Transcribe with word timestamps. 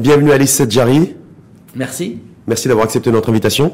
Bienvenue 0.00 0.32
Alice 0.32 0.52
Sedjari. 0.52 1.14
Merci. 1.76 2.18
Merci 2.46 2.68
d'avoir 2.68 2.86
accepté 2.86 3.10
notre 3.12 3.28
invitation. 3.28 3.70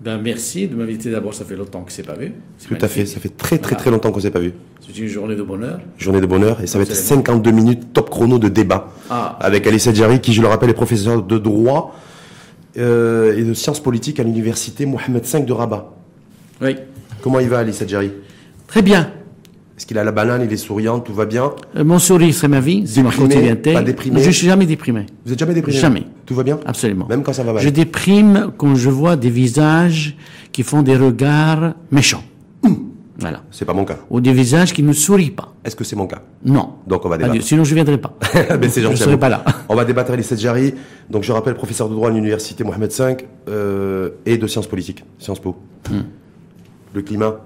Ben, 0.00 0.18
merci 0.22 0.68
de 0.68 0.74
m'inviter 0.74 1.10
d'abord, 1.10 1.34
ça 1.34 1.44
fait 1.44 1.54
longtemps 1.54 1.82
que 1.82 1.92
c'est 1.92 2.02
pas 2.02 2.14
vu. 2.14 2.32
C'est 2.56 2.68
Tout 2.68 2.78
à 2.80 2.88
fait, 2.88 3.04
ça 3.04 3.20
fait 3.20 3.28
très 3.36 3.58
très 3.58 3.70
Voilà. 3.70 3.76
très 3.82 3.90
longtemps 3.90 4.10
qu'on 4.10 4.20
s'est 4.20 4.30
pas 4.30 4.38
vu. 4.38 4.54
C'est 4.80 4.96
une 4.98 5.06
journée 5.08 5.36
de 5.36 5.42
bonheur. 5.42 5.80
Journée 5.98 6.22
de 6.22 6.26
bonheur 6.26 6.62
et 6.62 6.66
ça 6.66 6.78
va 6.78 6.84
être 6.84 6.92
Absolument. 6.92 7.24
52 7.26 7.50
minutes 7.50 7.92
top 7.92 8.08
chrono 8.08 8.38
de 8.38 8.48
débat 8.48 8.88
Ah. 9.10 9.36
avec 9.40 9.66
Alice 9.66 9.82
Sedjari 9.82 10.20
qui, 10.22 10.32
je 10.32 10.40
le 10.40 10.48
rappelle, 10.48 10.70
est 10.70 10.74
professeur 10.74 11.22
de 11.22 11.36
droit 11.38 11.94
euh, 12.78 13.36
et 13.36 13.42
de 13.42 13.52
sciences 13.52 13.80
politiques 13.80 14.18
à 14.18 14.22
l'université 14.22 14.86
Mohamed 14.86 15.24
V 15.24 15.40
de 15.40 15.52
Rabat. 15.52 15.92
Oui. 16.62 16.76
Comment 17.20 17.40
il 17.40 17.48
va 17.50 17.58
Alice 17.58 17.76
Sedjari? 17.76 18.12
Très 18.66 18.80
bien. 18.80 19.10
Est-ce 19.76 19.84
qu'il 19.84 19.98
a 19.98 20.04
la 20.04 20.12
banane, 20.12 20.42
il 20.42 20.52
est 20.52 20.56
souriant, 20.56 21.00
tout 21.00 21.12
va 21.12 21.26
bien 21.26 21.52
Euh, 21.76 21.84
mon 21.84 21.98
sourire, 21.98 22.34
c'est 22.34 22.48
ma 22.48 22.60
vie, 22.60 22.84
c'est 22.86 23.02
ma 23.02 23.10
quotidienneté. 23.10 23.74
pas 23.74 23.82
déprimé 23.82 24.22
Je 24.22 24.30
suis 24.30 24.46
jamais 24.46 24.64
déprimé. 24.64 25.04
Vous 25.26 25.32
êtes 25.32 25.38
jamais 25.38 25.52
déprimé 25.52 25.76
Jamais. 25.78 26.04
Tout 26.24 26.34
va 26.34 26.42
bien 26.42 26.58
Absolument. 26.64 27.06
Même 27.08 27.22
quand 27.22 27.34
ça 27.34 27.42
va 27.42 27.52
mal 27.52 27.62
Je 27.62 27.68
déprime 27.68 28.52
quand 28.56 28.74
je 28.74 28.88
vois 28.88 29.16
des 29.16 29.28
visages 29.30 30.16
qui 30.52 30.62
font 30.62 30.82
des 30.82 30.96
regards 30.96 31.74
méchants. 31.90 32.24
Voilà. 33.18 33.42
C'est 33.50 33.64
pas 33.64 33.72
mon 33.72 33.84
cas. 33.84 33.96
Ou 34.10 34.20
des 34.20 34.32
visages 34.32 34.72
qui 34.74 34.82
ne 34.82 34.92
sourient 34.92 35.30
pas. 35.30 35.54
Est-ce 35.64 35.74
que 35.74 35.84
c'est 35.84 35.96
mon 35.96 36.06
cas 36.06 36.20
Non. 36.44 36.74
Donc 36.86 37.04
on 37.04 37.08
va 37.08 37.16
débattre. 37.16 37.42
Sinon, 37.42 37.64
je 37.64 37.74
viendrai 37.74 37.98
pas. 37.98 38.14
Ben, 38.60 38.70
c'est 38.70 38.82
gentil 38.82 38.94
ne 38.94 38.98
serai 39.04 39.18
pas 39.18 39.28
là. 39.28 39.42
On 39.68 39.74
va 39.74 39.84
débattre 39.84 40.10
avec 40.12 40.24
Sedjari. 40.24 40.74
Donc 41.08 41.22
je 41.22 41.32
rappelle, 41.32 41.54
professeur 41.54 41.88
de 41.88 41.94
droit 41.94 42.10
à 42.10 42.12
l'université 42.12 42.62
Mohamed 42.62 42.92
V 42.92 43.16
euh, 43.48 44.10
et 44.26 44.36
de 44.36 44.46
sciences 44.46 44.66
politiques, 44.66 45.02
Sciences 45.18 45.40
Po. 45.40 45.56
Hmm. 45.90 46.00
Le 46.94 47.02
climat, 47.02 47.40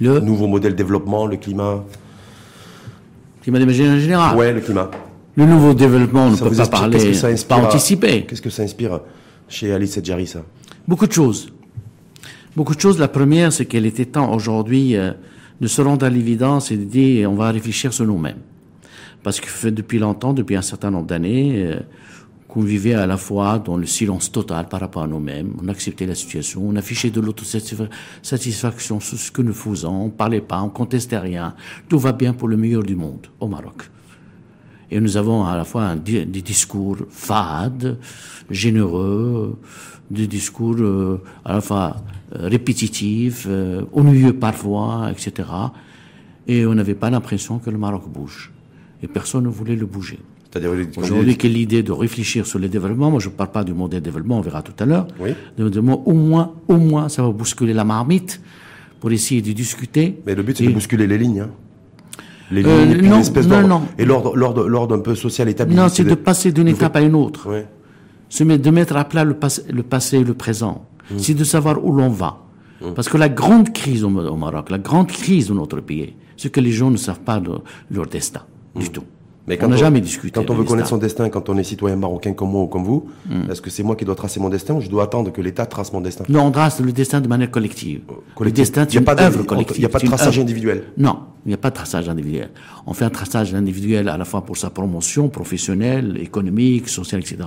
Le 0.00 0.20
nouveau 0.20 0.46
modèle 0.46 0.74
développement, 0.74 1.26
le 1.26 1.36
climat. 1.36 1.84
climat 3.42 3.58
d'émergence 3.58 3.88
en 3.88 3.98
général. 3.98 4.36
Ouais, 4.36 4.52
le 4.52 4.60
climat. 4.60 4.90
Le 5.36 5.46
nouveau 5.46 5.74
développement, 5.74 6.26
on 6.26 6.30
ne 6.30 6.36
peut 6.36 6.50
pas 6.50 6.66
parler, 6.66 6.98
Qu'est-ce 6.98 7.06
que 7.08 7.12
ça 7.14 7.26
inspire 7.28 7.56
pas 7.60 7.66
anticiper. 7.66 8.24
Qu'est-ce 8.24 8.42
que 8.42 8.50
ça 8.50 8.62
inspire 8.62 9.00
chez 9.48 9.72
Ali 9.72 9.86
Sedjari, 9.86 10.26
ça? 10.26 10.42
Beaucoup 10.88 11.06
de 11.06 11.12
choses. 11.12 11.52
Beaucoup 12.56 12.74
de 12.74 12.80
choses. 12.80 12.98
La 12.98 13.08
première, 13.08 13.52
c'est 13.52 13.66
qu'il 13.66 13.84
était 13.84 14.06
temps 14.06 14.32
aujourd'hui 14.32 14.96
euh, 14.96 15.12
de 15.60 15.66
se 15.66 15.82
rendre 15.82 16.06
à 16.06 16.10
l'évidence 16.10 16.70
et 16.70 16.76
de 16.76 16.84
dire 16.84 17.30
on 17.30 17.34
va 17.34 17.50
réfléchir 17.50 17.92
sur 17.92 18.06
nous-mêmes. 18.06 18.38
Parce 19.22 19.40
que 19.40 19.68
depuis 19.68 19.98
longtemps, 19.98 20.32
depuis 20.32 20.56
un 20.56 20.62
certain 20.62 20.90
nombre 20.90 21.06
d'années, 21.06 21.52
euh, 21.56 21.80
qu'on 22.56 22.62
vivait 22.62 22.94
à 22.94 23.04
la 23.06 23.18
fois 23.18 23.58
dans 23.58 23.76
le 23.76 23.84
silence 23.84 24.32
total 24.32 24.66
par 24.66 24.80
rapport 24.80 25.02
à 25.02 25.06
nous-mêmes. 25.06 25.52
On 25.62 25.68
acceptait 25.68 26.06
la 26.06 26.14
situation, 26.14 26.66
on 26.66 26.74
affichait 26.74 27.10
de 27.10 27.20
l'autosatisfaction 27.20 28.98
sur 28.98 29.18
ce 29.18 29.30
que 29.30 29.42
nous 29.42 29.52
faisons, 29.52 30.04
on 30.04 30.08
parlait 30.08 30.40
pas, 30.40 30.62
on 30.62 30.70
contestait 30.70 31.18
rien. 31.18 31.54
Tout 31.86 31.98
va 31.98 32.12
bien 32.12 32.32
pour 32.32 32.48
le 32.48 32.56
meilleur 32.56 32.82
du 32.82 32.96
monde 32.96 33.26
au 33.40 33.46
Maroc. 33.46 33.90
Et 34.90 34.98
nous 35.00 35.18
avons 35.18 35.44
à 35.44 35.54
la 35.54 35.64
fois 35.64 35.96
des 35.96 36.24
discours 36.24 36.96
fades, 37.10 37.98
généreux, 38.48 39.58
des 40.10 40.26
discours 40.26 40.76
euh, 40.78 41.20
à 41.44 41.52
la 41.56 41.60
fois 41.60 41.96
euh, 42.34 42.48
répétitifs, 42.48 43.44
euh, 43.46 43.82
ennuyeux 43.92 44.32
parfois, 44.32 45.10
etc. 45.10 45.46
Et 46.46 46.64
on 46.64 46.74
n'avait 46.74 46.94
pas 46.94 47.10
l'impression 47.10 47.58
que 47.58 47.68
le 47.68 47.76
Maroc 47.76 48.08
bouge. 48.08 48.50
Et 49.02 49.08
personne 49.08 49.44
ne 49.44 49.50
voulait 49.50 49.76
le 49.76 49.84
bouger. 49.84 50.20
Aujourd'hui, 50.96 51.36
quelle 51.36 51.52
l'idée 51.52 51.82
de 51.82 51.92
réfléchir 51.92 52.46
sur 52.46 52.58
le 52.58 52.68
développement? 52.68 53.10
Moi, 53.10 53.20
je 53.20 53.28
ne 53.28 53.34
parle 53.34 53.50
pas 53.52 53.64
du 53.64 53.72
modèle 53.74 54.00
de 54.00 54.04
développement, 54.06 54.38
on 54.38 54.42
verra 54.42 54.62
tout 54.62 54.72
à 54.78 54.84
l'heure. 54.86 55.06
Oui. 55.20 55.30
Au 55.58 56.12
moins, 56.12 56.52
au 56.68 56.76
moins, 56.76 57.08
ça 57.08 57.22
va 57.22 57.30
bousculer 57.30 57.72
la 57.72 57.84
marmite 57.84 58.40
pour 59.00 59.10
essayer 59.12 59.42
de 59.42 59.52
discuter. 59.52 60.20
Mais 60.26 60.34
le 60.34 60.42
but, 60.42 60.56
c'est 60.56 60.64
Et- 60.64 60.68
de 60.68 60.72
bousculer 60.72 61.06
les 61.06 61.18
lignes. 61.18 61.40
hein. 61.40 61.50
Les 62.50 62.62
lignes, 62.62 62.70
Euh, 62.70 62.92
et 62.92 62.96
puis 62.98 63.08
non, 63.08 63.22
non, 63.62 63.68
non. 63.68 63.82
Et 63.98 64.04
l'ordre, 64.04 64.94
un 64.94 65.00
peu 65.00 65.14
social 65.16 65.48
établi. 65.48 65.74
Non, 65.74 65.88
c'est 65.88 66.04
de 66.04 66.14
passer 66.14 66.52
d'une 66.52 66.68
étape 66.68 66.94
à 66.96 67.00
une 67.00 67.14
autre. 67.14 67.48
Ouais. 67.50 67.66
se 68.28 68.42
met, 68.42 68.58
de 68.58 68.70
mettre 68.70 68.96
à 68.96 69.04
plat 69.04 69.22
le, 69.24 69.34
passé- 69.34 69.62
le 69.72 69.82
passé 69.84 70.18
et 70.18 70.24
le 70.24 70.34
présent. 70.34 70.86
C'est 71.16 71.34
de 71.34 71.44
savoir 71.44 71.84
où 71.84 71.92
l'on 71.92 72.08
va. 72.08 72.38
Parce 72.96 73.08
que 73.08 73.16
la 73.16 73.28
grande 73.28 73.72
crise 73.72 74.02
au, 74.04 74.08
au 74.08 74.36
Maroc, 74.36 74.70
la 74.70 74.78
grande 74.78 75.06
crise 75.06 75.48
de 75.48 75.54
notre 75.54 75.80
pays, 75.80 76.14
c'est 76.36 76.50
que 76.50 76.60
les 76.60 76.72
gens 76.72 76.90
ne 76.90 76.96
savent 76.96 77.20
pas 77.20 77.40
leur 77.90 78.06
destin 78.06 78.42
du 78.74 78.90
tout. 78.90 79.04
Mais 79.48 79.58
on 79.62 79.68
n'a 79.68 79.76
jamais 79.76 80.00
discuté. 80.00 80.32
Quand 80.40 80.50
on 80.50 80.54
veut 80.54 80.64
connaître 80.64 80.88
son 80.88 80.96
destin. 80.98 81.28
quand 81.28 81.48
on 81.48 81.56
est 81.56 81.62
citoyen 81.62 81.94
marocain 81.96 82.32
comme 82.32 82.50
moi 82.50 82.62
ou 82.62 82.66
comme 82.66 82.84
vous, 82.84 83.06
est-ce 83.50 83.60
que 83.62 83.70
c'est 83.70 83.82
moi 83.84 83.94
qui 83.96 84.04
dois 84.04 84.14
tracer 84.16 84.40
mon 84.40 84.48
destin 84.48 84.74
ou 84.74 84.80
je 84.80 84.88
dois 84.88 85.04
attendre 85.04 85.30
que 85.32 85.40
l'État 85.40 85.66
trace 85.66 85.92
mon 85.92 86.00
destin? 86.00 86.24
Non, 86.28 86.42
on 86.42 86.50
trace 86.50 86.80
le 86.80 86.90
destin 86.92 87.20
de 87.20 87.28
manière 87.28 87.50
collective. 87.50 88.00
Le 88.08 88.14
Collectif. 88.34 88.62
destin, 88.64 88.86
c'est 88.88 88.96
a 88.96 89.00
une 89.00 89.04
pas 89.04 89.20
œuvre 89.22 89.42
collective. 89.44 89.76
Il 89.76 89.80
n'y 89.80 89.86
a 89.86 89.88
pas 89.88 89.98
de 90.00 90.06
traçage 90.06 90.38
individuel. 90.38 90.84
Non, 90.98 91.20
il 91.44 91.48
n'y 91.48 91.54
a 91.54 91.58
pas 91.58 91.70
de 91.70 91.74
traçage 91.76 92.08
individuel. 92.08 92.50
On 92.86 92.92
fait 92.92 93.04
un 93.04 93.10
traçage 93.10 93.54
individuel 93.54 94.08
à 94.08 94.16
la 94.16 94.24
fois 94.24 94.42
pour 94.44 94.56
sa 94.56 94.70
promotion 94.70 95.28
professionnelle, 95.28 96.18
économique, 96.20 96.88
sociale, 96.88 97.20
etc. 97.20 97.38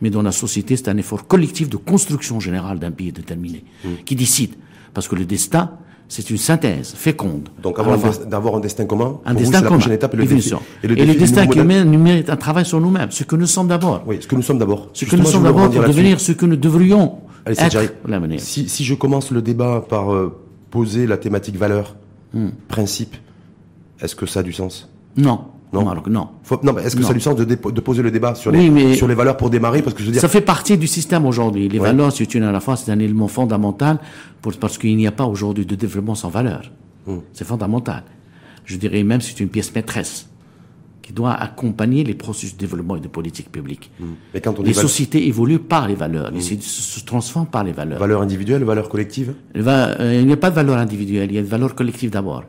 Mais 0.00 0.10
dans 0.10 0.22
la 0.22 0.32
société, 0.32 0.76
c'est 0.76 0.88
un 0.88 0.96
effort 0.98 1.26
collectif 1.26 1.68
de 1.68 1.76
construction 1.76 2.38
générale 2.40 2.78
d'un 2.78 2.92
pays 2.92 3.10
déterminé 3.12 3.64
Hmm. 3.84 3.88
qui 4.04 4.14
décide. 4.14 4.54
Parce 4.94 5.08
que 5.08 5.16
le 5.16 5.24
destin, 5.24 5.72
c'est 6.10 6.28
une 6.28 6.36
synthèse 6.36 6.92
féconde. 6.94 7.48
Donc 7.62 7.78
avoir 7.78 7.96
d'avoir 8.26 8.56
un 8.56 8.60
destin 8.60 8.84
commun, 8.84 9.20
un 9.24 9.32
pour 9.32 9.32
vous, 9.32 9.38
destin 9.38 9.44
c'est 9.44 9.52
la 9.52 9.68
commun. 9.68 9.78
prochaine 9.78 9.92
étape 9.94 10.12
et 10.14 10.16
le 10.18 10.26
défi, 10.26 10.52
et 10.82 10.86
le, 10.88 10.98
Et 10.98 11.14
destin 11.14 11.46
qui 11.46 11.58
mérite 11.60 12.28
un 12.28 12.36
travail 12.36 12.66
sur 12.66 12.80
nous-mêmes, 12.80 13.10
ce 13.10 13.24
que 13.24 13.36
nous 13.36 13.46
sommes 13.46 13.68
d'abord. 13.68 14.02
Oui, 14.06 14.18
ce 14.20 14.26
que 14.26 14.34
nous 14.34 14.42
sommes 14.42 14.58
d'abord. 14.58 14.90
Ce 14.92 15.06
que 15.06 15.16
nous 15.16 15.24
sommes 15.24 15.44
d'abord 15.44 15.70
pour 15.70 15.82
devenir 15.84 16.20
ce 16.20 16.32
que 16.32 16.44
nous 16.44 16.56
devrions 16.56 17.20
Allez, 17.46 17.58
être 17.58 17.94
l'avenir. 18.06 18.38
Si, 18.40 18.68
si 18.68 18.84
je 18.84 18.94
commence 18.94 19.30
le 19.30 19.40
débat 19.40 19.82
par 19.88 20.12
euh, 20.12 20.36
poser 20.70 21.06
la 21.06 21.16
thématique 21.16 21.56
valeur, 21.56 21.96
Hmm. 22.32 22.50
principe, 22.68 23.16
est-ce 24.00 24.14
que 24.14 24.24
ça 24.24 24.38
a 24.38 24.42
du 24.44 24.52
sens? 24.52 24.88
Non, 25.16 25.40
Non. 25.72 25.82
au 25.82 25.84
Maroc, 25.84 26.06
non. 26.08 26.28
Faut- 26.42 26.58
Non, 26.64 26.72
mais 26.72 26.82
est-ce 26.82 26.96
que 26.96 27.00
Non. 27.02 27.06
ça 27.06 27.12
a 27.12 27.14
du 27.14 27.20
sens 27.20 27.36
de, 27.36 27.44
de 27.44 27.80
poser 27.80 28.02
le 28.02 28.10
débat 28.10 28.34
sur 28.34 28.50
les, 28.50 28.58
Oui, 28.58 28.70
mais- 28.70 28.94
sur 28.94 29.06
les 29.06 29.14
valeurs 29.14 29.36
pour 29.36 29.50
démarrer 29.50 29.82
Parce 29.82 29.94
que 29.94 30.00
je 30.00 30.06
veux 30.06 30.12
dire, 30.12 30.20
Ça 30.20 30.28
fait 30.28 30.40
partie 30.40 30.76
du 30.76 30.86
système 30.88 31.24
aujourd'hui. 31.26 31.68
Les 31.68 31.78
valeurs, 31.78 32.12
c'est 32.12 32.34
une 32.34 32.42
à 32.42 32.50
la 32.52 32.60
fois, 32.60 32.76
c'est 32.76 32.90
un 32.90 32.98
élément 32.98 33.28
fondamental 33.28 33.98
pour, 34.42 34.52
parce 34.54 34.78
qu'il 34.78 34.96
n'y 34.96 35.06
a 35.06 35.12
pas 35.12 35.24
aujourd'hui 35.26 35.64
de 35.66 35.74
développement 35.76 36.14
sans 36.16 36.28
valeur. 36.28 36.62
Hmm. 37.06 37.18
C'est 37.32 37.46
fondamental. 37.46 38.02
Je 38.64 38.76
dirais 38.76 39.02
même 39.04 39.20
c'est 39.20 39.38
une 39.40 39.48
pièce 39.48 39.74
maîtresse 39.74 40.26
qui 41.02 41.12
doit 41.12 41.32
accompagner 41.32 42.04
les 42.04 42.14
processus 42.14 42.54
de 42.54 42.58
développement 42.60 42.96
et 42.96 43.00
de 43.00 43.08
politique 43.08 43.50
publique. 43.50 43.90
mais 44.34 44.40
quand 44.40 44.58
on 44.58 44.62
Les 44.62 44.72
sociétés 44.74 45.26
évoluent 45.26 45.58
par 45.58 45.88
les 45.88 45.94
valeurs, 45.94 46.30
les 46.30 46.40
sociétés 46.40 46.62
se 46.64 47.00
transforment 47.04 47.46
par 47.46 47.64
les 47.64 47.72
valeurs. 47.72 47.98
valeur 47.98 48.22
individuelle, 48.22 48.62
valeur 48.64 48.88
collective, 48.88 49.34
Il 49.54 49.62
va- 49.62 49.98
euh, 50.00 50.18
il 50.20 50.26
n'y 50.26 50.32
a 50.32 50.36
pas 50.36 50.50
de 50.50 50.54
valeur 50.56 50.76
individuelle, 50.76 51.30
il 51.30 51.34
y 51.36 51.38
a 51.38 51.42
de 51.42 51.46
valeur 51.48 51.74
collective 51.74 52.10
d'abord. 52.10 52.44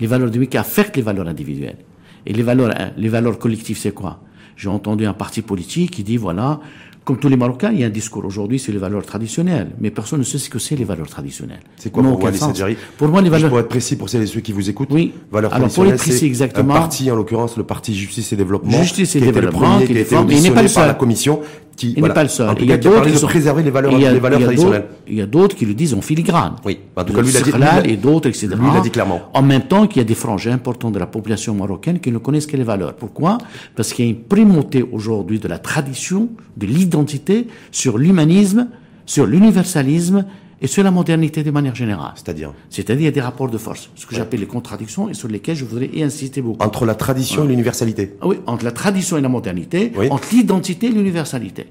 Les 0.00 0.06
valeurs 0.06 0.30
du 0.30 0.46
qui 0.46 0.56
affectent 0.58 0.96
les 0.96 1.02
valeurs 1.02 1.26
individuelles. 1.26 1.78
Et 2.28 2.32
les 2.34 2.42
valeurs, 2.42 2.70
hein, 2.78 2.90
les 2.96 3.08
valeurs 3.08 3.38
collectives, 3.38 3.78
c'est 3.78 3.92
quoi? 3.92 4.20
J'ai 4.54 4.68
entendu 4.68 5.06
un 5.06 5.14
parti 5.14 5.40
politique 5.40 5.92
qui 5.92 6.02
dit, 6.04 6.18
voilà, 6.18 6.60
comme 7.04 7.16
tous 7.16 7.28
les 7.30 7.38
Marocains, 7.38 7.70
il 7.72 7.80
y 7.80 7.84
a 7.84 7.86
un 7.86 7.90
discours 7.90 8.22
aujourd'hui 8.26 8.58
sur 8.58 8.70
les 8.70 8.78
valeurs 8.78 9.02
traditionnelles. 9.06 9.70
Mais 9.80 9.90
personne 9.90 10.18
ne 10.18 10.24
sait 10.24 10.36
ce 10.36 10.50
que 10.50 10.58
c'est 10.58 10.76
les 10.76 10.84
valeurs 10.84 11.08
traditionnelles. 11.08 11.60
c'est 11.76 11.90
quoi 11.90 12.02
N'ont 12.02 12.16
pour 12.16 12.28
sens. 12.34 12.50
Sedjari 12.52 12.76
Pour 12.98 13.08
moi, 13.08 13.22
les 13.22 13.30
valeurs... 13.30 13.48
Pour 13.48 13.60
être 13.60 13.68
précis 13.68 13.96
pour 13.96 14.10
celles 14.10 14.24
et 14.24 14.26
ceux 14.26 14.40
qui 14.40 14.52
vous 14.52 14.68
écoutent, 14.68 14.90
Oui. 14.92 15.14
valeur 15.32 15.54
Alors, 15.54 15.68
pour 15.68 15.84
être 15.84 15.96
traditionnelle, 15.96 16.18
précis 16.18 16.26
exactement- 16.26 16.74
un 16.74 16.78
parti, 16.78 17.10
en 17.10 17.16
l'occurrence 17.16 17.56
le 17.56 17.64
parti 17.64 17.94
Justice 17.94 18.30
et 18.34 18.36
Développement, 18.36 18.72
Justice 18.82 19.16
et 19.16 19.20
qui 19.20 19.24
a 19.24 19.28
été 19.28 19.40
le 19.40 19.46
Développement, 19.46 19.70
premier 19.76 19.86
qui 19.86 19.92
qui 20.04 20.14
auditionné 20.14 20.62
le 20.68 20.74
par 20.74 20.86
la 20.86 20.94
commission, 20.94 21.40
qui, 21.78 21.92
Il 21.92 22.00
voilà, 22.00 22.12
n'est 22.12 22.14
pas 22.14 22.22
le 22.24 22.28
seul. 22.28 22.48
en 22.50 22.54
tout 22.54 22.64
il 22.64 22.68
y 22.68 22.72
a 22.72 22.76
d'autres 22.76 23.06
qui 23.08 23.16
sont- 23.16 23.26
préserver 23.28 23.62
les 23.62 23.70
valeurs, 23.70 23.94
a- 23.94 23.98
les 24.12 24.18
valeurs 24.18 24.40
traditionnelles. 24.42 24.84
Il 25.06 25.14
y 25.14 25.20
a 25.22 25.26
d'autres 25.26 25.54
qui 25.56 25.64
le 25.64 25.74
disent 25.74 25.94
en 25.94 26.00
filigrane. 26.02 26.56
Oui. 26.64 26.78
En 26.96 27.04
tout 27.04 27.12
cas, 27.12 27.22
lui, 27.22 27.30
il 27.30 27.36
a 27.36 27.40
dit- 27.40 27.86
lui, 27.86 27.92
et 27.92 27.96
d'autres, 27.96 28.28
etc. 28.28 28.48
lui, 28.48 28.66
il 28.72 28.76
a 28.76 28.80
dit 28.80 28.90
clairement. 28.90 29.20
En 29.32 29.42
même 29.42 29.62
temps 29.62 29.86
qu'il 29.86 29.98
y 29.98 30.04
a 30.04 30.04
des 30.04 30.14
franges 30.16 30.48
importants 30.48 30.90
de 30.90 30.98
la 30.98 31.06
population 31.06 31.54
marocaine 31.54 32.00
qui 32.00 32.10
ne 32.10 32.18
connaissent 32.18 32.46
que 32.48 32.56
les 32.56 32.64
valeurs. 32.64 32.94
Pourquoi? 32.94 33.38
Parce 33.76 33.92
qu'il 33.92 34.04
y 34.04 34.08
a 34.08 34.10
une 34.10 34.18
primauté 34.20 34.84
aujourd'hui 34.90 35.38
de 35.38 35.46
la 35.48 35.58
tradition, 35.58 36.28
de 36.56 36.66
l'identité 36.66 37.46
sur 37.70 37.96
l'humanisme, 37.96 38.68
sur 39.06 39.24
l'universalisme 39.26 40.24
et 40.60 40.66
sur 40.66 40.82
la 40.82 40.90
modernité 40.90 41.42
de 41.44 41.50
manière 41.50 41.74
générale. 41.74 42.12
C'est-à-dire 42.16 42.52
C'est-à-dire 42.70 43.02
il 43.02 43.04
y 43.04 43.08
a 43.08 43.12
des 43.12 43.20
rapports 43.20 43.48
de 43.48 43.58
force, 43.58 43.90
ce 43.94 44.06
que 44.06 44.14
j'appelle 44.14 44.40
les 44.40 44.46
contradictions 44.46 45.08
et 45.08 45.14
sur 45.14 45.28
lesquels 45.28 45.56
je 45.56 45.64
voudrais 45.64 45.86
y 45.92 46.02
insister 46.02 46.42
beaucoup. 46.42 46.62
entre 46.64 46.84
la 46.84 46.94
tradition 46.94 47.44
et 47.44 47.48
l'universalité. 47.48 48.16
Ah 48.20 48.26
oui, 48.26 48.36
entre 48.46 48.64
la 48.64 48.72
tradition 48.72 49.16
et 49.16 49.20
la 49.20 49.28
modernité, 49.28 49.92
Oui. 49.96 50.08
entre 50.10 50.28
l'identité 50.32 50.86
et 50.88 50.90
l'universalité. 50.90 51.66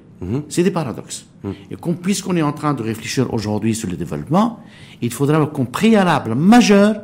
C'est 0.48 0.62
des 0.64 0.70
paradoxes. 0.70 1.26
Et 1.70 1.76
qu'on- 1.76 1.94
puisqu'on 1.94 2.34
est 2.36 2.42
en 2.42 2.52
train 2.52 2.74
de 2.74 2.82
réfléchir 2.82 3.32
aujourd'hui 3.32 3.74
sur 3.74 3.88
le 3.88 3.96
développement, 3.96 4.60
il 5.00 5.12
faudra 5.12 5.46
comme 5.46 5.66
préalable 5.68 6.34
majeur 6.34 7.02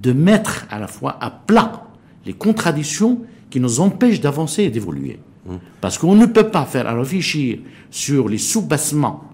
de 0.00 0.12
mettre 0.12 0.66
à 0.70 0.78
la 0.78 0.86
fois 0.86 1.16
à 1.20 1.30
plat 1.30 1.84
les 2.24 2.32
contradictions 2.32 3.20
qui 3.50 3.60
nous 3.60 3.80
empêchent 3.80 4.20
d'avancer 4.20 4.62
et 4.64 4.70
d'évoluer. 4.70 5.18
Parce 5.82 5.98
qu'on 5.98 6.14
ne 6.14 6.24
peut 6.26 6.48
pas 6.48 6.64
faire 6.64 6.86
à 6.86 6.94
réfléchir 6.94 7.58
sur 7.90 8.28
les 8.28 8.38
sous-bassements 8.38 9.24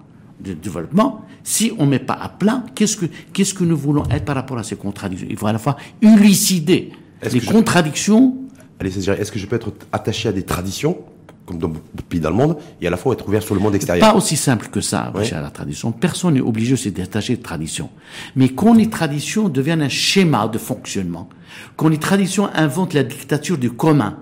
de 0.41 0.55
développement 0.55 1.25
si 1.43 1.73
on 1.79 1.87
ne 1.87 1.91
met 1.91 1.99
pas 1.99 2.15
à 2.21 2.29
plat 2.29 2.65
qu'est-ce 2.75 2.97
que, 2.97 3.07
qu'est-ce 3.33 3.55
que 3.55 3.65
nous 3.65 3.77
voulons 3.77 4.05
être 4.11 4.25
par 4.25 4.35
rapport 4.37 4.59
à 4.59 4.63
ces 4.63 4.77
contradictions? 4.77 5.27
Il 5.31 5.37
faut 5.37 5.47
à 5.47 5.53
la 5.53 5.59
fois 5.59 5.77
élucider 6.03 6.91
les 7.23 7.31
que 7.41 7.45
je- 7.47 7.51
contradictions 7.51 8.37
Allez, 8.79 8.91
c'est-à-dire, 8.91 9.21
est-ce 9.21 9.31
que 9.31 9.39
je 9.39 9.47
peux 9.47 9.57
être 9.57 9.73
attaché 9.93 10.31
à 10.31 10.33
des 10.33 10.43
traditions, 10.43 10.97
comme 11.45 11.59
dans 11.59 11.69
beaucoup 11.69 11.85
de 11.97 12.03
pays 12.03 12.19
dans 12.19 12.31
le 12.31 12.37
monde, 12.37 12.57
et 12.81 12.87
à 12.87 12.91
la 12.91 12.97
fois 12.97 13.13
être 13.13 13.29
ouvert 13.29 13.43
sur 13.43 13.55
le 13.55 13.61
monde 13.61 13.75
extérieur? 13.75 14.11
Pas 14.11 14.17
aussi 14.17 14.37
simple 14.37 14.69
que 14.69 14.81
ça, 14.81 15.13
Oui. 15.15 15.31
à 15.33 15.43
la 15.43 15.51
tradition. 15.51 15.93
Personne 15.93 16.33
n'est 16.35 16.41
obligé 16.41 16.71
de 16.73 16.77
se 16.77 16.89
détacher 16.89 17.37
de 17.37 17.43
tradition. 17.43 17.91
Mais 18.37 18.49
quand 18.49 18.73
les 18.73 18.89
traditions 18.89 19.51
deviennent 19.51 19.83
un 19.83 19.91
schéma 19.91 20.49
de 20.49 20.57
fonctionnement, 20.57 21.29
quand 21.77 21.89
les 21.89 21.99
traditions 21.99 22.49
inventent 22.55 22.95
la 22.95 23.03
dictature 23.05 23.59
du 23.59 23.71
commun, 23.71 24.17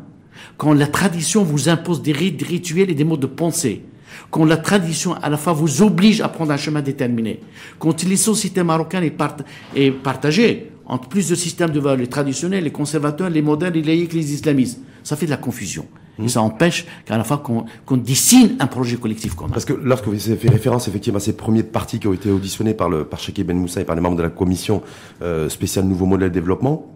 quand 0.56 0.72
la 0.72 0.88
tradition 0.88 1.44
vous 1.44 1.68
impose 1.68 2.02
des 2.02 2.10
rites, 2.12 2.38
des 2.38 2.46
rituels 2.46 2.90
et 2.90 2.94
des 2.94 3.04
modes 3.04 3.20
de 3.20 3.26
pensée, 3.28 3.84
quand 4.30 4.44
la 4.44 4.56
tradition 4.56 5.14
à 5.14 5.28
la 5.28 5.36
fois 5.36 5.52
vous 5.52 5.82
oblige 5.82 6.20
à 6.20 6.28
prendre 6.28 6.52
un 6.52 6.56
chemin 6.56 6.82
déterminé, 6.82 7.40
quand 7.78 8.02
les 8.04 8.16
sociétés 8.16 8.62
marocaines 8.62 9.04
est, 9.04 9.90
partagée 9.90 10.72
entre 10.86 11.08
plus 11.08 11.28
de 11.28 11.34
systèmes 11.34 11.70
de 11.70 11.80
valeurs, 11.80 11.98
les 11.98 12.06
traditionnels, 12.06 12.64
les 12.64 12.72
conservateurs, 12.72 13.30
les 13.30 13.42
modernes, 13.42 13.74
les 13.74 13.82
laïcs, 13.82 14.12
les 14.12 14.32
islamistes, 14.32 14.80
ça 15.02 15.16
fait 15.16 15.26
de 15.26 15.30
la 15.30 15.36
confusion. 15.36 15.86
Et 16.18 16.22
mmh. 16.22 16.28
ça 16.28 16.42
empêche 16.42 16.84
qu'à 17.04 17.16
la 17.16 17.22
fois 17.22 17.38
qu'on 17.38 17.96
dessine 17.96 18.56
un 18.58 18.66
projet 18.66 18.96
collectif 18.96 19.34
commun. 19.34 19.52
Parce 19.52 19.64
que 19.64 19.72
lorsque 19.72 20.08
vous 20.08 20.28
avez 20.28 20.36
fait 20.36 20.48
référence 20.48 20.88
effectivement 20.88 21.18
à 21.18 21.20
ces 21.20 21.36
premiers 21.36 21.62
partis 21.62 22.00
qui 22.00 22.08
ont 22.08 22.12
été 22.12 22.30
auditionnés 22.30 22.74
par 22.74 22.88
le 22.88 23.04
par 23.04 23.20
Ben 23.44 23.56
Moussa 23.56 23.82
et 23.82 23.84
par 23.84 23.94
les 23.94 24.02
membres 24.02 24.16
de 24.16 24.22
la 24.22 24.30
commission 24.30 24.82
euh, 25.22 25.48
spéciale 25.48 25.84
nouveau 25.84 26.06
modèle 26.06 26.30
de 26.30 26.34
développement, 26.34 26.86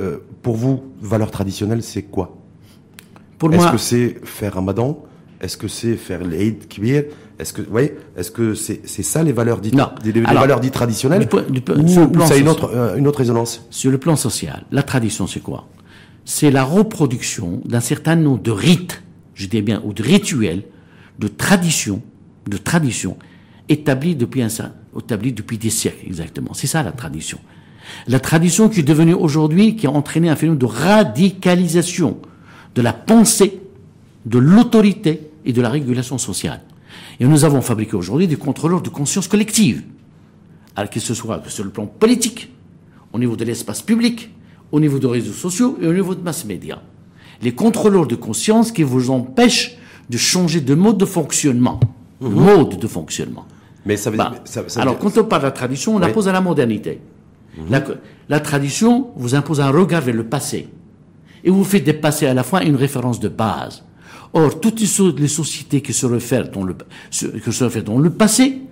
euh, 0.00 0.18
pour 0.42 0.56
vous, 0.56 0.82
valeur 1.00 1.30
traditionnelle, 1.30 1.82
c'est 1.82 2.02
quoi? 2.02 2.36
Pour 3.38 3.52
Est-ce 3.54 3.70
que 3.70 3.78
c'est 3.78 4.20
faire 4.24 4.54
Ramadan 4.54 5.04
Est-ce 5.42 5.56
que 5.56 5.66
c'est 5.66 5.96
faire 5.96 6.22
l'Eid 6.22 6.68
Kibir 6.68 7.02
Est-ce 7.36 7.52
que, 7.52 7.62
est-ce 8.16 8.30
que 8.30 8.54
c'est 8.54 9.02
ça 9.02 9.24
les 9.24 9.32
valeurs 9.32 9.60
dites, 9.60 9.74
les, 10.04 10.20
valeurs 10.20 10.60
dites 10.60 10.72
traditionnelles 10.72 11.28
ou, 11.32 12.20
ça 12.24 12.34
a 12.34 12.36
une 12.36 12.48
autre 12.48 12.70
euh, 12.72 12.96
une 12.96 13.08
autre 13.08 13.18
résonance 13.18 13.66
Sur 13.68 13.90
le 13.90 13.98
plan 13.98 14.14
social, 14.14 14.64
la 14.70 14.84
tradition, 14.84 15.26
c'est 15.26 15.40
quoi? 15.40 15.68
C'est 16.24 16.52
la 16.52 16.62
reproduction 16.62 17.60
d'un 17.64 17.80
certain 17.80 18.14
nombre 18.14 18.40
de 18.40 18.52
rites, 18.52 19.02
je 19.34 19.48
dis 19.48 19.62
bien, 19.62 19.82
ou 19.84 19.92
de 19.92 20.04
rituels, 20.04 20.62
de 21.18 21.26
traditions, 21.26 22.00
de 22.46 22.56
traditions 22.56 23.16
établies 23.68 24.14
depuis 24.14 24.42
un, 24.42 24.48
établies 24.96 25.32
depuis 25.32 25.58
des 25.58 25.70
siècles, 25.70 26.06
exactement. 26.06 26.54
C'est 26.54 26.68
ça 26.68 26.84
la 26.84 26.92
tradition. 26.92 27.40
La 28.06 28.20
tradition 28.20 28.68
qui 28.68 28.80
est 28.80 28.84
devenue 28.84 29.14
aujourd'hui, 29.14 29.74
qui 29.74 29.88
a 29.88 29.90
entraîné 29.90 30.28
un 30.28 30.36
phénomène 30.36 30.60
de 30.60 30.66
radicalisation 30.66 32.18
de 32.76 32.82
la 32.82 32.92
pensée, 32.92 33.60
de 34.24 34.38
l'autorité 34.38 35.31
et 35.44 35.52
de 35.52 35.60
la 35.60 35.68
régulation 35.68 36.18
sociale. 36.18 36.60
Et 37.20 37.24
nous 37.24 37.44
avons 37.44 37.62
fabriqué 37.62 37.94
aujourd'hui 37.94 38.26
des 38.26 38.36
contrôleurs 38.36 38.82
de 38.82 38.88
conscience 38.88 39.28
collective, 39.28 39.82
alors 40.76 40.90
que 40.90 41.00
ce 41.00 41.14
soit 41.14 41.42
sur 41.48 41.64
le 41.64 41.70
plan 41.70 41.86
politique, 41.86 42.50
au 43.12 43.18
niveau 43.18 43.36
de 43.36 43.44
l'espace 43.44 43.82
public, 43.82 44.30
au 44.70 44.80
niveau 44.80 44.98
des 44.98 45.06
réseaux 45.06 45.32
sociaux 45.32 45.78
et 45.80 45.86
au 45.86 45.92
niveau 45.92 46.14
de 46.14 46.22
mass 46.22 46.44
média. 46.44 46.82
Les 47.42 47.54
contrôleurs 47.54 48.06
de 48.06 48.14
conscience 48.14 48.72
qui 48.72 48.82
vous 48.82 49.10
empêchent 49.10 49.76
de 50.08 50.16
changer 50.16 50.60
de 50.60 50.74
mode 50.74 50.98
de 50.98 51.04
fonctionnement. 51.04 51.80
Mhm. 52.20 52.30
Mode 52.30 52.78
de 52.78 52.86
fonctionnement. 52.86 53.46
Mais 53.84 53.96
ça 53.96 54.10
veut 54.10 54.16
dire, 54.16 54.30
bah, 54.30 54.62
alors, 54.76 54.98
quand 54.98 55.18
on 55.18 55.24
parle 55.24 55.42
de 55.42 55.46
la 55.46 55.52
tradition, 55.52 55.96
on 55.96 55.98
la 55.98 56.08
pose 56.08 56.28
à 56.28 56.32
la 56.32 56.40
modernité. 56.40 57.00
Mhm. 57.58 57.80
la, 58.30 58.40
tradition 58.40 59.08
vous 59.16 59.34
impose 59.34 59.60
un 59.60 59.70
regard 59.70 60.00
vers 60.00 60.14
le 60.14 60.24
passé. 60.24 60.68
Et 61.44 61.50
vous 61.50 61.64
fait 61.64 61.80
dépasser 61.80 62.26
à 62.26 62.32
la 62.32 62.44
fois 62.44 62.62
une 62.62 62.76
référence 62.76 63.20
de 63.20 63.28
base. 63.28 63.82
Or, 64.34 64.60
toutes 64.60 64.80
les, 64.80 65.28
sociétés 65.28 65.82
qui 65.82 65.92
se 65.92 66.06
réfèrent 66.06 66.50
dans 66.50 66.64
le, 66.64 66.74
qui 67.10 67.52
se 67.52 67.64
réfèrent 67.64 67.84
dans 67.84 67.98
le 67.98 68.10
passé, 68.10 68.62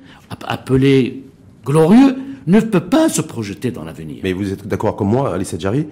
appelées 0.47 1.25
glorieux, 1.65 2.17
ne 2.47 2.61
peut 2.61 2.81
pas 2.81 3.09
se 3.09 3.21
projeter 3.21 3.71
dans 3.71 3.85
l'avenir. 3.85 4.21
Mais 4.23 4.33
vous 4.33 4.53
êtes 4.53 4.67
d'accord 4.67 4.97
comme 4.97 5.09
moi, 5.09 5.35
Alice 5.35 5.53
Adjari, 5.53 5.87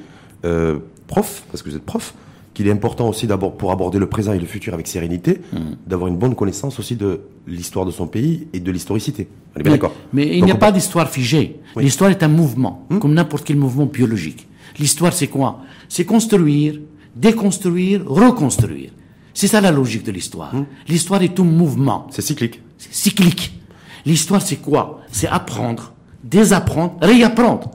euh, 0.44 0.78
prof, 1.06 1.44
parce 1.50 1.62
que 1.62 1.68
vous 1.68 1.76
êtes 1.76 1.84
prof, 1.84 2.14
qu'il 2.54 2.66
est 2.66 2.72
important 2.72 3.08
aussi 3.08 3.26
d'abord 3.26 3.56
pour 3.56 3.70
aborder 3.70 3.98
le 3.98 4.06
présent 4.06 4.32
et 4.32 4.38
le 4.38 4.46
futur 4.46 4.74
avec 4.74 4.86
sérénité, 4.86 5.40
hmm. 5.52 5.76
d'avoir 5.86 6.08
une 6.08 6.16
bonne 6.16 6.34
connaissance 6.34 6.78
aussi 6.78 6.96
de 6.96 7.20
l'histoire 7.46 7.84
de 7.84 7.90
son 7.90 8.06
pays 8.06 8.48
et 8.52 8.60
de 8.60 8.70
l'historicité. 8.72 9.28
On 9.54 9.60
est 9.60 9.62
bien 9.62 9.72
d'accord. 9.72 9.92
Mais 10.12 10.36
il 10.36 10.44
n'y 10.44 10.50
a 10.50 10.56
pas 10.56 10.72
d'histoire 10.72 11.08
figée. 11.10 11.60
L'histoire 11.76 12.10
est 12.10 12.22
un 12.22 12.28
mouvement, 12.28 12.86
hmm. 12.90 12.98
comme 12.98 13.14
n'importe 13.14 13.44
quel 13.44 13.56
mouvement 13.56 13.86
biologique. 13.86 14.48
L'histoire, 14.78 15.12
c'est 15.12 15.28
quoi? 15.28 15.60
C'est 15.88 16.04
construire, 16.04 16.80
déconstruire, 17.14 18.02
reconstruire. 18.06 18.90
C'est 19.38 19.46
ça 19.46 19.60
la 19.60 19.70
logique 19.70 20.02
de 20.04 20.10
l'histoire. 20.10 20.52
Hmm. 20.52 20.64
L'histoire 20.88 21.22
est 21.22 21.38
un 21.38 21.44
mouvement. 21.44 22.08
C'est 22.10 22.22
cyclique. 22.22 22.60
C'est 22.76 22.92
cyclique. 22.92 23.56
L'histoire, 24.04 24.42
c'est 24.42 24.56
quoi? 24.56 25.02
C'est 25.12 25.28
apprendre, 25.28 25.92
désapprendre, 26.24 26.96
réapprendre. 27.00 27.70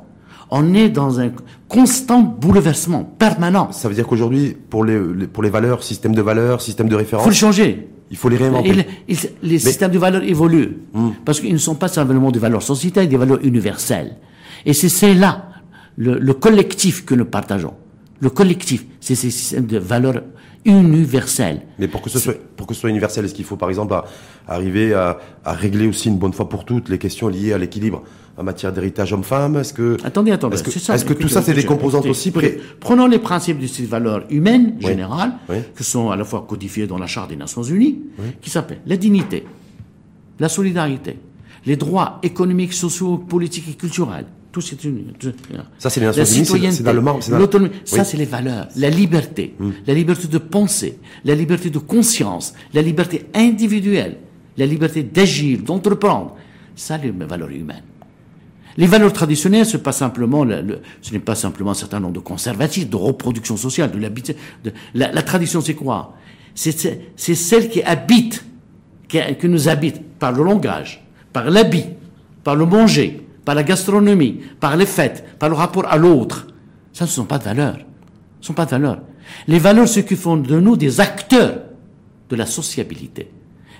On 0.51 0.74
est 0.74 0.89
dans 0.89 1.21
un 1.21 1.31
constant 1.69 2.19
bouleversement 2.19 3.06
permanent. 3.06 3.71
Ça 3.71 3.88
veut 3.88 3.95
dire 3.95 4.06
qu'aujourd'hui, 4.06 4.57
pour 4.69 4.83
les, 4.83 5.00
pour 5.25 5.42
les 5.42 5.50
valeurs, 5.50 5.86
système 5.86 6.13
de 6.13 6.21
valeurs, 6.21 6.62
système 6.62 6.89
de 6.89 6.98
référence. 6.98 7.24
Il 7.24 7.27
faut 7.27 7.30
le 7.30 7.36
changer. 7.54 7.88
Il 8.12 8.18
faut 8.18 8.27
les 8.27 8.36
réinventer. 8.36 8.86
les 9.42 9.60
systèmes 9.60 9.92
de 9.92 10.00
valeurs 10.00 10.24
évoluent. 10.24 10.80
Hmm. 10.94 11.12
Parce 11.24 11.39
qu'ils 11.39 11.54
ne 11.54 11.57
sont 11.57 11.75
pas 11.75 11.88
simplement 11.88 12.30
des 12.30 12.39
valeurs 12.39 12.62
sociétales, 12.62 13.07
des 13.07 13.15
valeurs 13.15 13.39
universelles. 13.42 14.18
Et 14.65 14.74
c'est 14.74 15.13
là 15.13 15.48
le, 15.95 16.19
le 16.19 16.33
collectif 16.33 17.06
que 17.06 17.15
nous 17.15 17.24
partageons. 17.24 17.75
Le 18.23 18.29
collectif, 18.29 18.85
c'est 19.01 19.15
ces 19.15 19.29
systèmes 19.31 19.65
de 19.65 19.77
valeurs 19.77 20.21
universel. 20.63 21.63
Mais 21.77 21.89
pour 21.89 22.01
que 22.01 22.09
ce 22.09 22.19
soit, 22.19 22.35
pour 22.55 22.65
que 22.67 22.73
ce 22.73 22.79
soit 22.79 22.89
universel, 22.89 23.25
est-ce 23.25 23.33
qu'il 23.33 23.43
faut 23.43 23.57
par 23.57 23.67
exemple 23.67 23.93
arriver 24.47 24.93
à, 24.93 25.19
à, 25.43 25.51
régler 25.51 25.87
aussi 25.87 26.07
une 26.07 26.17
bonne 26.17 26.31
fois 26.31 26.47
pour 26.47 26.63
toutes 26.63 26.87
les 26.87 26.97
questions 26.97 27.27
liées 27.27 27.51
à 27.51 27.57
l'équilibre 27.57 28.01
en 28.37 28.43
matière 28.43 28.71
d'héritage 28.71 29.11
homme-femme? 29.11 29.57
Est-ce 29.57 29.73
que 29.73 29.97
attendez, 30.05 30.31
attendez, 30.31 30.55
est-ce 30.55 30.63
que, 30.63 30.69
est 30.93 31.05
que 31.05 31.13
tout 31.13 31.27
ça 31.27 31.41
c'est 31.41 31.53
des 31.53 31.65
composantes 31.65 32.05
aussi 32.05 32.31
Prenons 32.79 33.07
les 33.07 33.19
principes 33.19 33.59
de 33.59 33.67
ces 33.67 33.83
valeurs 33.83 34.23
humaines 34.29 34.77
générales, 34.79 35.33
qui 35.75 35.83
sont 35.83 36.09
à 36.09 36.15
la 36.15 36.23
fois 36.23 36.45
codifiées 36.47 36.87
dans 36.87 36.97
la 36.97 37.07
Charte 37.07 37.29
des 37.29 37.35
Nations 37.35 37.63
Unies, 37.63 37.99
qui 38.41 38.49
s'appellent 38.49 38.83
la 38.85 38.95
dignité, 38.95 39.43
la 40.39 40.47
solidarité, 40.47 41.17
les 41.65 41.75
droits 41.75 42.19
économiques, 42.23 42.71
sociaux, 42.71 43.17
politiques 43.17 43.67
et 43.69 43.73
culturels, 43.73 44.27
tout 44.53 44.61
c'est 44.61 44.83
une. 44.83 45.13
Ça, 45.79 45.89
c'est 45.89 46.00
les 46.00 46.05
Nations 46.05 46.55
Unies, 46.55 46.73
c'est 46.73 46.83
dans 46.83 46.94
le 46.94 47.01
marbre. 47.01 47.19
L'autonomie. 47.31 47.73
Ça, 47.85 48.03
c'est 48.03 48.17
les 48.17 48.25
valeurs. 48.25 48.67
La 48.75 48.89
liberté. 48.89 49.55
Hmm. 49.59 49.71
La 49.88 49.95
liberté 49.95 50.27
de 50.27 50.38
penser. 50.38 51.00
La 51.25 51.33
liberté 51.33 51.71
de 51.71 51.79
conscience. 51.79 52.53
La 52.71 52.83
liberté 52.83 53.25
individuelle. 53.33 54.17
La 54.55 54.67
liberté 54.67 55.01
d'agir, 55.01 55.57
d'entreprendre. 55.57 56.35
Ça, 56.75 57.00
les 57.00 57.09
valeurs 57.09 57.50
humaines. 57.50 57.81
Les 58.77 58.85
valeurs 58.85 59.11
traditionnelles, 59.11 59.65
ce 59.65 59.77
n'est 59.77 59.83
pas 59.83 59.91
simplement, 59.91 60.44
le, 60.44 60.81
ce 61.01 61.13
n'est 61.13 61.19
pas 61.19 61.35
simplement 61.35 61.71
un 61.71 61.75
certain 61.75 62.00
nombre 62.00 62.13
de 62.13 62.19
conservatisme, 62.19 62.89
de 62.89 62.95
reproduction 62.95 63.57
sociale, 63.57 63.91
de 63.91 63.97
l'habitude. 63.97 64.35
La, 64.94 65.11
la, 65.11 65.21
tradition, 65.23 65.61
c'est 65.61 65.75
quoi? 65.75 66.15
C'est 66.53 67.35
celle 67.35 67.69
qui 67.69 67.81
habite, 67.81 68.45
qui, 69.07 69.19
qui 69.39 69.50
nous 69.50 69.67
habite 69.67 70.00
par 70.19 70.31
le 70.31 70.44
langage, 70.44 71.03
par 71.31 71.50
l'habit, 71.50 71.85
par 72.44 72.55
le 72.55 72.65
manger, 72.65 73.23
par 73.45 73.55
la 73.55 73.63
gastronomie, 73.63 74.39
par 74.59 74.75
les 74.77 74.85
fêtes, 74.85 75.25
par 75.39 75.49
le 75.49 75.55
rapport 75.55 75.85
à 75.87 75.97
l'autre. 75.97 76.47
Ça, 76.91 77.05
ce 77.05 77.11
ne 77.11 77.15
sont 77.15 77.25
pas 77.25 77.37
de 77.37 77.43
valeurs. 77.43 77.77
Ce 78.39 78.43
ne 78.43 78.45
sont 78.47 78.53
pas 78.53 78.65
de 78.65 78.71
valeurs. 78.71 78.99
Les 79.47 79.59
valeurs, 79.59 79.87
ce 79.87 79.99
qui 80.01 80.15
font 80.15 80.37
de 80.37 80.59
nous 80.59 80.75
des 80.75 80.99
acteurs 80.99 81.59
de 82.29 82.35
la 82.35 82.45
sociabilité. 82.45 83.29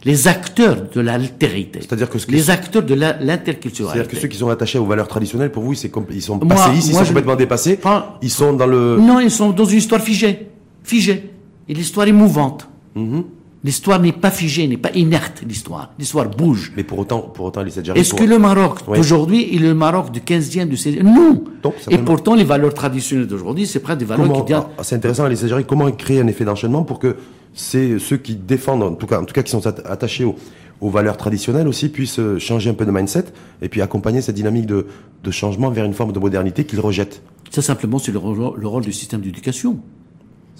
Les 0.06 0.28
acteurs 0.28 0.90
de 0.94 1.00
l'altérité. 1.00 1.80
C'est-à-dire 1.82 2.10
que 2.10 2.18
les 2.30 2.50
acteurs 2.50 2.84
de 2.84 2.94
l'interculturalité. 2.94 4.00
C'est-à-dire 4.00 4.08
que 4.10 4.18
ceux 4.18 4.28
qui 4.28 4.38
sont 4.38 4.50
attachés 4.50 4.78
aux 4.78 4.86
valeurs 4.86 5.08
traditionnelles, 5.08 5.52
pour 5.52 5.64
vous, 5.64 5.74
ils 5.74 6.22
sont 6.22 6.40
passéistes, 6.40 6.90
ils 6.90 6.94
sont 6.94 7.06
complètement 7.06 7.38
dépassés. 7.38 7.80
ils 8.22 8.30
sont 8.30 8.54
dans 8.54 8.68
le. 8.68 8.98
Non, 8.98 9.22
ils 9.22 9.32
sont 9.32 9.52
dans 9.52 9.64
une 9.64 9.78
histoire 9.78 10.02
figée, 10.02 10.50
figée. 10.84 11.32
Et 11.70 11.74
l'histoire 11.74 12.08
est 12.08 12.12
mouvante. 12.12 12.68
Mm-hmm. 12.98 13.24
L'histoire 13.64 14.00
n'est 14.02 14.12
pas 14.12 14.30
figée, 14.30 14.68
n'est 14.68 14.76
pas 14.78 14.92
inerte, 14.94 15.42
l'histoire. 15.48 15.94
L'histoire 15.98 16.28
bouge. 16.30 16.74
Mais 16.76 16.84
pour 16.84 17.00
autant, 17.00 17.22
pour 17.22 17.46
autant, 17.46 17.64
Est-ce 17.66 18.14
que 18.14 18.26
le 18.26 18.38
Maroc 18.38 18.80
d'aujourd'hui 18.86 19.56
est 19.56 19.60
le 19.60 19.74
Maroc 19.74 20.12
du 20.12 20.20
15e, 20.20 20.68
du 20.68 20.76
16e 20.76 21.04
Non. 21.04 21.44
Et 21.90 21.98
pourtant, 21.98 22.36
les 22.36 22.44
valeurs 22.44 22.74
traditionnelles 22.74 23.28
d'aujourd'hui, 23.28 23.66
c'est 23.66 23.80
près 23.80 23.96
des 23.96 24.04
valeurs 24.04 24.46
qui 24.46 24.54
ah, 24.54 24.68
C'est 24.82 24.96
intéressant, 24.96 25.24
Alice 25.24 25.46
comment 25.66 25.90
créer 25.92 26.20
un 26.20 26.28
effet 26.28 26.44
d'enchaînement 26.44 26.84
pour 26.84 27.00
que 27.00 27.16
c'est 27.54 28.00
ceux 28.00 28.18
qui 28.18 28.36
défendent, 28.36 28.84
en 28.84 28.96
tout 28.96 29.08
cas, 29.08 29.22
en 29.22 29.26
tout 29.26 29.34
cas, 29.34 29.44
qui 29.44 29.52
sont 29.52 29.66
attachés 29.66 30.26
aux, 30.26 30.90
valeurs 30.90 31.16
traditionnelles 31.16 31.70
aussi, 31.70 31.88
puissent 31.88 32.20
euh, 32.20 32.40
changer 32.40 32.70
un 32.70 32.74
peu 32.74 32.86
de 32.86 32.92
mindset 32.92 33.26
et 33.62 33.70
puis 33.70 33.82
accompagner 33.82 34.20
cette 34.22 34.36
dynamique 34.36 34.66
de, 34.66 34.86
changement 35.32 35.70
vers 35.70 35.86
une 35.86 35.94
forme 35.94 36.12
de 36.12 36.20
modernité 36.20 36.66
qu'ils 36.66 36.82
rejettent. 36.82 37.22
Ça, 37.50 37.62
simplement, 37.62 38.00
c'est 38.00 38.12
le 38.12 38.18
rôle 38.20 38.84
du 38.84 38.92
système 38.92 39.22
d'éducation. 39.22 39.80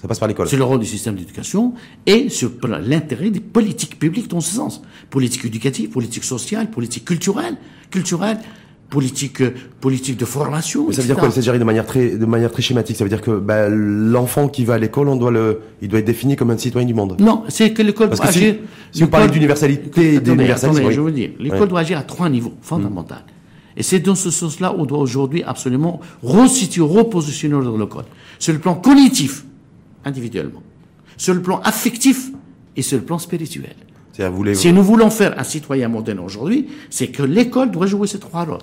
Ça 0.04 0.08
passe 0.08 0.18
par 0.18 0.28
l'école. 0.28 0.46
C'est 0.50 0.58
le 0.58 0.64
rôle 0.64 0.80
du 0.80 0.84
système 0.84 1.14
d'éducation 1.14 1.72
et 2.04 2.28
sur 2.28 2.50
l'intérêt 2.84 3.30
des 3.30 3.40
politiques 3.40 3.98
publiques 3.98 4.28
dans 4.28 4.42
ce 4.42 4.54
sens. 4.54 4.82
Politique 5.08 5.46
éducative, 5.46 5.88
politique 5.88 6.24
sociale, 6.24 6.70
politique 6.70 7.06
culturelle, 7.06 7.56
culturelle, 7.90 8.36
politique, 8.90 9.42
politique 9.80 10.18
de 10.18 10.26
formation. 10.26 10.88
Mais 10.88 10.92
ça 10.92 11.00
veut 11.00 11.06
dire 11.06 11.16
quoi 11.16 11.30
C'est 11.30 11.40
de 11.40 11.64
manière 11.64 11.86
très, 11.86 12.18
de 12.18 12.26
manière 12.26 12.52
très 12.52 12.60
schématique? 12.60 12.96
Ça 12.96 13.04
veut 13.04 13.08
dire 13.08 13.22
que 13.22 13.30
bah, 13.30 13.70
l'enfant 13.70 14.48
qui 14.48 14.66
va 14.66 14.74
à 14.74 14.78
l'école, 14.78 15.08
on 15.08 15.16
doit 15.16 15.30
le, 15.30 15.60
il 15.80 15.88
doit 15.88 16.00
être 16.00 16.04
défini 16.04 16.36
comme 16.36 16.50
un 16.50 16.58
citoyen 16.58 16.86
du 16.86 16.92
monde? 16.92 17.16
Non, 17.18 17.44
c'est 17.48 17.72
que 17.72 17.80
l'école 17.80 18.10
doit 18.10 18.26
agir. 18.26 18.56
Si, 18.92 19.00
vous 19.00 19.08
parlez 19.08 19.32
d'universalité, 19.32 20.20
d'universalisme, 20.20 20.90
je 20.90 21.00
veux 21.00 21.12
dire, 21.12 21.30
l'école 21.38 21.68
doit 21.68 21.80
agir 21.80 21.96
à 21.96 22.02
trois 22.02 22.28
niveaux 22.28 22.52
fondamentaux. 22.60 23.14
Et 23.74 23.82
c'est 23.82 24.00
dans 24.00 24.14
ce 24.14 24.30
sens-là 24.30 24.74
on 24.76 24.84
doit 24.84 24.98
aujourd'hui 24.98 25.42
absolument 25.42 26.00
resituer, 26.22 26.82
repositionner 26.82 27.56
l'école. 27.78 28.04
Sur 28.38 28.52
le 28.52 28.58
plan 28.58 28.74
cognitif, 28.74 29.44
individuellement, 30.04 30.62
sur 31.16 31.34
le 31.34 31.42
plan 31.42 31.60
affectif 31.64 32.30
et 32.76 32.82
sur 32.82 32.98
le 32.98 33.04
plan 33.04 33.18
spirituel. 33.18 33.74
Si 34.54 34.72
nous 34.72 34.82
voulons 34.82 35.10
faire 35.10 35.38
un 35.38 35.42
citoyen 35.42 35.88
moderne 35.88 36.20
aujourd'hui, 36.20 36.68
c'est 36.88 37.08
que 37.08 37.22
l'école 37.22 37.72
doit 37.72 37.86
jouer 37.86 38.06
ces 38.06 38.20
trois 38.20 38.44
rôles. 38.44 38.58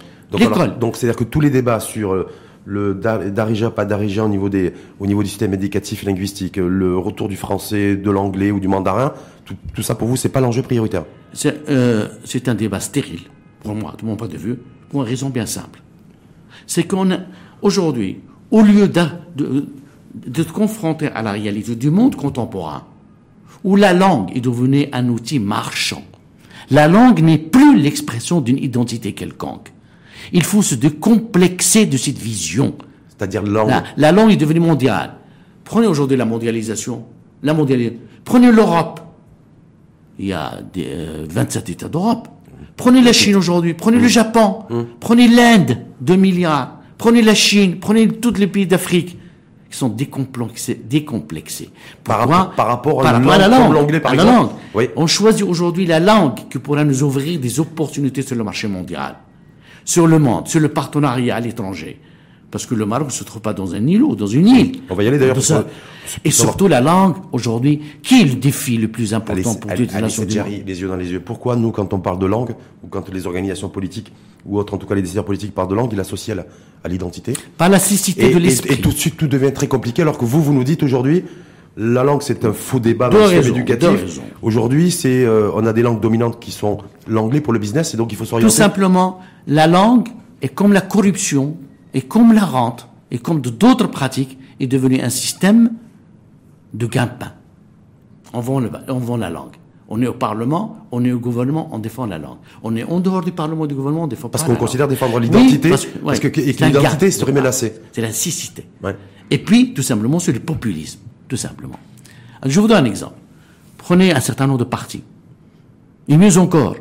Donc, 0.79 0.95
c'est-à-dire 0.95 1.17
que 1.17 1.25
tous 1.25 1.41
les 1.41 1.49
débats 1.49 1.81
sur 1.81 2.13
euh, 2.13 2.29
le 2.65 2.93
Darija, 2.93 3.69
pas 3.69 3.83
Darija 3.83 4.23
au 4.23 4.29
niveau, 4.29 4.47
des, 4.47 4.73
au 4.99 5.07
niveau 5.07 5.23
du 5.23 5.29
système 5.29 5.53
éducatif 5.53 6.03
et 6.03 6.05
linguistique, 6.05 6.55
le 6.55 6.97
retour 6.97 7.27
du 7.27 7.35
français, 7.35 7.97
de 7.97 8.11
l'anglais 8.11 8.51
ou 8.51 8.61
du 8.61 8.69
mandarin, 8.69 9.13
tout, 9.43 9.55
tout 9.73 9.81
ça 9.81 9.95
pour 9.95 10.07
vous, 10.07 10.15
c'est 10.15 10.29
pas 10.29 10.39
l'enjeu 10.39 10.61
prioritaire 10.61 11.03
C'est 11.33 11.69
euh, 11.69 12.07
un 12.45 12.55
débat 12.55 12.79
stérile, 12.79 13.21
pour 13.63 13.75
moi, 13.75 13.95
de 13.99 14.05
mon 14.05 14.15
point 14.15 14.29
de 14.29 14.37
vue, 14.37 14.57
pour 14.89 15.01
une 15.01 15.07
raison 15.09 15.29
bien 15.29 15.45
simple. 15.45 15.81
C'est 16.65 16.83
qu'on 16.83 17.09
aujourd'hui, 17.61 18.19
au 18.51 18.61
lieu 18.61 18.87
de, 18.87 19.65
de, 20.13 20.43
te 20.43 20.51
confronter 20.51 21.07
à 21.07 21.21
la 21.21 21.31
réalité 21.31 21.75
du 21.75 21.89
monde 21.89 22.15
contemporain, 22.15 22.83
où 23.63 23.75
la 23.75 23.93
langue 23.93 24.35
est 24.35 24.41
devenue 24.41 24.87
un 24.91 25.07
outil 25.09 25.39
marchand, 25.39 26.03
la 26.69 26.87
langue 26.87 27.21
n'est 27.21 27.37
plus 27.37 27.77
l'expression 27.77 28.41
d'une 28.41 28.57
identité 28.57 29.13
quelconque. 29.13 29.71
Il 30.31 30.43
faut 30.43 30.61
se 30.61 30.75
décomplexer 30.75 31.85
de 31.85 31.97
cette 31.97 32.17
vision. 32.17 32.75
C'est-à-dire 33.09 33.43
langue. 33.43 33.71
La, 33.97 34.11
langue 34.11 34.31
est 34.31 34.37
devenue 34.37 34.61
mondiale. 34.61 35.15
Prenez 35.65 35.87
aujourd'hui 35.87 36.15
la 36.15 36.25
mondialisation. 36.25 37.05
La 37.43 37.53
mondialisation. 37.53 37.99
Prenez 38.23 38.51
l'Europe. 38.51 39.01
Il 40.19 40.27
y 40.27 40.33
a 40.33 40.59
des, 40.73 40.87
27 41.29 41.69
euh, 41.69 41.71
États 41.71 41.89
d'Europe. 41.89 42.27
Prenez 42.77 43.01
la 43.01 43.11
Chine 43.13 43.35
aujourd'hui. 43.35 43.73
Prenez 43.73 43.99
le 43.99 44.07
Japon. 44.07 44.59
Hum. 44.69 44.87
Prenez 44.99 45.27
l'Inde, 45.27 45.77
2 46.01 46.15
milliards. 46.15 46.79
Prenez 46.97 47.21
la 47.21 47.35
Chine. 47.35 47.77
Prenez 47.79 48.07
tous 48.07 48.35
les 48.35 48.47
pays 48.47 48.67
d'Afrique 48.67 49.17
qui 49.71 49.77
sont 49.77 49.89
décomplexés. 49.89 50.75
décomplexés. 50.83 51.69
Par, 52.03 52.27
par, 52.55 52.67
rapport 52.67 53.05
à, 53.05 53.13
la 53.13 53.47
langue, 53.47 53.73
l'anglais 53.73 54.01
par 54.01 54.13
exemple. 54.13 54.53
Oui. 54.73 54.89
On 54.95 55.07
choisit 55.07 55.43
aujourd'hui 55.43 55.85
la 55.85 55.99
langue 55.99 56.35
qui 56.49 56.59
pourra 56.59 56.83
nous 56.83 57.03
ouvrir 57.03 57.39
des 57.39 57.59
opportunités 57.59 58.21
sur 58.21 58.35
le 58.35 58.43
marché 58.43 58.67
mondial, 58.67 59.15
sur 59.85 60.07
le 60.07 60.19
monde, 60.19 60.47
sur 60.47 60.59
le 60.59 60.69
partenariat 60.69 61.37
à 61.37 61.39
l'étranger. 61.39 61.99
Parce 62.51 62.65
que 62.65 62.75
le 62.75 62.85
Maroc 62.85 63.07
ne 63.07 63.13
se 63.13 63.23
trouve 63.23 63.41
pas 63.41 63.53
dans 63.53 63.73
un 63.73 63.87
îlot, 63.87 64.15
dans 64.15 64.27
une 64.27 64.47
île. 64.47 64.71
On 64.89 64.95
va 64.95 65.03
y 65.03 65.07
aller 65.07 65.17
d'ailleurs. 65.17 65.37
Et 66.25 66.31
surtout 66.31 66.67
la 66.67 66.81
langue, 66.81 67.15
aujourd'hui, 67.31 67.79
qui 68.03 68.21
est 68.21 68.25
le 68.25 68.35
défi 68.35 68.77
le 68.77 68.89
plus 68.89 69.13
important 69.13 69.55
pour 69.55 69.73
toutes 69.73 69.93
les 69.93 70.01
nations 70.01 70.25
du 70.25 70.37
monde? 70.37 70.47
les 70.65 70.81
yeux 70.81 70.87
dans 70.87 70.97
les 70.97 71.11
yeux. 71.11 71.21
Pourquoi 71.21 71.55
nous, 71.55 71.71
quand 71.71 71.93
on 71.93 71.99
parle 71.99 72.19
de 72.19 72.25
langue, 72.25 72.55
ou 72.83 72.87
quand 72.87 73.09
les 73.09 73.25
organisations 73.25 73.69
politiques, 73.69 74.11
ou 74.45 74.57
autres, 74.57 74.73
en 74.73 74.77
tout 74.77 74.87
cas 74.87 74.95
les 74.95 75.01
décideurs 75.01 75.23
politiques 75.23 75.53
parlent 75.53 75.69
de 75.69 75.75
langue, 75.75 75.89
ils 75.93 75.97
l'associent 75.97 76.35
à 76.83 76.87
l'identité? 76.89 77.33
Pas 77.57 77.69
la 77.69 77.79
cécité 77.79 78.33
de 78.33 78.39
l'esprit. 78.39 78.73
Et, 78.73 78.81
tout 78.81 78.89
de 78.89 78.97
suite, 78.97 79.15
tout 79.15 79.27
devient 79.27 79.53
très 79.53 79.67
compliqué, 79.67 80.01
alors 80.01 80.17
que 80.17 80.25
vous, 80.25 80.43
vous 80.43 80.53
nous 80.53 80.65
dites 80.65 80.83
aujourd'hui, 80.83 81.23
la 81.77 82.03
langue, 82.03 82.21
c'est 82.21 82.43
un 82.43 82.51
faux 82.51 82.79
débat 82.79 83.09
dans 83.09 83.17
le 83.17 83.27
système 83.27 83.55
éducatif. 83.55 84.19
Aujourd'hui, 84.41 84.91
c'est, 84.91 85.23
euh, 85.23 85.51
on 85.55 85.65
a 85.65 85.71
des 85.71 85.83
langues 85.83 86.01
dominantes 86.01 86.39
qui 86.39 86.51
sont 86.51 86.79
l'anglais 87.07 87.39
pour 87.39 87.53
le 87.53 87.59
business, 87.59 87.93
et 87.93 87.97
donc 87.97 88.11
il 88.11 88.17
faut 88.17 88.25
s'orienter. 88.25 88.51
Tout 88.51 88.57
simplement, 88.57 89.19
la 89.47 89.67
langue 89.67 90.09
est 90.41 90.49
comme 90.49 90.73
la 90.73 90.81
corruption, 90.81 91.55
et 91.93 92.01
comme 92.01 92.33
la 92.33 92.45
rente, 92.45 92.87
et 93.11 93.17
comme 93.17 93.41
d'autres 93.41 93.87
pratiques, 93.87 94.37
est 94.59 94.67
devenue 94.67 95.01
un 95.01 95.09
système 95.09 95.71
de 96.73 96.85
gain-pain. 96.85 97.33
On 98.33 98.39
vend, 98.39 98.61
on 98.87 98.99
vend 98.99 99.17
la 99.17 99.29
langue. 99.29 99.55
On 99.93 100.01
est 100.01 100.07
au 100.07 100.13
Parlement, 100.13 100.87
on 100.93 101.03
est 101.03 101.11
au 101.11 101.19
gouvernement, 101.19 101.67
on 101.73 101.79
défend 101.79 102.05
la 102.05 102.17
langue. 102.17 102.37
On 102.63 102.77
est 102.77 102.83
en 102.85 103.01
dehors 103.01 103.21
du 103.21 103.33
Parlement 103.33 103.65
et 103.65 103.67
du 103.67 103.75
gouvernement, 103.75 104.05
on 104.05 104.07
défend 104.07 104.29
parce 104.29 104.45
qu'on 104.45 104.55
considère 104.55 104.87
défendre 104.87 105.19
l'identité, 105.19 105.69
parce, 105.69 105.85
que, 106.19 106.27
l'identité 106.29 107.11
serait 107.11 107.33
menacée. 107.33 107.73
C'est 107.91 108.01
la 108.01 108.13
cécité. 108.13 108.65
Et 109.29 109.37
puis, 109.37 109.73
tout 109.73 109.81
simplement, 109.81 110.19
c'est 110.19 110.31
le 110.31 110.39
populisme, 110.39 110.99
tout 111.27 111.35
simplement. 111.35 111.77
je 112.45 112.57
vous 112.59 112.67
donne 112.69 112.85
un 112.85 112.87
exemple. 112.87 113.15
Prenez 113.77 114.13
un 114.13 114.21
certain 114.21 114.47
nombre 114.47 114.59
de 114.59 114.63
partis. 114.63 115.03
Et 116.07 116.15
mieux 116.15 116.37
encore, 116.37 116.77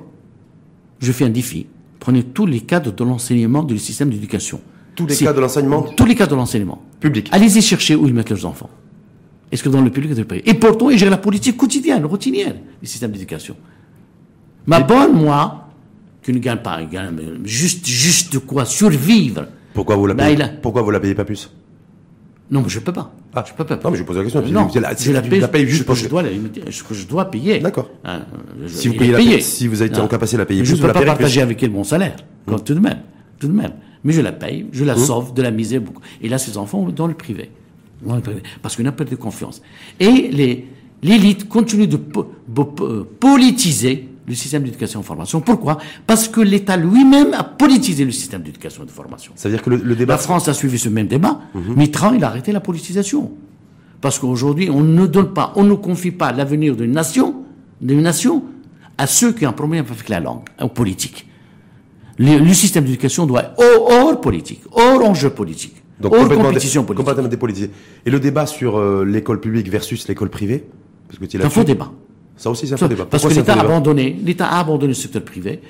je 1.01 1.11
fais 1.11 1.25
un 1.25 1.31
défi. 1.31 1.67
Prenez 1.99 2.23
tous 2.23 2.47
les 2.47 2.61
cadres 2.61 2.93
de 2.93 3.05
l'enseignement 3.05 3.65
du 3.65 3.79
système 3.79 4.11
d'éducation. 4.11 4.61
Tous 4.95 5.07
les 5.07 5.17
cas 5.17 5.33
de 5.33 5.41
l'enseignement 5.41 5.83
Tous 5.83 6.05
les 6.05 6.15
cas 6.15 6.27
de 6.27 6.35
l'enseignement. 6.35 6.83
Public. 7.01 7.29
Allez-y 7.33 7.63
chercher 7.63 7.95
où 7.95 8.07
ils 8.07 8.15
mettent 8.15 8.31
leurs 8.31 8.47
enfants. 8.47 8.71
Est-ce 9.53 9.63
que 9.63 9.69
dans 9.69 9.81
le 9.81 9.91
public, 9.91 10.13
dans 10.13 10.19
le 10.19 10.25
pays? 10.25 10.43
Et 10.47 10.55
pourtant, 10.55 10.91
ils 10.91 10.99
gèrent 10.99 11.11
la 11.11 11.17
politique 11.17 11.57
quotidienne, 11.57 12.05
routinière 12.05 12.55
du 12.81 12.87
système 12.87 13.11
d'éducation. 13.11 13.57
Ma 14.67 14.81
bonne, 14.81 15.13
moi, 15.13 15.69
qui 16.23 16.33
ne 16.33 16.39
gagne 16.39 16.59
pas, 16.59 16.81
juste, 17.45 17.87
juste 17.87 18.33
de 18.33 18.39
quoi 18.39 18.65
survivre. 18.65 19.47
Pourquoi 19.75 19.97
vous 19.97 20.07
la 20.07 20.15
payez, 20.15 20.37
pourquoi 20.63 20.83
vous 20.83 20.91
la 20.91 21.01
payez 21.01 21.15
pas 21.15 21.25
plus? 21.25 21.51
Non, 22.51 22.63
mais 22.63 22.69
je 22.69 22.81
peux 22.81 22.93
pas. 22.93 23.13
Ah, 23.33 23.45
je 23.47 23.55
peux 23.55 23.65
pas. 23.65 23.77
Non, 23.77 23.91
mais 23.93 23.97
je 23.97 24.03
pose 24.03 24.17
la 24.17 24.25
question. 24.25 24.43
Non, 24.43 24.69
je 24.75 24.81
la, 24.81 25.23
paye, 25.23 25.41
la 25.41 25.49
paye 25.49 25.67
juste 25.67 25.87
parce 25.87 26.01
que 26.01 26.05
je 26.05 26.11
dois 26.11 26.23
la 26.23 26.31
que 26.31 26.95
je 26.95 27.07
dois 27.07 27.31
payer. 27.31 27.61
D'accord. 27.61 27.91
Hein, 28.05 28.23
si 28.67 28.89
vous 28.89 28.95
payez 28.95 29.13
la 29.13 29.19
payer. 29.19 29.41
si 29.41 29.69
vous 29.69 29.83
êtes 29.83 29.99
en 29.99 30.09
capacité 30.09 30.37
de 30.37 30.43
la 30.43 30.47
payer 30.47 30.63
plus, 30.63 30.71
je 30.71 30.83
ne 30.83 30.87
peux 30.87 30.93
pas 30.93 31.05
partager 31.05 31.41
avec 31.41 31.63
elle 31.63 31.71
mon 31.71 31.85
salaire. 31.85 32.17
Mmh. 32.47 32.57
Tout 32.65 32.75
de 32.75 32.81
même, 32.81 32.99
tout 33.39 33.47
de 33.47 33.53
même. 33.53 33.73
Mais 34.05 34.13
je 34.13 34.21
la 34.21 34.33
paye, 34.33 34.67
je 34.73 34.85
la 34.85 34.95
mmh. 34.95 34.99
sauve 34.99 35.35
de 35.35 35.43
la 35.43 35.51
misère. 35.51 35.83
Et 36.23 36.29
là, 36.29 36.39
ces 36.39 36.57
enfants 36.57 36.89
dans 36.89 37.07
le 37.07 37.15
privé 37.15 37.51
parce 38.63 38.77
qu'on 38.77 38.85
a 38.87 38.93
perdu 38.93 39.17
confiance. 39.17 39.63
Et 39.99 40.31
l'élite 41.03 41.49
continue 41.49 41.87
de 41.87 41.99
euh, 41.99 43.05
politiser 43.19 44.09
le 44.27 44.35
système 44.35 44.63
d'éducation 44.63 45.01
et 45.01 45.03
de 45.03 45.07
formation. 45.07 45.41
Pourquoi? 45.41 45.79
Parce 46.07 46.29
que 46.29 46.41
l'État 46.41 46.77
lui-même 46.77 47.35
a 47.35 47.45
politisé 47.45 48.05
le 48.05 48.13
système 48.13 48.43
d'éducation 48.43 48.85
et 48.85 48.87
de 48.87 48.91
formation. 48.91 49.33
C'est-à-dire 49.35 49.63
que 49.63 49.71
le, 49.71 49.97
débat... 49.97 50.15
La 50.15 50.19
France 50.19 50.49
a 50.49 50.55
suivi 50.55 50.79
ce 50.79 50.89
même 50.89 51.09
débat. 51.09 51.41
Mhm. 51.55 51.75
Mitterrand, 51.77 52.13
il 52.13 52.23
a 52.25 52.29
arrêté 52.29 52.53
la 52.53 52.61
politisation. 52.61 53.33
Parce 54.01 54.19
qu'aujourd'hui, 54.19 54.71
on 54.71 54.81
ne 54.81 55.07
donne 55.07 55.35
pas, 55.35 55.53
on 55.57 55.65
ne 55.65 55.75
confie 55.75 56.11
pas 56.11 56.33
l'avenir 56.33 56.77
d'une 56.77 56.93
nation, 56.93 57.45
d'une 57.81 58.01
nation, 58.01 58.45
à 58.97 59.07
ceux 59.07 59.33
qui 59.33 59.47
ont 59.47 59.51
un 59.51 59.53
problème 59.53 59.85
avec 59.87 60.09
la 60.09 60.21
langue, 60.21 60.45
aux 60.61 60.69
politiques. 60.69 61.27
Le, 62.21 62.53
système 62.53 62.85
d'éducation 62.85 63.27
doit 63.27 63.45
être 63.45 63.55
hors 63.59 64.21
politique, 64.21 64.61
hors 64.73 65.03
enjeu 65.09 65.31
politique. 65.31 65.83
Donc 66.01 66.13
complètement, 66.13 66.45
compétition 66.45 66.85
politique. 66.85 67.07
complètement 67.07 67.29
dépolitisé. 67.29 67.71
Et 68.05 68.11
le 68.11 68.21
débat 68.21 68.47
sur 68.47 68.79
euh, 68.79 69.05
l'école 69.05 69.41
publique 69.41 69.69
versus 69.71 70.07
l'école 70.07 70.29
privée? 70.29 70.65
Parce 71.09 71.19
que 71.19 71.25
C'est 71.29 71.43
un 71.43 71.49
faux 71.49 71.65
débat. 71.65 71.91
Ça 72.37 72.51
aussi, 72.51 72.67
c'est 72.67 72.75
un 72.75 72.77
faux 72.77 72.89
débat. 72.89 73.07
Parce 73.07 73.27
que 73.27 73.33
l'État 73.33 73.55
a 73.55 73.61
abandonné, 73.61 74.17
l'État 74.23 74.47
a 74.47 74.61
abandonné 74.61 74.89
le 74.89 74.95
secteur 74.95 75.23
privé. 75.23 75.61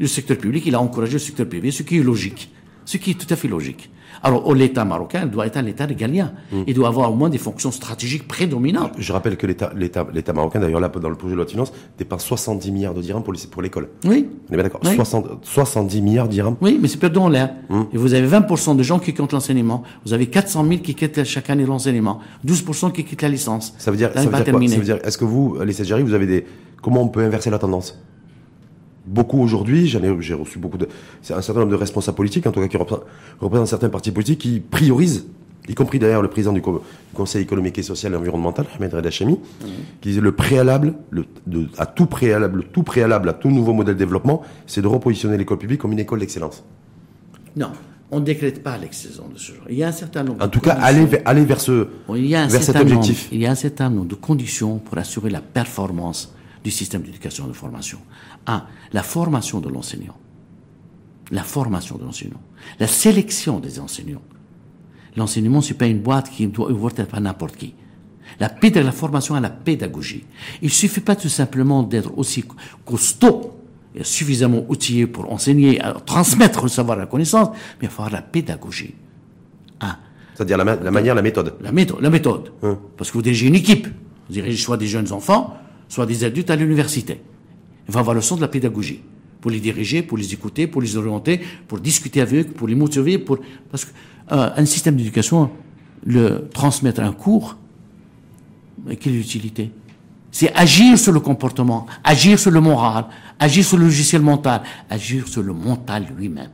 Le 0.00 0.06
secteur 0.06 0.38
public, 0.38 0.64
il 0.66 0.74
a 0.74 0.80
encouragé 0.80 1.14
le 1.14 1.18
secteur 1.20 1.48
privé, 1.48 1.70
ce 1.70 1.84
qui 1.84 1.98
est 1.98 2.02
logique. 2.02 2.50
Ce 2.84 2.96
qui 2.96 3.12
est 3.12 3.14
tout 3.14 3.32
à 3.32 3.36
fait 3.36 3.48
logique. 3.48 3.90
Alors, 4.22 4.54
l'État 4.54 4.84
marocain 4.84 5.26
doit 5.26 5.46
être 5.46 5.56
un 5.56 5.66
État 5.66 5.86
régalien. 5.86 6.32
Hmm. 6.52 6.62
Il 6.66 6.74
doit 6.74 6.88
avoir 6.88 7.10
au 7.10 7.14
moins 7.14 7.30
des 7.30 7.38
fonctions 7.38 7.70
stratégiques 7.70 8.28
prédominantes. 8.28 8.92
Je 8.98 9.12
rappelle 9.12 9.36
que 9.36 9.46
l'État, 9.46 9.72
marocain, 10.34 10.60
d'ailleurs, 10.60 10.80
là, 10.80 10.88
dans 10.88 11.08
le 11.08 11.16
projet 11.16 11.32
de 11.32 11.36
loi 11.36 11.44
de 11.44 11.50
finances, 11.50 11.72
dépense 11.98 12.24
70 12.24 12.70
milliards 12.72 12.94
de 12.94 13.00
dirhams 13.00 13.22
pour, 13.22 13.34
pour 13.50 13.62
l'école. 13.62 13.88
Oui. 14.04 14.28
On 14.48 14.52
est 14.52 14.56
bien 14.56 14.64
d'accord. 14.64 14.80
70 15.42 16.02
milliards 16.02 16.28
de 16.28 16.32
dirhams. 16.32 16.56
Oui, 16.60 16.78
mais 16.80 16.88
c'est 16.88 16.98
perdu 16.98 17.18
en 17.18 17.28
l'air. 17.28 17.54
Hmm. 17.68 17.82
Et 17.92 17.96
vous 17.96 18.14
avez 18.14 18.28
20% 18.28 18.76
de 18.76 18.82
gens 18.82 18.98
qui 18.98 19.12
quittent 19.12 19.32
l'enseignement. 19.32 19.82
Vous 20.04 20.12
avez 20.12 20.26
400 20.26 20.66
000 20.66 20.80
qui 20.80 20.94
quittent 20.94 21.24
chaque 21.24 21.50
année 21.50 21.66
l'enseignement. 21.66 22.20
12% 22.46 22.92
qui 22.92 23.04
quittent 23.04 23.22
la 23.22 23.28
licence. 23.28 23.74
Ça 23.78 23.90
veut 23.90 23.96
dire, 23.96 24.10
ça 24.14 24.20
veut 24.20 24.30
dire 24.30 24.44
quoi? 24.44 24.68
Ça 24.68 24.76
veut 24.76 24.84
dire, 24.84 24.98
est-ce 25.02 25.18
que 25.18 25.24
vous, 25.24 25.58
les 25.64 25.72
Jarry, 25.84 26.02
vous 26.02 26.14
avez 26.14 26.26
des, 26.26 26.44
comment 26.80 27.02
on 27.02 27.08
peut 27.08 27.22
inverser 27.22 27.50
la 27.50 27.58
tendance? 27.58 27.98
Beaucoup 29.06 29.40
aujourd'hui, 29.40 29.88
j'en 29.88 30.02
ai, 30.02 30.14
j'ai 30.20 30.34
reçu 30.34 30.58
beaucoup 30.58 30.78
de, 30.78 30.88
c'est 31.22 31.34
un 31.34 31.42
certain 31.42 31.60
nombre 31.60 31.72
de 31.72 31.76
responsables 31.76 32.16
politiques, 32.16 32.46
en 32.46 32.52
tout 32.52 32.60
cas 32.60 32.68
qui 32.68 32.76
représentent, 32.76 33.68
certains 33.68 33.88
partis 33.88 34.12
politiques, 34.12 34.40
qui 34.40 34.60
priorisent, 34.60 35.26
y 35.68 35.74
compris 35.74 35.98
d'ailleurs 35.98 36.22
le 36.22 36.28
président 36.28 36.52
du, 36.52 36.62
Conseil 37.14 37.42
économique 37.42 37.78
et 37.78 37.82
social 37.82 38.14
et 38.14 38.16
environnemental, 38.16 38.66
Ahmed 38.74 38.94
Reda 38.94 39.10
Chami, 39.10 39.34
mmh. 39.34 39.66
qui 40.00 40.08
disait 40.08 40.20
le 40.20 40.32
préalable, 40.32 40.94
le, 41.10 41.26
à 41.76 41.86
tout 41.86 42.06
préalable, 42.06 42.64
tout 42.72 42.82
préalable 42.82 43.28
à 43.28 43.32
tout 43.34 43.50
nouveau 43.50 43.74
modèle 43.74 43.94
de 43.94 43.98
développement, 43.98 44.42
c'est 44.66 44.80
de 44.80 44.86
repositionner 44.86 45.36
l'école 45.36 45.58
publique 45.58 45.80
comme 45.80 45.92
une 45.92 45.98
école 45.98 46.20
d'excellence. 46.20 46.64
Non. 47.54 47.72
On 48.10 48.20
ne 48.20 48.24
décrète 48.26 48.62
pas 48.62 48.76
l'excellence 48.76 49.32
de 49.32 49.38
ce 49.38 49.52
genre. 49.52 49.64
Il 49.70 49.76
y 49.76 49.82
a 49.82 49.88
un 49.88 49.92
certain 49.92 50.22
nombre. 50.22 50.44
En 50.44 50.48
tout 50.48 50.60
cas, 50.60 50.72
aller 50.72 51.06
vers, 51.06 51.22
aller 51.24 51.44
vers 51.46 51.60
ce, 51.60 51.88
vers 52.08 52.62
cet 52.62 52.76
objectif. 52.76 53.28
il 53.32 53.40
y 53.40 53.46
a 53.46 53.50
un 53.50 53.54
certain 53.54 53.88
nombre 53.88 54.06
de 54.06 54.14
conditions 54.14 54.78
pour 54.78 54.98
assurer 54.98 55.30
la 55.30 55.40
performance 55.40 56.34
du 56.62 56.70
système 56.70 57.02
d'éducation 57.02 57.46
et 57.46 57.48
de 57.48 57.52
formation. 57.54 57.98
Un, 58.46 58.64
la 58.92 59.02
formation 59.02 59.60
de 59.60 59.68
l'enseignant. 59.68 60.16
La 61.30 61.42
formation 61.42 61.96
de 61.96 62.04
l'enseignant. 62.04 62.40
La 62.78 62.86
sélection 62.86 63.60
des 63.60 63.78
enseignants. 63.78 64.22
L'enseignement, 65.16 65.60
c'est 65.60 65.74
pas 65.74 65.86
une 65.86 66.00
boîte 66.00 66.30
qui 66.30 66.46
doit 66.46 66.70
ouvrir 66.70 67.06
par 67.06 67.20
n'importe 67.20 67.56
qui. 67.56 67.74
La, 68.40 68.50
la 68.62 68.92
formation 68.92 69.34
à 69.34 69.40
la 69.40 69.50
pédagogie. 69.50 70.24
Il 70.62 70.70
suffit 70.70 71.00
pas 71.00 71.16
tout 71.16 71.28
simplement 71.28 71.82
d'être 71.82 72.16
aussi 72.16 72.44
costaud 72.84 73.58
et 73.94 74.04
suffisamment 74.04 74.64
outillé 74.68 75.06
pour 75.06 75.30
enseigner, 75.30 75.80
transmettre 76.06 76.62
le 76.62 76.68
savoir 76.68 76.96
et 76.96 77.02
la 77.02 77.06
connaissance, 77.06 77.50
mais 77.80 77.86
il 77.86 77.90
faut 77.90 78.02
avoir 78.02 78.12
la 78.12 78.22
pédagogie. 78.22 78.94
Un. 79.80 79.96
C'est-à-dire 80.34 80.56
la, 80.56 80.90
manière, 80.90 81.14
la 81.14 81.22
méthode. 81.22 81.56
La 81.60 81.72
méthode, 81.72 82.00
la 82.00 82.10
méthode. 82.10 82.52
Hein. 82.62 82.78
Parce 82.96 83.10
que 83.10 83.14
vous 83.14 83.22
dirigez 83.22 83.46
une 83.46 83.54
équipe. 83.54 83.86
Vous 83.86 84.32
dirigez 84.32 84.56
soit 84.56 84.78
des 84.78 84.86
jeunes 84.86 85.12
enfants, 85.12 85.56
soit 85.88 86.06
des 86.06 86.24
adultes 86.24 86.50
à 86.50 86.56
l'université. 86.56 87.20
Va 87.92 88.00
avoir 88.00 88.14
le 88.14 88.22
sens 88.22 88.38
de 88.38 88.42
la 88.42 88.48
pédagogie 88.48 89.00
pour 89.40 89.50
les 89.50 89.60
diriger, 89.60 90.02
pour 90.02 90.16
les 90.16 90.32
écouter, 90.32 90.66
pour 90.66 90.80
les 90.80 90.96
orienter, 90.96 91.40
pour 91.68 91.78
discuter 91.78 92.20
avec 92.20 92.48
eux, 92.48 92.52
pour 92.52 92.68
les 92.68 92.74
motiver, 92.74 93.18
pour 93.18 93.38
parce 93.70 93.84
qu'un 93.84 94.38
euh, 94.38 94.50
un 94.56 94.64
système 94.64 94.96
d'éducation, 94.96 95.50
le 96.04 96.48
transmettre 96.52 97.00
un 97.00 97.12
cours, 97.12 97.56
quelle 98.98 99.16
utilité 99.16 99.70
C'est 100.30 100.52
agir 100.54 100.98
sur 100.98 101.12
le 101.12 101.20
comportement, 101.20 101.86
agir 102.02 102.38
sur 102.38 102.50
le 102.50 102.60
moral, 102.60 103.06
agir 103.38 103.64
sur 103.64 103.76
le 103.76 103.84
logiciel 103.84 104.22
mental, 104.22 104.62
agir 104.88 105.28
sur 105.28 105.42
le 105.42 105.52
mental 105.52 106.06
lui-même. 106.16 106.50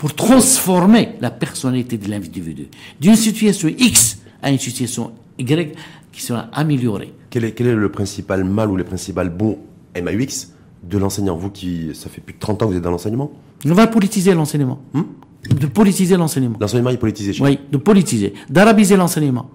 pour 0.00 0.14
transformer 0.14 1.10
la 1.20 1.30
personnalité 1.30 1.98
de 1.98 2.08
l'individu 2.08 2.68
d'une 2.98 3.16
situation 3.16 3.68
X 3.68 4.16
à 4.40 4.50
une 4.50 4.58
situation 4.58 5.12
Y 5.38 5.76
qui 6.10 6.22
sera 6.22 6.48
améliorée. 6.54 7.12
Quel 7.28 7.44
est, 7.44 7.52
quel 7.52 7.66
est 7.66 7.74
le 7.74 7.92
principal 7.92 8.42
mal 8.44 8.70
ou 8.70 8.76
le 8.76 8.84
principal 8.84 9.28
bon 9.28 9.58
MAUX 9.94 10.54
de 10.82 10.98
l'enseignant 10.98 11.36
Vous 11.36 11.50
qui, 11.50 11.90
ça 11.94 12.08
fait 12.08 12.20
plus 12.20 12.34
de 12.34 12.38
30 12.38 12.62
ans 12.62 12.66
que 12.66 12.72
vous 12.72 12.76
êtes 12.76 12.82
dans 12.82 12.90
l'enseignement 12.90 13.30
On 13.66 13.72
va 13.72 13.86
politiser 13.86 14.34
l'enseignement. 14.34 14.80
Hmm 14.94 15.02
de 15.48 15.66
politiser 15.66 16.16
l'enseignement. 16.16 16.58
L'enseignement 16.60 16.90
est 16.90 16.96
politisé 16.96 17.32
Oui, 17.42 17.58
de 17.70 17.78
politiser, 17.78 18.34
d'arabiser 18.48 18.96
l'enseignement. 18.96 19.50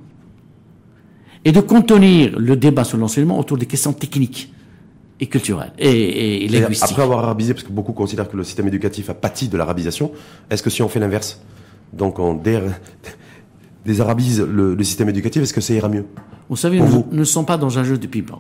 Et 1.44 1.52
de 1.52 1.60
contenir 1.62 2.38
le 2.40 2.56
débat 2.56 2.84
sur 2.84 2.98
l'enseignement 2.98 3.38
autour 3.38 3.58
des 3.58 3.68
questions 3.68 3.94
techniques 3.94 4.52
et 5.20 5.28
culturelles 5.28 5.74
et, 5.78 5.90
et, 5.92 6.46
et 6.46 6.48
linguistiques. 6.48 6.90
Après 6.90 7.04
avoir 7.04 7.20
arabisé, 7.20 7.54
parce 7.54 7.64
que 7.66 7.72
beaucoup 7.72 7.94
considèrent 7.94 8.28
que 8.28 8.36
le 8.36 8.44
système 8.44 8.68
éducatif 8.68 9.10
a 9.10 9.14
pâti 9.14 9.48
de 9.48 9.58
l'arabisation, 9.58 10.12
est-ce 10.50 10.64
que 10.64 10.72
si 10.72 10.82
on 10.82 10.90
fait 10.90 11.00
l'inverse, 11.00 11.40
donc 11.94 12.18
on 12.20 12.34
dé 12.34 12.60
désarabise 13.86 14.42
le, 14.42 14.74
le, 14.74 14.84
système 14.84 15.10
éducatif, 15.10 15.44
est-ce 15.44 15.54
que 15.54 15.62
ça 15.62 15.76
ira 15.76 15.88
mieux 15.88 16.06
Vous 16.50 16.56
savez, 16.56 16.80
nous, 16.80 16.88
vous 16.88 17.08
ne 17.12 17.24
sommes 17.24 17.46
pas 17.46 17.58
dans 17.58 17.78
un 17.78 17.84
jeu 17.84 18.00
de 18.00 18.08
ping-pong. 18.08 18.40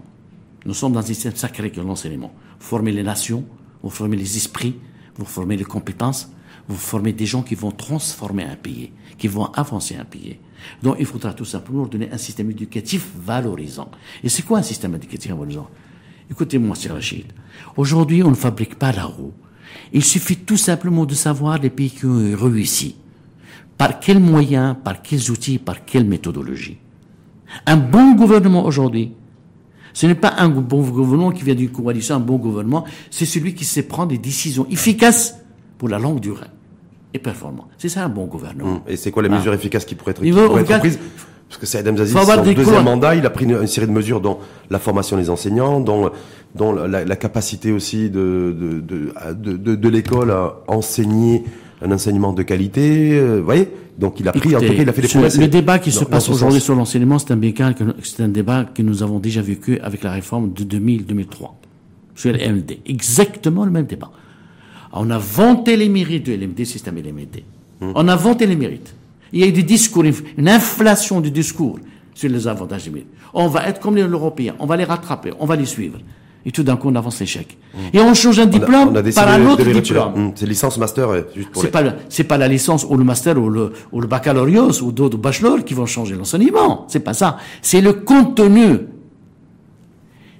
Nous 0.66 0.74
sommes 0.74 0.94
dans 0.94 1.00
un 1.00 1.04
système 1.04 1.36
sacré 1.36 1.70
que 1.72 1.80
l'enseignement. 1.80 2.34
Vous 2.60 2.66
formez 2.66 2.92
les 2.92 3.04
nations, 3.04 3.46
vous 3.84 3.90
formez 3.90 4.18
les 4.18 4.38
esprits, 4.38 4.76
vous 5.16 5.26
formez 5.26 5.58
les 5.58 5.64
compétences, 5.64 6.30
vous 6.68 6.76
formez 6.76 7.14
des 7.14 7.28
gens 7.28 7.44
qui 7.44 7.54
vont 7.54 7.72
transformer 7.72 8.44
un 8.44 8.56
pays, 8.56 8.92
qui 9.18 9.28
vont 9.28 9.46
avancer 9.54 9.96
un 9.96 10.06
pays. 10.06 10.38
Donc 10.82 10.96
il 11.00 11.06
faudra 11.06 11.34
tout 11.34 11.46
simplement 11.46 11.86
donner 11.86 12.12
un 12.12 12.18
système 12.18 12.50
éducatif 12.50 13.12
valorisant. 13.16 13.92
Et 14.24 14.30
c'est 14.30 14.42
quoi 14.42 14.60
un 14.60 14.64
système 14.64 14.96
éducatif 14.96 15.32
valorisant? 15.32 15.70
Écoutez-moi, 16.32 16.76
Sir 16.76 16.94
Rachid. 16.94 17.26
Aujourd'hui, 17.78 18.24
on 18.24 18.32
ne 18.32 18.36
fabrique 18.36 18.80
pas 18.80 18.92
la 18.92 19.06
roue. 19.06 19.34
Il 19.94 20.04
suffit 20.04 20.38
tout 20.38 20.58
simplement 20.58 21.06
de 21.06 21.14
savoir 21.14 21.60
les 21.60 21.70
pays 21.70 21.92
qui 21.92 22.06
ont 22.06 22.36
réussi. 22.36 22.96
Par 23.78 24.00
quels 24.00 24.20
moyens, 24.20 24.76
par 24.84 25.04
quels 25.04 25.30
outils, 25.30 25.60
par 25.60 25.86
quelle 25.86 26.06
méthodologie? 26.06 26.78
Un 27.68 27.78
bon 27.78 28.16
gouvernement 28.16 28.66
aujourd'hui, 28.66 29.12
ce 29.96 30.06
n'est 30.06 30.14
pas 30.14 30.34
un 30.38 30.50
bon 30.50 30.82
gouvernement 30.82 31.32
qui 31.32 31.44
vient 31.44 31.56
d'une 31.56 31.72
coalition, 31.72 32.16
un 32.16 32.20
bon 32.20 32.36
gouvernement, 32.36 32.84
c'est 33.10 33.25
celui 33.25 33.56
qui 33.56 33.64
sait 33.64 33.84
prendre 33.84 34.10
des 34.10 34.18
décisions 34.18 34.68
efficaces 34.70 35.38
pour 35.78 35.88
la 35.88 35.98
longue 36.00 36.20
durée 36.20 36.48
et 37.14 37.20
performant. 37.20 37.70
C'est 37.78 37.88
ça 37.88 38.04
un 38.04 38.10
bon 38.10 38.25
gouvernement. 38.25 38.84
Et 38.88 38.98
c'est 38.98 39.10
quoi 39.10 39.24
les 39.24 39.30
mesures 39.30 39.54
ah. 39.54 39.56
efficaces 39.56 39.86
qui 39.86 39.96
pourraient 39.96 40.12
être, 40.12 40.22
qui 40.22 40.32
pourraient 40.32 40.64
être 40.64 40.80
prises 40.80 41.00
Parce 41.48 41.62
que 41.62 41.66
Saïd 41.66 41.88
Mzazi, 41.88 42.12
son 42.12 42.44
deuxième 42.44 42.84
mandat, 42.84 43.16
il 43.16 43.25
a 43.25 43.30
pris 43.30 43.46
une, 43.46 43.54
une, 43.54 43.68
série 43.68 43.88
de 43.88 43.94
mesures 43.94 44.20
dont 44.20 44.40
la 44.70 44.80
formation 44.80 45.16
des 45.16 45.30
enseignants, 45.30 45.80
dont, 45.80 46.12
dont 46.56 46.74
la, 46.74 47.06
la 47.06 47.16
capacité 47.16 47.72
aussi 47.72 48.10
de, 48.10 48.54
de, 48.60 48.82
de, 48.82 49.56
de, 49.56 49.75
de 49.75 49.90
l'école 49.90 50.30
à 50.30 50.58
enseigner 50.68 51.46
un 51.82 51.91
enseignement 51.91 52.34
de 52.34 52.44
qualité. 52.44 53.13
Euh, 53.13 53.39
vous 53.39 53.46
voyez 53.46 53.70
Donc 53.98 54.20
il 54.20 54.27
a 54.27 54.32
pris, 54.32 54.50
Écoutez, 54.50 54.55
en 54.55 54.60
tout 54.60 54.75
cas, 54.75 54.82
il 54.82 54.89
a 54.89 54.94
fait 54.94 55.01
des 55.01 55.08
promesses. 55.08 55.38
Le 55.38 55.48
débat 55.48 55.79
qui 55.79 55.91
se 55.91 56.03
passe 56.05 56.29
aujourd'hui 56.29 56.62
sur 56.62 56.75
l'enseignement, 56.75 57.20
c'est 57.20 57.32
un, 57.32 57.39
c'est 58.03 58.24
un 58.24 58.27
débat 58.27 58.65
que 58.65 58.82
nous 58.82 59.03
avons 59.03 59.20
déjà 59.20 59.41
vécu 59.41 59.79
avec 59.79 60.03
la 60.03 60.12
réforme 60.12 60.53
de 60.53 60.63
2000-2003 60.63 61.51
sur 62.15 62.32
l'MD. 62.32 62.77
Exactement 62.86 63.65
le 63.65 63.72
même 63.72 63.86
débat. 63.86 64.12
On 64.94 65.10
a 65.10 65.17
vanté 65.17 65.75
les 65.75 65.89
mérites 65.89 66.25
de 66.25 66.34
LMD, 66.34 66.63
système 66.63 66.96
LMD. 66.96 67.44
Hum. 67.82 67.91
On 67.96 68.08
a 68.08 68.15
vanté 68.15 68.48
les 68.48 68.55
mérites. 68.55 68.96
Il 69.34 69.41
y 69.41 69.44
a 69.44 69.48
eu 69.48 69.51
des 69.51 69.63
discours, 69.63 70.05
une 70.38 70.48
inflation 70.48 71.20
du 71.20 71.32
discours 71.32 71.79
sur 72.13 72.29
les 72.29 72.48
avantages 72.48 72.86
des 72.86 72.91
mérites. 72.91 73.10
On 73.34 73.48
va 73.48 73.67
être 73.67 73.82
comme 73.82 73.98
les 73.98 74.03
Européens, 74.03 74.55
on 74.60 74.65
va 74.65 74.77
les 74.77 74.86
rattraper, 74.86 75.34
on 75.39 75.46
va 75.46 75.58
les 75.58 75.65
suivre. 75.65 76.00
Et 76.48 76.52
tout 76.52 76.62
d'un 76.62 76.78
coup, 76.78 76.90
on 76.90 76.96
avance 76.96 77.20
l'échec. 77.20 77.58
Mmh. 77.74 77.78
Et 77.94 78.00
on 78.00 78.14
change 78.14 78.38
un 78.40 78.46
diplôme 78.46 78.90
on 78.90 78.96
a, 78.96 79.02
on 79.02 79.08
a 79.08 79.12
par 79.14 79.28
un 79.30 79.46
autre 79.48 79.64
diplôme. 79.64 80.14
Mmh. 80.16 80.32
C'est 80.36 80.46
licence 80.46 80.78
master, 80.78 81.10
juste 81.36 81.50
pour 81.50 81.64
C'est 81.64 81.68
les... 81.70 81.72
pas, 81.72 81.96
c'est 82.08 82.24
pas 82.24 82.38
la 82.38 82.48
licence 82.48 82.86
ou 82.88 82.96
le 82.96 83.04
master 83.04 83.38
ou 83.38 83.50
le, 83.50 83.74
ou 83.92 84.00
le 84.00 84.08
baccalauréat 84.08 84.82
ou 84.84 84.92
d'autres 84.92 85.18
bachelors 85.18 85.64
qui 85.66 85.74
vont 85.74 85.88
changer 85.88 86.16
l'enseignement. 86.16 86.86
C'est 86.88 87.00
pas 87.00 87.14
ça. 87.16 87.38
C'est 87.64 87.82
le 87.82 87.94
contenu. 87.94 88.82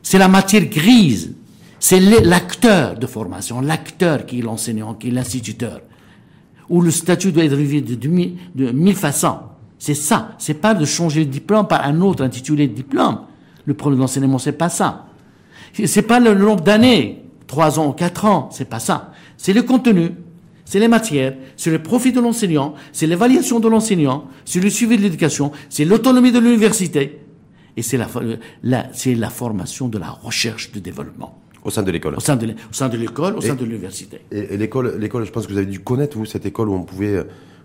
C'est 0.04 0.20
la 0.20 0.28
matière 0.28 0.66
grise. 0.66 1.34
C'est 1.80 2.00
l'acteur 2.00 2.98
de 2.98 3.08
formation, 3.08 3.62
l'acteur 3.62 4.26
qui 4.26 4.40
est 4.40 4.42
l'enseignant, 4.44 4.94
qui 4.94 5.08
est 5.08 5.12
l'instituteur. 5.12 5.82
Où 6.70 6.82
le 6.82 6.92
statut 6.92 7.32
doit 7.32 7.44
être 7.44 7.52
revu 7.52 7.82
de, 7.82 7.96
de, 7.96 8.32
de 8.56 8.72
mille 8.72 8.96
façons. 8.96 9.38
C'est 9.80 9.94
ça. 9.96 10.36
C'est 10.38 10.56
pas 10.56 10.74
de 10.74 10.86
changer 10.86 11.22
le 11.22 11.30
diplôme 11.32 11.68
par 11.68 11.84
un 11.84 12.00
autre 12.02 12.24
intitulé 12.24 12.68
de 12.68 12.74
diplôme. 12.74 13.20
Le 13.66 13.74
problème 13.74 13.98
de 13.98 14.04
l'enseignement, 14.04 14.38
c'est 14.38 14.52
pas 14.52 14.70
ça. 14.70 15.08
C'est 15.84 16.04
pas 16.04 16.20
le 16.20 16.34
nombre 16.34 16.64
d'années, 16.64 17.24
trois 17.48 17.80
ans 17.80 17.92
quatre 17.92 18.26
ans, 18.26 18.50
c'est 18.52 18.70
pas 18.70 18.80
ça. 18.80 19.12
C'est 19.38 19.52
le 19.54 19.64
contenu, 19.64 20.12
c'est 20.64 20.80
les 20.80 20.88
matières, 20.88 21.36
c'est 21.58 21.72
le 21.72 21.84
profit 21.84 22.14
de 22.14 22.22
l'enseignant, 22.22 22.76
c'est 22.94 23.08
l'évaluation 23.08 23.60
de 23.60 23.68
l'enseignant, 23.68 24.28
c'est 24.46 24.62
le 24.62 24.70
suivi 24.70 24.96
de 24.98 25.02
l'éducation, 25.02 25.52
c'est 25.70 25.84
l'autonomie 25.86 26.32
de 26.32 26.40
l'université, 26.40 27.20
et 27.76 27.82
c'est 27.82 27.98
la, 27.98 28.08
la 28.64 28.88
c'est 28.94 29.16
la 29.16 29.30
formation 29.30 29.90
de 29.90 29.98
la 29.98 30.10
recherche 30.10 30.72
de 30.72 30.80
développement. 30.80 31.42
Au 31.66 31.72
sein 31.72 31.84
de 31.84 31.92
l'école. 31.92 32.16
Au 32.16 32.20
sein 32.20 32.36
de 32.36 32.46
l'école, 32.46 33.36
au 33.36 33.42
sein 33.42 33.56
de 33.56 33.66
l'université. 33.66 34.22
Et, 34.32 34.54
et 34.54 34.58
l'école, 34.58 34.98
l'école, 35.00 35.26
je 35.26 35.32
pense 35.32 35.46
que 35.48 35.52
vous 35.52 35.58
avez 35.58 35.68
dû 35.68 35.80
connaître, 35.80 36.16
vous, 36.18 36.26
cette 36.26 36.46
école 36.46 36.70
où 36.70 36.74
on 36.74 36.84
pouvait, 36.84 37.20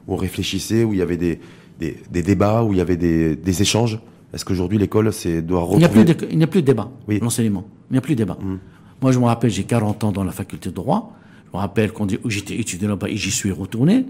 où 0.08 0.14
on 0.14 0.16
réfléchissait, 0.16 0.84
où 0.84 0.94
il 0.94 0.98
y 0.98 1.02
avait 1.02 1.18
des, 1.18 1.38
des, 1.78 1.98
des 2.10 2.22
débats, 2.22 2.64
où 2.64 2.72
il 2.72 2.78
y 2.78 2.80
avait 2.80 2.96
des, 2.96 3.36
des 3.36 3.62
échanges. 3.62 4.00
Est-ce 4.32 4.44
qu'aujourd'hui 4.44 4.78
l'école 4.78 5.12
c'est 5.12 5.42
doit 5.42 5.60
retrouver... 5.60 5.76
Il 5.76 5.78
n'y 5.80 5.84
a 5.84 5.88
plus 5.88 6.04
de, 6.04 6.28
il 6.30 6.38
n'y 6.38 6.44
a 6.44 6.46
plus 6.46 6.62
de 6.62 6.66
débat. 6.66 6.90
Oui. 7.08 7.18
L'enseignement. 7.20 7.64
Il 7.90 7.94
n'y 7.94 7.98
a 7.98 8.00
plus 8.00 8.14
de 8.14 8.18
débat. 8.18 8.38
Mmh. 8.40 8.56
Moi 9.02 9.12
je 9.12 9.18
me 9.18 9.24
rappelle, 9.24 9.50
j'ai 9.50 9.64
40 9.64 10.04
ans 10.04 10.12
dans 10.12 10.24
la 10.24 10.32
faculté 10.32 10.70
de 10.70 10.74
droit. 10.74 11.16
Je 11.46 11.56
me 11.56 11.60
rappelle 11.60 11.92
quand 11.92 12.06
j'étais 12.26 12.58
étudiant 12.58 12.88
là-bas 12.88 13.08
et 13.08 13.16
j'y 13.16 13.30
suis 13.30 13.50
retourné 13.50 14.06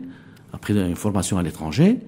après 0.52 0.74
une 0.74 0.96
formation 0.96 1.38
à 1.38 1.42
l'étranger. 1.42 1.98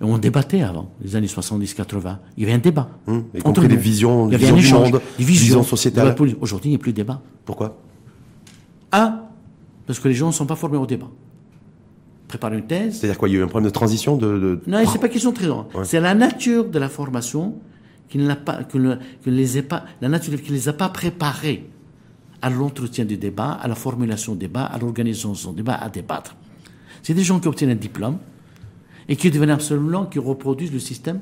Et 0.00 0.04
on 0.04 0.18
débattait 0.18 0.62
avant, 0.62 0.90
les 1.00 1.14
années 1.14 1.28
70-80. 1.28 2.18
Il 2.36 2.42
y 2.42 2.46
avait 2.46 2.54
un 2.54 2.58
débat. 2.58 2.88
Mmh. 3.06 3.18
Y 3.34 3.42
compris 3.42 3.68
des 3.68 3.76
visions, 3.76 4.26
visions 4.26 4.56
du 4.56 4.72
monde, 4.72 5.00
des 5.18 5.24
visions, 5.24 5.60
visions 5.60 5.62
sociétales. 5.62 6.16
Aujourd'hui, 6.40 6.70
il 6.70 6.72
n'y 6.72 6.76
a 6.76 6.80
plus 6.80 6.92
de 6.92 6.96
débat. 6.96 7.22
Pourquoi? 7.44 7.78
Un, 8.90 9.20
parce 9.86 10.00
que 10.00 10.08
les 10.08 10.14
gens 10.14 10.26
ne 10.26 10.32
sont 10.32 10.46
pas 10.46 10.56
formés 10.56 10.78
au 10.78 10.86
débat 10.86 11.08
préparer 12.32 12.56
une 12.56 12.66
thèse. 12.66 12.98
C'est-à-dire 12.98 13.18
quoi 13.18 13.28
Il 13.28 13.32
y 13.32 13.36
a 13.36 13.40
eu 13.40 13.42
un 13.42 13.46
problème 13.46 13.68
de 13.68 13.74
transition 13.74 14.16
de, 14.16 14.38
de... 14.38 14.60
Non, 14.66 14.82
c'est 14.90 14.98
pas 14.98 15.10
question 15.10 15.30
de 15.32 15.36
transition. 15.36 15.66
Ouais. 15.74 15.84
C'est 15.84 16.00
la 16.00 16.14
nature 16.14 16.64
de 16.64 16.78
la 16.78 16.88
formation 16.88 17.56
qui 18.08 18.16
ne 18.16 18.26
l'a 18.26 18.36
pas, 18.36 18.60
le, 18.74 18.98
que 19.22 19.30
les 19.30 19.58
a 19.58 19.62
pas, 19.62 19.84
la 20.00 20.08
nature 20.08 20.40
qui 20.40 20.50
les 20.50 20.68
a 20.68 20.72
pas 20.72 20.88
préparés 20.88 21.68
à 22.40 22.48
l'entretien 22.48 23.04
du 23.04 23.18
débat, 23.18 23.52
à 23.52 23.68
la 23.68 23.74
formulation 23.74 24.32
du 24.32 24.38
débat, 24.38 24.64
à 24.64 24.78
l'organisation 24.78 25.50
du 25.50 25.56
débat, 25.56 25.74
à 25.74 25.90
débattre. 25.90 26.36
C'est 27.02 27.14
des 27.14 27.22
gens 27.22 27.38
qui 27.38 27.48
obtiennent 27.48 27.70
un 27.70 27.74
diplôme 27.74 28.18
et 29.08 29.16
qui 29.16 29.30
deviennent 29.30 29.50
absolument, 29.50 30.06
qui 30.06 30.18
reproduisent 30.18 30.72
le 30.72 30.78
système 30.78 31.20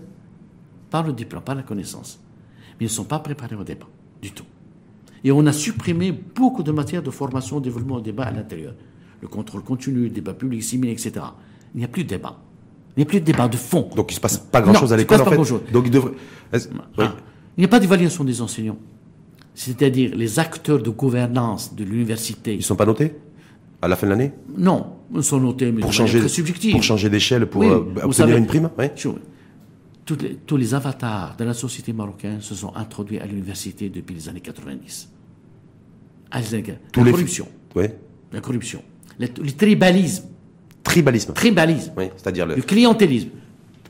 par 0.91 1.05
le 1.05 1.13
diplôme, 1.13 1.43
par 1.43 1.57
la 1.57 1.63
connaissance. 1.63 2.21
Mais 2.79 2.87
ils 2.87 2.91
ne 2.91 2.95
sont 3.01 3.05
pas 3.05 3.19
préparés 3.19 3.57
au 3.57 3.65
débat, 3.65 3.87
du 4.23 4.31
tout. 4.31 4.45
Et 5.25 5.33
on 5.33 5.45
a 5.47 5.53
supprimé 5.53 6.13
beaucoup 6.13 6.63
de 6.63 6.73
matières 6.73 7.03
de 7.03 7.11
formation, 7.11 7.61
développement 7.61 7.97
au 7.97 8.01
débat 8.01 8.25
à 8.25 8.31
l'intérieur 8.31 8.75
le 9.21 9.29
contrôle 9.29 9.63
continu, 9.63 10.05
le 10.05 10.11
débat 10.11 10.35
public, 10.35 10.63
similé, 10.63 10.93
etc. 10.93 11.13
Il 11.75 11.79
n'y 11.79 11.85
a 11.85 11.89
plus 11.89 12.05
de 12.05 12.09
débat. 12.09 12.39
Il 12.97 13.01
n'y 13.01 13.03
a 13.05 13.07
plus 13.07 13.21
de 13.21 13.25
débat 13.25 13.49
de 13.49 13.57
fond. 13.57 13.89
Donc 13.95 14.11
il 14.11 14.15
ne 14.15 14.17
se 14.17 14.21
passe 14.21 14.39
pas 14.39 14.61
grand-chose 14.61 14.93
à 14.93 14.97
l'école 14.97 15.21
en 15.21 15.25
fait. 15.27 15.73
Donc 15.73 15.85
il 15.87 15.91
devrait. 15.91 16.13
Ah. 16.53 16.59
Oui. 16.99 17.05
Il 17.57 17.61
n'y 17.61 17.65
a 17.65 17.69
pas 17.69 17.81
d'évaluation 17.81 18.25
des 18.25 18.41
enseignants. 18.41 18.79
C'est-à-dire 19.55 20.15
les 20.15 20.39
acteurs 20.39 20.81
de 20.81 20.91
gouvernance 20.91 21.75
de 21.75 21.85
l'université. 21.85 22.55
Ils 22.55 22.59
ne 22.59 22.63
sont 22.63 22.77
pas 22.77 22.87
notés 22.87 23.15
à 23.83 23.89
la 23.89 23.97
fin 23.97 24.07
de 24.07 24.13
l'année? 24.13 24.33
Non, 24.57 24.97
ils 25.15 25.23
sont 25.23 25.41
notés, 25.41 25.73
mais 25.73 25.81
pour 25.81 25.93
changer, 25.93 26.21
très 26.21 26.29
subjectif. 26.29 26.73
Pour 26.73 26.83
changer 26.83 27.09
d'échelle, 27.09 27.47
pour 27.47 27.63
oui, 27.63 27.69
euh, 27.69 27.79
obtenir 27.79 28.15
savez, 28.15 28.37
une 28.37 28.47
prime 28.47 28.71
oui. 28.79 28.87
les, 30.21 30.37
tous 30.37 30.57
les 30.57 30.75
avatars 30.75 31.37
de 31.37 31.45
la 31.45 31.55
société 31.55 31.93
marocaine 31.93 32.41
se 32.41 32.55
sont 32.55 32.75
introduits 32.77 33.19
à 33.21 33.27
l'université 33.27 33.89
depuis 33.89 34.15
les 34.15 34.29
années 34.29 34.41
90. 34.41 35.09
À 36.31 36.41
les 36.41 36.55
années, 36.55 36.65
la 36.97 37.05
corruption. 37.05 37.49
Oui. 37.75 37.85
La 38.33 38.41
corruption 38.41 38.83
le, 39.21 39.29
le 39.43 39.53
tribalisme. 39.53 40.25
Tribalisme. 40.83 41.33
Tribalisme. 41.35 41.93
Oui, 41.97 42.05
c'est-à-dire 42.17 42.47
le... 42.47 42.57
le 42.57 42.63
clientélisme. 42.63 43.29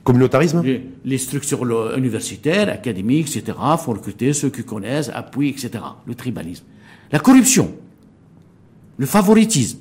Communautarisme 0.02 0.62
les, 0.62 0.82
les, 1.04 1.18
structures 1.18 1.62
universitaires, 1.96 2.68
académiques, 2.68 3.36
etc., 3.36 3.56
font 3.78 3.92
recruter 3.92 4.32
ceux 4.32 4.48
qui 4.50 4.64
connaissent, 4.64 5.10
appuient, 5.12 5.50
etc. 5.50 5.70
Le 6.06 6.14
tribalisme. 6.14 6.64
La 7.12 7.18
corruption. 7.18 7.74
Le 8.96 9.06
favoritisme. 9.06 9.78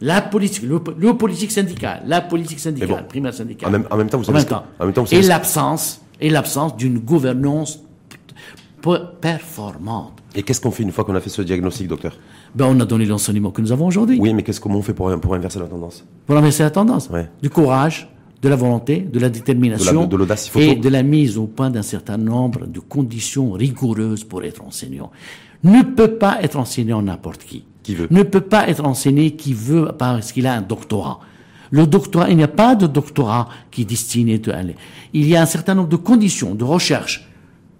La 0.00 0.20
politique, 0.20 0.62
le, 0.62 0.80
le 0.98 1.16
politique 1.16 1.50
syndicale, 1.50 2.02
la 2.06 2.20
politique 2.20 2.60
syndicale, 2.60 2.88
bon, 2.88 3.08
primaire 3.08 3.32
syndicale. 3.32 3.68
En 3.68 3.72
même, 3.72 3.86
en 3.90 3.96
même 3.96 4.10
temps, 4.10 4.18
vous 4.18 4.24
savez 4.24 4.36
en 4.36 4.40
même 4.40 4.48
temps. 4.48 4.66
En 4.78 4.84
même 4.84 4.92
temps, 4.94 5.02
vous 5.02 5.08
savez 5.08 5.24
et 5.24 5.26
l'absence, 5.26 6.02
et 6.20 6.28
l'absence 6.28 6.76
d'une 6.76 6.98
gouvernance 6.98 7.80
performante. 9.20 10.18
Et 10.34 10.42
qu'est-ce 10.42 10.60
qu'on 10.60 10.70
fait 10.70 10.82
une 10.82 10.92
fois 10.92 11.04
qu'on 11.04 11.14
a 11.14 11.20
fait 11.20 11.30
ce 11.30 11.42
diagnostic, 11.42 11.88
docteur? 11.88 12.16
Ben, 12.56 12.66
On 12.66 12.80
a 12.80 12.84
donné 12.84 13.04
l'enseignement 13.04 13.50
que 13.50 13.60
nous 13.60 13.72
avons 13.72 13.86
aujourd'hui. 13.86 14.18
Oui, 14.20 14.34
mais 14.34 14.42
qu'est-ce 14.42 14.60
comment 14.60 14.78
on 14.78 14.82
fait 14.82 14.94
pour, 14.94 15.14
pour 15.20 15.34
inverser 15.34 15.58
la 15.58 15.66
tendance? 15.66 16.04
Pour 16.26 16.36
inverser 16.36 16.62
la 16.62 16.70
tendance 16.70 17.08
ouais. 17.10 17.28
Du 17.42 17.50
courage, 17.50 18.08
de 18.42 18.48
la 18.48 18.56
volonté, 18.56 19.00
de 19.00 19.18
la 19.18 19.28
détermination 19.28 20.06
de 20.06 20.16
la, 20.16 20.34
de 20.34 20.60
et 20.60 20.74
de 20.76 20.88
la 20.88 21.02
mise 21.02 21.38
au 21.38 21.46
point 21.46 21.70
d'un 21.70 21.82
certain 21.82 22.16
nombre 22.16 22.66
de 22.66 22.80
conditions 22.80 23.52
rigoureuses 23.52 24.24
pour 24.24 24.42
être 24.44 24.62
enseignant. 24.64 25.10
Ne 25.64 25.82
peut 25.82 26.16
pas 26.16 26.38
être 26.42 26.56
enseignant 26.56 27.02
n'importe 27.02 27.44
qui. 27.44 27.64
Qui 27.82 27.94
veut? 27.94 28.08
Ne 28.10 28.22
peut 28.22 28.40
pas 28.40 28.68
être 28.68 28.84
enseigné 28.84 29.32
qui 29.32 29.52
veut 29.52 29.90
parce 29.98 30.32
qu'il 30.32 30.46
a 30.46 30.54
un 30.54 30.60
doctorat. 30.60 31.20
Le 31.70 31.86
doctorat, 31.86 32.30
il 32.30 32.36
n'y 32.36 32.42
a 32.42 32.48
pas 32.48 32.74
de 32.76 32.86
doctorat 32.86 33.48
qui 33.70 33.82
est 33.82 33.84
destiné 33.86 34.40
à 34.48 34.56
aller. 34.56 34.76
Il 35.12 35.26
y 35.28 35.34
a 35.34 35.42
un 35.42 35.46
certain 35.46 35.74
nombre 35.74 35.88
de 35.88 35.96
conditions 35.96 36.54
de 36.54 36.64
recherche. 36.64 37.28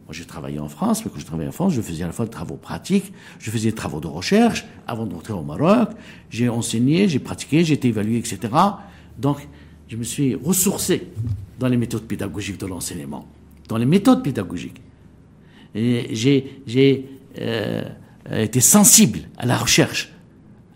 Moi, 0.06 0.14
j'ai 0.14 0.24
travaillé 0.24 0.60
en 0.60 0.68
France, 0.68 1.04
mais 1.04 1.10
quand 1.10 1.18
je 1.18 1.26
travaillais 1.26 1.48
en 1.48 1.52
France, 1.52 1.72
je 1.72 1.80
faisais 1.80 2.04
à 2.04 2.06
la 2.06 2.12
fois 2.12 2.26
des 2.26 2.30
travaux 2.30 2.54
pratiques, 2.54 3.12
je 3.40 3.50
faisais 3.50 3.70
des 3.70 3.74
travaux 3.74 3.98
de 3.98 4.06
recherche 4.06 4.64
avant 4.86 5.04
d'entrer 5.04 5.32
au 5.32 5.42
Maroc. 5.42 5.90
J'ai 6.30 6.48
enseigné, 6.48 7.08
j'ai 7.08 7.18
pratiqué, 7.18 7.64
j'ai 7.64 7.74
été 7.74 7.88
évalué, 7.88 8.18
etc. 8.18 8.38
Donc, 9.18 9.48
je 9.88 9.96
me 9.96 10.04
suis 10.04 10.36
ressourcé 10.36 11.08
dans 11.58 11.66
les 11.66 11.76
méthodes 11.76 12.04
pédagogiques 12.04 12.60
de 12.60 12.66
l'enseignement, 12.66 13.26
dans 13.68 13.78
les 13.78 13.86
méthodes 13.86 14.22
pédagogiques. 14.22 14.80
Et 15.74 16.14
j'ai, 16.14 17.08
euh, 17.40 17.82
été 18.30 18.60
sensible 18.60 19.22
à 19.36 19.44
la 19.44 19.56
recherche, 19.56 20.12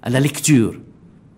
à 0.03 0.11
la 0.11 0.19
lecture, 0.19 0.75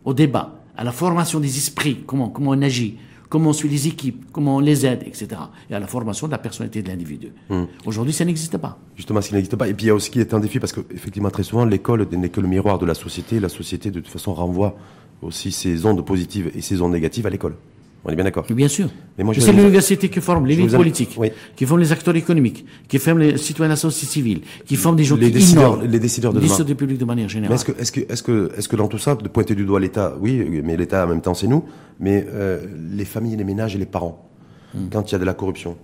au 0.06 0.14
débat, 0.14 0.62
à 0.78 0.84
la 0.84 0.92
formation 0.92 1.40
des 1.40 1.58
esprits, 1.58 1.98
comment, 2.06 2.30
comment 2.30 2.52
on 2.52 2.62
agit, 2.62 2.96
comment 3.32 3.48
on 3.48 3.54
suit 3.54 3.70
les 3.70 3.88
équipes, 3.88 4.26
comment 4.30 4.56
on 4.56 4.60
les 4.60 4.84
aide, 4.84 5.04
etc. 5.06 5.28
Et 5.70 5.74
à 5.74 5.80
la 5.80 5.86
formation 5.86 6.26
de 6.26 6.32
la 6.32 6.36
personnalité 6.36 6.82
de 6.82 6.88
l'individu. 6.88 7.32
Hum. 7.48 7.66
Aujourd'hui, 7.86 8.12
ça 8.12 8.26
n'existe 8.26 8.58
pas. 8.58 8.78
Justement, 8.94 9.22
ce 9.22 9.28
qui 9.28 9.34
n'existe 9.34 9.56
pas. 9.56 9.68
Et 9.68 9.72
puis 9.72 9.86
il 9.86 9.88
y 9.88 9.90
a 9.90 9.94
aussi 9.94 10.10
qui 10.10 10.20
est 10.20 10.34
un 10.34 10.38
défi 10.38 10.60
parce 10.60 10.74
que 10.74 10.80
effectivement 10.94 11.30
très 11.30 11.42
souvent 11.42 11.64
l'école 11.64 12.06
n'est 12.12 12.28
que 12.28 12.42
le 12.42 12.48
miroir 12.48 12.78
de 12.78 12.84
la 12.84 12.92
société. 12.92 13.40
La 13.40 13.48
société 13.48 13.90
de 13.90 14.00
toute 14.00 14.12
façon 14.12 14.34
renvoie 14.34 14.76
aussi 15.22 15.50
ses 15.50 15.86
ondes 15.86 16.04
positives 16.04 16.50
et 16.54 16.60
ses 16.60 16.82
ondes 16.82 16.92
négatives 16.92 17.26
à 17.26 17.30
l'école. 17.30 17.54
On 18.04 18.10
est 18.10 18.16
bien 18.16 18.24
d'accord. 18.24 18.44
Bien 18.50 18.66
sûr. 18.68 18.88
Mais 19.16 19.22
moi, 19.22 19.32
je 19.32 19.40
c'est 19.40 19.52
l'université 19.52 20.08
qui 20.08 20.20
forme 20.20 20.44
l'élite 20.46 20.66
vous 20.66 20.74
ai- 20.74 20.76
politique, 20.78 21.14
oui. 21.18 21.30
qui 21.54 21.66
forme 21.66 21.80
les 21.80 21.92
acteurs 21.92 22.16
économiques, 22.16 22.66
qui 22.88 22.98
forme 22.98 23.18
les 23.20 23.36
citoyens 23.36 23.68
de 23.68 23.72
la 23.74 23.76
société 23.76 24.10
civile, 24.12 24.40
qui 24.66 24.74
forme 24.74 24.96
des 24.96 25.04
gens 25.04 25.14
Les 25.16 25.26
qui 25.26 25.34
décideurs- 25.34 25.74
innovent. 25.76 25.86
les 25.90 26.00
décideurs 26.00 26.32
de 26.32 26.38
Les 26.40 26.46
décideurs 26.46 26.66
du 26.66 26.74
public 26.74 26.98
de 26.98 27.04
manière 27.04 27.26
Mais 27.26 27.32
générale. 27.32 27.54
est-ce 27.54 27.64
que, 27.64 27.72
est-ce 27.80 27.92
que, 27.92 28.00
est-ce 28.12 28.22
que, 28.24 28.50
est-ce 28.58 28.68
que 28.68 28.74
dans 28.76 28.88
tout 28.88 28.98
ça, 28.98 29.14
de 29.14 29.28
pointer 29.28 29.54
du 29.54 29.64
doigt 29.64 29.78
l'État, 29.78 30.16
oui, 30.20 30.44
mais 30.64 30.76
l'État 30.76 31.04
en 31.04 31.08
même 31.08 31.20
temps 31.20 31.34
c'est 31.34 31.46
nous, 31.46 31.64
mais 32.00 32.26
euh, 32.32 32.60
les 32.92 33.04
familles, 33.04 33.36
les 33.36 33.44
ménages 33.44 33.76
et 33.76 33.78
les 33.78 33.86
parents, 33.86 34.28
Hmm. 34.74 34.88
quand 34.90 35.10
il 35.10 35.12
y 35.12 35.14
a 35.16 35.18
de 35.18 35.24
la 35.26 35.34
corruption, 35.34 35.76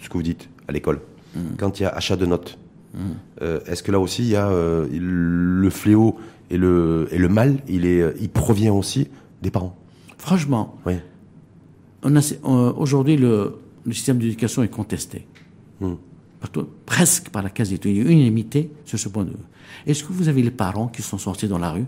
ce 0.00 0.08
que 0.08 0.14
vous 0.14 0.22
dites 0.22 0.48
à 0.68 0.72
l'école, 0.72 1.00
Hmm. 1.36 1.56
quand 1.58 1.80
il 1.80 1.82
y 1.82 1.86
a 1.86 1.90
achat 1.90 2.16
de 2.16 2.24
notes, 2.24 2.56
euh, 3.42 3.60
est-ce 3.66 3.82
que 3.82 3.92
là 3.92 3.98
aussi 4.00 4.22
il 4.22 4.28
y 4.30 4.36
a 4.36 4.48
euh, 4.48 4.86
le 4.90 5.68
fléau 5.70 6.16
et 6.50 6.56
le, 6.56 7.08
et 7.10 7.18
le 7.18 7.28
mal, 7.28 7.56
il, 7.68 7.84
est, 7.84 8.14
il 8.20 8.30
provient 8.30 8.72
aussi 8.72 9.08
des 9.42 9.50
parents? 9.50 9.76
Franchement, 10.16 10.76
Oui. 10.86 10.94
On 12.02 12.16
a, 12.16 12.20
euh, 12.20 12.72
aujourd'hui, 12.76 13.16
le, 13.16 13.58
le 13.84 13.92
système 13.92 14.18
d'éducation 14.18 14.62
est 14.62 14.68
contesté. 14.68 15.26
Hmm. 15.80 15.94
Partout, 16.40 16.68
presque 16.86 17.30
par 17.30 17.42
la 17.42 17.50
quasi-unanimité 17.50 18.70
sur 18.84 18.98
ce 18.98 19.08
point 19.08 19.24
de 19.24 19.30
vue. 19.30 19.36
Est-ce 19.86 20.04
que 20.04 20.12
vous 20.12 20.28
avez 20.28 20.42
les 20.42 20.52
parents 20.52 20.86
qui 20.86 21.02
sont 21.02 21.18
sortis 21.18 21.48
dans 21.48 21.58
la 21.58 21.72
rue? 21.72 21.86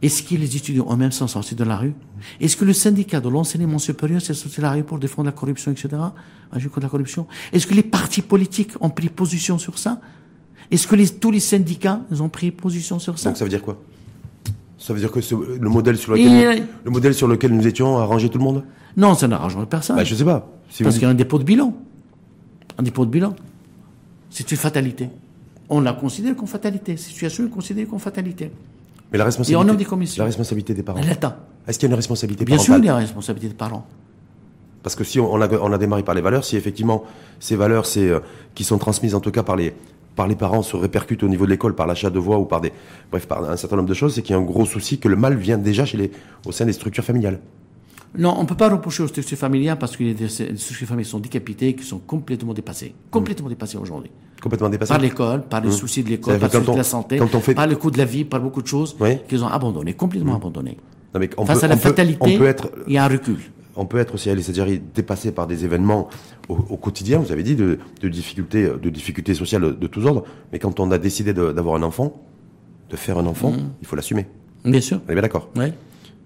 Est-ce 0.00 0.22
que 0.22 0.34
les 0.34 0.56
étudiants 0.56 0.86
eux-mêmes 0.90 1.12
sont 1.12 1.28
sortis 1.28 1.54
dans 1.54 1.64
la 1.64 1.76
rue? 1.76 1.94
Est-ce 2.40 2.56
que 2.56 2.64
le 2.64 2.72
syndicat 2.72 3.20
de 3.20 3.28
l'enseignement 3.28 3.78
supérieur 3.78 4.20
s'est 4.20 4.34
sorti 4.34 4.60
dans 4.60 4.68
la 4.68 4.74
rue 4.74 4.84
pour 4.84 4.98
défendre 4.98 5.26
la 5.26 5.32
corruption, 5.32 5.70
etc. 5.70 5.90
Agir 6.50 6.70
contre 6.70 6.86
la 6.86 6.88
corruption? 6.88 7.26
Est-ce 7.52 7.66
que 7.66 7.74
les 7.74 7.84
partis 7.84 8.22
politiques 8.22 8.72
ont 8.80 8.90
pris 8.90 9.08
position 9.08 9.58
sur 9.58 9.78
ça? 9.78 10.00
Est-ce 10.70 10.86
que 10.86 10.96
les, 10.96 11.08
tous 11.08 11.30
les 11.30 11.40
syndicats 11.40 12.00
ils 12.10 12.22
ont 12.22 12.28
pris 12.28 12.50
position 12.50 12.98
sur 12.98 13.18
ça? 13.18 13.30
Donc 13.30 13.36
ça 13.36 13.44
veut 13.44 13.50
dire 13.50 13.62
quoi? 13.62 13.80
Ça 14.82 14.92
veut 14.92 14.98
dire 14.98 15.12
que 15.12 15.20
ce- 15.20 15.36
le 15.36 15.68
modèle 15.68 15.96
sur 15.96 16.16
Et- 16.16 16.24
lequel, 16.24 16.60
nous, 16.60 16.66
le 16.86 16.90
modèle 16.90 17.14
sur 17.14 17.28
lequel 17.28 17.52
nous 17.52 17.66
étions 17.68 17.98
a 17.98 18.04
rangé 18.04 18.28
tout 18.28 18.38
le 18.38 18.44
monde 18.44 18.64
Non, 18.96 19.14
ça 19.14 19.28
n'arrangerait 19.28 19.64
personne. 19.66 19.94
bah, 19.96 20.02
Je 20.02 20.14
sais 20.16 20.24
pas. 20.24 20.48
Si 20.70 20.82
Parce 20.82 20.96
qu'il 20.96 21.04
y 21.04 21.06
a 21.06 21.10
un 21.10 21.14
dépôt 21.14 21.38
de 21.38 21.44
bilan. 21.44 21.72
Un 22.78 22.82
dépôt 22.82 23.04
de 23.06 23.10
bilan. 23.10 23.34
C'est 24.28 24.50
une 24.50 24.56
fatalité. 24.58 25.08
On 25.68 25.80
la 25.80 25.92
considère 25.92 26.34
comme 26.34 26.48
fatalité. 26.48 26.96
Cette 26.96 27.12
situation 27.12 27.46
est 27.46 27.50
considérée 27.50 27.86
comme 27.86 28.00
fatalité. 28.00 28.50
mais 29.12 29.18
la 29.18 29.22
Et 29.22 29.22
on 29.22 29.26
responsabilité, 29.26 29.76
des 29.76 29.84
commissions. 29.84 30.22
la 30.22 30.26
responsabilité 30.26 30.74
des 30.74 30.82
parents. 30.82 31.00
L'État. 31.00 31.38
Est-ce 31.68 31.78
qu'il 31.78 31.86
y 31.86 31.90
a 31.90 31.92
une 31.92 31.96
responsabilité 31.96 32.44
Bien 32.44 32.56
parentale 32.56 32.74
sûr, 32.76 32.82
il 32.82 32.86
y 32.86 32.88
a 32.88 32.92
la 32.94 32.98
responsabilité 32.98 33.48
des 33.48 33.54
parents. 33.54 33.86
Parce 34.82 34.96
que 34.96 35.04
si 35.04 35.20
on 35.20 35.40
a, 35.40 35.48
on 35.60 35.72
a 35.72 35.78
démarré 35.78 36.02
par 36.02 36.14
les 36.16 36.22
valeurs, 36.22 36.44
si 36.44 36.56
effectivement 36.56 37.04
ces 37.38 37.54
valeurs 37.54 37.86
c'est, 37.86 38.08
euh, 38.08 38.18
qui 38.54 38.64
sont 38.64 38.78
transmises 38.78 39.14
en 39.14 39.20
tout 39.20 39.30
cas 39.30 39.42
par 39.44 39.54
les, 39.54 39.74
par 40.16 40.26
les 40.28 40.36
parents 40.36 40.62
se 40.62 40.76
répercutent 40.76 41.22
au 41.22 41.28
niveau 41.28 41.44
de 41.46 41.50
l'école 41.50 41.74
par 41.74 41.86
l'achat 41.86 42.10
de 42.10 42.18
voix 42.18 42.38
ou 42.38 42.44
par 42.44 42.60
des, 42.60 42.72
bref, 43.10 43.26
par 43.26 43.48
un 43.48 43.56
certain 43.56 43.76
nombre 43.76 43.88
de 43.88 43.94
choses, 43.94 44.14
c'est 44.14 44.22
qu'il 44.22 44.34
y 44.34 44.38
a 44.38 44.40
un 44.40 44.44
gros 44.44 44.66
souci 44.66 44.98
que 44.98 45.08
le 45.08 45.16
mal 45.16 45.36
vient 45.36 45.58
déjà 45.58 45.84
chez 45.84 45.96
les, 45.96 46.10
au 46.46 46.52
sein 46.52 46.66
des 46.66 46.72
structures 46.72 47.04
familiales. 47.04 47.40
Non, 48.18 48.34
on 48.36 48.42
ne 48.42 48.46
peut 48.46 48.54
pas 48.54 48.68
reprocher 48.68 49.02
aux 49.02 49.08
structures 49.08 49.38
familiales 49.38 49.78
parce 49.78 49.96
que 49.96 50.04
les 50.04 50.28
structures 50.28 50.86
familiales 50.86 51.06
sont 51.06 51.18
décapitées, 51.18 51.74
qui 51.74 51.84
sont 51.84 51.98
complètement 51.98 52.52
dépassées. 52.52 52.94
Complètement 53.10 53.48
dépassées 53.48 53.78
aujourd'hui. 53.78 54.10
Complètement 54.42 54.68
dépassé. 54.68 54.90
Par 54.90 54.98
l'école, 55.00 55.42
par 55.44 55.60
les 55.62 55.68
Mmh. 55.68 55.72
soucis 55.72 56.02
de 56.02 56.10
l'école, 56.10 56.38
par 56.38 56.50
le 56.52 56.58
souci 56.60 56.70
de 56.72 56.76
la 56.76 56.84
santé, 56.84 57.16
quand 57.16 57.34
on 57.34 57.40
fait- 57.40 57.54
par 57.54 57.66
le 57.66 57.76
coût 57.76 57.90
de 57.90 57.96
la 57.96 58.04
vie, 58.04 58.24
par 58.24 58.40
beaucoup 58.40 58.60
de 58.60 58.66
choses 58.66 58.94
Oui. 59.00 59.16
qu'ils 59.28 59.42
ont 59.42 59.48
abandonnées, 59.48 59.94
complètement 59.94 60.34
abandonnées. 60.36 60.76
Non, 61.14 61.20
mais 61.20 61.30
on 61.38 61.46
Face 61.46 61.60
peut- 61.60 61.64
à 61.64 61.68
la 61.68 61.74
on 61.74 61.78
peut- 61.78 61.88
fatalité, 61.88 62.18
on 62.20 62.38
peut 62.38 62.46
être, 62.46 62.70
il 62.86 62.92
y 62.92 62.98
a 62.98 63.04
un 63.04 63.08
recul. 63.08 63.36
On 63.76 63.86
peut 63.86 63.98
être 63.98 64.14
aussi, 64.14 64.28
Adjari, 64.30 64.80
dépassé 64.94 65.32
par 65.32 65.46
des 65.46 65.64
événements 65.64 66.08
au, 66.48 66.54
au 66.56 66.76
quotidien, 66.76 67.18
vous 67.18 67.32
avez 67.32 67.42
dit, 67.42 67.56
de, 67.56 67.78
de 68.00 68.08
difficultés, 68.08 68.64
de 68.68 68.90
difficultés 68.90 69.34
sociales 69.34 69.78
de 69.78 69.86
tous 69.86 70.04
ordres, 70.06 70.24
mais 70.52 70.58
quand 70.58 70.78
on 70.80 70.90
a 70.90 70.98
décidé 70.98 71.32
d'avoir 71.32 71.76
un 71.76 71.82
enfant, 71.82 72.12
de 72.90 72.96
faire 72.96 73.18
un 73.18 73.26
enfant, 73.26 73.52
Mmh. 73.52 73.70
il 73.80 73.86
faut 73.86 73.96
l'assumer. 73.96 74.26
Bien 74.64 74.80
sûr. 74.80 75.00
On 75.06 75.10
est 75.10 75.14
bien 75.14 75.22
d'accord 75.22 75.48
Oui. 75.56 75.72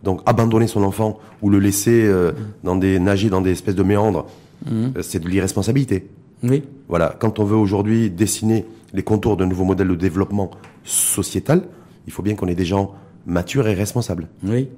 Donc 0.02 0.20
abandonner 0.26 0.66
son 0.66 0.82
enfant 0.82 1.18
ou 1.42 1.48
le 1.50 1.58
laisser 1.58 2.04
euh, 2.04 2.32
dans 2.64 2.76
des 2.76 2.98
nager 2.98 3.30
dans 3.30 3.40
des 3.40 3.52
espèces 3.52 3.74
de 3.76 3.82
méandres, 3.82 4.26
euh, 4.70 4.90
c'est 5.02 5.20
de 5.20 5.28
l'irresponsabilité. 5.28 6.06
Oui. 6.42 6.62
Voilà, 6.88 7.16
quand 7.18 7.38
on 7.38 7.44
veut 7.44 7.56
aujourd'hui 7.56 8.10
dessiner 8.10 8.66
les 8.92 9.02
contours 9.02 9.36
d'un 9.36 9.46
nouveau 9.46 9.64
modèle 9.64 9.88
de 9.88 9.94
développement 9.94 10.50
sociétal, 10.84 11.62
il 12.06 12.12
faut 12.12 12.22
bien 12.22 12.34
qu'on 12.34 12.46
ait 12.48 12.54
des 12.54 12.64
gens 12.64 12.94
matures 13.26 13.66
et 13.68 13.74
responsables. 13.74 14.28
Oui. 14.44 14.68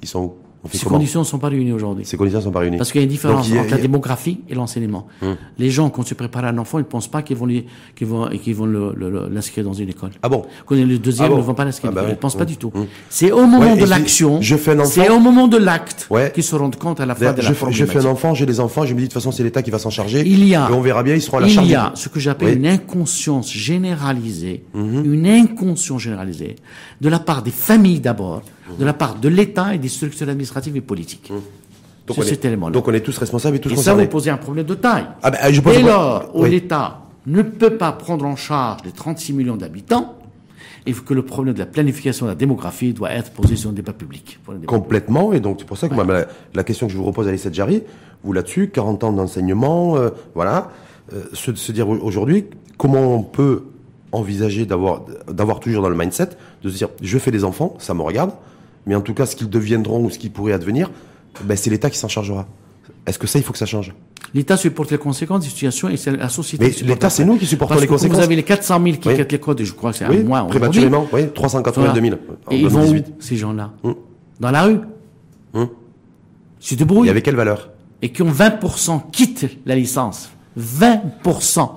Qui 0.00 0.06
sont 0.06 0.22
où? 0.24 0.34
On 0.64 0.68
fait 0.68 0.78
Ces 0.78 0.84
comment 0.84 0.96
conditions 0.96 1.20
ne 1.20 1.24
sont 1.26 1.38
pas 1.38 1.48
réunies 1.48 1.72
aujourd'hui. 1.72 2.04
Ces 2.06 2.16
conditions 2.16 2.40
sont 2.40 2.50
pas 2.50 2.60
réunies. 2.60 2.78
Parce 2.78 2.90
qu'il 2.90 3.00
y 3.00 3.02
a 3.02 3.04
une 3.04 3.10
différence 3.10 3.40
Donc, 3.42 3.48
il 3.48 3.54
y 3.54 3.58
a- 3.58 3.60
entre 3.60 3.70
la 3.70 3.76
il 3.76 3.80
a- 3.80 3.82
démographie 3.82 4.40
et 4.48 4.54
l'enseignement. 4.54 5.06
Les 5.58 5.70
gens, 5.70 5.90
quand 5.90 6.06
se 6.06 6.14
préparent 6.14 6.46
un 6.46 6.56
enfant, 6.58 6.78
ils 6.78 6.82
ne 6.82 6.86
pensent 6.86 7.08
pas 7.08 7.22
qu'ils 7.22 7.36
vont 7.36 7.46
lui- 7.46 7.66
qu'ils 7.94 8.06
vont, 8.06 8.28
qu'ils 8.42 8.54
vont 8.54 8.66
l'inscrire 8.66 9.64
dans 9.64 9.74
une 9.74 9.90
école. 9.90 10.10
Ah 10.22 10.28
bon 10.28 10.42
Quand 10.66 10.74
le 10.74 10.98
deuxième, 10.98 11.26
Ah 11.26 11.28
bon 11.28 11.36
ils 11.36 11.40
ne 11.40 11.44
vont 11.44 11.54
pas 11.54 11.64
l'inscrire. 11.64 11.90
Ah 11.92 11.94
bah 11.94 12.04
ils 12.06 12.10
ne 12.10 12.14
pensent 12.16 12.36
pas 12.36 12.44
du 12.46 12.56
tout. 12.56 12.72
Mmh. 12.74 12.80
C'est 13.10 13.30
au 13.30 13.46
moment 13.46 13.72
Ouais, 13.72 13.76
de 13.76 13.84
je- 13.84 13.90
l'action. 13.90 14.40
je 14.40 14.56
fais 14.56 14.72
un 14.72 14.80
enfant- 14.80 14.88
C'est 14.90 15.08
au 15.10 15.18
moment 15.20 15.48
de 15.48 15.56
l'acte 15.58 16.06
Ouais. 16.10 16.30
qu'ils 16.34 16.42
se 16.44 16.56
rendent 16.56 16.76
compte 16.76 16.98
à 17.00 17.06
la 17.06 17.14
fois 17.14 17.32
de 17.32 17.42
je, 17.42 17.48
la 17.48 17.54
fais- 17.54 17.72
je 17.72 17.84
fais 17.84 17.98
un 17.98 18.06
enfant, 18.06 18.34
j'ai 18.34 18.46
des 18.46 18.58
enfants, 18.60 18.86
je 18.86 18.94
me 18.94 18.98
dis 19.00 19.04
de 19.04 19.08
toute 19.08 19.14
façon 19.14 19.32
c'est 19.32 19.42
l'État 19.42 19.62
qui 19.62 19.70
va 19.70 19.78
s'en 19.78 19.90
charger. 19.90 20.22
Il 20.26 20.44
y 20.46 20.54
a- 20.54 20.68
Et 20.70 20.72
on 20.72 20.80
verra 20.80 21.02
bien, 21.02 21.14
ils 21.14 21.20
seront 21.22 21.36
à 21.38 21.40
la 21.40 21.46
Il 21.48 21.52
charge. 21.52 21.68
y 21.68 21.74
a 21.74 21.92
ce 21.94 22.08
que 22.08 22.18
j'appelle. 22.20 22.58
Mhm. 22.58 22.64
une 22.64 22.66
inconscience 22.70 23.52
généralisée, 23.52 24.64
une 24.74 25.26
inconscience 25.26 26.02
généralisée, 26.02 26.56
de 27.00 27.08
la 27.08 27.18
part 27.18 27.42
des 27.42 27.50
familles 27.50 28.00
d'abord, 28.00 28.42
de 28.78 28.84
la 28.84 28.92
part 28.92 29.16
de 29.16 29.28
l'État 29.28 29.74
et 29.74 29.78
des 29.78 29.88
structures 29.88 30.28
administratives 30.28 30.76
et 30.76 30.80
politiques. 30.80 31.30
Donc 32.06 32.16
C'est 32.16 32.20
on, 32.20 32.24
est, 32.24 32.28
cet 32.28 32.44
élément-là. 32.44 32.72
donc 32.72 32.86
on 32.88 32.92
est 32.92 33.00
tous 33.00 33.16
responsables 33.16 33.56
et 33.56 33.60
tous 33.60 33.72
Et 33.72 33.76
ça, 33.76 33.94
vous 33.94 34.06
posez 34.06 34.30
un 34.30 34.36
problème 34.36 34.66
de 34.66 34.74
taille. 34.74 35.06
Ah 35.22 35.30
ben, 35.30 35.38
je 35.50 35.60
Dès 35.60 35.80
le- 35.80 35.86
lors 35.88 36.30
où 36.34 36.42
oui. 36.42 36.50
l'État 36.50 37.00
ne 37.26 37.40
peut 37.42 37.76
pas 37.78 37.92
prendre 37.92 38.24
en 38.26 38.36
charge 38.36 38.80
les 38.84 38.92
36 38.92 39.32
millions 39.32 39.56
d'habitants, 39.56 40.18
et 40.86 40.92
que 40.92 41.14
le 41.14 41.24
problème 41.24 41.54
de 41.54 41.58
la 41.58 41.64
planification 41.66 42.26
de 42.26 42.32
la 42.32 42.34
démographie 42.36 42.92
doit 42.92 43.10
être 43.10 43.30
posé 43.30 43.56
sur 43.56 43.70
un 43.70 43.72
débat 43.72 43.94
public. 43.94 44.38
Débat 44.46 44.66
Complètement, 44.66 45.32
et 45.32 45.40
donc 45.40 45.56
c'est 45.60 45.66
pour 45.66 45.78
ça 45.78 45.88
que 45.88 45.94
moi, 45.94 46.04
la, 46.04 46.26
la 46.52 46.62
question 46.64 46.86
que 46.86 46.92
je 46.92 46.98
vous 46.98 47.04
repose, 47.04 47.26
Alice 47.26 47.46
Adjari, 47.46 47.82
vous 48.22 48.34
là-dessus, 48.34 48.68
40 48.68 49.04
ans 49.04 49.12
d'enseignement, 49.12 49.96
euh, 49.96 50.10
voilà, 50.34 50.70
euh, 51.14 51.22
se, 51.32 51.54
se 51.54 51.72
dire 51.72 51.88
aujourd'hui 51.88 52.44
comment 52.76 53.14
on 53.14 53.22
peut 53.22 53.64
envisager 54.12 54.66
d'avoir 54.66 55.02
d'avoir 55.28 55.58
toujours 55.60 55.82
dans 55.82 55.88
le 55.88 55.96
mindset 55.96 56.30
de 56.62 56.68
se 56.70 56.76
dire 56.76 56.88
je 57.00 57.18
fais 57.18 57.30
des 57.30 57.44
enfants, 57.44 57.74
ça 57.78 57.94
me 57.94 58.02
regarde, 58.02 58.32
mais 58.86 58.94
en 58.94 59.00
tout 59.00 59.14
cas 59.14 59.26
ce 59.26 59.36
qu'ils 59.36 59.48
deviendront 59.50 60.04
ou 60.04 60.10
ce 60.10 60.18
qu'ils 60.18 60.30
pourraient 60.32 60.52
advenir, 60.52 60.90
ben, 61.44 61.56
c'est 61.56 61.70
l'État 61.70 61.90
qui 61.90 61.98
s'en 61.98 62.08
chargera. 62.08 62.46
Est-ce 63.06 63.18
que 63.18 63.26
ça, 63.26 63.38
il 63.38 63.44
faut 63.44 63.52
que 63.52 63.58
ça 63.58 63.66
change? 63.66 63.92
L'État 64.32 64.56
supporte 64.56 64.90
les 64.90 64.98
conséquences 64.98 65.44
des 65.44 65.48
situations 65.50 65.88
et 65.88 65.96
c'est 65.96 66.10
la 66.16 66.28
société 66.28 66.64
Mais 66.64 66.70
qui 66.72 66.84
l'État, 66.84 67.08
c'est 67.10 67.24
nous 67.24 67.36
qui 67.36 67.46
supportons 67.46 67.74
Parce 67.74 67.82
les 67.82 67.86
que 67.86 67.92
conséquences. 67.92 68.16
Vous 68.18 68.24
avez 68.24 68.36
les 68.36 68.42
400 68.42 68.82
000 68.82 68.96
qui 68.96 69.08
Oui. 69.08 69.16
quittent 69.16 69.30
l'école, 69.32 69.60
et 69.60 69.64
je 69.64 69.72
crois 69.74 69.92
que 69.92 69.98
c'est 69.98 70.08
Oui, 70.08 70.18
un 70.20 70.24
mois 70.24 70.46
prématurément, 70.46 71.06
oui, 71.12 71.28
382 71.32 72.00
000 72.00 72.14
en 72.46 72.50
Et 72.52 72.58
ils 72.60 72.66
vont 72.68 72.80
2018. 72.80 73.06
où, 73.16 73.22
ces 73.22 73.36
gens-là 73.36 73.72
Hum. 73.84 73.94
Dans 74.40 74.50
la 74.50 74.62
rue 74.64 74.80
Hum. 75.54 75.68
Se 76.58 76.74
débrouillent. 76.74 77.06
Et 77.08 77.10
avec 77.10 77.24
quelle 77.24 77.36
valeur? 77.36 77.70
Et 78.02 78.10
qui 78.10 78.22
ont 78.22 78.30
20% 78.32 79.02
quittent 79.12 79.46
la 79.66 79.76
licence. 79.76 80.30
20%. 80.58 81.70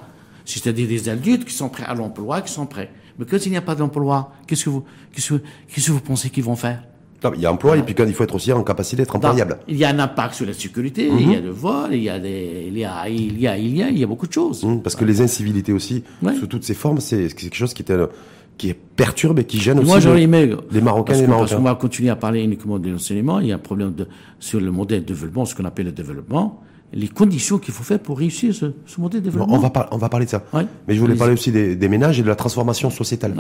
C'est-à-dire 0.46 0.88
des 0.88 1.10
adultes 1.10 1.46
qui 1.46 1.54
sont 1.54 1.70
prêts 1.70 1.84
à 1.86 1.94
l'emploi, 1.94 2.42
qui 2.42 2.52
sont 2.52 2.66
prêts. 2.66 2.90
Mais 3.20 3.26
quand 3.26 3.46
il 3.46 3.52
n'y 3.52 3.58
a 3.58 3.62
pas 3.62 3.76
d'emploi, 3.76 4.32
qu'est-ce 4.48 4.66
que 4.66 4.70
vous, 4.70 4.84
qu'est-ce 5.14 5.34
que, 5.34 5.42
qu'est-ce 5.74 5.88
que 5.88 5.92
vous 5.92 6.00
pensez 6.02 6.30
qu'ils 6.30 6.44
vont 6.44 6.56
faire? 6.56 6.84
Non, 7.24 7.32
Il 7.36 7.42
y 7.42 7.46
a 7.48 7.52
emploi, 7.52 7.78
et 7.78 7.82
puis 7.82 7.96
quand 7.96 8.06
il 8.06 8.14
faut 8.14 8.24
être 8.24 8.36
aussi 8.36 8.54
en 8.54 8.64
capacité 8.64 8.98
d'être 8.98 9.16
employable. 9.16 9.58
Il 9.68 9.76
y 9.76 9.84
a 9.86 9.90
un 9.90 9.98
impact 10.00 10.36
sur 10.36 10.46
la 10.46 10.54
sécurité, 10.54 11.08
il 11.08 11.32
y 11.32 11.36
a 11.36 11.40
le 11.40 11.50
vol, 11.50 11.90
il 11.94 12.04
y 12.04 12.10
a 12.10 12.20
des, 12.20 12.66
il 12.68 12.78
y 12.78 12.86
a, 12.86 13.10
il 13.10 13.40
y 13.40 13.48
a, 13.48 13.58
il 13.58 13.76
y 13.76 13.82
a, 13.82 13.90
il 13.90 13.98
y 13.98 14.04
a 14.04 14.08
beaucoup 14.08 14.28
de 14.28 14.34
choses. 14.34 14.64
Hum, 14.64 14.84
Parce 14.84 14.96
que 14.96 15.04
les 15.04 15.20
incivilités 15.22 15.74
aussi, 15.74 16.04
Ouais. 16.22 16.36
sous 16.36 16.46
toutes 16.46 16.64
ces 16.64 16.76
formes, 16.76 17.00
c'est 17.00 17.28
quelque 17.36 17.56
chose 17.56 17.74
qui, 17.74 17.82
était, 17.82 17.98
qui 18.58 18.70
est 18.70 18.76
perturbe 18.76 19.40
et 19.40 19.46
qui 19.46 19.58
gêne 19.60 19.80
aussi 19.80 19.88
Moi, 19.88 20.00
le- 20.00 20.20
aimé. 20.20 20.56
les 20.72 20.80
Marocains 20.82 21.14
et 21.14 21.18
les 21.18 21.24
que- 21.24 21.28
Parce 21.28 21.40
Marocains. 21.52 21.56
qu'on 21.58 21.64
va 21.64 21.76
continuer 21.76 22.10
à 22.12 22.16
parler 22.16 22.44
uniquement 22.44 22.78
de 22.78 22.90
l'enseignement. 22.92 23.40
Il 23.40 23.48
y 23.48 23.52
a 23.52 23.56
un 23.56 23.60
problème 23.60 23.94
de, 23.94 24.08
sur 24.40 24.60
le 24.62 24.70
modèle 24.72 25.02
de 25.02 25.08
développement, 25.08 25.46
ce 25.46 25.56
qu'on 25.56 25.66
appelle 25.66 25.88
le 25.88 25.92
développement. 25.94 26.62
Les 26.94 27.08
conditions 27.08 27.58
qu'il 27.58 27.74
faut 27.74 27.84
faire 27.84 28.00
pour 28.00 28.18
réussir 28.18 28.56
ce, 28.56 28.66
modèle 29.00 29.20
de 29.22 29.26
développement. 29.26 29.56
On 29.56 29.60
va, 29.60 29.90
on 29.92 29.98
va 29.98 30.10
parler 30.10 30.26
de 30.26 30.32
ça. 30.32 30.44
Mais 30.88 30.96
je 30.96 31.00
voulais 31.00 31.16
parler 31.16 31.34
aussi 31.34 31.52
des, 31.52 31.90
ménages 31.90 32.20
et 32.20 32.24
de 32.24 32.28
la 32.28 32.36
transformation 32.36 32.90
sociétale. 32.90 33.34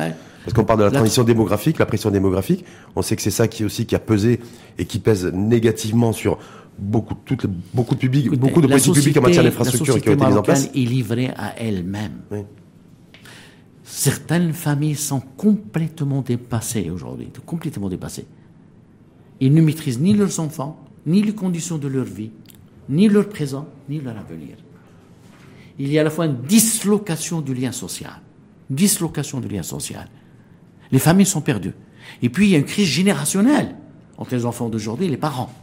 Parce 0.44 0.54
qu'on 0.54 0.66
parle 0.66 0.80
de 0.80 0.86
la, 0.86 0.92
transition 0.92 1.24
démographique, 1.24 1.80
la 1.80 1.86
pression 1.86 2.12
démographique. 2.12 2.66
On 2.96 3.02
sait 3.02 3.16
que 3.16 3.22
c'est 3.22 3.32
ça 3.32 3.48
qui 3.48 3.64
aussi 3.64 3.86
qui 3.86 3.96
a 3.96 4.00
pesé 4.00 4.40
et 4.78 4.86
qui 4.86 5.00
pèse 5.00 5.26
négativement 5.34 6.12
sur 6.12 6.38
beaucoup, 6.78 7.16
toutes 7.26 7.48
beaucoup 7.74 7.96
de 7.96 8.00
publics, 8.00 8.30
beaucoup 8.32 8.62
de 8.62 8.68
politiques 8.68 8.94
publiques 8.94 9.18
en 9.18 9.22
matière 9.22 9.44
d'infrastructure 9.44 10.02
qui 10.02 10.10
ont 10.10 10.14
été 10.14 10.26
mises 10.26 10.38
en 10.38 10.44
place. 10.44 10.66
est 10.66 10.80
livrée 10.80 11.32
à 11.36 11.58
elle-même. 11.58 12.22
Certaines 13.84 14.52
familles 14.52 14.96
sont 14.96 15.22
complètement 15.38 16.22
dépassées 16.22 16.90
aujourd'hui, 16.90 17.30
complètement 17.46 17.88
dépassées. 17.88 18.26
Ils 19.40 19.54
ne 19.54 19.62
maîtrisent 19.62 20.00
ni 20.00 20.14
leurs 20.14 20.40
enfants, 20.40 20.84
ni 21.06 21.22
les 21.22 21.34
conditions 21.34 21.78
de 21.78 21.88
leur 21.88 22.04
vie, 22.04 22.32
ni 22.89 23.08
leur 23.08 23.28
présent, 23.30 23.67
ni 23.89 24.00
leur 24.00 24.17
avenir. 24.17 24.58
Il 25.80 25.91
y 25.91 25.97
a 25.97 26.02
à 26.02 26.04
la 26.04 26.10
fois 26.10 26.26
une 26.26 26.41
dislocation 26.41 27.41
du 27.41 27.54
lien 27.54 27.71
social. 27.71 28.21
Dislocation 28.69 29.39
du 29.39 29.47
lien 29.47 29.63
social. 29.63 30.08
Les 30.91 31.00
familles 31.00 31.26
sont 31.26 31.41
perdues. 31.41 31.73
Et 32.21 32.30
puis 32.30 32.47
il 32.47 32.52
y 32.52 32.56
a 32.56 32.58
une 32.58 32.65
crise 32.65 32.88
générationnelle 32.88 33.76
entre 34.17 34.34
les 34.34 34.45
enfants 34.45 34.69
d'aujourd'hui 34.69 35.08
et 35.08 35.10
les 35.10 35.17
parents. 35.17 35.54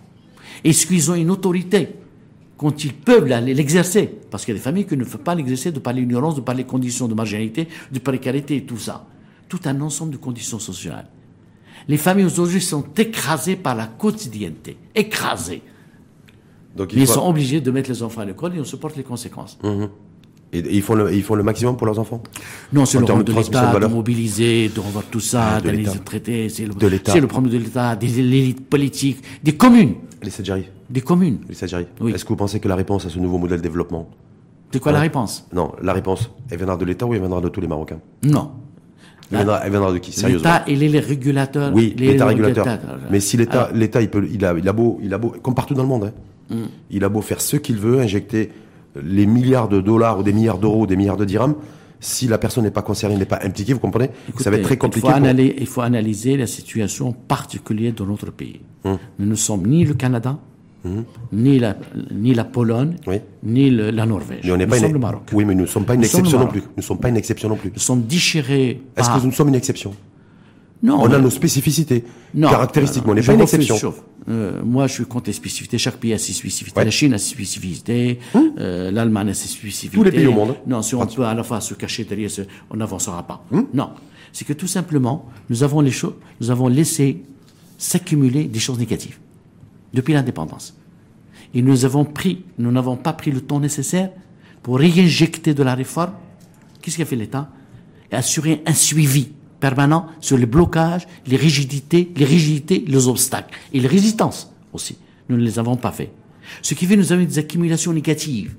Est-ce 0.62 0.86
qu'ils 0.86 1.10
ont 1.10 1.14
une 1.14 1.30
autorité 1.30 1.88
quand 2.56 2.84
ils 2.84 2.94
peuvent 2.94 3.26
l'exercer? 3.26 4.06
Parce 4.30 4.44
qu'il 4.44 4.54
y 4.54 4.56
a 4.56 4.58
des 4.58 4.64
familles 4.64 4.86
qui 4.86 4.96
ne 4.96 5.04
peuvent 5.04 5.18
pas 5.18 5.34
l'exercer 5.34 5.72
de 5.72 5.80
par 5.80 5.92
l'ignorance, 5.92 6.36
de 6.36 6.40
par 6.40 6.54
les 6.54 6.64
conditions 6.64 7.08
de 7.08 7.14
marginalité, 7.14 7.68
de 7.90 7.98
précarité 7.98 8.56
et 8.56 8.64
tout 8.64 8.78
ça. 8.78 9.06
Tout 9.48 9.60
un 9.64 9.80
ensemble 9.80 10.12
de 10.12 10.16
conditions 10.16 10.58
sociales. 10.58 11.08
Les 11.88 11.96
familles 11.96 12.24
aujourd'hui 12.24 12.60
sont 12.60 12.84
écrasées 12.96 13.56
par 13.56 13.74
la 13.74 13.86
quotidienneté. 13.86 14.76
Écrasées. 14.94 15.62
Donc, 16.76 16.92
ils 16.92 17.06
sont 17.06 17.26
obligés 17.26 17.60
de 17.60 17.70
mettre 17.70 17.90
les 17.90 18.02
enfants 18.02 18.22
à 18.22 18.24
l'école 18.24 18.56
et 18.56 18.60
on 18.60 18.64
supporte 18.64 18.96
les 18.96 19.02
conséquences. 19.02 19.58
Mhm. 19.62 19.88
Et, 20.52 20.76
ils, 20.76 20.82
font 20.82 20.94
le, 20.94 21.12
ils 21.12 21.22
font 21.22 21.34
le 21.34 21.42
maximum 21.42 21.76
pour 21.76 21.86
leurs 21.86 21.98
enfants 21.98 22.22
Non, 22.72 22.86
c'est 22.86 22.98
le 22.98 23.04
problème 23.04 23.24
de 23.24 23.32
l'État 23.32 23.76
de, 23.78 23.86
mobiliser, 23.86 24.68
de 24.68 24.78
revoir 24.80 25.04
tout 25.10 25.20
ça, 25.20 25.54
ah, 25.56 25.60
d'aller 25.60 25.78
les 25.78 25.98
traiter. 26.04 26.48
C'est 26.48 26.64
le, 26.64 26.74
le 26.74 27.26
problème 27.26 27.52
de 27.52 27.58
l'État, 27.58 27.96
des 27.96 28.20
élites 28.20 28.68
politiques, 28.68 29.18
des 29.42 29.54
communes. 29.56 29.94
Les 30.22 30.30
Sadjari 30.30 30.66
Des 30.88 31.00
communes. 31.00 31.40
Les 31.48 31.54
Sadjari. 31.54 31.86
Oui. 32.00 32.12
Est-ce 32.12 32.24
que 32.24 32.28
vous 32.28 32.36
pensez 32.36 32.60
que 32.60 32.68
la 32.68 32.76
réponse 32.76 33.04
à 33.04 33.10
ce 33.10 33.18
nouveau 33.18 33.38
modèle 33.38 33.58
de 33.58 33.62
développement 33.64 34.08
C'est 34.70 34.80
quoi 34.80 34.92
la 34.92 35.00
réponse 35.00 35.46
Non, 35.52 35.72
la 35.82 35.92
réponse, 35.92 36.30
elle 36.50 36.58
viendra 36.58 36.76
de 36.76 36.84
l'État 36.84 37.04
ou 37.04 37.14
elle 37.14 37.20
viendra 37.20 37.40
de 37.40 37.48
tous 37.48 37.60
les 37.60 37.68
Marocains 37.68 38.00
Non. 38.22 38.52
Elle 39.32 39.70
viendra, 39.70 39.92
de 39.92 39.98
qui 39.98 40.12
Sérieusement 40.12 40.50
L'État, 40.50 40.64
il 40.68 40.82
est 40.82 40.88
les 40.88 41.00
régulateurs. 41.00 41.72
Oui, 41.74 41.94
l'État 41.98 42.26
régulateur. 42.26 42.66
Mais 43.10 43.20
si 43.20 43.36
l'État, 43.36 43.70
l'État, 43.74 44.00
il 44.00 44.08
peut, 44.08 44.28
il 44.30 44.44
a, 44.44 44.54
il 44.56 44.68
a 44.68 44.72
beau, 44.72 45.00
il 45.02 45.12
a 45.12 45.18
beau, 45.18 45.34
comme 45.42 45.54
partout 45.54 45.74
dans 45.74 45.82
le 45.82 45.88
monde, 45.88 46.04
hein, 46.04 46.12
Il 46.90 47.04
a 47.04 47.08
beau 47.08 47.20
faire 47.20 47.40
ce 47.40 47.56
qu'il 47.56 47.76
veut, 47.76 48.00
injecter 48.00 48.50
les 49.02 49.26
milliards 49.26 49.68
de 49.68 49.80
dollars 49.80 50.18
ou 50.18 50.22
des 50.22 50.32
milliards 50.32 50.58
d'euros 50.58 50.82
ou 50.82 50.86
des 50.86 50.96
milliards 50.96 51.16
de 51.16 51.24
dirhams, 51.24 51.54
si 52.00 52.28
la 52.28 52.38
personne 52.38 52.64
n'est 52.64 52.70
pas 52.70 52.82
concernée, 52.82 53.16
n'est 53.16 53.24
pas 53.24 53.40
impliquée, 53.42 53.72
vous 53.72 53.78
comprenez? 53.78 54.10
Ça 54.38 54.50
va 54.50 54.58
être 54.58 54.64
très 54.64 54.76
compliqué. 54.76 55.08
Il 55.58 55.66
faut, 55.66 55.80
analyser, 55.80 56.36
la 56.36 56.46
situation 56.46 57.12
particulière 57.12 57.94
de 57.94 58.04
notre 58.04 58.30
pays. 58.30 58.60
Mm. 58.84 58.94
Nous 59.20 59.26
ne 59.26 59.34
sommes 59.34 59.66
ni 59.66 59.84
le 59.84 59.94
Canada, 59.94 60.38
mm. 60.84 61.00
ni, 61.32 61.58
la, 61.58 61.76
ni 62.12 62.34
la 62.34 62.44
Pologne, 62.44 62.96
ni 63.42 63.70
la 63.70 64.06
Norvège. 64.06 64.44
nous 64.44 64.74
sommes 64.76 64.92
le 64.92 64.98
Maroc. 64.98 65.22
Oui, 65.32 65.44
mais 65.44 65.54
nous 65.54 65.62
ne 65.62 65.66
sommes 65.66 65.86
pas 65.86 65.94
une 65.94 66.04
exception 66.04 66.38
non 66.38 66.46
plus. 66.46 66.60
Nous 66.60 66.66
ne 66.76 66.82
sommes 66.82 67.00
pas 67.00 67.08
une 67.08 67.16
exception 67.16 67.48
non 67.48 67.56
plus. 67.56 67.72
Nous 67.74 67.80
sommes 67.80 68.02
déchirés. 68.02 68.82
Est-ce 68.96 69.10
que 69.10 69.24
nous 69.24 69.32
sommes 69.32 69.48
une 69.48 69.54
exception? 69.54 69.94
Non, 70.84 71.00
on 71.00 71.10
a 71.10 71.18
nos 71.18 71.30
spécificités, 71.30 72.04
non, 72.34 72.50
caractéristiquement. 72.50 73.12
On 73.12 73.14
n'est 73.14 73.22
pas 73.22 73.32
une 73.32 73.40
exception. 73.40 73.94
Euh, 74.28 74.62
moi, 74.62 74.86
je 74.86 74.92
suis 74.92 75.06
contre 75.06 75.28
les 75.28 75.32
spécificités. 75.32 75.78
Chaque 75.78 75.96
pays 75.96 76.12
a 76.12 76.18
ses 76.18 76.34
spécificités. 76.34 76.84
La 76.84 76.90
Chine 76.90 77.14
a 77.14 77.18
ses 77.18 77.30
spécificités. 77.30 78.18
Hum. 78.34 78.52
Euh, 78.58 78.90
L'Allemagne 78.90 79.30
a 79.30 79.34
ses 79.34 79.48
spécificités. 79.48 79.96
Tous 79.96 80.04
les 80.04 80.12
pays 80.12 80.26
au 80.26 80.32
monde. 80.32 80.56
Non, 80.66 80.82
si 80.82 80.94
on 80.94 81.06
peut 81.06 81.24
à 81.24 81.32
la 81.32 81.42
fois 81.42 81.62
se 81.62 81.72
cacher 81.72 82.04
derrière, 82.04 82.30
ce, 82.30 82.42
on 82.68 82.76
n'avancera 82.76 83.26
pas. 83.26 83.46
Hum. 83.50 83.66
Non, 83.72 83.92
c'est 84.30 84.44
que 84.44 84.52
tout 84.52 84.66
simplement, 84.66 85.26
nous 85.48 85.62
avons 85.62 85.80
les 85.80 85.90
choses, 85.90 86.16
nous 86.42 86.50
avons 86.50 86.68
laissé 86.68 87.22
s'accumuler 87.78 88.44
des 88.44 88.58
choses 88.60 88.78
négatives 88.78 89.16
depuis 89.94 90.12
l'indépendance. 90.12 90.76
Et 91.54 91.62
nous 91.62 91.86
avons 91.86 92.04
pris, 92.04 92.44
nous 92.58 92.70
n'avons 92.70 92.96
pas 92.96 93.14
pris 93.14 93.30
le 93.30 93.40
temps 93.40 93.58
nécessaire 93.58 94.10
pour 94.62 94.78
réinjecter 94.78 95.54
de 95.54 95.62
la 95.62 95.74
réforme. 95.74 96.12
Qu'est-ce 96.82 96.98
qu'a 96.98 97.06
fait 97.06 97.16
l'État? 97.16 97.48
Assurer 98.12 98.62
un 98.66 98.74
suivi 98.74 99.30
permanent 99.64 100.08
sur 100.20 100.36
les 100.36 100.44
blocages, 100.44 101.06
les 101.26 101.38
rigidités, 101.38 102.12
les 102.14 102.26
rigidités, 102.26 102.84
les 102.86 103.08
obstacles 103.08 103.54
et 103.72 103.80
les 103.80 103.88
résistances 103.88 104.52
aussi. 104.74 104.98
Nous 105.30 105.38
ne 105.38 105.42
les 105.42 105.58
avons 105.58 105.76
pas 105.76 105.90
fait. 105.90 106.10
Ce 106.60 106.74
qui 106.74 106.84
fait 106.84 106.96
que 106.96 107.00
nous 107.00 107.12
avons 107.12 107.24
des 107.24 107.38
accumulations 107.38 107.94
négatives 107.94 108.54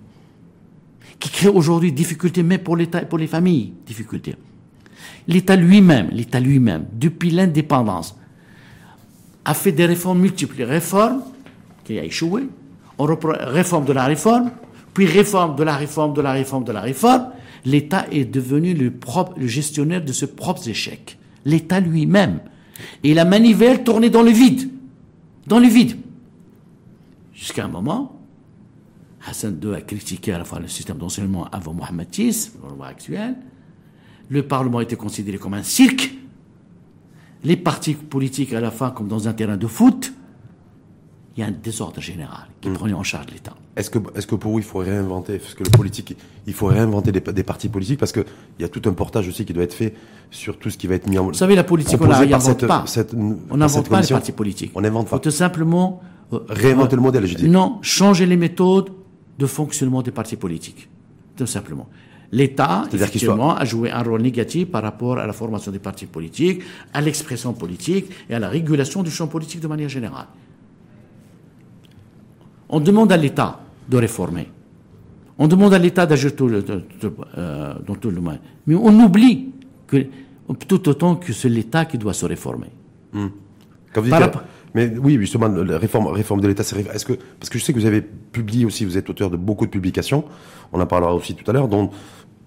qui 1.20 1.30
créent 1.30 1.48
aujourd'hui 1.62 1.92
difficultés 1.92 2.42
même 2.42 2.64
pour 2.64 2.76
l'État 2.76 3.04
et 3.04 3.06
pour 3.06 3.20
les 3.20 3.28
familles, 3.28 3.74
difficultés. 3.86 4.36
L'État 5.28 5.56
lui-même, 5.56 6.10
l'État 6.12 6.40
lui-même, 6.40 6.88
depuis 6.92 7.30
l'indépendance, 7.30 8.16
a 9.46 9.54
fait 9.54 9.74
des 9.74 9.86
réformes 9.86 10.22
multiples. 10.22 10.64
Réformes 10.64 11.22
qui 11.84 12.00
a 12.00 12.04
échoué, 12.04 12.50
on 12.98 13.06
reprend 13.06 13.34
réforme 13.42 13.86
de 13.86 13.94
la 13.94 14.06
réforme, 14.06 14.50
puis 14.96 15.06
réforme 15.06 15.56
de 15.56 15.64
la 15.64 15.76
réforme 15.76 16.16
de 16.16 16.22
la 16.22 16.32
réforme 16.32 16.64
de 16.64 16.72
la 16.72 16.82
réforme, 16.82 17.28
l'État 17.66 18.06
est 18.12 18.26
devenu 18.26 18.74
le, 18.74 18.92
gestionnaire 19.48 20.04
de 20.04 20.14
ses 20.14 20.28
propres 20.28 20.70
échecs. 20.70 21.18
L'État 21.44 21.80
lui-même. 21.80 22.40
Et 23.04 23.14
la 23.14 23.26
manivelle 23.26 23.84
tournait 23.84 24.10
dans 24.10 24.22
le 24.22 24.32
vide. 24.32 24.70
Dans 25.48 25.60
le 25.60 25.68
vide. 25.68 25.98
Jusqu'à 27.34 27.66
un 27.66 27.68
moment, 27.68 28.20
Hassan 29.28 29.60
II 29.64 29.74
a 29.74 29.82
critiqué 29.82 30.32
à 30.32 30.38
la 30.38 30.46
fois 30.46 30.60
le 30.60 30.68
système 30.68 30.98
d'enseignement 30.98 31.48
avant 31.52 31.74
Mohamed 31.74 32.08
VI, 32.14 32.52
le 32.64 32.74
roi 32.74 32.88
actuel. 32.88 33.36
Le 34.30 34.44
Parlement 34.44 34.82
était 34.82 34.96
considéré 34.96 35.38
comme 35.38 35.54
un 35.54 35.64
cirque. 35.64 36.14
Les 37.44 37.58
partis 37.58 37.94
politiques 37.94 38.54
à 38.54 38.62
la 38.62 38.72
fin 38.72 38.90
comme 38.92 39.08
dans 39.08 39.28
un 39.28 39.34
terrain 39.34 39.58
de 39.58 39.68
foot 39.68 40.14
il 41.36 41.42
y 41.42 41.44
a 41.44 41.48
un 41.48 41.52
désordre 41.52 42.00
général 42.00 42.48
qui 42.62 42.70
mmh. 42.70 42.94
en 42.94 43.04
charge 43.04 43.26
l'État. 43.34 43.54
Est-ce 43.76 43.90
que, 43.90 44.00
est-ce 44.16 44.26
que 44.26 44.36
pour 44.36 44.54
vous, 44.54 44.60
il 44.60 44.64
faut 44.64 44.80
réinventer, 44.80 45.38
parce 45.38 45.54
que 45.54 45.66
le 45.66 45.70
politique, 45.70 46.16
il 46.48 46.54
faut 46.54 46.68
réinventer 46.68 47.12
des, 47.12 47.20
des 47.20 47.44
partis 47.44 47.68
politiques, 47.68 48.00
parce 48.00 48.14
qu'il 48.14 48.24
y 48.60 48.64
a 48.64 48.70
tout 48.70 48.82
un 48.90 48.94
portage 48.94 49.28
aussi 49.28 49.44
qui 49.44 49.52
doit 49.52 49.64
être 49.64 49.74
fait 49.74 49.94
sur 50.32 50.58
tout 50.58 50.70
ce 50.70 50.78
qui 50.78 50.88
va 50.88 50.96
être 50.96 51.08
mis 51.10 51.18
en 51.18 51.26
Vous 51.26 51.34
savez, 51.34 51.56
la 51.56 51.66
politique, 51.66 52.00
on 52.00 52.08
n'invente 52.08 52.66
pas. 52.66 52.86
on 53.50 53.58
n'invente 53.58 53.90
pas 53.90 54.02
les 54.02 54.08
partis 54.08 54.32
politiques. 54.32 54.72
On 54.76 54.82
n'invente 54.82 55.10
pas. 55.10 55.18
Il 55.18 55.24
faut 55.24 55.32
simplement... 55.32 56.02
Euh, 56.34 56.40
réinventer 56.50 56.96
le 56.96 57.02
modèle, 57.02 57.26
je 57.28 57.36
dis. 57.36 57.50
Non, 57.50 57.78
changer 57.82 58.26
les 58.26 58.38
méthodes 58.38 58.92
de 59.38 59.46
fonctionnement 59.46 60.02
des 60.02 60.12
partis 60.12 60.38
politiques. 60.38 60.90
Tout 61.36 61.46
simplement. 61.46 61.88
L'État, 62.32 62.86
effectivement, 62.92 63.56
a 63.56 63.64
joué 63.66 63.92
un 63.92 64.02
rôle 64.02 64.22
négatif 64.22 64.72
par 64.72 64.82
rapport 64.82 65.20
à 65.20 65.28
la 65.28 65.34
formation 65.34 65.72
des 65.72 65.80
partis 65.80 66.08
politiques, 66.08 66.64
à 66.94 67.02
l'expression 67.02 67.54
politique 67.54 68.08
et 68.30 68.36
à 68.36 68.40
la 68.40 68.50
régulation 68.50 69.04
du 69.04 69.12
champ 69.12 69.28
politique 69.28 69.60
de 69.60 69.68
manière 69.68 69.90
générale. 69.90 70.28
On 72.70 72.80
demande 72.80 73.12
à 73.12 73.18
l'État 73.18 73.60
de 73.90 73.98
réformer. 73.98 74.50
On 75.38 75.48
demande 75.48 75.74
à 75.74 75.80
l'État 75.80 76.06
d'agir 76.06 76.32
euh, 76.40 77.74
dans 77.86 77.96
tout 77.96 78.10
le 78.10 78.22
monde. 78.22 78.40
Mais 78.68 78.76
on 78.76 79.00
oublie 79.04 79.50
que 79.88 80.06
tout 80.68 80.88
autant 80.90 81.16
que 81.16 81.34
c'est 81.34 81.50
l'État 81.50 81.86
qui 81.86 81.98
doit 81.98 82.14
se 82.14 82.26
réformer. 82.26 82.70
Hmm. 83.14 83.28
mais 84.74 84.92
oui, 84.98 85.18
justement, 85.20 85.48
la 85.48 85.78
réforme, 85.78 86.08
réforme 86.08 86.42
de 86.42 86.48
l'État, 86.48 86.64
est-ce 86.64 87.06
que 87.06 87.14
parce 87.40 87.50
que 87.50 87.58
je 87.58 87.64
sais 87.64 87.74
que 87.74 87.80
vous 87.80 87.86
avez 87.86 88.02
publié 88.02 88.66
aussi, 88.66 88.86
vous 88.86 88.98
êtes 88.98 89.10
auteur 89.10 89.30
de 89.30 89.38
beaucoup 89.38 89.66
de 89.66 89.72
publications, 89.72 90.26
on 90.74 90.82
en 90.82 90.86
parlera 90.86 91.14
aussi 91.16 91.34
tout 91.36 91.50
à 91.50 91.54
l'heure, 91.54 91.68
dont, 91.68 91.90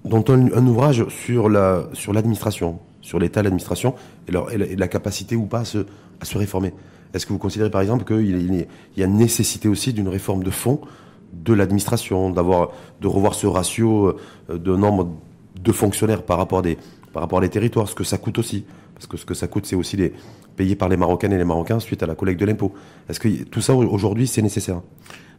dont 0.04 0.24
un, 0.28 0.66
ouvrage 0.66 1.06
sur 1.08 1.48
la 1.48 1.88
sur 1.92 2.12
l'administration, 2.12 2.78
sur 3.00 3.18
l'État, 3.18 3.42
l'administration 3.42 3.94
et, 4.28 4.32
et, 4.54 4.76
la 4.76 4.88
capacité 4.88 5.36
ou 5.36 5.46
pas 5.46 5.60
à 5.60 5.64
se, 5.64 5.86
à 6.20 6.24
se 6.24 6.38
réformer. 6.38 6.72
Est-ce 7.14 7.26
que 7.26 7.32
vous 7.32 7.38
considérez 7.38 7.70
par 7.70 7.80
exemple 7.80 8.04
qu'il 8.04 8.66
y 8.96 9.02
a 9.02 9.06
nécessité 9.06 9.68
aussi 9.68 9.92
d'une 9.92 10.08
réforme 10.08 10.44
de 10.44 10.50
fond 10.50 10.80
de 11.32 11.52
l'administration, 11.52 12.30
d'avoir, 12.30 12.70
de 13.00 13.06
revoir 13.06 13.34
ce 13.34 13.46
ratio 13.46 14.16
euh, 14.50 14.58
de 14.58 14.76
nombre 14.76 15.10
de 15.62 15.72
fonctionnaires 15.72 16.22
par 16.22 16.38
rapport, 16.38 16.60
à 16.60 16.62
des, 16.62 16.78
par 17.12 17.22
rapport 17.22 17.46
territoires, 17.48 17.88
ce 17.88 17.94
que 17.94 18.04
ça 18.04 18.18
coûte 18.18 18.38
aussi? 18.38 18.64
Parce 18.94 19.06
que 19.06 19.16
ce 19.16 19.24
que 19.24 19.34
ça 19.34 19.46
coûte, 19.46 19.66
c'est 19.66 19.76
aussi 19.76 19.96
les, 19.96 20.12
payé 20.56 20.74
par 20.74 20.88
les 20.88 20.96
Marocaines 20.96 21.32
et 21.32 21.38
les 21.38 21.44
Marocains 21.44 21.80
suite 21.80 22.02
à 22.02 22.06
la 22.06 22.14
collecte 22.14 22.40
de 22.40 22.46
l'impôt. 22.46 22.72
Est-ce 23.08 23.20
que 23.20 23.44
tout 23.44 23.60
ça 23.60 23.74
aujourd'hui, 23.74 24.26
c'est 24.26 24.42
nécessaire? 24.42 24.80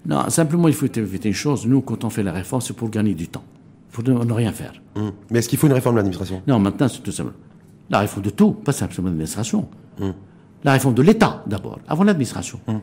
Non, 0.05 0.29
simplement, 0.29 0.67
il 0.67 0.73
faut 0.73 0.85
éviter 0.85 1.29
une 1.29 1.35
chose. 1.35 1.65
Nous, 1.67 1.81
quand 1.81 2.03
on 2.05 2.09
fait 2.09 2.23
la 2.23 2.31
réforme, 2.31 2.61
c'est 2.61 2.75
pour 2.75 2.89
gagner 2.89 3.13
du 3.15 3.27
temps. 3.27 3.43
Il 3.91 3.95
faut 3.95 4.04
ne 4.04 4.34
rien 4.34 4.52
faire. 4.52 4.73
Hum. 4.95 5.12
Mais 5.32 5.39
est-ce 5.39 5.49
qu'il 5.49 5.58
faut 5.58 5.67
une 5.67 5.73
réforme 5.73 5.95
de 5.95 5.99
l'administration? 5.99 6.41
Non, 6.47 6.60
maintenant, 6.60 6.88
c'est 6.88 7.02
tout 7.02 7.12
simplement. 7.12 7.38
La 7.89 7.99
réforme 7.99 8.23
de 8.23 8.30
tout, 8.30 8.52
pas 8.52 8.71
simplement 8.71 9.08
de 9.08 9.13
l'administration. 9.13 9.67
Hum 9.99 10.13
la 10.63 10.73
réforme 10.73 10.93
de 10.93 11.02
l'État 11.02 11.43
d'abord, 11.47 11.80
avant 11.88 12.04
l'administration. 12.04 12.60
Hum. 12.67 12.82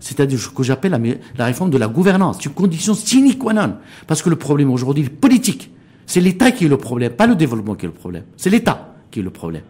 C'est-à-dire 0.00 0.40
ce 0.40 0.48
que 0.48 0.64
j'appelle 0.64 0.98
la, 1.36 1.44
réforme 1.44 1.70
de 1.70 1.78
la 1.78 1.86
gouvernance, 1.86 2.38
c'est 2.40 2.46
une 2.46 2.54
condition 2.54 2.92
sine 2.94 3.38
qua 3.38 3.52
non. 3.52 3.76
Parce 4.06 4.20
que 4.20 4.28
le 4.28 4.34
problème 4.34 4.72
aujourd'hui 4.72 5.08
politique, 5.08 5.70
c'est 6.06 6.20
l'État 6.20 6.50
qui 6.50 6.64
est 6.64 6.68
le 6.68 6.76
problème, 6.76 7.12
pas 7.12 7.28
le 7.28 7.36
développement 7.36 7.76
qui 7.76 7.86
est 7.86 7.88
le 7.88 7.94
problème. 7.94 8.24
C'est 8.36 8.50
l'État 8.50 8.94
qui 9.12 9.20
est 9.20 9.22
le 9.22 9.30
problème. 9.30 9.62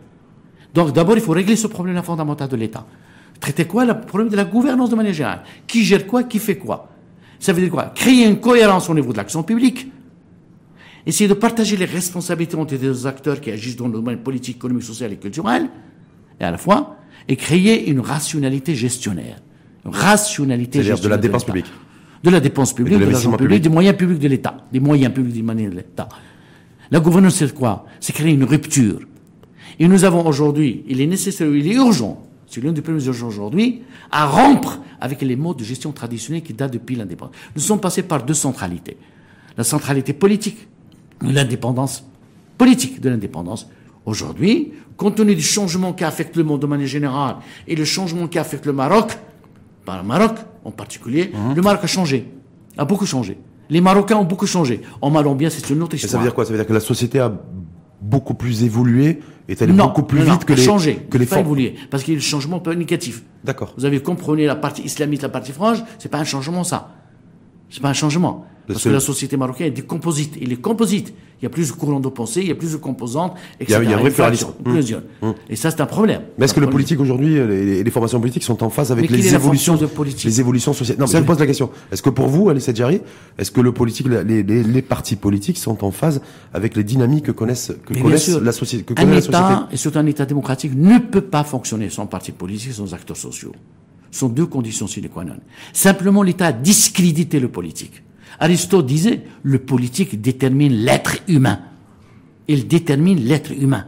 Donc 0.73 0.93
d'abord, 0.93 1.17
il 1.17 1.21
faut 1.21 1.33
régler 1.33 1.55
ce 1.57 1.67
problème 1.67 2.03
fondamental 2.03 2.49
de 2.49 2.57
l'État. 2.57 2.87
Traiter 3.41 3.67
quoi? 3.67 3.85
Le 3.85 4.01
problème 4.01 4.31
de 4.31 4.37
la 4.37 4.45
gouvernance 4.45 4.89
de 4.89 4.97
manière 4.97 5.13
générale. 5.13 5.43
Qui 5.67 5.85
gère 5.85 6.07
quoi? 6.07 6.23
Qui 6.23 6.39
fait 6.39 6.57
quoi? 6.57 6.89
Ça 7.39 7.53
veut 7.53 7.61
dire 7.61 7.71
quoi? 7.71 7.93
Créer 7.95 8.27
une 8.27 8.41
cohérence 8.41 8.89
au 8.89 8.95
niveau 8.95 9.13
de 9.13 9.19
l'action 9.19 9.43
publique. 9.43 9.93
Essayer 11.07 11.29
de 11.29 11.35
partager 11.35 11.77
les 11.77 11.85
responsabilités 11.85 12.57
entre 12.57 12.75
les 12.75 13.07
acteurs 13.07 13.41
qui 13.41 13.51
agissent 13.51 13.77
dans 13.77 13.87
le 13.87 13.93
domaine 13.93 14.19
politique, 14.19 14.57
économique, 14.57 14.85
social 14.85 15.13
et 15.13 15.17
culturel, 15.17 15.69
et 16.41 16.45
à 16.45 16.51
la 16.51 16.59
fois, 16.59 16.97
et 17.29 17.37
créer 17.37 17.91
une 17.91 18.01
rationalité 18.01 18.75
gestionnaire. 18.75 19.39
Une 19.85 19.93
rationalité 19.93 20.83
C'est-à-dire 20.83 21.03
de 21.03 21.09
la 21.09 21.17
gestionnaire 21.17 21.21
dépense 21.21 21.45
publique. 21.45 21.67
De 22.23 22.31
la 22.31 22.41
dépense 22.41 22.73
publique, 22.73 22.95
de, 22.95 22.99
l'investissement 23.01 23.33
l'argent 23.33 23.45
public, 23.45 23.57
public. 23.59 23.63
des 23.63 23.75
moyens 23.75 23.97
publics 23.97 24.19
de 24.19 24.29
l'État. 24.29 24.57
Des 24.73 24.81
moyens 24.81 25.13
publics 25.13 25.35
des 25.35 25.43
moyens 25.43 25.71
de 25.71 25.77
l'État. 25.77 26.09
La 26.91 27.01
gouvernance, 27.01 27.35
c'est 27.35 27.53
quoi? 27.53 27.85
C'est 28.01 28.15
créer 28.15 28.33
une 28.33 28.45
rupture. 28.45 29.01
Et 29.79 29.89
nous 29.89 30.05
avons 30.05 30.27
aujourd'hui, 30.27 30.85
il 30.89 31.01
est 31.01 31.07
nécessaire, 31.07 31.49
il 31.49 31.67
est 31.67 31.75
urgent, 31.75 32.23
c'est 32.47 32.61
l'une 32.61 32.73
des 32.73 32.83
premières 32.83 33.05
urgences 33.07 33.35
aujourd'hui, 33.35 33.83
à 34.11 34.27
rompre 34.27 34.81
avec 35.01 35.21
les 35.23 35.37
modes 35.37 35.59
de 35.59 35.65
gestion 35.65 35.93
traditionnels 35.93 36.43
qui 36.43 36.55
datent 36.55 36.73
depuis 36.73 36.95
l'indépendance. 36.95 37.35
Nous 37.55 37.61
sommes 37.61 37.81
passés 37.81 38.05
par 38.05 38.23
deux 38.23 38.35
centralités. 38.35 38.97
La 39.57 39.65
centralité 39.65 40.13
politique, 40.13 40.69
l'indépendance 41.23 42.05
politique 42.59 43.01
de 43.01 43.09
l'indépendance. 43.11 43.69
Aujourd'hui, 44.07 44.73
compte 44.97 45.17
tenu 45.17 45.35
du 45.35 45.43
changement 45.43 45.93
qui 45.93 46.05
affecte 46.05 46.37
le 46.37 46.45
monde 46.45 46.61
de 46.61 46.67
manière 46.67 46.87
générale 46.87 47.37
et 47.67 47.75
le 47.75 47.85
changement 47.85 48.29
qui 48.29 48.39
affecte 48.39 48.67
le 48.67 48.73
Maroc, 48.73 49.19
par 49.85 49.97
le 50.01 50.07
Maroc 50.07 50.37
en 50.65 50.71
particulier, 50.71 51.31
Mhm. 51.35 51.55
le 51.57 51.63
Maroc 51.63 51.81
a 51.83 51.87
changé, 51.87 52.29
a 52.77 52.85
beaucoup 52.85 53.07
changé. 53.07 53.39
Les 53.71 53.81
Marocains 53.81 54.17
ont 54.17 54.25
beaucoup 54.25 54.47
changé. 54.47 54.83
En 55.01 55.11
mal 55.11 55.27
ou 55.27 55.31
en 55.31 55.35
bien, 55.35 55.49
c'est 55.51 55.69
une 55.71 55.83
autre 55.83 55.95
Et 55.95 55.97
histoire. 55.97 56.13
ça 56.13 56.19
veut 56.19 56.25
dire 56.25 56.35
quoi? 56.35 56.45
Ça 56.45 56.53
veut 56.53 56.59
dire 56.59 56.67
que 56.67 56.73
la 56.73 56.81
société 56.81 57.19
a 57.19 57.33
beaucoup 58.01 58.35
plus 58.35 58.63
évolué 58.63 59.21
et 59.49 59.57
elle 59.59 59.71
est 59.71 59.73
non, 59.73 59.87
beaucoup 59.87 60.03
plus 60.03 60.21
non, 60.21 60.27
non, 60.27 60.33
vite 60.33 60.45
que 60.45 60.53
les 60.53 60.65
que 61.11 61.19
les 61.19 61.25
pas 61.27 61.37
formes. 61.37 61.47
évolué, 61.47 61.75
parce 61.91 62.03
qu'il 62.03 62.13
y 62.15 62.17
a 62.17 62.19
le 62.19 62.23
changement 62.23 62.59
être 62.59 62.75
négatif. 62.75 63.23
D'accord. 63.43 63.73
Vous 63.79 63.85
avez 63.87 64.01
compris 64.03 64.45
la 64.45 64.55
partie 64.57 64.83
islamiste, 64.83 65.23
la 65.23 65.29
partie 65.31 65.53
frange, 65.53 65.83
c'est 65.99 66.11
pas 66.11 66.19
un 66.19 66.25
changement 66.25 66.63
ça. 66.65 66.91
C'est 67.71 67.81
pas 67.83 67.89
un 67.89 67.95
changement. 67.95 68.45
Parce 68.67 68.83
que 68.85 68.89
la 68.89 69.01
société 69.01 69.37
marocaine 69.37 69.67
est 69.69 69.71
des 69.73 69.83
composites. 69.83 70.37
Il 70.41 70.53
est 70.53 70.57
composite. 70.61 71.13
Il 71.41 71.45
y 71.45 71.47
a 71.47 71.51
plus 71.51 71.69
de 71.69 71.73
courants 71.77 72.01
de 72.01 72.09
pensée, 72.09 72.41
il 72.41 72.49
y 72.49 72.51
a 72.51 72.55
plus 72.55 72.73
de 72.73 72.77
composantes, 72.79 73.35
etc. 73.61 73.67
Il 73.69 73.73
y 73.73 73.75
a- 73.75 73.83
il 73.83 73.91
y 73.91 73.93
a 73.93 73.97
un 73.99 74.01
Une 74.07 74.11
pluralisme. 74.11 74.47
fraction, 74.47 74.55
plusieurs. 74.65 75.03
Et 75.51 75.57
ça, 75.57 75.71
c'est 75.71 75.81
un 75.83 75.87
problème. 75.87 76.23
Mais 76.39 76.47
est-ce 76.47 76.55
que 76.55 76.61
le 76.61 76.71
politique 76.71 76.99
aujourd'hui, 77.01 77.35
les, 77.35 77.85
les 77.85 77.91
formations 77.91 78.19
politiques 78.21 78.45
sont 78.45 78.63
en 78.65 78.71
phase 78.71 78.91
avec 78.91 79.11
les 79.11 79.35
évolutions, 79.35 79.77
de 79.77 79.85
politique 79.85 80.25
les 80.25 80.41
évolutions 80.41 80.73
sociales? 80.73 80.97
Non, 80.99 81.05
mais 81.05 81.13
Ça- 81.13 81.19
je 81.21 81.25
pose 81.25 81.39
la 81.39 81.47
question. 81.47 81.69
Est-ce 81.93 82.03
que 82.03 82.09
pour 82.09 82.29
vous, 82.29 82.49
Alice 82.49 82.67
Adjari, 82.71 83.01
est-ce 83.37 83.51
que 83.51 83.61
le 83.61 83.73
politique, 83.73 84.07
les, 84.09 84.43
les, 84.43 84.83
partis 84.83 85.17
politiques 85.17 85.59
sont 85.59 85.85
en 85.85 85.91
phase 85.91 86.23
avec 86.55 86.75
les 86.77 86.85
dynamiques 86.85 87.27
que 87.27 87.33
connaissent, 87.33 87.73
que 87.85 87.93
connaissent 88.01 88.25
sûr, 88.25 88.41
la 88.41 88.53
société, 88.53 88.85
que 88.85 88.93
un 88.95 88.97
connaît 88.97 89.17
la 89.17 89.21
société? 89.21 89.37
État, 89.37 89.69
et 89.71 89.77
surtout 89.77 89.99
un 89.99 90.07
État 90.07 90.25
démocratique, 90.25 90.73
ne 90.75 90.99
peut 90.99 91.21
pas 91.21 91.45
fonctionner 91.45 91.91
sans 91.91 92.07
parti 92.07 92.33
politique, 92.33 92.73
sans 92.73 92.95
acteurs 92.95 93.17
sociaux. 93.19 93.53
Ce 94.11 94.21
sont 94.21 94.29
deux 94.29 94.47
conditions 94.47 94.87
sine 94.87 95.09
qua 95.09 95.25
non. 95.25 95.35
Simplement, 95.75 96.23
l'État 96.23 96.47
a 96.47 96.53
discrédité 96.53 97.41
le 97.41 97.49
politique. 97.49 98.03
Aristote 98.41 98.87
disait, 98.87 99.23
le 99.43 99.59
politique 99.59 100.21
détermine 100.21 100.73
l'être 100.73 101.17
humain. 101.29 101.61
Il 102.49 102.67
détermine 102.69 103.19
l'être 103.25 103.53
humain. 103.53 103.87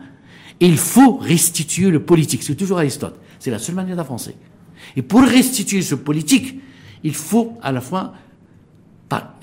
Il 0.61 0.77
faut 0.79 1.17
restituer 1.17 1.91
le 1.91 2.01
politique. 2.01 2.43
C'est 2.43 2.55
toujours 2.55 2.79
Aristote. 2.79 3.19
C'est 3.39 3.51
la 3.51 3.59
seule 3.59 3.75
manière 3.75 3.97
d'avancer. 3.97 4.35
Et 4.97 5.03
pour 5.03 5.21
restituer 5.23 5.83
ce 5.83 5.95
politique, 5.95 6.61
il 7.05 7.15
faut 7.15 7.55
à 7.63 7.73
la 7.73 7.81
fois 7.81 8.15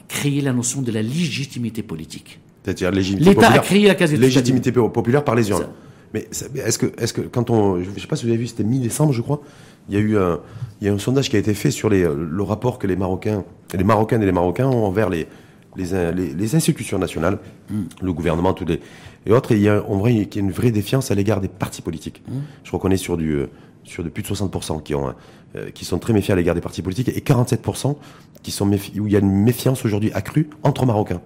créer 0.08 0.42
la 0.42 0.54
notion 0.54 0.82
de 0.84 0.92
la 0.92 1.02
légitimité 1.02 1.82
politique. 1.82 2.40
C'est-à-dire 2.64 2.92
légitimité 2.92 3.30
L'État 3.32 3.52
a 3.52 3.60
créé 3.60 3.88
la 3.88 3.96
quasi 3.96 4.16
légitimité 4.16 4.72
po- 4.72 4.90
populaire 4.90 5.24
par 5.24 5.34
les 5.34 5.50
urnes. 5.50 5.66
Mais 6.14 6.28
ça- 6.30 6.46
mais 6.54 6.60
est-ce 6.60 6.78
que, 6.78 6.92
est-ce 7.02 7.14
que 7.14 7.22
quand 7.22 7.50
on, 7.50 7.82
je 7.82 8.00
sais 8.00 8.06
pas 8.06 8.16
si 8.16 8.26
vous 8.26 8.30
avez 8.30 8.38
vu, 8.38 8.46
c'était 8.46 8.64
mi-décembre, 8.64 9.12
je 9.12 9.22
crois, 9.22 9.42
il 9.90 9.96
y 9.96 9.98
a 9.98 10.02
eu 10.02 10.18
un, 10.18 10.40
il 10.82 10.88
y 10.88 10.90
a 10.90 10.94
un 10.94 10.98
sondage 11.00 11.30
qui 11.30 11.36
a 11.36 11.40
été 11.40 11.54
fait 11.54 11.72
sur 11.72 11.90
les, 11.90 12.04
le 12.04 12.44
rapport 12.44 12.80
que 12.80 12.88
les 12.88 12.96
Marocains, 12.96 13.44
les 13.74 13.84
Marocaines 13.84 14.22
et 14.22 14.26
les 14.26 14.32
Marocains 14.32 14.68
ont 14.68 14.86
envers 14.86 15.10
les, 15.10 15.28
les, 15.76 16.12
les, 16.14 16.34
les 16.34 16.56
institutions 16.56 17.00
nationales, 17.00 17.40
le 18.02 18.14
gouvernement, 18.14 18.54
tous 18.54 18.66
les 18.66 18.80
et 19.26 19.32
autres. 19.32 19.52
Et 19.54 19.56
il 19.56 19.62
y 19.62 19.70
a, 19.70 19.84
on 19.88 19.98
voit 19.98 20.10
qu'il 20.10 20.36
y 20.36 20.38
a 20.38 20.42
une 20.42 20.52
vraie 20.52 20.72
défiance 20.72 21.10
à 21.12 21.16
l'égard 21.16 21.42
des 21.42 21.48
partis 21.48 21.82
politiques. 21.82 22.22
Je 22.64 22.70
crois 22.70 22.80
qu'on 22.80 22.92
est 22.92 22.98
sur 22.98 23.18
du, 23.18 23.32
euh, 23.34 23.48
sur 23.84 24.04
de 24.04 24.10
plus 24.10 24.24
de 24.24 24.28
60% 24.28 24.84
qui 24.84 24.94
ont, 24.96 25.14
euh, 25.56 25.70
qui 25.74 25.86
sont 25.86 26.00
très 26.00 26.14
méfiants 26.14 26.34
à 26.34 26.38
l'égard 26.38 26.56
des 26.56 26.62
partis 26.62 26.82
politiques 26.82 27.10
et 27.10 27.22
47% 27.22 27.96
qui 28.42 28.52
sont 28.52 28.66
méfi- 28.68 29.00
où 29.00 29.08
il 29.08 29.14
y 29.14 29.16
a 29.16 29.20
une 29.20 29.32
méfiance 29.32 29.86
aujourd'hui 29.86 30.12
accrue 30.14 30.50
entre 30.64 30.86
Marocains. 30.86 31.22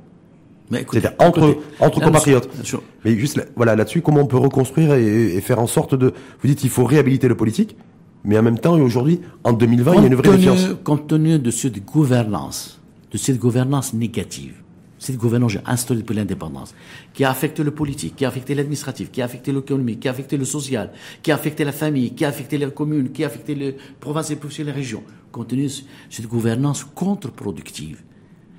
Mais 0.69 0.81
écoutez, 0.81 0.99
C'est-à-dire 1.01 1.17
entre, 1.25 1.49
écoutez, 1.49 1.59
entre 1.79 2.01
compatriotes. 2.01 2.49
bien 2.53 2.63
sûr. 2.63 2.83
Mais 3.05 3.17
juste 3.17 3.37
là, 3.37 3.43
voilà, 3.55 3.75
là-dessus, 3.75 4.01
comment 4.01 4.19
on 4.21 4.25
peut 4.27 4.37
reconstruire 4.37 4.93
et, 4.95 5.35
et 5.35 5.41
faire 5.41 5.59
en 5.59 5.67
sorte 5.67 5.95
de. 5.95 6.13
Vous 6.41 6.47
dites 6.47 6.59
qu'il 6.59 6.69
faut 6.69 6.83
réhabiliter 6.85 7.27
le 7.29 7.35
politique, 7.35 7.77
mais 8.27 8.37
en 8.37 8.43
même 8.43 8.59
temps, 8.59 8.79
aujourd'hui, 8.79 9.21
en 9.43 9.53
2020, 9.53 9.93
il 9.95 10.01
y 10.01 10.03
a 10.03 10.07
une 10.07 10.15
vraie 10.15 10.23
tenu- 10.29 10.37
défiance. 10.37 10.67
Compte 10.83 11.07
tenu 11.07 11.39
de 11.39 11.49
cette 11.51 11.83
gouvernance, 11.83 12.79
de 13.11 13.17
cette 13.17 13.39
gouvernance 13.39 13.93
négative, 13.93 14.53
cette 14.99 15.17
gouvernance 15.17 15.57
instaurée 15.65 15.99
depuis 16.01 16.15
l'indépendance, 16.15 16.75
qui 17.13 17.23
a 17.23 17.29
affecté 17.31 17.63
le 17.63 17.71
politique, 17.71 18.15
qui 18.15 18.25
a 18.25 18.27
affecté 18.27 18.53
l'administratif, 18.55 19.11
qui 19.11 19.21
a 19.21 19.25
affecté 19.25 19.51
l'économie, 19.51 19.97
qui 19.97 20.07
a 20.07 20.11
affecté 20.11 20.37
le 20.37 20.45
social, 20.45 20.91
qui 21.23 21.31
a 21.31 21.35
affecté 21.35 21.63
la 21.63 21.71
famille, 21.71 22.13
qui 22.13 22.25
a 22.25 22.27
affecté 22.27 22.57
les 22.57 22.69
communes, 22.71 23.11
qui 23.11 23.23
a 23.23 23.27
affecté 23.27 23.55
les 23.55 23.75
provinces 23.99 24.29
et 24.31 24.63
les 24.63 24.71
régions, 24.71 25.03
compte 25.31 25.47
tenu 25.47 25.65
de 25.67 25.71
cette 26.09 26.27
gouvernance 26.27 26.83
contre-productive, 26.83 28.01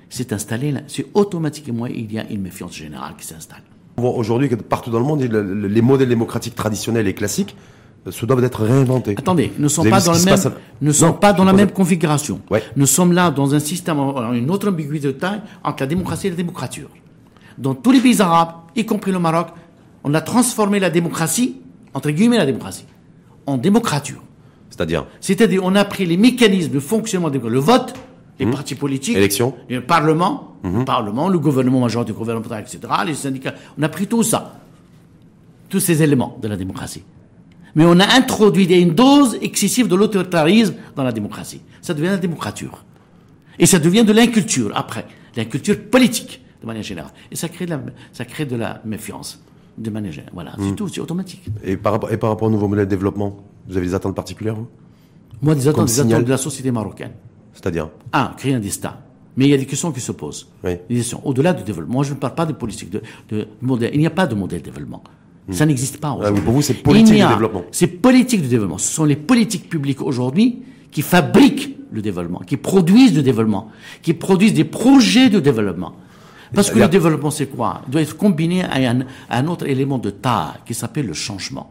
s'est 0.09 0.33
installée 0.33 0.71
là, 0.71 0.81
c'est 0.87 1.05
automatiquement, 1.13 1.85
il 1.85 2.11
y 2.11 2.17
a 2.19 2.27
une 2.31 2.41
méfiance 2.41 2.75
générale 2.75 3.13
qui 3.17 3.25
s'installe. 3.27 3.61
On 3.97 4.01
voit 4.01 4.11
aujourd'hui 4.15 4.49
que 4.49 4.55
partout 4.55 4.89
dans 4.89 4.99
le 4.99 5.05
monde, 5.05 5.21
le- 5.21 5.43
le- 5.53 5.67
les 5.67 5.81
modèles 5.81 6.09
démocratiques 6.09 6.55
traditionnels 6.55 7.07
et 7.07 7.13
classiques 7.13 7.55
se 8.09 8.25
doivent 8.25 8.41
d'être 8.41 8.63
réinventés. 8.63 9.15
Attendez, 9.17 9.51
nous 9.57 9.67
ne 9.69 9.79
avez 9.81 9.89
pas 9.89 10.01
dans 10.01 10.13
le 10.13 10.19
même, 10.19 10.25
passe 10.35 10.47
Non, 10.81 10.93
sommes 10.93 11.19
pas 11.19 11.33
dans 11.33 11.43
la 11.43 11.53
même 11.53 11.71
configuration. 11.71 12.41
Ouais. 12.49 12.63
Nous 12.75 12.85
sommes 12.85 13.13
là 13.13 13.29
dans 13.31 13.53
un 13.53 13.59
système, 13.59 13.97
une 14.33 14.49
autre 14.49 14.69
ambiguïté 14.69 15.07
de 15.07 15.11
taille 15.11 15.41
entre 15.63 15.83
la 15.83 15.87
démocratie 15.87 16.27
et 16.27 16.29
la 16.31 16.35
démocrature. 16.35 16.89
Dans 17.57 17.75
tous 17.75 17.91
les 17.91 17.99
pays 17.99 18.21
arabes, 18.21 18.53
y 18.75 18.85
compris 18.85 19.11
le 19.11 19.19
Maroc, 19.19 19.47
on 20.03 20.13
a 20.13 20.21
transformé 20.21 20.79
la 20.79 20.89
démocratie, 20.89 21.57
entre 21.93 22.09
guillemets 22.11 22.37
la 22.37 22.45
démocratie, 22.45 22.85
en 23.45 23.57
démocrature. 23.57 24.21
C'est-à-dire, 24.69 25.05
C'est-à-dire, 25.19 25.61
on 25.65 25.75
a 25.75 25.83
pris 25.83 26.05
les 26.05 26.15
mécanismes 26.15 26.71
de 26.71 26.79
fonctionnement, 26.79 27.29
des- 27.29 27.39
le 27.39 27.59
vote, 27.59 27.93
les 28.39 28.45
partis 28.45 28.75
politiques, 28.75 29.15
Mmh. 29.15 29.19
Élection. 29.19 29.49
Mmh. 29.69 29.73
le 29.73 29.81
Parlement, 29.81 30.55
le 30.63 30.85
Parlement, 30.85 31.27
le 31.27 31.37
gouvernement 31.37 31.81
majoritaire 31.81 32.15
gouvernemental, 32.15 32.61
etc., 32.61 32.79
les 33.05 33.13
syndicats. 33.15 33.55
On 33.77 33.83
a 33.83 33.89
pris 33.89 34.07
tout 34.07 34.23
ça, 34.23 34.55
tous 35.67 35.81
ces 35.81 36.01
éléments 36.01 36.37
de 36.41 36.47
la 36.47 36.55
démocratie. 36.55 37.03
Mais 37.75 37.85
on 37.85 37.99
a 37.99 38.05
introduit 38.15 38.65
une 38.65 38.93
dose 38.95 39.37
excessive 39.41 39.87
de 39.87 39.95
l'autoritarisme 39.95 40.75
dans 40.95 41.03
la 41.03 41.11
démocratie. 41.11 41.61
Ça 41.81 41.93
devient 41.93 42.07
la 42.07 42.17
démocrature. 42.17 42.83
Et 43.59 43.65
ça 43.65 43.79
devient 43.79 44.03
de 44.03 44.13
l'inculture, 44.13 44.71
après. 44.75 45.05
L'inculture 45.35 45.79
politique, 45.89 46.41
de 46.61 46.67
manière 46.67 46.83
générale. 46.83 47.11
Et 47.31 47.35
ça 47.35 47.47
crée 47.49 47.65
de 47.65 47.71
la, 47.71 47.81
ça 48.13 48.25
crée 48.25 48.45
de 48.45 48.55
la 48.55 48.81
méfiance, 48.85 49.41
de 49.77 49.89
manière 49.89 50.11
générale. 50.11 50.33
Voilà, 50.33 50.51
Mmh. 50.57 50.69
c'est 50.69 50.75
tout, 50.75 50.87
c'est 50.87 51.01
automatique. 51.01 51.43
et 51.63 51.77
par, 51.77 51.93
rapport- 51.93 52.11
et 52.11 52.17
par 52.17 52.29
rapport 52.31 52.47
au 52.47 52.51
nouveau 52.51 52.67
modèle 52.67 52.85
de 52.85 52.89
développement, 52.89 53.37
vous 53.67 53.77
avez 53.77 53.85
des 53.85 53.93
attentes 53.93 54.15
particulières 54.15 54.55
vous? 54.55 54.67
Moi, 55.41 55.55
des 55.55 55.67
attentes, 55.67 55.85
des 55.85 55.91
signal. 55.93 56.13
attentes 56.13 56.25
de 56.25 56.31
la 56.31 56.37
société 56.37 56.71
marocaine. 56.71 57.11
C'est-à-dire? 57.53 57.89
Un, 58.13 58.33
créer 58.37 58.53
un 58.55 58.59
destin. 58.59 58.97
Mais 59.37 59.45
il 59.45 59.51
y 59.51 59.53
a 59.53 59.57
des 59.57 59.65
questions 59.65 59.91
qui 59.91 60.01
se 60.01 60.11
posent. 60.11 60.47
Oui. 60.63 60.71
Des 60.89 60.95
questions 60.95 61.21
au-delà 61.25 61.53
du 61.53 61.63
développement. 61.63 61.93
Moi, 61.95 62.03
je 62.03 62.13
ne 62.13 62.17
parle 62.19 62.35
pas 62.35 62.45
de 62.45 62.51
politique, 62.53 62.89
de, 62.89 63.01
de 63.29 63.47
modèle. 63.61 63.91
Il 63.93 63.99
n'y 63.99 64.07
a 64.07 64.09
pas 64.09 64.27
de 64.27 64.35
modèle 64.35 64.61
de 64.61 64.65
développement. 64.65 65.01
Ça 65.51 65.65
n'existe 65.65 65.97
pas. 65.97 66.17
Ah 66.23 66.31
oui, 66.31 66.41
pour 66.41 66.53
vous, 66.53 66.61
c'est 66.61 66.75
politique 66.75 67.15
du 67.15 67.27
développement. 67.27 67.63
C'est 67.71 67.87
politique 67.87 68.41
du 68.41 68.47
développement. 68.47 68.77
Ce 68.77 68.93
sont 68.93 69.05
les 69.05 69.15
politiques 69.15 69.69
publiques 69.69 70.01
aujourd'hui 70.01 70.59
qui 70.91 71.01
fabriquent 71.01 71.77
le 71.91 72.01
développement, 72.01 72.39
qui 72.39 72.57
produisent 72.57 73.15
le 73.15 73.23
développement, 73.23 73.69
qui 74.01 74.13
produisent 74.13 74.53
des 74.53 74.63
projets 74.63 75.29
de 75.29 75.39
développement. 75.39 75.93
Parce 76.53 76.71
que 76.71 76.79
le 76.79 76.87
développement, 76.87 77.31
c'est 77.31 77.47
quoi? 77.47 77.81
Il 77.87 77.91
doit 77.91 78.01
être 78.01 78.17
combiné 78.17 78.63
à 78.63 78.89
un, 78.89 79.01
à 79.29 79.39
un 79.39 79.47
autre 79.47 79.67
élément 79.67 79.97
de 79.97 80.09
taille 80.09 80.53
qui 80.65 80.73
s'appelle 80.73 81.05
le 81.05 81.13
changement. 81.13 81.69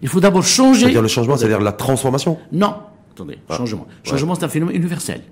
Il 0.00 0.08
faut 0.08 0.20
d'abord 0.20 0.44
changer. 0.44 0.82
C'est-à-dire 0.82 1.02
le 1.02 1.08
changement, 1.08 1.36
c'est-à-dire 1.36 1.60
la 1.60 1.72
transformation? 1.72 2.38
Non. 2.52 2.74
Attendez, 3.12 3.38
changement. 3.50 3.86
Changement, 4.04 4.34
c'est 4.36 4.44
un 4.44 4.48
phénomène 4.48 4.76
universel. 4.76 5.22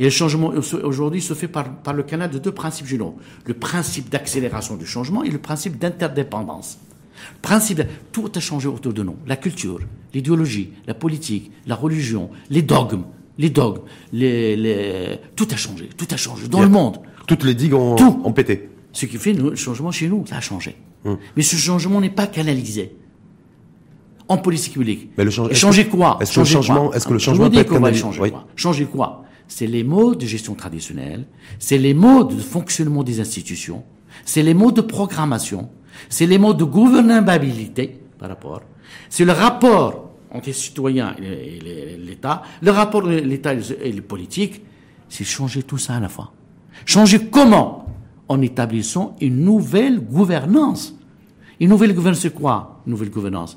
Et 0.00 0.04
le 0.04 0.10
changement 0.10 0.52
aujourd'hui 0.84 1.20
se 1.20 1.34
fait 1.34 1.48
par, 1.48 1.68
par 1.82 1.92
le 1.92 2.02
canal 2.04 2.30
de 2.30 2.38
deux 2.38 2.52
principes 2.52 2.86
généraux. 2.86 3.16
Le 3.46 3.54
principe 3.54 4.08
d'accélération 4.10 4.76
du 4.76 4.86
changement 4.86 5.24
et 5.24 5.30
le 5.30 5.38
principe 5.38 5.78
d'interdépendance. 5.78 6.78
Principe, 7.42 7.82
tout 8.12 8.30
a 8.36 8.40
changé 8.40 8.68
autour 8.68 8.92
de 8.92 9.02
nous. 9.02 9.16
La 9.26 9.36
culture, 9.36 9.80
l'idéologie, 10.14 10.70
la 10.86 10.94
politique, 10.94 11.50
la 11.66 11.74
religion, 11.74 12.30
les 12.48 12.62
dogmes, 12.62 13.02
les 13.38 13.50
dogmes, 13.50 13.80
les, 14.12 14.54
les- 14.56 15.18
tout 15.34 15.48
a 15.50 15.56
changé, 15.56 15.88
tout 15.96 16.06
a 16.12 16.16
changé 16.16 16.46
dans 16.46 16.60
le 16.62 16.68
monde. 16.68 16.98
Toutes 17.26 17.42
les 17.44 17.54
digues 17.54 17.74
ont, 17.74 17.96
Tout. 17.96 18.20
ont 18.24 18.32
pété. 18.32 18.68
Ce 18.92 19.04
qui 19.06 19.16
fait 19.18 19.32
le 19.32 19.54
changement 19.56 19.90
chez 19.90 20.08
nous, 20.08 20.24
ça 20.26 20.36
a 20.36 20.40
changé. 20.40 20.76
Hum. 21.04 21.18
Mais 21.36 21.42
ce 21.42 21.56
changement 21.56 22.00
n'est 22.00 22.08
pas 22.10 22.26
canalisé 22.28 22.94
en 24.28 24.38
politique 24.38 24.74
publique. 24.74 25.10
Mais 25.18 25.24
le 25.24 25.30
change- 25.30 25.52
changer 25.54 25.86
quoi 25.88 26.18
est-ce 26.20 26.34
que 26.34 26.40
le 26.40 26.46
changement- 26.46 26.92
est-ce 26.92 27.06
que 27.06 27.12
le 27.14 27.18
changement 27.18 27.50
peut 27.50 27.58
être 27.58 27.66
qu'on 27.68 27.74
va 27.74 27.80
canalisé? 27.80 28.02
changer 28.02 28.20
Oui. 28.22 28.30
quoi 28.30 28.46
Changer 28.56 28.84
quoi? 28.86 29.24
C'est 29.48 29.66
les 29.66 29.82
modes 29.82 30.18
de 30.18 30.26
gestion 30.26 30.54
traditionnelle, 30.54 31.24
c'est 31.58 31.78
les 31.78 31.94
modes 31.94 32.36
de 32.36 32.40
fonctionnement 32.40 33.02
des 33.02 33.18
institutions, 33.18 33.82
c'est 34.24 34.42
les 34.42 34.54
modes 34.54 34.76
de 34.76 34.82
programmation, 34.82 35.70
c'est 36.08 36.26
les 36.26 36.38
modes 36.38 36.58
de 36.58 36.64
gouvernabilité 36.64 37.98
par 38.18 38.28
rapport, 38.28 38.62
c'est 39.08 39.24
le 39.24 39.32
rapport 39.32 40.10
entre 40.30 40.46
les 40.48 40.52
citoyens 40.52 41.16
et 41.20 41.58
l'État, 41.98 42.42
le 42.60 42.70
rapport 42.70 43.02
de 43.02 43.08
l'État 43.08 43.54
et 43.54 43.90
les 43.90 44.02
politiques, 44.02 44.60
c'est 45.08 45.24
changer 45.24 45.62
tout 45.62 45.78
ça 45.78 45.94
à 45.94 46.00
la 46.00 46.10
fois. 46.10 46.32
Changer 46.84 47.26
comment? 47.30 47.86
En 48.28 48.42
établissant 48.42 49.16
une 49.22 49.42
nouvelle 49.42 50.00
gouvernance. 50.00 50.94
Une 51.58 51.70
nouvelle 51.70 51.94
gouvernance, 51.94 52.20
c'est 52.20 52.34
quoi 52.34 52.82
Une 52.86 52.92
nouvelle 52.92 53.08
gouvernance? 53.08 53.56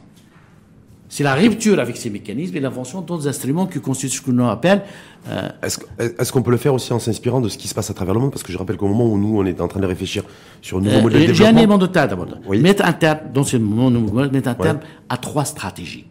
C'est 1.11 1.25
la 1.25 1.35
rupture 1.35 1.77
avec 1.81 1.97
ces 1.97 2.09
mécanismes 2.09 2.55
et 2.55 2.61
l'invention 2.61 3.01
d'autres 3.01 3.27
instruments 3.27 3.67
qui 3.67 3.81
constituent 3.81 4.15
ce 4.15 4.21
que 4.21 4.31
l'on 4.31 4.47
appelle. 4.47 4.81
Euh, 5.27 5.49
est-ce, 5.61 6.31
qu'on 6.31 6.41
peut 6.41 6.51
le 6.51 6.57
faire 6.57 6.73
aussi 6.73 6.93
en 6.93 6.99
s'inspirant 6.99 7.41
de 7.41 7.49
ce 7.49 7.57
qui 7.57 7.67
se 7.67 7.73
passe 7.73 7.89
à 7.89 7.93
travers 7.93 8.13
le 8.13 8.21
monde? 8.21 8.31
Parce 8.31 8.43
que 8.43 8.53
je 8.53 8.57
rappelle 8.57 8.77
qu'au 8.77 8.87
moment 8.87 9.05
où 9.11 9.17
nous, 9.17 9.37
on 9.37 9.45
est 9.45 9.59
en 9.59 9.67
train 9.67 9.81
de 9.81 9.85
réfléchir 9.85 10.23
sur 10.61 10.77
un 10.77 10.79
nouveau 10.79 10.95
euh, 10.95 11.01
modèle 11.01 11.21
de 11.23 11.27
développement. 11.27 11.45
J'ai 11.45 11.53
un 11.53 11.57
élément 11.57 11.77
de 11.77 11.87
tas 11.87 12.07
d'abord. 12.07 12.27
Mettre 12.51 12.85
un 12.85 12.93
terme, 12.93 13.19
dans 13.33 13.43
ce 13.43 13.57
moment, 13.57 13.91
mettre 14.31 14.47
un 14.47 14.53
terme 14.53 14.79
à 15.09 15.17
trois 15.17 15.43
stratégies. 15.43 16.05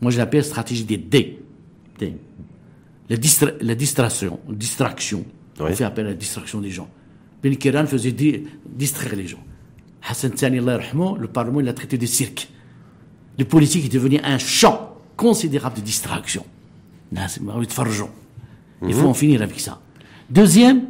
Moi, 0.00 0.10
je 0.10 0.18
l'appelle 0.18 0.42
stratégie 0.42 0.84
des 0.84 0.96
D. 0.96 1.38
D. 2.00 2.16
La, 3.08 3.16
la 3.60 3.74
distraction. 3.76 4.40
distraction. 4.48 5.24
On 5.60 5.66
fait 5.68 5.84
appel 5.84 6.06
à 6.06 6.08
la 6.08 6.16
distraction 6.16 6.60
des 6.60 6.70
gens. 6.70 6.88
Ben 7.44 7.56
Kiran 7.56 7.86
faisait 7.86 8.12
distraire 8.66 9.14
les 9.14 9.28
gens. 9.28 9.44
Hassan 10.08 10.32
Tsani, 10.32 10.58
le 10.58 11.26
Parlement, 11.28 11.60
il 11.60 11.66
l'a 11.66 11.74
traité 11.74 11.96
de 11.96 12.06
cirque 12.06 12.48
le 13.38 13.44
politique 13.44 13.86
est 13.86 13.92
devenu 13.92 14.20
un 14.22 14.38
champ 14.38 14.96
considérable 15.16 15.76
de 15.76 15.82
distraction. 15.82 16.44
Il 18.86 18.94
faut 18.94 19.06
en 19.06 19.14
finir 19.14 19.42
avec 19.42 19.60
ça. 19.60 19.80
Deuxième, 20.30 20.82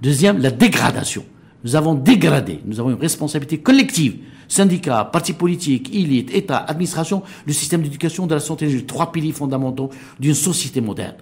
deuxième, 0.00 0.38
la 0.38 0.50
dégradation. 0.50 1.24
Nous 1.62 1.76
avons 1.76 1.94
dégradé, 1.94 2.60
nous 2.64 2.80
avons 2.80 2.90
une 2.90 3.00
responsabilité 3.00 3.58
collective, 3.58 4.16
syndicats, 4.48 5.04
partis 5.04 5.34
politiques, 5.34 5.94
élites, 5.94 6.34
État, 6.34 6.56
administration, 6.56 7.22
le 7.46 7.52
système 7.52 7.82
d'éducation, 7.82 8.26
de 8.26 8.34
la 8.34 8.40
santé, 8.40 8.66
les 8.66 8.84
trois 8.86 9.12
piliers 9.12 9.32
fondamentaux 9.32 9.90
d'une 10.18 10.34
société 10.34 10.80
moderne, 10.80 11.16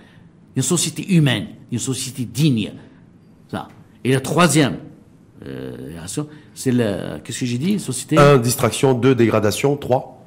une 0.54 0.62
société 0.62 1.12
humaine, 1.12 1.48
une 1.72 1.80
société 1.80 2.24
digne. 2.24 2.72
Ça. 3.50 3.68
Et 4.04 4.12
la 4.12 4.20
troisième, 4.20 4.76
euh, 5.44 5.76
c'est 6.54 6.72
la, 6.72 7.18
qu'est-ce 7.18 7.40
que 7.40 7.46
j'ai 7.46 7.58
dit, 7.58 7.78
société? 7.80 8.16
Un, 8.16 8.38
distraction, 8.38 8.94
deux, 8.94 9.14
dégradation, 9.14 9.76
trois. 9.76 10.17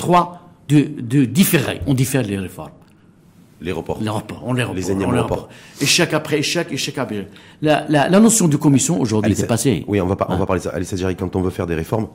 Trois, 0.00 0.48
de, 0.70 0.88
de 0.98 1.26
différer. 1.26 1.82
On 1.86 1.92
diffère 1.92 2.22
les 2.22 2.38
réformes. 2.38 2.70
Les 3.60 3.70
reports. 3.70 3.98
Les 4.00 4.08
reports, 4.08 4.42
on 4.46 4.54
les 4.54 4.62
reports. 4.62 4.74
Les 4.74 4.90
énièmes 4.90 5.10
reports. 5.10 5.50
Échec 5.78 6.14
après 6.14 6.38
échec, 6.38 6.68
échec 6.72 6.96
après 6.96 7.28
la, 7.60 7.84
la, 7.90 8.08
la 8.08 8.18
notion 8.18 8.48
de 8.48 8.56
commission 8.56 8.98
aujourd'hui 8.98 9.32
est 9.32 9.46
passée. 9.46 9.84
Oui, 9.88 10.00
on 10.00 10.06
va, 10.06 10.16
pas, 10.16 10.26
on 10.30 10.38
va 10.38 10.46
parler 10.46 10.60
de 10.60 10.64
ça. 10.64 10.70
Alice 10.70 10.94
quand 11.18 11.36
on 11.36 11.42
veut 11.42 11.50
faire 11.50 11.66
des 11.66 11.74
réformes, 11.74 12.08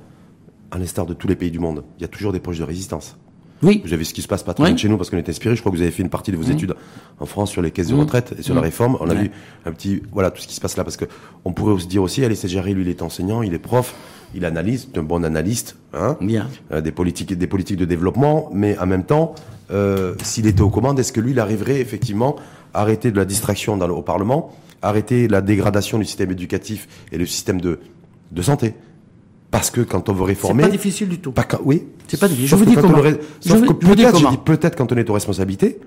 à 0.71 0.79
l'instar 0.79 1.05
de 1.05 1.13
tous 1.13 1.27
les 1.27 1.35
pays 1.35 1.51
du 1.51 1.59
monde, 1.59 1.83
il 1.99 2.01
y 2.01 2.05
a 2.05 2.07
toujours 2.07 2.33
des 2.33 2.39
proches 2.39 2.57
de 2.57 2.63
résistance. 2.63 3.17
Oui. 3.61 3.83
Vous 3.85 3.93
avez 3.93 4.03
ce 4.03 4.15
qui 4.15 4.23
se 4.23 4.27
passe 4.27 4.41
pas 4.41 4.55
très 4.55 4.75
chez 4.75 4.89
nous 4.89 4.97
parce 4.97 5.11
qu'on 5.11 5.17
est 5.17 5.29
inspiré. 5.29 5.55
Je 5.55 5.61
crois 5.61 5.71
que 5.71 5.77
vous 5.77 5.83
avez 5.83 5.91
fait 5.91 6.01
une 6.01 6.09
partie 6.09 6.31
de 6.31 6.37
vos 6.37 6.43
études 6.43 6.73
en 7.19 7.27
France 7.27 7.51
sur 7.51 7.61
les 7.61 7.69
caisses 7.69 7.89
de 7.89 7.95
retraite 7.95 8.33
et 8.39 8.41
sur 8.41 8.55
la 8.55 8.61
réforme. 8.61 8.97
On 8.99 9.09
a 9.11 9.13
vu 9.13 9.29
un 9.65 9.71
petit, 9.71 10.01
voilà, 10.11 10.31
tout 10.31 10.41
ce 10.41 10.47
qui 10.47 10.55
se 10.55 10.61
passe 10.61 10.75
là 10.75 10.83
parce 10.83 10.97
que 10.97 11.05
on 11.45 11.53
pourrait 11.53 11.79
se 11.79 11.85
dire 11.85 12.01
aussi, 12.01 12.25
Alice 12.25 12.47
Jarry, 12.47 12.73
lui, 12.73 12.81
il 12.81 12.89
est 12.89 13.03
enseignant, 13.03 13.43
il 13.43 13.53
est 13.53 13.59
prof 13.59 13.93
il 14.33 14.45
analyse, 14.45 14.87
c'est 14.91 14.99
un 14.99 15.03
bon 15.03 15.23
analyste, 15.23 15.77
hein, 15.93 16.17
Bien. 16.21 16.49
Euh, 16.71 16.81
des 16.81 16.91
politiques, 16.91 17.37
des 17.37 17.47
politiques 17.47 17.77
de 17.77 17.85
développement, 17.85 18.49
mais 18.53 18.77
en 18.79 18.85
même 18.85 19.03
temps, 19.03 19.35
euh, 19.71 20.13
s'il 20.23 20.47
était 20.47 20.61
aux 20.61 20.69
commandes, 20.69 20.99
est-ce 20.99 21.13
que 21.13 21.21
lui, 21.21 21.31
il 21.31 21.39
arriverait 21.39 21.79
effectivement 21.79 22.35
à 22.73 22.81
arrêter 22.81 23.11
de 23.11 23.17
la 23.17 23.25
distraction 23.25 23.77
dans 23.77 23.87
le, 23.87 23.93
au 23.93 24.01
Parlement, 24.01 24.51
arrêter 24.81 25.27
la 25.27 25.41
dégradation 25.41 25.97
du 25.97 26.05
système 26.05 26.31
éducatif 26.31 26.87
et 27.11 27.17
le 27.17 27.25
système 27.25 27.61
de, 27.61 27.79
de 28.31 28.41
santé? 28.41 28.73
Parce 29.51 29.69
que 29.69 29.81
quand 29.81 30.09
on 30.09 30.13
veut 30.13 30.23
réformer, 30.23 30.63
c'est 30.63 30.69
pas 30.69 30.75
difficile 30.75 31.07
du 31.07 31.19
tout. 31.19 31.31
Pas 31.31 31.47
oui, 31.63 31.83
c'est 32.07 32.19
pas 32.19 32.27
difficile. 32.27 32.49
Je 32.49 32.55
vous 32.55 32.65
dis 32.65 32.75
comment. 32.75 33.01
sauf 33.39 33.61
que 33.65 33.73
peut-être, 33.73 34.19
je 34.19 34.27
dis 34.27 34.37
peut-être 34.43 34.75
quand 34.75 34.91
on 34.91 34.97
est 34.97 35.09
aux 35.09 35.13
responsabilités, 35.13 35.79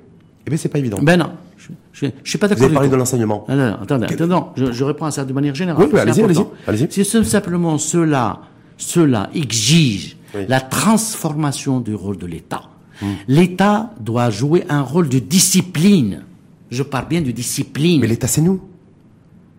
eh 0.49 0.51
bien, 0.51 0.57
c'est 0.57 0.71
pas 0.71 0.79
évident. 0.79 0.99
Ben 1.03 1.19
non. 1.19 1.31
Je, 1.59 1.69
je, 1.93 2.09
suis 2.25 2.39
pas 2.39 2.49
d'accord. 2.49 2.61
Vous 2.61 2.65
avez 2.65 2.75
parlé 2.75 2.89
de 2.89 2.97
l'enseignement. 2.97 3.45
Non, 3.49 3.57
non, 3.57 3.77
attendez, 3.83 4.07
attendez, 4.07 4.37
je, 4.57 4.73
je, 4.73 4.85
réponds 4.85 5.05
à 5.05 5.11
ça 5.11 5.27
de 5.27 5.33
manière 5.35 5.55
générale. 5.55 5.87
Oui, 5.93 5.99
allez-y, 5.99 6.23
allez-y. 6.23 6.45
Allez 6.67 6.87
si 6.91 7.05
simplement 7.05 7.77
cela, 7.77 8.41
cela 8.79 9.29
exige 9.35 10.17
la 10.49 10.61
transformation 10.61 11.81
du 11.81 11.95
rôle 11.95 12.17
de 12.17 12.27
l'État. 12.27 12.63
Hmm. 13.03 13.07
L'État 13.29 13.91
doit 14.01 14.31
jouer 14.31 14.65
un 14.71 14.81
rôle 14.81 15.11
de 15.11 15.19
discipline. 15.19 16.25
Je 16.71 16.83
parle 16.83 17.09
bien 17.09 17.21
de 17.21 17.31
discipline. 17.31 18.01
Mais 18.01 18.07
l'État, 18.07 18.27
c'est 18.27 18.41
nous. 18.41 18.61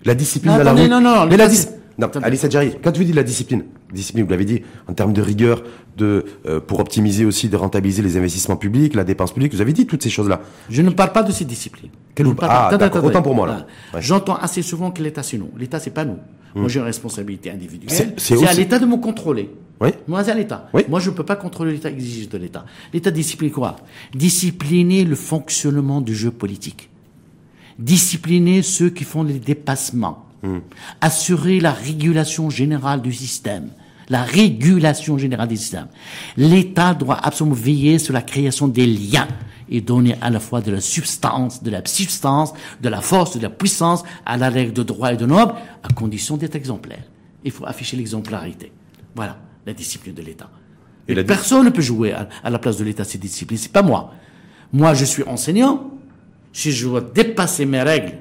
La 0.05 0.15
discipline. 0.15 0.53
Non, 0.53 0.59
attendez, 0.59 0.87
non, 0.87 1.01
non, 1.01 1.27
mais 1.27 1.37
la 1.37 1.47
discipline. 1.47 1.78
Non, 1.99 2.09
Alice 2.23 2.45
Adjari, 2.45 2.75
quand 2.81 2.93
tu 2.93 3.03
dis 3.03 3.11
de 3.11 3.15
la 3.17 3.23
discipline, 3.23 3.65
discipline, 3.91 4.23
vous 4.23 4.31
l'avez 4.31 4.45
dit, 4.45 4.61
en 4.87 4.93
termes 4.93 5.11
de 5.11 5.21
rigueur, 5.21 5.63
de 5.97 6.23
euh, 6.45 6.61
pour 6.61 6.79
optimiser 6.79 7.25
aussi, 7.25 7.49
de 7.49 7.57
rentabiliser 7.57 8.01
les 8.01 8.15
investissements 8.15 8.55
publics, 8.55 8.95
la 8.95 9.03
dépense 9.03 9.33
publique, 9.33 9.53
vous 9.53 9.59
avez 9.59 9.73
dit 9.73 9.85
toutes 9.85 10.01
ces 10.01 10.09
choses-là. 10.09 10.39
Je 10.69 10.81
ne 10.81 10.91
parle 10.91 11.11
pas 11.11 11.23
de 11.23 11.33
ces 11.33 11.43
disciplines. 11.43 11.91
ah, 12.41 12.71
autant 13.03 13.21
pour 13.21 13.35
moi 13.35 13.47
là. 13.47 13.67
J'entends 13.99 14.35
assez 14.35 14.61
souvent 14.61 14.91
que 14.91 15.03
l'État 15.03 15.23
c'est 15.23 15.37
nous. 15.37 15.49
L'État 15.57 15.79
c'est 15.79 15.89
pas 15.89 16.05
nous. 16.05 16.17
Moi 16.55 16.65
hmm. 16.65 16.69
j'ai 16.69 16.79
une 16.79 16.85
responsabilité 16.85 17.51
individuelle. 17.51 18.13
C'est 18.17 18.47
à 18.47 18.53
l'État 18.53 18.79
de 18.79 18.85
me 18.85 18.95
contrôler. 18.95 19.51
Oui. 19.81 19.89
Moi 20.07 20.23
c'est 20.23 20.31
à 20.31 20.35
l'État. 20.35 20.69
Oui. 20.73 20.83
Moi 20.87 21.01
je 21.01 21.09
ne 21.09 21.15
peux 21.15 21.25
pas 21.25 21.35
contrôler 21.35 21.73
l'État 21.73 21.89
exige 21.89 22.29
de 22.29 22.37
l'État. 22.37 22.65
L'État 22.93 23.11
discipline 23.11 23.51
quoi? 23.51 23.75
Discipliner 24.15 25.03
le 25.03 25.15
fonctionnement 25.15 25.99
du 25.99 26.15
jeu 26.15 26.31
politique. 26.31 26.89
Discipliner 27.77 28.61
ceux 28.61 28.89
qui 28.89 29.03
font 29.03 29.23
les 29.23 29.39
dépassements 29.39 30.28
Assurer 31.01 31.59
la 31.59 31.71
régulation 31.71 32.49
générale 32.49 33.01
du 33.01 33.13
système. 33.13 33.69
La 34.09 34.23
régulation 34.23 35.17
générale 35.17 35.49
du 35.49 35.57
système. 35.57 35.87
L'État 36.37 36.93
doit 36.93 37.19
absolument 37.21 37.55
veiller 37.55 37.99
sur 37.99 38.13
la 38.13 38.21
création 38.21 38.67
des 38.67 38.87
liens 38.87 39.27
et 39.69 39.81
donner 39.81 40.15
à 40.21 40.29
la 40.31 40.39
fois 40.39 40.61
de 40.61 40.71
la 40.71 40.81
substance, 40.81 41.61
de 41.61 41.69
la 41.69 41.81
substance, 41.85 42.53
de 42.81 42.89
la 42.89 43.01
force, 43.01 43.37
de 43.37 43.41
la 43.43 43.51
puissance 43.51 44.03
à 44.25 44.37
la 44.37 44.49
règle 44.49 44.73
de 44.73 44.81
droit 44.81 45.13
et 45.13 45.17
de 45.17 45.27
noble, 45.27 45.53
à 45.83 45.93
condition 45.93 46.37
d'être 46.37 46.55
exemplaire. 46.55 47.03
Il 47.43 47.51
faut 47.51 47.65
afficher 47.65 47.95
l'exemplarité. 47.97 48.71
Voilà 49.15 49.37
la 49.65 49.73
discipline 49.73 50.15
de 50.15 50.23
l'État. 50.23 50.49
Et, 51.07 51.15
personne 51.23 51.65
ne 51.65 51.69
peut 51.69 51.81
jouer 51.81 52.13
à, 52.13 52.29
à 52.43 52.49
la 52.49 52.59
place 52.59 52.77
de 52.77 52.83
l'État 52.83 53.03
cette 53.03 53.21
discipline. 53.21 53.57
C'est 53.57 53.71
pas 53.71 53.81
moi. 53.81 54.13
Moi, 54.73 54.93
je 54.93 55.05
suis 55.05 55.23
enseignant. 55.23 55.91
Si 56.51 56.71
je 56.71 56.87
dois 56.87 57.01
dépasser 57.01 57.65
mes 57.65 57.81
règles 57.81 58.17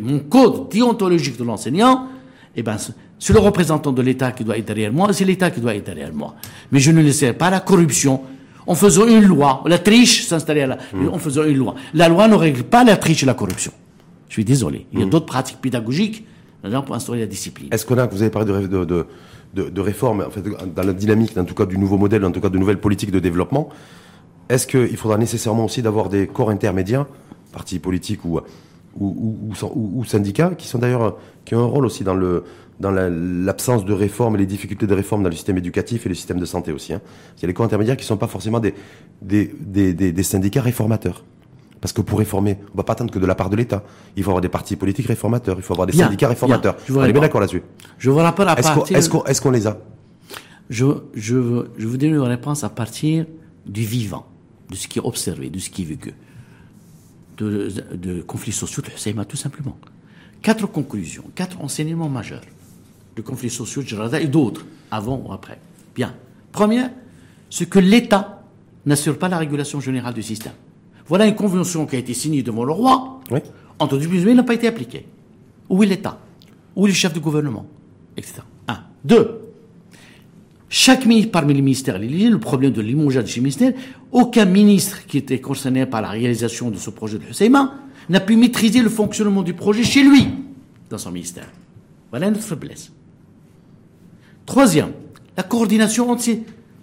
mon 0.00 0.20
code 0.20 0.68
déontologique 0.70 1.38
de 1.38 1.44
l'enseignant, 1.44 2.08
eh 2.56 2.62
ben, 2.62 2.76
c'est 3.18 3.32
le 3.32 3.38
représentant 3.38 3.92
de 3.92 4.02
l'État 4.02 4.32
qui 4.32 4.44
doit 4.44 4.58
être 4.58 4.66
derrière 4.66 4.92
moi, 4.92 5.12
c'est 5.12 5.24
l'État 5.24 5.50
qui 5.50 5.60
doit 5.60 5.74
être 5.74 5.86
derrière 5.86 6.12
moi. 6.12 6.34
Mais 6.72 6.80
je 6.80 6.90
ne 6.90 7.02
laisserai 7.02 7.32
pas 7.32 7.50
la 7.50 7.60
corruption 7.60 8.22
en 8.66 8.74
faisant 8.74 9.06
une 9.06 9.24
loi. 9.24 9.62
La 9.66 9.78
triche 9.78 10.26
s'installer 10.26 10.66
là, 10.66 10.78
mmh. 10.92 11.08
en 11.08 11.18
faisant 11.18 11.44
une 11.44 11.56
loi. 11.56 11.74
La 11.94 12.08
loi 12.08 12.28
ne 12.28 12.34
règle 12.34 12.64
pas 12.64 12.84
la 12.84 12.96
triche 12.96 13.22
et 13.22 13.26
la 13.26 13.34
corruption. 13.34 13.72
Je 14.28 14.34
suis 14.34 14.44
désolé. 14.44 14.86
Il 14.92 15.00
y 15.00 15.02
a 15.02 15.06
mmh. 15.06 15.10
d'autres 15.10 15.26
pratiques 15.26 15.58
pédagogiques 15.60 16.26
pour 16.84 16.94
instaurer 16.94 17.20
la 17.20 17.26
discipline. 17.26 17.68
Est-ce 17.70 17.86
qu'on 17.86 17.96
a, 17.98 18.06
vous 18.06 18.20
avez 18.20 18.30
parlé 18.30 18.52
de, 18.52 18.84
de, 18.84 19.06
de, 19.54 19.68
de 19.70 19.80
réforme, 19.80 20.24
en 20.26 20.30
fait, 20.30 20.42
dans 20.74 20.82
la 20.82 20.92
dynamique, 20.92 21.36
en 21.38 21.44
tout 21.44 21.54
cas 21.54 21.66
du 21.66 21.78
nouveau 21.78 21.96
modèle, 21.96 22.24
en 22.24 22.30
tout 22.30 22.40
cas 22.40 22.48
de 22.48 22.58
nouvelles 22.58 22.80
politiques 22.80 23.10
de 23.10 23.20
développement, 23.20 23.68
est-ce 24.48 24.66
qu'il 24.66 24.96
faudra 24.96 25.18
nécessairement 25.18 25.64
aussi 25.64 25.82
d'avoir 25.82 26.08
des 26.08 26.26
corps 26.26 26.50
intermédiaires, 26.50 27.06
partis 27.52 27.78
politiques 27.78 28.24
ou 28.24 28.40
ou, 28.96 29.52
ou, 29.74 30.04
syndicats, 30.04 30.54
qui 30.56 30.66
sont 30.66 30.78
d'ailleurs 30.78 31.16
qui 31.44 31.54
ont 31.54 31.62
un 31.62 31.66
rôle 31.66 31.86
aussi 31.86 32.04
dans 32.04 32.14
le 32.14 32.44
dans 32.80 32.92
l'absence 32.92 33.84
de 33.84 33.92
réforme 33.92 34.36
et 34.36 34.38
les 34.38 34.46
difficultés 34.46 34.86
de 34.86 34.94
réforme 34.94 35.24
dans 35.24 35.28
le 35.28 35.34
système 35.34 35.58
éducatif 35.58 36.06
et 36.06 36.08
le 36.08 36.14
système 36.14 36.38
de 36.38 36.44
santé 36.44 36.70
aussi. 36.70 36.92
Hein. 36.92 37.00
Il 37.36 37.42
y 37.42 37.44
a 37.44 37.48
les 37.48 37.54
corps 37.54 37.66
intermédiaires 37.66 37.96
qui 37.96 38.04
ne 38.04 38.08
sont 38.08 38.16
pas 38.16 38.28
forcément 38.28 38.60
des 38.60 38.72
des, 39.20 39.52
des, 39.58 39.92
des, 39.92 40.22
syndicats 40.22 40.62
réformateurs. 40.62 41.24
Parce 41.80 41.92
que 41.92 42.00
pour 42.00 42.18
réformer, 42.18 42.56
on 42.68 42.72
ne 42.72 42.76
va 42.76 42.84
pas 42.84 42.92
attendre 42.92 43.12
que 43.12 43.18
de 43.18 43.26
la 43.26 43.34
part 43.34 43.50
de 43.50 43.56
l'État. 43.56 43.82
Il 44.16 44.22
faut 44.22 44.30
avoir 44.30 44.42
des 44.42 44.48
partis 44.48 44.76
politiques 44.76 45.06
réformateurs, 45.06 45.56
il 45.58 45.62
faut 45.62 45.74
avoir 45.74 45.86
des 45.86 45.92
syndicats 45.92 46.28
réformateurs. 46.28 46.76
on 46.90 47.04
est 47.04 47.12
bien 47.12 47.20
d'accord 47.20 47.40
là-dessus. 47.40 47.62
Je 47.98 48.10
vous 48.10 48.18
rappelle 48.18 48.48
à 48.48 48.56
partir... 48.56 48.96
Est-ce 48.96 49.10
qu'on 49.10 49.24
est 49.24 49.40
qu'on 49.40 49.50
les 49.50 49.66
a? 49.66 49.78
Je, 50.70 50.86
je, 51.14 51.66
je 51.78 51.86
vous 51.86 51.96
donne 51.96 52.14
une 52.14 52.20
réponse 52.20 52.62
à 52.62 52.68
partir 52.68 53.26
du 53.66 53.82
vivant, 53.82 54.26
de 54.70 54.76
ce 54.76 54.86
qui 54.86 54.98
est 54.98 55.04
observé, 55.04 55.50
de 55.50 55.58
ce 55.58 55.70
qui 55.70 55.82
est 55.82 55.86
vécu 55.86 56.14
de, 57.38 58.22
conflits 58.26 58.52
sociaux 58.52 58.82
de 58.82 58.90
Hussein, 58.90 59.24
tout 59.24 59.36
simplement. 59.36 59.76
Quatre 60.42 60.66
conclusions, 60.66 61.24
quatre 61.34 61.60
enseignements 61.60 62.08
majeurs 62.08 62.42
de 63.16 63.22
conflits 63.22 63.50
sociaux 63.50 63.82
de 63.82 63.88
Jarada 63.88 64.20
et 64.20 64.28
d'autres, 64.28 64.64
avant 64.90 65.22
ou 65.26 65.32
après. 65.32 65.58
Bien. 65.94 66.14
Première, 66.52 66.90
c'est 67.50 67.68
que 67.68 67.78
l'État 67.78 68.42
n'assure 68.86 69.18
pas 69.18 69.28
la 69.28 69.38
régulation 69.38 69.80
générale 69.80 70.14
du 70.14 70.22
système. 70.22 70.52
Voilà 71.06 71.26
une 71.26 71.34
convention 71.34 71.86
qui 71.86 71.96
a 71.96 71.98
été 71.98 72.14
signée 72.14 72.42
devant 72.42 72.64
le 72.64 72.72
roi. 72.72 73.20
Oui. 73.30 73.40
Entre 73.78 73.98
mais 73.98 74.34
n'a 74.34 74.42
pas 74.42 74.54
été 74.54 74.68
appliquée. 74.68 75.06
Où 75.68 75.82
est 75.82 75.86
l'État? 75.86 76.18
Où 76.76 76.86
est 76.86 76.90
le 76.90 76.94
chef 76.94 77.12
de 77.12 77.20
gouvernement? 77.20 77.66
Etc. 78.16 78.34
Un. 78.66 78.80
Deux, 79.04 79.47
chaque 80.68 81.06
ministre 81.06 81.32
parmi 81.32 81.54
les 81.54 81.62
ministères, 81.62 81.98
le 81.98 82.38
problème 82.38 82.72
de 82.72 82.82
limogeage 82.82 83.24
de 83.24 83.28
ces 83.28 83.40
ministères, 83.40 83.72
aucun 84.12 84.44
ministre 84.44 85.06
qui 85.06 85.18
était 85.18 85.40
concerné 85.40 85.86
par 85.86 86.02
la 86.02 86.08
réalisation 86.08 86.70
de 86.70 86.76
ce 86.76 86.90
projet 86.90 87.18
de 87.18 87.24
Hussein 87.24 87.72
n'a 88.08 88.20
pu 88.20 88.36
maîtriser 88.36 88.82
le 88.82 88.90
fonctionnement 88.90 89.42
du 89.42 89.54
projet 89.54 89.82
chez 89.82 90.02
lui, 90.02 90.28
dans 90.90 90.98
son 90.98 91.10
ministère. 91.10 91.48
Voilà 92.10 92.30
notre 92.30 92.42
faiblesse. 92.42 92.90
Troisième, 94.46 94.92
la 95.36 95.42
coordination 95.42 96.10
entre 96.10 96.30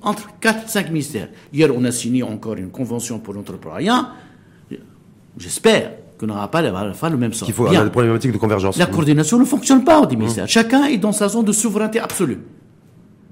entre 0.02 0.30
4 0.40 0.70
5 0.70 0.90
ministères. 0.90 1.30
Hier, 1.52 1.70
on 1.76 1.84
a 1.84 1.92
signé 1.92 2.22
encore 2.22 2.56
une 2.56 2.70
convention 2.70 3.18
pour 3.18 3.34
l'entrepreneuriat. 3.34 4.12
J'espère 5.38 5.94
qu'on 6.20 6.28
n'aura 6.28 6.50
pas 6.50 6.62
le 6.62 7.18
même 7.18 7.34
sort. 7.34 7.50
Il 7.50 7.54
faut 7.54 7.66
avoir 7.66 7.84
des 7.84 7.90
problématiques 7.90 8.32
de 8.32 8.38
convergence. 8.38 8.78
La 8.78 8.86
coordination 8.86 9.40
ne 9.40 9.46
fonctionne 9.46 9.84
pas 9.84 10.00
au 10.00 10.08
ministères. 10.08 10.48
Chacun 10.48 10.86
est 10.86 10.98
dans 10.98 11.12
sa 11.12 11.28
zone 11.28 11.46
de 11.46 11.52
souveraineté 11.52 12.00
absolue. 12.00 12.38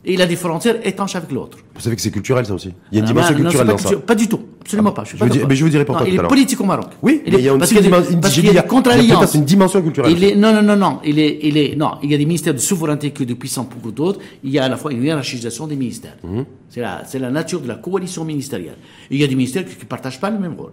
Et 0.05 0.13
il 0.15 0.21
a 0.21 0.25
des 0.25 0.35
frontières 0.35 0.85
étanches 0.85 1.15
avec 1.15 1.31
l'autre. 1.31 1.57
Vous 1.75 1.81
savez 1.81 1.95
que 1.95 2.01
c'est 2.01 2.11
culturel, 2.11 2.45
ça 2.45 2.53
aussi. 2.53 2.73
Il 2.91 2.97
y 2.97 2.97
a 2.97 2.99
une 2.99 3.05
ah, 3.05 3.13
dimension 3.13 3.35
culturelle 3.35 3.67
dans 3.67 3.77
ça. 3.77 3.95
Pas 3.95 4.15
du 4.15 4.27
tout. 4.27 4.41
Absolument 4.61 4.91
pas. 4.91 5.05
Je, 5.05 5.15
je 5.15 5.45
mais 5.45 5.55
je 5.55 5.63
vous 5.63 5.69
dirai 5.69 5.85
pourquoi. 5.85 6.07
il 6.07 6.15
est 6.15 6.27
politique 6.27 6.59
au 6.59 6.65
Maroc. 6.65 6.87
Oui, 7.01 7.21
il, 7.25 7.39
y 7.39 7.47
a 7.47 7.57
parce 7.57 7.71
qu'il 7.71 7.77
y 7.77 7.93
a, 7.93 7.99
une, 7.99 8.19
parce 8.19 8.33
qu'il 8.33 8.45
y 8.45 8.57
a, 8.57 9.27
une 9.33 9.45
dimension 9.45 9.81
culturelle. 9.81 10.11
Il 10.11 10.23
est, 10.23 10.35
non, 10.35 10.53
non, 10.53 10.61
non, 10.61 10.75
non. 10.75 10.99
Il 11.05 11.19
est, 11.19 11.39
il 11.43 11.57
est, 11.57 11.75
non. 11.77 11.91
Il 12.03 12.11
y 12.11 12.15
a 12.15 12.17
des 12.17 12.25
ministères 12.25 12.53
de 12.53 12.59
souveraineté 12.59 13.11
que 13.11 13.23
de 13.23 13.33
puissants 13.33 13.63
pour 13.63 13.91
d'autres. 13.93 14.19
Il 14.43 14.51
y 14.51 14.59
a 14.59 14.65
à 14.65 14.69
la 14.69 14.75
fois 14.75 14.91
une 14.91 15.03
hiérarchisation 15.03 15.67
des 15.67 15.77
ministères. 15.77 16.17
Mhm. 16.23 16.45
C'est 16.69 16.81
la, 16.81 17.03
c'est 17.05 17.19
la 17.19 17.31
nature 17.31 17.61
de 17.61 17.67
la 17.69 17.75
coalition 17.75 18.25
ministérielle. 18.25 18.77
il 19.09 19.19
y 19.19 19.23
a 19.23 19.27
des 19.27 19.35
ministères 19.35 19.65
qui 19.65 19.77
ne 19.79 19.85
partagent 19.85 20.19
pas 20.19 20.29
le 20.29 20.39
même 20.39 20.55
rôle. 20.55 20.71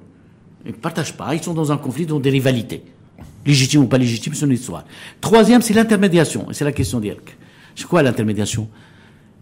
Ils 0.65 0.73
ne 0.73 0.77
partagent 0.77 1.17
pas. 1.17 1.35
Ils 1.35 1.43
sont 1.43 1.55
dans 1.55 1.71
un 1.71 1.77
conflit, 1.77 2.05
dans 2.05 2.19
des 2.19 2.31
rivalités. 2.31 2.83
Légitime 3.47 3.83
ou 3.83 3.87
pas 3.87 3.99
légitime, 3.99 4.35
c'est 4.35 4.45
une 4.45 4.53
histoire. 4.53 4.85
Troisième, 5.21 5.63
c'est 5.63 5.75
l'intermédiation. 5.75 6.51
Et 6.51 6.55
c'est 6.55 6.65
la 6.65 6.73
question 6.73 7.01
d'Irk. 7.01 7.37
C'est 7.77 7.87
quoi 7.87 8.03
l'intermédiation? 8.03 8.69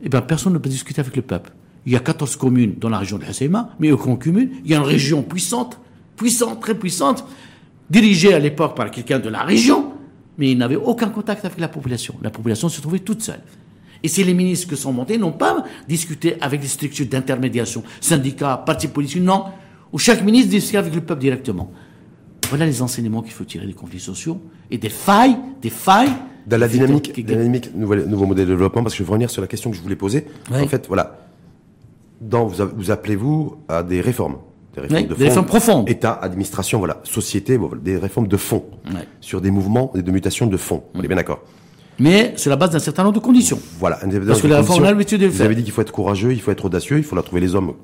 Eh 0.03 0.09
bien, 0.09 0.21
personne 0.21 0.53
ne 0.53 0.59
peut 0.59 0.69
discuter 0.69 1.01
avec 1.01 1.17
le 1.17 1.23
peuple. 1.23 1.53
Il 1.87 1.93
y 1.93 1.97
a 1.97 2.01
14 2.01 2.37
communes 2.37 2.75
dans 2.79 2.89
la 2.89 2.99
région 2.99 3.19
de 3.19 3.25
Hasseima, 3.25 3.71
mais 3.79 3.91
aucune 3.91 4.19
commune. 4.19 4.51
Il 4.65 4.71
y 4.71 4.75
a 4.75 4.79
une 4.79 4.85
région 4.85 5.23
puissante, 5.23 5.81
puissante, 6.17 6.61
très 6.61 6.75
puissante, 6.75 7.25
dirigée 7.89 8.35
à 8.35 8.39
l'époque 8.39 8.77
par 8.77 8.91
quelqu'un 8.91 9.19
de 9.19 9.29
la 9.29 9.43
région, 9.43 9.93
mais 10.37 10.51
il 10.53 10.59
n'avait 10.59 10.77
aucun 10.77 11.09
contact 11.09 11.45
avec 11.45 11.59
la 11.59 11.69
population. 11.69 12.15
La 12.23 12.31
population 12.31 12.69
se 12.69 12.81
trouvait 12.81 12.99
toute 13.01 13.23
seule. 13.23 13.41
Et 14.03 14.09
c'est 14.09 14.23
les 14.23 14.35
ministres 14.35 14.69
qui 14.69 14.77
sont 14.77 14.93
montés 14.93 15.19
n'ont 15.19 15.33
pas 15.33 15.65
discuté 15.89 16.37
avec 16.41 16.61
des 16.61 16.69
structures 16.69 17.07
d'intermédiation, 17.07 17.83
syndicats, 18.01 18.63
partis 18.65 18.89
politiques, 18.89 19.23
non, 19.23 19.47
où 19.93 19.99
chaque 19.99 20.23
ministre 20.23 20.51
discute 20.51 20.77
avec 20.77 20.95
le 20.95 21.01
peuple 21.01 21.21
directement. 21.21 21.73
Voilà 22.49 22.65
les 22.65 22.81
enseignements 22.81 23.23
qu'il 23.23 23.33
faut 23.33 23.45
tirer 23.45 23.67
des 23.67 23.75
conflits 23.75 24.01
sociaux 24.01 24.41
et 24.71 24.79
des 24.79 24.89
failles, 24.89 25.37
des 25.61 25.71
failles 25.71 26.13
dans 26.49 26.57
la 26.57 26.69
dynamique, 26.69 27.13
dynamique 27.25 27.75
nouveau, 27.75 28.27
modèle 28.27 28.47
de 28.47 28.53
développement, 28.53 28.83
parce 28.83 28.95
que 28.95 28.99
je 28.99 29.05
veux 29.05 29.11
revenir 29.11 29.31
sur 29.31 29.43
la 29.43 29.49
question 29.49 29.71
que 29.71 29.77
je 29.77 29.83
voulais 29.83 29.97
poser. 29.97 30.27
En 30.51 30.67
fait, 30.67 30.87
voilà. 30.89 31.19
Dans, 32.21 32.47
vous, 32.47 32.65
vous 32.77 32.91
appelez-vous 32.91 33.57
à 33.69 33.83
des 33.83 34.01
réformes. 34.01 34.39
Des 34.75 34.81
réformes, 34.81 35.03
de 35.03 35.15
fond, 35.15 35.19
des 35.19 35.25
réformes 35.29 35.47
profondes. 35.47 35.89
État, 35.89 36.13
administration, 36.13 36.79
voilà. 36.79 37.01
Société, 37.05 37.59
des 37.83 37.97
réformes 37.97 38.29
de 38.29 38.37
fond. 38.37 38.65
Sur 39.21 39.41
des 39.41 39.51
mouvements 39.51 39.93
et 39.95 40.03
de 40.03 40.11
mutations 40.11 40.47
de 40.47 40.57
fond. 40.57 40.85
On 40.95 41.03
est 41.03 41.07
bien 41.07 41.17
d'accord. 41.17 41.43
Mais 41.99 42.33
sur 42.37 42.51
la 42.51 42.57
base 42.57 42.71
d'un 42.71 42.79
certain 42.79 43.03
nombre 43.03 43.17
de 43.17 43.21
conditions. 43.21 43.59
Voilà. 43.79 43.99
Parce 44.27 44.41
que 44.41 44.47
la 44.47 44.59
réforme, 44.59 44.85
a 44.85 44.91
l'habitude 44.91 45.21
de 45.21 45.27
Vous 45.27 45.43
avez 45.43 45.55
dit 45.55 45.65
qu'il 45.65 45.73
faut 45.73 45.83
être 45.83 45.93
courageux, 45.93 46.33
il 46.33 46.41
faut 46.41 46.51
être 46.51 46.65
audacieux, 46.65 46.97
il 46.97 47.05
faut 47.05 47.17
la 47.17 47.23
trouver 47.23 47.41
les 47.41 47.55
hommes 47.55 47.75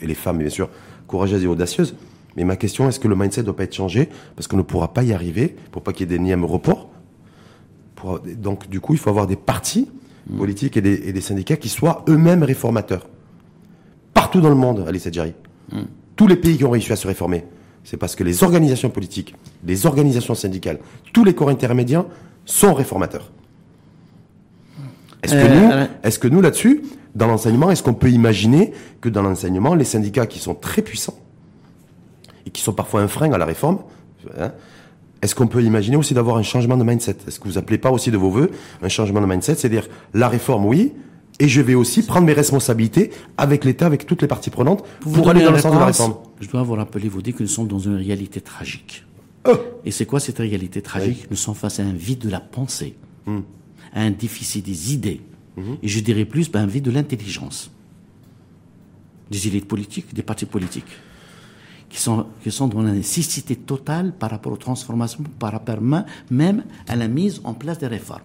et 0.00 0.06
les 0.06 0.14
femmes, 0.14 0.38
bien 0.38 0.48
sûr, 0.48 0.70
courageuses 1.08 1.42
et 1.44 1.46
audacieuses. 1.46 1.94
Mais 2.36 2.44
ma 2.44 2.56
question, 2.56 2.88
est-ce 2.88 2.98
que 2.98 3.08
le 3.08 3.16
mindset 3.16 3.42
ne 3.42 3.46
doit 3.46 3.56
pas 3.56 3.64
être 3.64 3.74
changé 3.74 4.08
Parce 4.34 4.48
qu'on 4.48 4.56
ne 4.56 4.62
pourra 4.62 4.92
pas 4.92 5.02
y 5.02 5.12
arriver 5.12 5.56
pour 5.72 5.82
pas 5.82 5.92
qu'il 5.92 6.10
y 6.10 6.14
ait 6.14 6.18
d'énièmes 6.18 6.44
reports 6.44 6.88
donc, 8.36 8.68
du 8.68 8.80
coup, 8.80 8.94
il 8.94 8.98
faut 8.98 9.10
avoir 9.10 9.26
des 9.26 9.36
partis 9.36 9.88
politiques 10.36 10.76
et 10.76 10.80
des, 10.80 11.20
syndicats 11.20 11.56
qui 11.56 11.68
soient 11.68 12.04
eux-mêmes 12.08 12.42
réformateurs. 12.42 13.06
Partout 14.14 14.40
dans 14.40 14.48
le 14.48 14.54
monde, 14.54 14.84
Alice 14.86 15.06
Adjari. 15.06 15.34
Tous 16.16 16.26
les 16.26 16.36
pays 16.36 16.56
qui 16.56 16.64
ont 16.64 16.70
réussi 16.70 16.92
à 16.92 16.96
se 16.96 17.06
réformer, 17.06 17.44
c'est 17.82 17.96
parce 17.96 18.14
que 18.14 18.24
les 18.24 18.42
organisations 18.42 18.90
politiques, 18.90 19.34
les 19.64 19.86
organisations 19.86 20.34
syndicales, 20.34 20.78
tous 21.12 21.24
les 21.24 21.34
corps 21.34 21.50
intermédiaires 21.50 22.04
sont 22.44 22.72
réformateurs. 22.74 23.30
Est-ce 25.22 25.32
que, 25.32 25.38
euh, 25.38 25.60
nous, 25.60 25.86
est-ce 26.02 26.18
que 26.18 26.28
nous, 26.28 26.40
là-dessus, 26.40 26.82
dans 27.14 27.26
l'enseignement, 27.26 27.70
est-ce 27.70 27.82
qu'on 27.82 27.94
peut 27.94 28.10
imaginer 28.10 28.72
que 29.00 29.08
dans 29.08 29.22
l'enseignement, 29.22 29.74
les 29.74 29.84
syndicats 29.84 30.26
qui 30.26 30.38
sont 30.38 30.54
très 30.54 30.82
puissants 30.82 31.18
et 32.46 32.50
qui 32.50 32.62
sont 32.62 32.72
parfois 32.74 33.00
un 33.00 33.08
frein 33.08 33.32
à 33.32 33.38
la 33.38 33.46
réforme, 33.46 33.78
hein, 34.38 34.52
est-ce 35.24 35.34
qu'on 35.34 35.46
peut 35.46 35.62
imaginer 35.62 35.96
aussi 35.96 36.12
d'avoir 36.12 36.36
un 36.36 36.42
changement 36.42 36.76
de 36.76 36.84
mindset? 36.84 37.16
Est-ce 37.26 37.40
que 37.40 37.48
vous 37.48 37.56
appelez 37.56 37.78
pas 37.78 37.90
aussi 37.90 38.10
de 38.10 38.18
vos 38.18 38.28
voeux 38.28 38.50
un 38.82 38.90
changement 38.90 39.22
de 39.22 39.26
mindset? 39.26 39.54
C'est-à-dire 39.54 39.88
la 40.12 40.28
réforme, 40.28 40.66
oui, 40.66 40.92
et 41.40 41.48
je 41.48 41.62
vais 41.62 41.74
aussi 41.74 42.04
prendre 42.04 42.26
mes 42.26 42.34
responsabilités 42.34 43.10
avec 43.38 43.64
l'État, 43.64 43.86
avec 43.86 44.04
toutes 44.04 44.20
les 44.20 44.28
parties 44.28 44.50
prenantes, 44.50 44.84
pour, 45.00 45.30
aller 45.30 45.42
dans 45.42 45.52
le 45.52 45.58
sens 45.58 45.72
de 45.72 45.78
la 45.78 45.86
réforme. 45.86 46.16
Je 46.40 46.48
dois 46.50 46.62
vous 46.62 46.74
rappeler, 46.74 47.08
vous 47.08 47.22
dire 47.22 47.34
que 47.34 47.42
nous 47.42 47.48
sommes 47.48 47.68
dans 47.68 47.78
une 47.78 47.96
réalité 47.96 48.42
tragique. 48.42 49.06
Oh. 49.48 49.56
Et 49.86 49.92
c'est 49.92 50.04
quoi 50.04 50.20
cette 50.20 50.36
réalité 50.36 50.82
tragique? 50.82 51.26
Nous 51.30 51.38
sommes 51.38 51.54
face 51.54 51.80
à 51.80 51.84
un 51.84 51.94
vide 51.94 52.18
de 52.18 52.28
la 52.28 52.40
pensée, 52.40 52.94
hmm. 53.24 53.40
à 53.94 54.02
un 54.02 54.10
déficit 54.10 54.62
des 54.62 54.92
idées, 54.92 55.22
hmm. 55.56 55.76
et 55.82 55.88
je 55.88 56.00
dirais 56.00 56.26
plus, 56.26 56.50
ben, 56.50 56.64
un 56.64 56.66
vide 56.66 56.84
de 56.84 56.90
l'intelligence. 56.90 57.70
Des 59.30 59.46
élites 59.48 59.68
politiques, 59.68 60.12
des 60.12 60.22
partis 60.22 60.44
politiques 60.44 60.98
qui 61.94 62.00
sont, 62.00 62.26
qui 62.42 62.50
sont 62.50 62.66
dans 62.66 62.82
la 62.82 62.90
nécessité 62.90 63.54
totale 63.54 64.12
par 64.18 64.28
rapport 64.28 64.52
aux 64.52 64.56
transformations, 64.56 65.22
par 65.38 65.52
rapport 65.52 65.80
même 66.28 66.64
à 66.88 66.96
la 66.96 67.06
mise 67.06 67.40
en 67.44 67.54
place 67.54 67.78
des 67.78 67.86
réformes. 67.86 68.24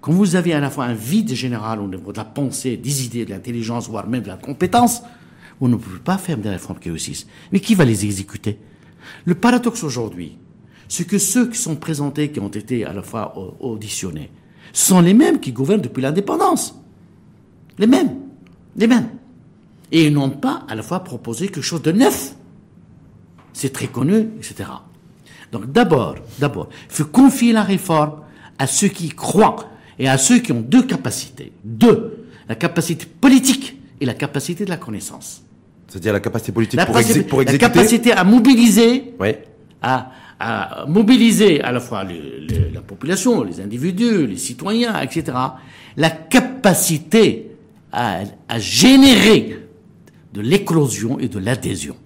Quand 0.00 0.10
vous 0.10 0.34
avez 0.34 0.54
à 0.54 0.58
la 0.58 0.70
fois 0.70 0.86
un 0.86 0.94
vide 0.94 1.32
général 1.32 1.78
au 1.80 1.86
niveau 1.86 2.10
de 2.10 2.16
la 2.16 2.24
pensée, 2.24 2.76
des 2.76 3.04
idées, 3.04 3.24
de 3.24 3.30
l'intelligence, 3.30 3.88
voire 3.88 4.08
même 4.08 4.24
de 4.24 4.28
la 4.28 4.36
compétence, 4.36 5.02
vous 5.60 5.68
ne 5.68 5.76
pouvez 5.76 6.00
pas 6.00 6.18
faire 6.18 6.36
des 6.36 6.48
réformes 6.48 6.80
qui 6.80 6.88
réussissent. 6.88 7.28
Mais 7.52 7.60
qui 7.60 7.76
va 7.76 7.84
les 7.84 8.04
exécuter? 8.04 8.58
Le 9.24 9.36
paradoxe 9.36 9.84
aujourd'hui, 9.84 10.36
c'est 10.88 11.06
que 11.06 11.18
ceux 11.18 11.48
qui 11.48 11.58
sont 11.58 11.76
présentés, 11.76 12.32
qui 12.32 12.40
ont 12.40 12.48
été 12.48 12.84
à 12.84 12.92
la 12.92 13.02
fois 13.02 13.38
auditionnés, 13.60 14.32
sont 14.72 15.00
les 15.00 15.14
mêmes 15.14 15.38
qui 15.38 15.52
gouvernent 15.52 15.80
depuis 15.80 16.02
l'indépendance. 16.02 16.74
Les 17.78 17.86
mêmes. 17.86 18.16
Les 18.74 18.88
mêmes. 18.88 19.10
Et 19.92 20.06
ils 20.06 20.12
n'ont 20.12 20.30
pas 20.30 20.64
à 20.66 20.74
la 20.74 20.82
fois 20.82 21.04
proposé 21.04 21.46
quelque 21.46 21.62
chose 21.62 21.82
de 21.82 21.92
neuf 21.92 22.34
c'est 23.60 23.74
très 23.74 23.88
connu, 23.88 24.30
etc. 24.38 24.70
Donc 25.52 25.70
d'abord, 25.70 26.14
d'abord, 26.38 26.70
il 26.88 26.94
faut 26.94 27.04
confier 27.04 27.52
la 27.52 27.62
réforme 27.62 28.20
à 28.58 28.66
ceux 28.66 28.88
qui 28.88 29.10
croient 29.10 29.68
et 29.98 30.08
à 30.08 30.16
ceux 30.16 30.38
qui 30.38 30.50
ont 30.52 30.62
deux 30.62 30.84
capacités. 30.84 31.52
Deux, 31.62 32.26
la 32.48 32.54
capacité 32.54 33.04
politique 33.04 33.76
et 34.00 34.06
la 34.06 34.14
capacité 34.14 34.64
de 34.64 34.70
la 34.70 34.78
connaissance. 34.78 35.42
C'est-à-dire 35.88 36.14
la 36.14 36.20
capacité 36.20 36.52
politique 36.52 36.80
pour, 36.86 36.98
exécuter. 36.98 37.44
La 37.44 37.58
capacité 37.58 38.12
à 38.12 38.24
mobiliser, 38.24 39.12
oui. 39.20 39.34
à, 39.82 40.10
à, 40.38 40.86
mobiliser 40.86 41.60
à 41.60 41.70
la 41.70 41.80
fois 41.80 42.04
la 42.04 42.80
population, 42.80 43.42
les 43.42 43.60
individus, 43.60 44.26
les 44.26 44.38
citoyens, 44.38 44.98
etc. 45.02 45.36
La 45.98 46.08
capacité 46.08 47.50
à, 47.92 48.20
à 48.48 48.58
générer 48.58 49.58
de 50.32 50.40
l'éclosion 50.40 51.18
et 51.18 51.28
de 51.28 51.38
l'adhésion 51.38 51.96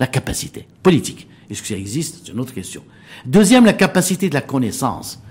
la 0.00 0.06
capacité 0.06 0.66
politique. 0.82 1.28
Est-ce 1.50 1.62
que 1.62 1.68
ça 1.68 1.76
existe? 1.76 2.22
C'est 2.24 2.32
une 2.32 2.40
autre 2.40 2.54
question. 2.54 2.82
Deuxième, 3.26 3.66
la 3.66 3.74
capacité 3.74 4.28
de 4.28 4.34
la 4.34 4.40
connaissance. 4.40 5.22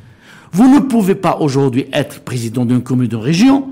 Vous 0.52 0.74
ne 0.74 0.80
pouvez 0.80 1.16
pas 1.16 1.38
aujourd'hui 1.40 1.88
être 1.92 2.22
président 2.22 2.66
d'une 2.66 2.84
commune 2.84 3.08
de 3.08 3.16
région 3.16 3.70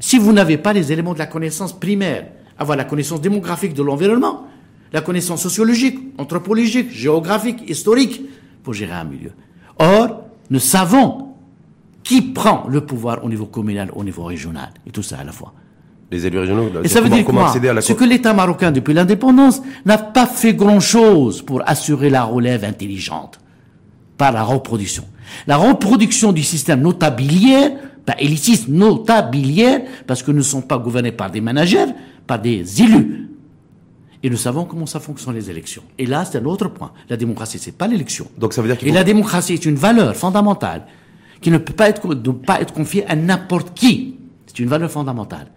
si 0.00 0.18
vous 0.18 0.32
n'avez 0.32 0.58
pas 0.58 0.72
les 0.72 0.92
éléments 0.92 1.14
de 1.14 1.18
la 1.18 1.26
connaissance 1.26 1.72
primaire, 1.72 2.26
avoir 2.58 2.76
la 2.76 2.84
connaissance 2.84 3.20
démographique 3.20 3.74
de 3.74 3.82
l'environnement, 3.82 4.48
la 4.92 5.00
connaissance 5.00 5.42
sociologique, 5.42 5.98
anthropologique, 6.18 6.90
géographique, 6.90 7.68
historique, 7.68 8.22
pour 8.62 8.74
gérer 8.74 8.92
un 8.92 9.04
milieu. 9.04 9.32
Or, 9.78 10.24
nous 10.50 10.58
savons 10.58 11.34
qui 12.02 12.22
prend 12.22 12.66
le 12.68 12.84
pouvoir 12.84 13.24
au 13.24 13.28
niveau 13.28 13.46
communal, 13.46 13.90
au 13.94 14.04
niveau 14.04 14.24
régional, 14.24 14.70
et 14.86 14.90
tout 14.90 15.02
ça 15.02 15.18
à 15.18 15.24
la 15.24 15.32
fois 15.32 15.54
les 16.10 16.26
élus 16.26 16.38
régionaux. 16.38 16.70
Et 16.82 16.88
ça 16.88 17.00
veut 17.00 17.08
dire 17.08 17.24
quoi 17.24 17.52
Ce 17.80 17.92
que 17.92 18.04
l'État 18.04 18.32
marocain, 18.32 18.70
depuis 18.70 18.94
l'indépendance, 18.94 19.62
n'a 19.84 19.98
pas 19.98 20.26
fait 20.26 20.54
grand-chose 20.54 21.42
pour 21.42 21.62
assurer 21.68 22.10
la 22.10 22.24
relève 22.24 22.64
intelligente 22.64 23.40
par 24.16 24.32
la 24.32 24.42
reproduction. 24.42 25.04
La 25.46 25.56
reproduction 25.56 26.32
du 26.32 26.42
système 26.42 26.80
notabilier, 26.80 27.74
pas 28.06 28.14
élitiste, 28.18 28.68
notabilière, 28.68 29.80
parce 30.06 30.22
que 30.22 30.30
nous 30.30 30.38
ne 30.38 30.42
sommes 30.42 30.62
pas 30.62 30.78
gouvernés 30.78 31.12
par 31.12 31.30
des 31.30 31.40
managers, 31.40 31.86
par 32.26 32.38
des 32.38 32.82
élus. 32.82 33.28
Et 34.22 34.30
nous 34.30 34.36
savons 34.36 34.64
comment 34.64 34.86
ça 34.86 35.00
fonctionne 35.00 35.34
les 35.34 35.50
élections. 35.50 35.82
Et 35.98 36.06
là, 36.06 36.24
c'est 36.24 36.38
un 36.38 36.44
autre 36.46 36.68
point. 36.68 36.92
La 37.10 37.16
démocratie, 37.16 37.58
c'est 37.58 37.76
pas 37.76 37.86
l'élection. 37.86 38.26
Donc 38.38 38.54
ça 38.54 38.62
veut 38.62 38.68
dire 38.74 38.78
Et 38.86 38.90
la 38.92 39.04
démocratie 39.04 39.52
est 39.52 39.66
une 39.66 39.74
valeur 39.74 40.16
fondamentale 40.16 40.86
qui 41.42 41.50
ne 41.50 41.58
peut 41.58 41.74
pas 41.74 41.90
être, 41.90 42.06
ne 42.14 42.32
pas 42.32 42.60
être 42.60 42.72
confiée 42.72 43.04
à 43.06 43.16
n'importe 43.16 43.74
qui. 43.74 44.16
C'est 44.46 44.60
une 44.60 44.68
valeur 44.68 44.90
fondamentale. 44.90 45.48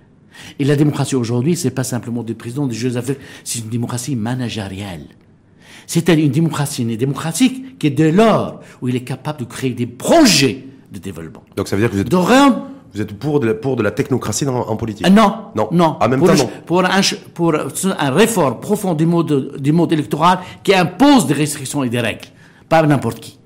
Et 0.60 0.66
la 0.66 0.76
démocratie 0.76 1.16
aujourd'hui, 1.16 1.56
c'est 1.56 1.72
pas 1.72 1.84
simplement 1.84 2.24
des 2.24 2.34
présidents, 2.34 2.68
des 2.68 2.76
jeux 2.76 2.92
d'affaires, 2.92 3.16
c'est 3.44 3.60
une 3.60 3.70
démocratie 3.70 4.16
managériale. 4.16 5.06
C'est 5.86 6.10
une 6.10 6.30
démocratie, 6.30 6.82
une 6.84 6.96
démocratie 6.98 7.64
qui 7.80 7.88
est 7.88 7.92
de 7.92 8.10
l'or, 8.10 8.60
où 8.82 8.90
il 8.90 8.96
est 8.96 9.02
capable 9.02 9.40
de 9.40 9.46
créer 9.46 9.72
des 9.72 9.88
projets 9.88 10.66
de 10.92 11.00
développement. 11.00 11.44
Donc 11.56 11.68
ça 11.68 11.76
veut 11.76 11.82
dire 11.82 11.90
que 11.90 11.96
vous 11.96 12.02
êtes, 12.02 12.14
vous 12.94 13.02
êtes 13.02 13.14
pour, 13.18 13.40
de 13.40 13.48
la, 13.48 13.54
pour 13.54 13.76
de 13.76 13.84
la 13.84 13.92
technocratie 13.92 14.48
en 14.48 14.76
politique? 14.76 15.06
Ah, 15.08 15.10
Non, 15.10 15.36
non, 15.56 15.70
non. 15.72 15.98
En 16.00 16.10
même 16.10 16.20
pour, 16.20 16.30
temps, 16.30 16.36
non. 16.36 16.50
Pour 16.66 16.84
un, 16.84 17.02
pour 17.34 17.54
un 17.56 18.10
réforme 18.12 18.60
profond 18.60 18.94
du 18.94 19.06
mode, 19.06 19.62
du 19.62 19.72
mode 19.72 19.94
électoral 19.94 20.40
qui 20.64 20.74
impose 20.74 21.28
des 21.28 21.34
restrictions 21.34 21.84
et 21.84 21.90
des 21.90 22.00
règles. 22.00 22.26
Pas 22.68 22.82
n'importe 22.84 23.20
qui. 23.20 23.40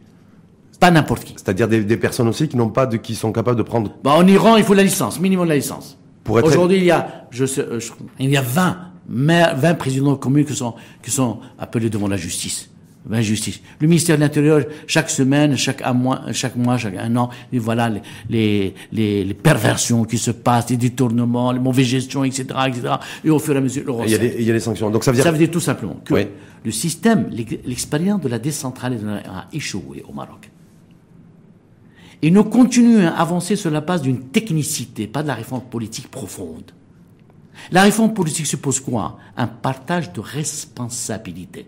Pas 0.79 0.89
n'importe 0.89 1.23
qui. 1.23 1.33
C'est-à-dire 1.37 1.67
des, 1.67 1.83
des, 1.83 1.97
personnes 1.97 2.27
aussi 2.27 2.47
qui 2.47 2.57
n'ont 2.57 2.69
pas 2.69 2.87
de, 2.87 2.97
qui 2.97 3.13
sont 3.13 3.31
capables 3.31 3.57
de 3.57 3.63
prendre. 3.63 3.91
Bah, 4.03 4.13
en 4.15 4.25
Iran, 4.25 4.55
il 4.57 4.63
faut 4.63 4.73
la 4.73 4.83
licence, 4.83 5.19
minimum 5.19 5.45
de 5.45 5.49
la 5.49 5.57
licence. 5.57 5.97
Aujourd'hui, 6.27 6.77
il 6.77 6.85
y 6.85 6.91
a, 6.91 7.25
je 7.31 7.45
sais, 7.45 7.61
euh, 7.61 7.79
il 8.19 8.29
y 8.29 8.37
a 8.37 8.41
20 8.41 8.77
maires, 9.09 9.57
20 9.57 9.75
présidents 9.75 10.11
de 10.11 10.17
communes 10.17 10.45
qui 10.45 10.55
sont, 10.55 10.75
qui 11.01 11.11
sont 11.11 11.39
appelés 11.59 11.89
devant 11.89 12.07
la 12.07 12.17
justice. 12.17 12.69
20 13.05 13.21
justice. 13.21 13.61
Le 13.79 13.87
ministère 13.87 14.15
de 14.15 14.21
l'Intérieur, 14.21 14.61
chaque 14.85 15.09
semaine, 15.09 15.57
chaque 15.57 15.81
mois, 15.93 16.21
chaque 16.33 16.55
mois, 16.55 16.77
chaque 16.77 16.95
un 16.95 17.15
an, 17.15 17.29
et 17.51 17.57
voilà 17.57 17.89
les, 18.29 18.73
les, 18.91 19.23
les, 19.23 19.33
perversions 19.33 20.03
qui 20.03 20.19
se 20.19 20.29
passent, 20.29 20.69
les 20.69 20.77
détournements, 20.77 21.51
les 21.51 21.59
mauvaises 21.59 21.87
gestions, 21.87 22.23
etc., 22.23 22.45
etc. 22.67 22.93
Et 23.23 23.31
au 23.31 23.39
fur 23.39 23.55
et 23.55 23.57
à 23.57 23.61
mesure, 23.61 23.83
le 23.85 24.05
il 24.05 24.11
y 24.11 24.15
a 24.15 24.17
des, 24.19 24.35
il 24.37 24.45
y 24.45 24.49
a 24.51 24.53
des 24.53 24.59
sanctions. 24.59 24.91
Donc 24.91 25.03
ça 25.03 25.11
veut 25.11 25.15
dire. 25.15 25.23
Ça 25.23 25.31
veut 25.31 25.39
dire 25.39 25.49
tout 25.49 25.59
simplement 25.59 25.99
que 26.05 26.13
le 26.63 26.71
système, 26.71 27.27
l'expérience 27.65 28.21
de 28.21 28.29
la 28.29 28.37
décentralisation 28.37 29.09
a 29.09 29.47
échoué 29.51 30.03
au 30.07 30.13
Maroc. 30.13 30.51
Et 32.21 32.29
nous 32.29 32.43
continuons 32.43 33.07
à 33.07 33.11
avancer 33.11 33.55
sur 33.55 33.71
la 33.71 33.81
base 33.81 34.01
d'une 34.01 34.29
technicité, 34.29 35.07
pas 35.07 35.23
de 35.23 35.27
la 35.27 35.33
réforme 35.33 35.63
politique 35.63 36.09
profonde. 36.09 36.71
La 37.71 37.83
réforme 37.83 38.13
politique 38.13 38.45
suppose 38.45 38.79
quoi? 38.79 39.17
Un 39.37 39.47
partage 39.47 40.13
de 40.13 40.19
responsabilités. 40.19 41.67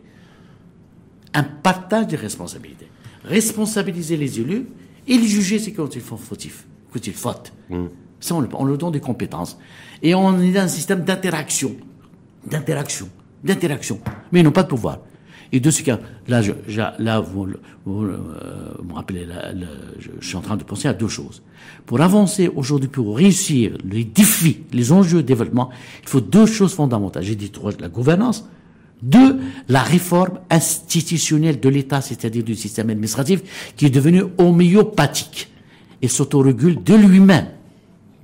Un 1.33 1.43
partage 1.43 2.07
de 2.07 2.17
responsabilités. 2.17 2.87
Responsabiliser 3.23 4.17
les 4.17 4.39
élus 4.39 4.67
et 5.07 5.17
les 5.17 5.27
juger 5.27 5.59
c'est 5.59 5.71
quand 5.71 5.95
ils 5.95 6.01
font 6.01 6.17
fautif, 6.17 6.65
quand 6.91 7.05
ils 7.05 7.13
fautent. 7.13 7.51
Mm. 7.69 7.85
Ça, 8.19 8.35
on, 8.35 8.47
on 8.53 8.65
leur 8.65 8.77
donne 8.77 8.91
des 8.91 8.99
compétences. 8.99 9.57
Et 10.01 10.15
on 10.15 10.39
est 10.39 10.51
dans 10.51 10.61
un 10.61 10.67
système 10.67 11.03
d'interaction. 11.03 11.75
D'interaction. 12.45 13.09
D'interaction. 13.43 13.99
Mais 14.31 14.39
ils 14.41 14.43
n'ont 14.43 14.51
pas 14.51 14.63
de 14.63 14.69
pouvoir. 14.69 14.99
Et 15.53 15.59
de 15.59 15.69
ce 15.69 15.83
cas, 15.83 15.99
là, 16.27 16.41
je, 16.41 16.51
là, 16.97 17.19
vous, 17.19 17.47
vous, 17.85 18.03
euh, 18.05 18.17
me 18.83 18.93
rappelez, 18.93 19.27
je, 19.99 20.25
suis 20.25 20.35
en 20.35 20.41
train 20.41 20.57
de 20.57 20.63
penser 20.63 20.87
à 20.87 20.93
deux 20.93 21.07
choses. 21.07 21.43
Pour 21.85 22.01
avancer 22.01 22.49
aujourd'hui, 22.55 22.89
pour 22.89 23.15
réussir 23.15 23.77
les 23.87 24.03
défis, 24.03 24.61
les 24.73 24.91
enjeux 24.91 25.21
de 25.21 25.27
développement, 25.27 25.69
il 26.01 26.09
faut 26.09 26.21
deux 26.21 26.47
choses 26.47 26.73
fondamentales. 26.73 27.23
J'ai 27.23 27.35
dit 27.35 27.51
trois, 27.51 27.71
la 27.79 27.87
gouvernance. 27.87 28.49
Deux, 29.03 29.37
la 29.69 29.83
réforme 29.83 30.39
institutionnelle 30.49 31.59
de 31.59 31.69
l'État, 31.69 32.01
c'est-à-dire 32.01 32.43
du 32.43 32.55
système 32.55 32.89
administratif, 32.89 33.73
qui 33.75 33.85
est 33.85 33.91
devenu 33.91 34.23
homéopathique 34.39 35.51
et 36.01 36.07
s'autorégule 36.07 36.81
de 36.83 36.95
lui-même. 36.95 37.45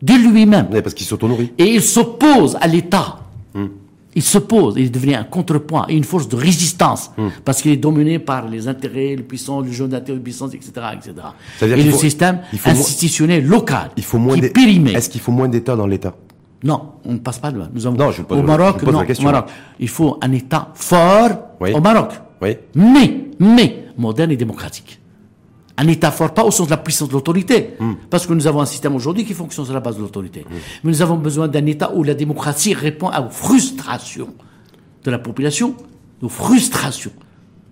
De 0.01 0.13
lui-même. 0.13 0.67
parce 0.69 0.95
qu'il 0.95 1.05
s'autonourrit. 1.05 1.51
Et 1.59 1.75
il 1.75 1.82
s'oppose 1.84 2.57
à 2.59 2.67
l'État. 2.67 3.19
Il 4.16 4.24
s'oppose, 4.24 4.76
il 4.78 4.91
devient 4.91 5.16
un 5.16 5.24
contrepoint 5.24 5.86
une 5.88 6.03
force 6.03 6.28
de 6.28 6.36
résistance, 6.36 7.12
hmm. 7.18 7.28
parce 7.45 7.62
qu'il 7.62 7.72
est 7.72 7.78
dominé 7.78 8.18
par 8.18 8.47
les 8.47 8.68
intérêts, 8.68 9.16
les 9.16 9.24
puissants, 9.24 9.62
le 9.62 9.72
jeu 9.72 9.88
d'intérêts, 9.88 10.18
les 10.18 10.24
puissances, 10.24 10.53
etc., 10.53 10.72
etc. 10.93 11.14
Et 11.62 11.84
le 11.84 11.91
système 11.91 12.39
institutionnel 12.66 13.45
local, 13.45 13.91
il 13.97 14.03
faut 14.03 14.18
moins 14.18 14.39
qui 14.39 14.49
périmé. 14.49 14.93
Est-ce 14.93 15.10
qu'il 15.10 15.22
faut 15.22 15.32
moins 15.32 15.47
d'État 15.47 15.76
dans 15.76 15.88
l'État? 15.88 16.16
Non, 16.64 16.93
on 17.05 17.14
ne 17.14 17.20
passe 17.20 17.39
pas 17.39 17.51
de 17.51 17.60
là. 17.60 17.70
Nous 17.74 17.86
avons, 17.86 17.97
non, 17.97 18.12
je 18.12 18.22
au 18.22 18.41
Maroc, 18.41 18.82
non, 18.84 18.89
au 18.89 19.22
Maroc, 19.24 19.45
il 19.80 19.88
faut 19.88 20.18
un 20.22 20.32
État 20.32 20.72
fort 20.74 21.30
au 21.60 21.80
Maroc, 21.80 22.14
oui. 22.41 22.57
mais, 22.76 23.30
mais 23.39 23.86
moderne 23.97 24.32
et 24.32 24.38
démocratique 24.38 24.99
un 25.80 25.88
État 25.88 26.11
fort, 26.11 26.34
pas 26.34 26.43
au 26.43 26.51
sens 26.51 26.67
de 26.67 26.71
la 26.71 26.77
puissance 26.77 27.07
de 27.07 27.13
l'autorité, 27.13 27.75
hmm. 27.80 27.93
parce 28.09 28.27
que 28.27 28.34
nous 28.34 28.47
avons 28.47 28.59
un 28.59 28.65
système 28.65 28.95
aujourd'hui 28.95 29.23
qui 29.23 29.34
fonctionne 29.34 29.65
sur 29.65 29.73
la 29.73 29.80
base 29.80 29.95
de 29.95 30.01
l'autorité. 30.01 30.41
Hmm. 30.41 30.53
Mais 30.84 30.91
nous 30.91 31.01
avons 31.01 31.15
besoin 31.15 31.47
d'un 31.47 31.65
État 31.65 31.91
où 31.95 32.03
la 32.03 32.13
démocratie 32.13 32.73
répond 32.73 33.07
aux 33.07 33.30
frustrations 33.30 34.34
de 35.03 35.11
la 35.11 35.19
population, 35.19 35.75
aux 36.21 36.30
frustrations 36.30 37.11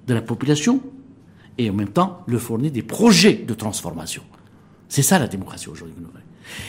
de 0.07 0.13
la 0.13 0.21
population, 0.21 0.79
et 1.57 1.69
en 1.69 1.73
même 1.73 1.89
temps 1.89 2.21
le 2.27 2.37
fournir 2.39 2.71
des 2.71 2.83
projets 2.83 3.33
de 3.33 3.53
transformation. 3.53 4.23
C'est 4.87 5.01
ça 5.01 5.19
la 5.19 5.27
démocratie 5.27 5.67
aujourd'hui. 5.67 5.95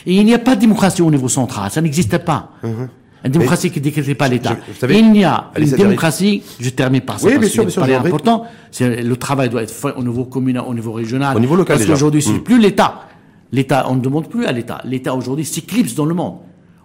Et 0.05 0.15
il 0.15 0.25
n'y 0.25 0.33
a 0.33 0.39
pas 0.39 0.55
de 0.55 0.61
démocratie 0.61 1.01
au 1.01 1.09
niveau 1.09 1.29
central, 1.29 1.71
ça 1.71 1.79
n'existe 1.79 2.17
pas. 2.17 2.51
Uh-huh. 2.63 2.89
Une 3.23 3.31
démocratie 3.31 3.69
qui 3.69 3.79
ne 3.79 3.83
décrète 3.83 4.17
pas 4.17 4.27
l'État. 4.27 4.57
Il 4.89 5.15
y 5.17 5.23
a 5.23 5.51
une 5.57 5.71
démocratie, 5.71 6.41
je 6.59 6.69
termine 6.69 7.01
par 7.01 7.19
ça, 7.19 7.27
oui, 7.27 7.35
parce 7.39 7.51
que 7.51 7.69
c'est 7.69 7.95
important, 7.95 8.45
le 8.79 9.15
travail 9.15 9.49
doit 9.49 9.63
être 9.63 9.73
fait 9.73 9.93
au 9.95 10.03
niveau 10.03 10.25
communal, 10.25 10.63
au 10.67 10.73
niveau 10.73 10.93
régional. 10.93 11.35
Au 11.35 11.39
niveau 11.39 11.55
local 11.55 11.77
Parce 11.77 11.89
qu'aujourd'hui, 11.89 12.21
c'est 12.21 12.31
hmm. 12.31 12.43
plus 12.43 12.59
l'État. 12.59 13.07
L'État, 13.51 13.87
on 13.89 13.95
ne 13.95 14.01
demande 14.01 14.29
plus 14.29 14.45
à 14.45 14.51
l'État. 14.51 14.79
L'État 14.85 15.15
aujourd'hui 15.15 15.43
s'éclipse 15.43 15.95
dans 15.95 16.05
le 16.05 16.13
monde. 16.13 16.37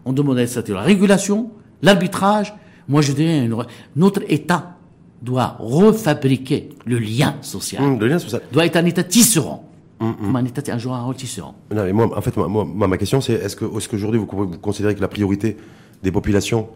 On 0.04 0.12
demande 0.12 0.38
à 0.38 0.42
l'État 0.42 0.62
la 0.68 0.80
régulation, 0.80 1.50
l'arbitrage. 1.82 2.54
Moi, 2.88 3.00
je 3.00 3.12
dirais, 3.12 3.48
notre 3.96 4.22
État 4.28 4.76
doit 5.22 5.56
refabriquer 5.58 6.70
le 6.84 6.98
lien 6.98 7.36
social. 7.42 7.82
Hmm, 7.82 7.98
le 7.98 8.08
lien 8.08 8.18
social. 8.18 8.42
Doit 8.52 8.66
être 8.66 8.76
un 8.76 8.84
État 8.84 9.04
tisserand. 9.04 9.70
Mmh, 10.00 10.36
un 10.36 10.44
État, 10.44 10.72
un 10.72 10.78
joueur 10.78 10.96
un 10.96 11.12
tisserand. 11.12 11.54
Non, 11.72 11.84
mais 11.84 11.92
moi, 11.92 12.10
en 12.16 12.20
fait, 12.20 12.36
moi, 12.36 12.66
ma 12.66 12.98
question, 12.98 13.20
c'est 13.20 13.34
est-ce 13.34 13.56
que, 13.56 13.64
est-ce 13.76 13.88
qu'aujourd'hui 13.88 14.18
vous, 14.20 14.28
vous 14.30 14.58
considérez 14.58 14.94
que 14.94 15.00
la 15.00 15.08
priorité 15.08 15.56
des 16.02 16.12
populations 16.12 16.68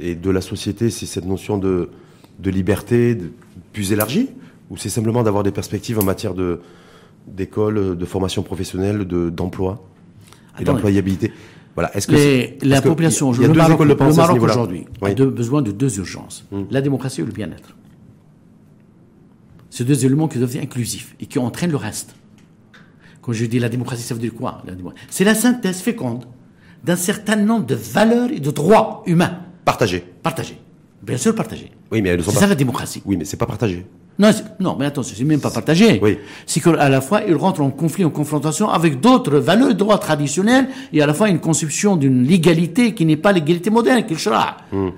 et 0.00 0.14
de 0.14 0.30
la 0.30 0.40
société, 0.40 0.90
c'est 0.90 1.06
cette 1.06 1.24
notion 1.24 1.58
de, 1.58 1.90
de 2.38 2.50
liberté 2.50 3.16
plus 3.72 3.92
élargie 3.92 4.28
Ou 4.70 4.76
c'est 4.76 4.88
simplement 4.88 5.22
d'avoir 5.22 5.42
des 5.42 5.52
perspectives 5.52 5.98
en 5.98 6.04
matière 6.04 6.34
de, 6.34 6.60
d'école, 7.26 7.96
de 7.96 8.04
formation 8.04 8.42
professionnelle, 8.42 9.06
de, 9.06 9.30
d'emploi 9.30 9.84
et 10.58 10.64
d'employabilité? 10.64 11.32
Voilà. 11.74 11.94
Est-ce 11.94 12.06
que 12.06 12.66
la 12.66 12.80
population, 12.80 13.32
il 13.34 13.42
y 13.42 13.44
a, 13.44 13.48
le 13.48 13.54
Maroc, 13.54 13.80
le 13.84 13.94
Maroc 13.94 14.42
aujourd'hui 14.42 14.86
a 15.02 15.12
besoin 15.14 15.60
de 15.60 15.72
deux 15.72 15.98
urgences 15.98 16.46
hmm. 16.50 16.62
la 16.70 16.80
démocratie 16.80 17.20
et 17.20 17.24
le 17.24 17.32
bien-être. 17.32 17.76
Ces 19.68 19.84
deux 19.84 20.06
éléments 20.06 20.26
qui 20.26 20.38
doivent 20.38 20.56
être 20.56 20.62
inclusifs 20.62 21.14
et 21.20 21.26
qui 21.26 21.38
entraînent 21.38 21.70
le 21.70 21.76
reste. 21.76 22.14
Quand 23.20 23.34
je 23.34 23.44
dis 23.44 23.58
la 23.58 23.68
démocratie, 23.68 24.02
ça 24.02 24.14
veut 24.14 24.20
dire 24.20 24.32
quoi 24.32 24.62
C'est 25.10 25.24
la 25.24 25.34
synthèse 25.34 25.80
féconde 25.80 26.24
d'un 26.84 26.96
certain 26.96 27.36
nombre 27.36 27.66
de 27.66 27.74
valeurs 27.74 28.30
et 28.30 28.40
de 28.40 28.50
droits 28.50 29.02
humains. 29.06 29.38
Partagés. 29.64 30.04
Partagés. 30.22 30.58
Bien 31.02 31.16
sûr, 31.16 31.34
partagés. 31.34 31.70
Oui, 31.92 32.02
mais 32.02 32.16
c'est 32.22 32.30
ça 32.32 32.46
la 32.46 32.54
démocratie. 32.54 33.02
Oui, 33.04 33.16
mais 33.16 33.24
c'est 33.24 33.36
pas 33.36 33.46
partagé. 33.46 33.86
Non, 34.18 34.30
non, 34.60 34.76
mais 34.78 34.86
attends, 34.86 35.02
c'est 35.02 35.22
même 35.24 35.40
pas 35.40 35.50
partagé. 35.50 36.00
Oui. 36.02 36.18
C'est 36.46 36.60
qu'à 36.60 36.88
la 36.88 37.00
fois, 37.00 37.20
il 37.28 37.34
rentre 37.34 37.60
en 37.60 37.70
conflit, 37.70 38.04
en 38.04 38.10
confrontation 38.10 38.70
avec 38.70 39.00
d'autres 39.00 39.38
valeurs, 39.38 39.74
droits 39.74 39.98
traditionnels, 39.98 40.68
et 40.92 41.02
à 41.02 41.06
la 41.06 41.12
fois 41.12 41.28
une 41.28 41.38
conception 41.38 41.96
d'une 41.96 42.24
légalité 42.24 42.94
qui 42.94 43.04
n'est 43.04 43.18
pas 43.18 43.32
l'égalité 43.32 43.68
moderne, 43.68 44.06
qu'il 44.06 44.18
sera. 44.18 44.56
Hmm. 44.72 44.88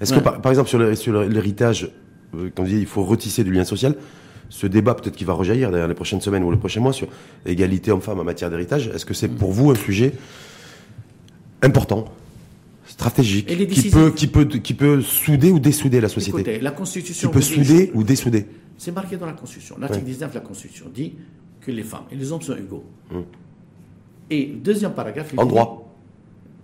Est-ce 0.00 0.12
que, 0.12 0.20
par, 0.20 0.50
exemple, 0.50 0.68
sur 0.68 0.78
l'héritage, 1.22 1.90
euh, 2.36 2.50
quand 2.54 2.64
on 2.64 2.66
dit 2.66 2.78
il 2.78 2.86
faut 2.86 3.02
retisser 3.02 3.44
du 3.44 3.50
lien 3.50 3.64
social, 3.64 3.94
ce 4.50 4.66
débat 4.66 4.94
peut-être 4.94 5.16
qui 5.16 5.24
va 5.24 5.32
rejaillir 5.32 5.70
dans 5.70 5.86
les 5.86 5.94
prochaines 5.94 6.20
semaines 6.20 6.44
ou 6.44 6.50
les 6.50 6.58
prochains 6.58 6.80
mois 6.80 6.92
sur 6.92 7.08
l'égalité 7.46 7.90
homme-femme 7.90 8.20
en 8.20 8.24
matière 8.24 8.50
d'héritage, 8.50 8.90
est-ce 8.94 9.06
que 9.06 9.14
c'est 9.14 9.28
pour 9.28 9.52
vous 9.52 9.70
un 9.70 9.74
sujet 9.74 10.12
important, 11.66 12.06
stratégique, 12.86 13.46
qui 13.68 13.90
peut, 13.90 14.10
qui, 14.10 14.26
peut, 14.26 14.44
qui 14.44 14.74
peut 14.74 15.02
souder 15.02 15.50
ou 15.50 15.58
dessouder 15.58 16.00
la 16.00 16.08
société. 16.08 16.40
Écoutez, 16.40 16.60
la 16.60 16.70
Constitution. 16.70 17.28
Qui 17.28 17.34
peut 17.34 17.42
souder 17.42 17.90
ou 17.94 18.02
dessouder. 18.02 18.46
C'est 18.78 18.92
marqué 18.92 19.16
dans 19.16 19.26
la 19.26 19.32
Constitution. 19.32 19.76
L'article 19.78 20.04
19 20.04 20.30
de 20.30 20.34
la 20.34 20.40
Constitution 20.40 20.86
dit 20.94 21.14
que 21.60 21.70
les 21.70 21.82
femmes 21.82 22.04
et 22.10 22.16
les 22.16 22.30
hommes 22.32 22.42
sont 22.42 22.56
égaux. 22.56 22.84
Hum. 23.12 23.24
Et 24.30 24.46
le 24.46 24.56
deuxième 24.56 24.92
paragraphe. 24.92 25.32
en 25.36 25.46
droit. 25.46 25.94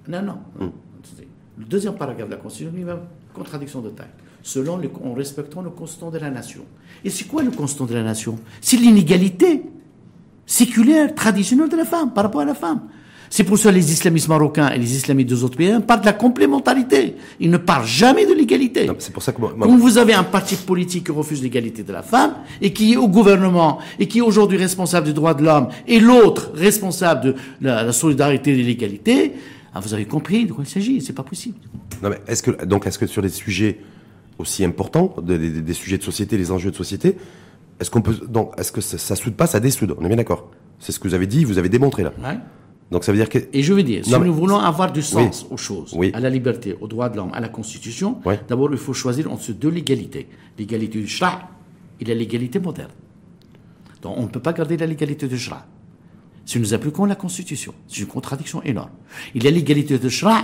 Non, 0.09 0.23
non. 0.23 0.39
Hum. 0.61 0.73
Le 1.59 1.65
deuxième 1.65 1.95
paragraphe 1.95 2.29
de 2.29 2.35
la 2.35 2.41
Constitution 2.41 2.73
dit 2.77 2.85
même 2.85 3.01
contradiction 3.35 3.81
de 3.81 3.91
taille. 3.91 4.07
Selon 4.43 4.77
le, 4.77 4.91
en 5.05 5.15
respectant 5.15 5.63
le 5.63 5.71
constant 5.71 6.11
de 6.11 6.19
la 6.19 6.31
nation. 6.31 6.63
Et 7.05 7.11
c'est 7.11 7.25
quoi 7.25 7.43
le 7.43 7.51
constant 7.51 7.87
de 7.87 7.95
la 7.95 8.03
nation? 8.03 8.39
C'est 8.61 8.77
l'inégalité 8.77 9.63
séculaire, 10.47 11.15
traditionnelle 11.15 11.69
de 11.69 11.77
la 11.77 11.85
femme 11.85 12.13
par 12.13 12.25
rapport 12.25 12.41
à 12.41 12.45
la 12.45 12.55
femme. 12.55 12.83
C'est 13.33 13.45
pour 13.45 13.57
ça 13.57 13.71
que 13.71 13.77
les 13.77 13.91
islamistes 13.91 14.29
marocains 14.29 14.69
et 14.73 14.79
les 14.79 14.95
islamistes 14.95 15.31
des 15.31 15.43
autres 15.43 15.57
pays 15.57 15.73
parlent 15.87 16.03
de 16.03 16.07
la 16.07 16.13
complémentarité. 16.13 17.17
Ils 17.41 17.51
ne 17.51 17.57
parlent 17.57 17.87
jamais 17.87 18.27
de 18.27 18.35
l'égalité. 18.35 18.91
C'est 18.99 19.11
pour 19.11 19.23
ça 19.23 19.33
que 19.33 19.41
moi, 19.41 19.55
Quand 19.59 19.75
vous 19.75 19.97
avez 19.97 20.13
un 20.13 20.23
parti 20.23 20.55
politique 20.55 21.07
qui 21.07 21.13
refuse 21.13 21.43
l'égalité 21.43 21.83
de 21.83 21.95
la 21.95 22.03
femme 22.03 22.35
et 22.61 22.75
qui 22.75 22.93
est 22.93 22.99
au 22.99 23.09
gouvernement 23.09 23.79
et 23.99 24.07
qui 24.07 24.19
est 24.19 24.21
aujourd'hui 24.21 24.59
responsable 24.59 25.07
des 25.07 25.15
droits 25.15 25.33
de 25.33 25.45
l'homme 25.45 25.69
et 25.89 25.99
l'autre 25.99 26.51
responsable 26.55 27.23
de 27.23 27.35
la, 27.63 27.91
solidarité 27.93 28.53
et 28.53 28.59
de 28.59 28.63
l'égalité, 28.65 29.33
ah, 29.73 29.81
vous 29.81 29.95
avez 29.95 30.05
compris 30.05 30.45
de 30.45 30.53
quoi 30.53 30.65
il 30.65 30.71
s'agit. 30.71 31.01
C'est 31.01 31.15
pas 31.15 31.23
possible. 31.23 31.57
Non 32.03 32.11
mais 32.11 32.21
est-ce 32.27 32.43
que 32.43 32.67
donc 32.67 32.87
est-ce 32.87 32.99
que 32.99 33.07
sur 33.07 33.23
des 33.23 33.31
sujets 33.31 33.79
aussi 34.39 34.63
importants, 34.63 35.17
des, 35.23 35.73
sujets 35.73 35.97
de 35.97 36.03
société, 36.03 36.37
les 36.37 36.51
enjeux 36.51 36.71
de 36.71 36.77
société, 36.77 37.17
est-ce 37.81 37.91
qu'on 37.91 38.03
peut 38.03 38.27
donc 38.29 38.53
est-ce 38.59 38.73
que 38.73 38.83
ça, 38.83 38.99
ça 38.99 39.17
soude 39.17 39.37
pas, 39.37 39.47
ça 39.47 39.59
dessoude? 39.59 39.97
On 39.99 40.05
est 40.05 40.09
bien 40.09 40.19
d'accord. 40.19 40.51
C'est 40.79 40.93
ce 40.93 41.01
que 41.01 41.09
vous 41.09 41.15
avez 41.15 41.27
dit, 41.27 41.45
vous 41.47 41.57
avez 41.57 41.71
démontré 41.71 42.03
là. 42.03 42.13
Ouais. 42.23 42.37
Donc 42.93 43.05
ça 43.05 43.13
veut 43.13 43.19
dire 43.19 43.31
que... 43.31 43.39
Et 43.55 43.63
je 43.63 43.73
veux 43.73 43.83
dire, 43.83 44.05
si 44.05 44.15
nous 44.15 44.35
voulons 44.35 44.59
avoir 44.59 44.93
du 44.93 45.01
sens 45.01 45.47
aux 45.51 45.57
choses, 45.57 45.97
à 46.13 46.21
la 46.21 46.29
liberté, 46.29 46.77
aux 46.79 46.87
droits 46.87 47.09
de 47.09 47.17
l'homme, 47.17 47.31
à 47.33 47.41
la 47.41 47.49
Constitution, 47.49 48.21
d'abord 48.49 48.69
il 48.71 48.77
faut 48.77 48.93
choisir 48.93 49.33
entre 49.33 49.51
deux 49.53 49.71
légalités. 49.71 50.29
L'égalité 50.59 51.01
du 51.01 51.09
Shra 51.09 51.49
et 51.99 52.05
la 52.05 52.15
légalité 52.15 52.59
moderne. 52.61 52.91
Donc 54.03 54.19
on 54.19 54.25
ne 54.25 54.29
peut 54.29 54.41
pas 54.41 54.53
garder 54.53 54.77
la 54.77 54.87
légalité 54.87 55.27
du 55.27 55.39
Shra. 55.39 55.67
Si 56.45 56.61
nous 56.61 56.75
appliquons 56.75 57.07
la 57.07 57.15
Constitution, 57.15 57.73
c'est 57.89 58.01
une 58.01 58.07
contradiction 58.07 58.63
énorme. 58.63 58.91
Il 59.35 59.43
y 59.43 59.49
a 59.49 59.51
l'égalité 59.51 59.99
de 59.99 60.09
Shra, 60.11 60.43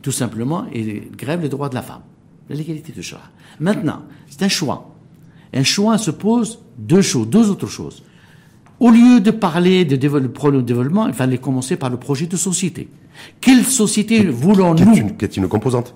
tout 0.00 0.12
simplement, 0.12 0.66
et 0.72 1.02
grève 1.14 1.42
les 1.42 1.50
droits 1.50 1.68
de 1.68 1.74
la 1.74 1.82
femme. 1.82 2.02
La 2.48 2.56
légalité 2.56 2.92
de 2.92 3.02
Shra. 3.02 3.20
Maintenant, 3.60 4.02
c'est 4.30 4.42
un 4.42 4.48
choix. 4.48 4.94
Un 5.52 5.64
choix 5.64 5.98
se 5.98 6.10
pose 6.10 6.60
deux 6.78 7.02
choses, 7.02 7.28
deux 7.28 7.50
autres 7.50 7.66
choses. 7.66 8.02
Au 8.78 8.90
lieu 8.90 9.20
de 9.20 9.30
parler 9.30 9.84
de 9.84 9.96
problème 10.28 10.60
de 10.60 10.66
développement, 10.66 11.06
il 11.08 11.14
fallait 11.14 11.38
commencer 11.38 11.76
par 11.76 11.90
le 11.90 11.96
projet 11.96 12.26
de 12.26 12.36
société. 12.36 12.88
Quelle 13.40 13.64
société 13.64 14.24
voulons-nous 14.24 15.14
Qui 15.16 15.24
est 15.24 15.36
une 15.36 15.48
composante? 15.48 15.94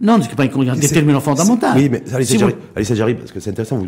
Non, 0.00 0.18
c'est 0.22 0.34
pas 0.34 0.44
un 0.44 0.76
déterminant 0.76 1.20
fondamental. 1.20 1.72
Oui, 1.76 1.88
mais 1.90 2.02
allez, 2.12 2.24
ça 2.24 2.94
j'arrive, 2.94 3.16
parce 3.16 3.32
que 3.32 3.40
c'est 3.40 3.50
intéressant. 3.50 3.78
Vous 3.78 3.86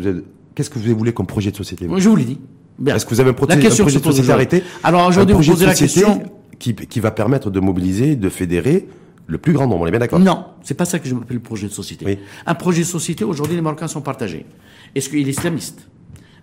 qu'est-ce 0.53 0.69
que 0.69 0.77
vous 0.77 0.95
voulez 0.95 1.11
comme 1.11 1.25
projet 1.25 1.51
de 1.51 1.55
société 1.55 1.87
Je 1.97 2.09
vous 2.09 2.15
l'ai 2.15 2.25
dit. 2.25 2.39
Est-ce 2.85 3.05
que 3.05 3.13
vous 3.13 3.19
avez 3.19 3.31
un, 3.31 3.33
projet, 3.33 3.55
de 3.55 3.69
société 3.69 4.31
arrêté? 4.31 4.63
Alors 4.83 5.07
aujourd'hui, 5.07 5.35
vous 5.35 5.43
posez 5.43 5.65
la 5.65 5.75
question 5.75 6.23
qui, 6.59 6.75
qui 6.75 6.99
va 6.99 7.11
permettre 7.11 7.49
de 7.49 7.59
mobiliser, 7.59 8.15
de 8.15 8.29
fédérer 8.29 8.87
le 9.27 9.37
plus 9.37 9.53
grand 9.53 9.67
nombre. 9.67 9.81
On 9.81 9.87
est 9.87 9.91
bien 9.91 9.99
d'accord? 9.99 10.19
Non, 10.19 10.45
c'est 10.63 10.73
pas 10.73 10.85
ça 10.85 10.99
que 10.99 11.07
je 11.07 11.13
m'appelle 11.13 11.37
le 11.37 11.43
projet 11.43 11.67
de 11.67 11.71
société. 11.73 12.19
Un 12.45 12.55
projet 12.55 12.81
de 12.81 12.87
société, 12.87 13.23
aujourd'hui, 13.23 13.55
les 13.55 13.61
Marocains 13.61 13.87
sont 13.87 14.01
partagés. 14.01 14.45
Est-ce 14.95 15.09
qu'il 15.09 15.27
est 15.27 15.31
islamiste, 15.31 15.87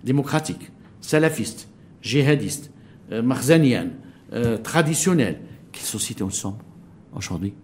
démocratique, 0.05 0.71
salafiste, 1.01 1.69
djihadiste, 2.03 2.71
euh, 3.13 3.23
marzanian, 3.23 3.89
euh, 4.33 4.59
traditionnel 4.59 5.41
Quelle 5.73 5.85
société 5.85 6.23
on 6.23 6.31
sommes 6.31 6.59
aujourd'hui? 7.15 7.55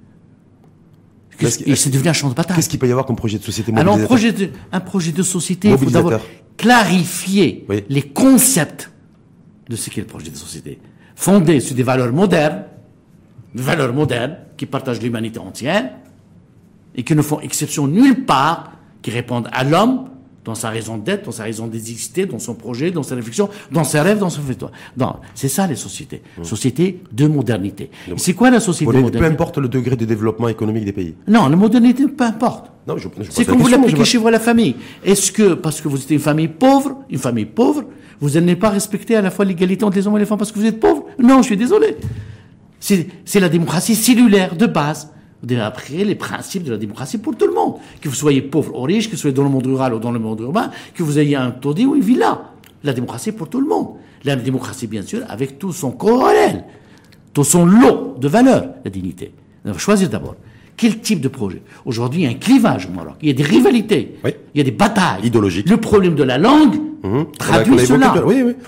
C'est 1.39 1.91
devenu 1.91 2.09
un 2.09 2.13
champ 2.15 2.31
de 2.31 2.35
bataille. 2.35 2.57
Qu'est-ce 2.57 2.69
qu'il 2.69 2.79
peut 2.79 2.89
y 2.89 2.91
avoir 2.91 3.07
comme 3.07 3.17
projet 3.17 3.39
de 3.39 3.43
société 3.43 3.73
Alors, 3.77 3.97
un 3.97 4.05
projet 4.05 4.33
de, 4.33 4.51
un 4.73 4.81
projet 4.81 5.13
de 5.13 5.23
société, 5.23 5.69
il 5.69 5.77
faut 5.77 5.91
d'abord 5.91 6.21
clarifier 6.57 7.67
les 7.89 8.03
concepts 8.03 8.91
de 9.69 9.77
ce 9.77 9.91
qu'est 9.91 10.01
le 10.01 10.07
projet 10.07 10.31
de 10.31 10.37
société. 10.37 10.79
Fondé 11.15 11.61
sur 11.61 11.75
des 11.75 11.83
valeurs 11.83 12.13
modernes, 12.13 12.65
des 13.55 13.63
valeurs 13.63 13.93
modernes 13.93 14.37
qui 14.57 14.67
partagent 14.67 15.03
l'humanité 15.03 15.39
entière 15.39 15.91
et 16.95 17.03
qui 17.03 17.15
ne 17.15 17.23
font 17.23 17.41
exception 17.41 17.87
nulle 17.87 18.25
part, 18.25 18.73
qui 19.03 19.11
répondent 19.11 19.49
à 19.53 19.65
l'homme 19.65 20.09
dans 20.47 20.55
sa 20.55 20.71
raison 20.71 20.97
d'être, 20.97 21.25
dans 21.25 21.33
sa 21.33 21.43
raison 21.43 21.67
d'exister, 21.67 22.25
dans 22.25 22.39
son 22.39 22.55
projet, 22.55 22.93
dans 22.93 23.03
sa 23.03 23.17
réflexion, 23.17 23.51
dans 23.73 23.83
ses 23.83 24.01
rêves, 24.01 24.19
dans 24.19 24.31
son 24.31 24.41
fait. 24.41 24.65
C'est 25.35 25.49
ça 25.49 25.67
les 25.67 25.75
sociétés. 25.75 26.23
Mmh. 26.39 26.45
Sociétés 26.45 27.03
de 27.13 27.27
modernité. 27.27 27.91
C'est 28.17 28.33
quoi 28.33 28.51
la 28.51 28.61
société 28.61 28.93
de 28.93 28.99
modernité 28.99 29.19
Peu 29.19 29.25
importe 29.25 29.59
le 29.59 29.69
degré 29.69 29.97
de 29.97 30.05
développement 30.05 30.49
économique 30.49 30.85
des 30.85 30.93
pays. 30.93 31.15
Non, 31.27 31.49
la 31.49 31.57
modernité, 31.57 32.07
peu 32.07 32.25
importe. 32.25 32.71
C'est 33.31 33.45
comme 33.45 33.59
vous 33.59 33.69
l'appliquez 33.69 34.05
chez 34.05 34.19
vous 34.19 34.29
à 34.29 34.31
la 34.31 34.39
famille. 34.39 34.77
Est-ce 35.05 35.33
que, 35.33 35.55
parce 35.55 35.81
que 35.81 35.89
vous 35.89 36.01
êtes 36.01 36.11
une 36.11 36.21
famille 36.21 36.49
pauvre, 36.49 36.99
une 37.11 37.19
famille 37.19 37.47
pauvre, 37.47 37.85
vous 38.21 38.31
n'allez 38.31 38.55
pas 38.55 38.71
respecter 38.71 39.17
à 39.17 39.23
la 39.23 39.31
fois 39.31 39.45
l'égalité 39.45 39.85
entre 39.85 39.97
les 39.97 40.07
hommes 40.07 40.17
et 40.17 40.21
les 40.21 40.27
femmes 40.27 40.39
parce 40.39 40.53
que 40.53 40.59
vous 40.61 40.67
êtes 40.67 40.79
pauvre? 40.79 41.07
Non, 41.19 41.39
je 41.39 41.47
suis 41.47 41.57
désolé. 41.57 41.97
C'est 42.79 43.41
la 43.41 43.49
démocratie 43.49 43.97
cellulaire 43.97 44.55
de 44.55 44.67
base. 44.67 45.11
Vous 45.41 45.47
devez 45.47 45.61
appris 45.61 46.05
les 46.05 46.15
principes 46.15 46.65
de 46.65 46.71
la 46.71 46.79
démocratie 46.79 47.19
pour 47.19 47.37
tout 47.37 47.47
le 47.47 47.55
monde. 47.55 47.75
Que 48.01 48.09
vous 48.09 48.15
soyez 48.15 48.43
pauvre 48.43 48.79
ou 48.79 48.83
riche, 48.83 49.07
que 49.07 49.13
vous 49.13 49.21
soyez 49.21 49.35
dans 49.35 49.45
le 49.45 49.51
monde 49.51 49.67
rural 49.67 49.95
ou 49.95 49.99
dans 49.99 50.11
le 50.11 50.19
monde 50.19 50.41
urbain, 50.41 50.71
que 50.95 51.03
vous 51.03 51.19
ayez 51.19 51.37
un 51.37 51.51
taudis 51.51 51.87
ou 51.87 51.95
une 51.95 52.03
villa. 52.03 52.53
La 52.83 52.93
démocratie 52.93 53.33
pour 53.33 53.49
tout 53.49 53.61
le 53.61 53.69
monde. 53.69 53.97
La 54.25 54.37
démocratie, 54.37 54.87
bien 54.87 55.03
sûr, 55.03 55.21
avec 55.29 55.59
tout 55.59 55.73
son 55.73 55.91
corollaire, 55.93 56.65
tout 57.33 57.45
son 57.45 57.67
lot 57.67 58.17
de 58.19 58.29
valeurs, 58.29 58.71
la 58.85 58.91
dignité. 58.91 59.33
Choisir 59.77 60.09
d'abord. 60.09 60.37
Quel 60.77 61.01
type 61.01 61.21
de 61.21 61.29
projet? 61.29 61.63
Aujourd'hui, 61.85 62.23
il 62.23 62.25
y 62.25 62.27
a 62.27 62.31
un 62.31 62.35
clivage 62.35 62.87
au 62.87 62.93
Maroc. 62.93 63.15
Il 63.23 63.29
y 63.29 63.31
a 63.31 63.35
des 63.35 63.43
rivalités. 63.43 64.17
Il 64.57 64.61
y 64.61 64.63
a 64.63 64.65
des 64.65 64.71
batailles. 64.71 65.21
Idéologiques. 65.23 65.69
Le 65.69 65.77
problème 65.77 66.15
de 66.15 66.23
la 66.23 66.39
langue 66.39 66.77
mmh. 67.03 67.25
traduit 67.39 67.79
cela. 67.79 68.15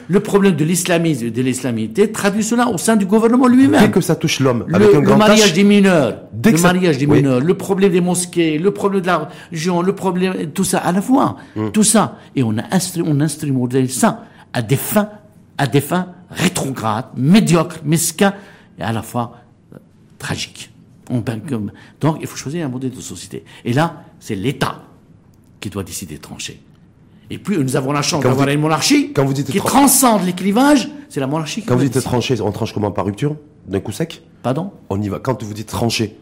Le 0.06 0.20
problème 0.20 0.54
de 0.54 0.62
l'islamisme 0.62 1.30
de 1.30 1.40
l'islamité 1.40 2.12
traduit 2.12 2.44
cela 2.44 2.68
au 2.68 2.76
sein 2.76 2.96
du 2.96 3.06
gouvernement 3.06 3.46
lui-même. 3.46 3.80
Dès 3.80 3.90
que 3.90 4.02
ça 4.02 4.14
touche 4.14 4.40
l'homme, 4.40 4.66
avec 4.70 4.94
un 4.94 5.00
grand 5.00 5.14
Le 5.14 5.18
mariage 5.18 5.54
des 5.54 5.64
mineurs, 5.64 6.24
le 6.44 6.60
mariage 6.60 6.98
des 6.98 7.06
mineurs, 7.06 7.40
le 7.40 7.54
problème 7.54 7.90
des 7.90 8.02
mosquées, 8.02 8.58
le 8.58 8.70
problème 8.70 9.00
de 9.00 9.06
la 9.06 9.30
religion, 9.50 9.80
le 9.80 9.94
problème, 9.94 10.50
tout 10.52 10.62
ça 10.62 10.76
à 10.76 10.92
la 10.92 11.00
fois. 11.00 11.36
Mmh. 11.56 11.70
Tout 11.70 11.84
ça. 11.84 12.18
Et 12.36 12.42
on 12.42 12.58
a 12.58 12.64
on 13.06 13.20
instrumentalise 13.22 13.98
ça 13.98 14.24
à 14.52 14.60
des 14.60 14.76
fins, 14.76 15.08
à 15.56 15.66
des 15.66 15.80
fins 15.80 16.08
rétrogrades, 16.30 17.06
médiocres, 17.16 17.78
mesquins 17.82 18.34
et 18.78 18.82
à 18.82 18.92
la 18.92 19.00
fois 19.00 19.38
euh, 19.72 19.78
tragiques. 20.18 20.70
Donc, 22.02 22.18
il 22.20 22.26
faut 22.26 22.36
choisir 22.36 22.66
un 22.66 22.68
modèle 22.68 22.90
de 22.90 23.00
société. 23.00 23.42
Et 23.64 23.72
là, 23.72 24.04
c'est 24.20 24.34
l'État 24.34 24.82
qui 25.60 25.70
doit 25.70 25.84
décider 25.84 26.16
de 26.16 26.20
trancher. 26.20 26.60
Et 27.30 27.38
puis, 27.38 27.58
nous 27.58 27.76
avons 27.76 27.92
la 27.92 28.02
chance 28.02 28.22
d'avoir 28.22 28.48
une 28.48 28.60
monarchie 28.60 29.12
quand 29.12 29.24
vous 29.24 29.34
dites 29.34 29.50
qui 29.50 29.58
transcende 29.58 30.24
les 30.24 30.32
clivages. 30.32 30.88
C'est 31.08 31.20
la 31.20 31.26
monarchie 31.26 31.60
qui 31.60 31.66
Quand 31.66 31.76
vous 31.76 31.84
dites 31.84 32.00
trancher, 32.02 32.40
on 32.40 32.52
tranche 32.52 32.72
comment 32.72 32.90
Par 32.90 33.04
rupture 33.04 33.36
D'un 33.66 33.80
coup 33.80 33.92
sec 33.92 34.22
Pardon 34.42 34.70
On 34.88 35.00
y 35.00 35.08
va. 35.08 35.18
Quand 35.18 35.42
vous 35.42 35.54
dites 35.54 35.68
trancher, 35.68 36.16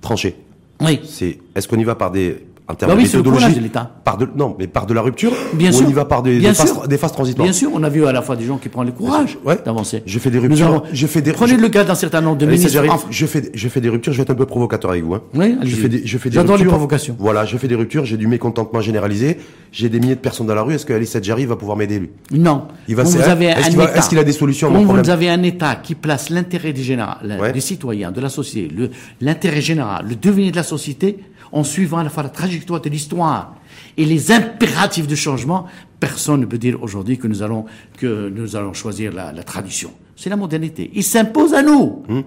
trancher. 0.00 0.36
Oui. 0.80 1.00
C'est, 1.04 1.38
est-ce 1.54 1.66
qu'on 1.66 1.78
y 1.78 1.84
va 1.84 1.94
par 1.94 2.10
des, 2.10 2.46
en 2.66 2.74
termes 2.74 2.92
bah 2.92 2.96
oui, 2.96 3.02
de 3.02 3.08
méthodologie, 3.08 3.60
de. 3.60 3.68
Par 4.04 4.16
de, 4.16 4.26
non, 4.36 4.56
mais 4.58 4.66
par 4.66 4.86
de 4.86 4.94
la 4.94 5.02
rupture. 5.02 5.32
Bien 5.52 5.70
sûr. 5.70 5.86
On 5.86 5.90
y 5.90 5.92
va 5.92 6.06
par 6.06 6.22
des, 6.22 6.38
des, 6.38 6.54
phases, 6.54 6.88
des, 6.88 6.96
phases, 6.96 7.12
transitoires. 7.12 7.44
Bien 7.44 7.52
sûr, 7.52 7.70
on 7.74 7.82
a 7.82 7.90
vu 7.90 8.06
à 8.06 8.12
la 8.12 8.22
fois 8.22 8.36
des 8.36 8.46
gens 8.46 8.56
qui 8.56 8.70
prennent 8.70 8.86
le 8.86 8.92
courage 8.92 9.38
ouais. 9.44 9.58
d'avancer. 9.62 10.02
Je 10.06 10.18
fais 10.18 10.30
des 10.30 10.38
ruptures. 10.38 10.82
je 10.90 11.06
fais 11.06 11.20
des. 11.20 11.32
Prenez 11.32 11.58
le 11.58 11.68
cas 11.68 11.84
d'un 11.84 11.94
certain 11.94 12.22
nombre 12.22 12.38
de 12.38 12.46
ministres. 12.46 12.82
Je 13.10 13.26
fais, 13.26 13.50
je 13.52 13.68
fais 13.68 13.80
des 13.82 13.90
ruptures. 13.90 14.12
Je 14.12 14.16
vais 14.18 14.22
être 14.22 14.30
un 14.30 14.34
peu 14.34 14.46
provocateur 14.46 14.92
avec 14.92 15.04
vous. 15.04 15.14
Hein. 15.14 15.22
Oui. 15.34 15.56
Je 15.62 15.76
fais 15.76 15.88
des, 15.90 16.06
je 16.06 16.16
fais 16.16 16.30
des 16.30 16.42
les 16.42 16.64
provocations. 16.64 17.16
Voilà, 17.18 17.44
je 17.44 17.56
fais 17.58 17.68
des 17.68 17.74
ruptures. 17.74 18.06
J'ai 18.06 18.16
du 18.16 18.26
mécontentement 18.26 18.80
généralisé. 18.80 19.38
J'ai 19.70 19.90
des 19.90 20.00
milliers 20.00 20.14
de 20.14 20.20
personnes 20.20 20.46
dans 20.46 20.54
la 20.54 20.62
rue. 20.62 20.74
Est-ce 20.74 20.86
que 20.86 20.94
Alice 20.94 21.14
Adjari 21.16 21.44
va 21.44 21.56
pouvoir 21.56 21.76
m'aider 21.76 21.98
lui? 21.98 22.10
Non. 22.30 22.68
Il 22.88 22.96
va. 22.96 23.02
Est-ce 23.02 24.08
qu'il 24.08 24.18
a 24.18 24.24
des 24.24 24.32
solutions 24.32 24.72
Quand 24.72 24.84
vous 24.84 25.10
avez 25.10 25.28
un 25.28 25.42
État 25.42 25.76
qui 25.76 25.94
place 25.94 26.30
l'intérêt 26.30 26.72
des 26.72 27.60
citoyens, 27.60 28.10
de 28.10 28.20
la 28.22 28.30
société, 28.30 28.74
l'intérêt 29.20 29.60
général, 29.60 30.06
le 30.08 30.14
devenir 30.14 30.52
de 30.52 30.56
la 30.56 30.62
société, 30.62 31.18
en 31.54 31.62
suivant 31.62 31.98
à 31.98 32.04
la 32.04 32.10
fois 32.10 32.24
la 32.24 32.28
trajectoire 32.28 32.80
de 32.80 32.90
l'histoire 32.90 33.54
et 33.96 34.04
les 34.04 34.32
impératifs 34.32 35.06
de 35.06 35.14
changement, 35.14 35.66
personne 36.00 36.40
ne 36.40 36.46
peut 36.46 36.58
dire 36.58 36.82
aujourd'hui 36.82 37.16
que 37.16 37.28
nous 37.28 37.42
allons, 37.42 37.64
que 37.96 38.28
nous 38.28 38.56
allons 38.56 38.72
choisir 38.72 39.12
la, 39.12 39.32
la 39.32 39.44
tradition. 39.44 39.92
C'est 40.16 40.28
la 40.28 40.36
modernité. 40.36 40.90
Il 40.94 41.04
s'impose 41.04 41.54
à 41.54 41.62
nous. 41.62 42.02
Hmm. 42.08 42.22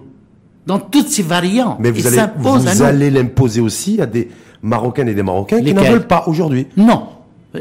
Dans 0.66 0.78
toutes 0.78 1.08
ses 1.08 1.22
variantes. 1.22 1.78
Mais 1.78 1.90
vous 1.90 2.00
il 2.00 2.18
allez, 2.18 2.32
vous 2.38 2.82
allez 2.82 3.10
l'imposer 3.10 3.60
aussi 3.60 4.00
à 4.00 4.06
des 4.06 4.28
Marocaines 4.62 5.08
et 5.08 5.14
des 5.14 5.22
Marocains 5.22 5.62
qui 5.62 5.72
n'en 5.72 5.82
veulent 5.82 6.06
pas 6.06 6.24
aujourd'hui. 6.26 6.66
Non. 6.76 7.08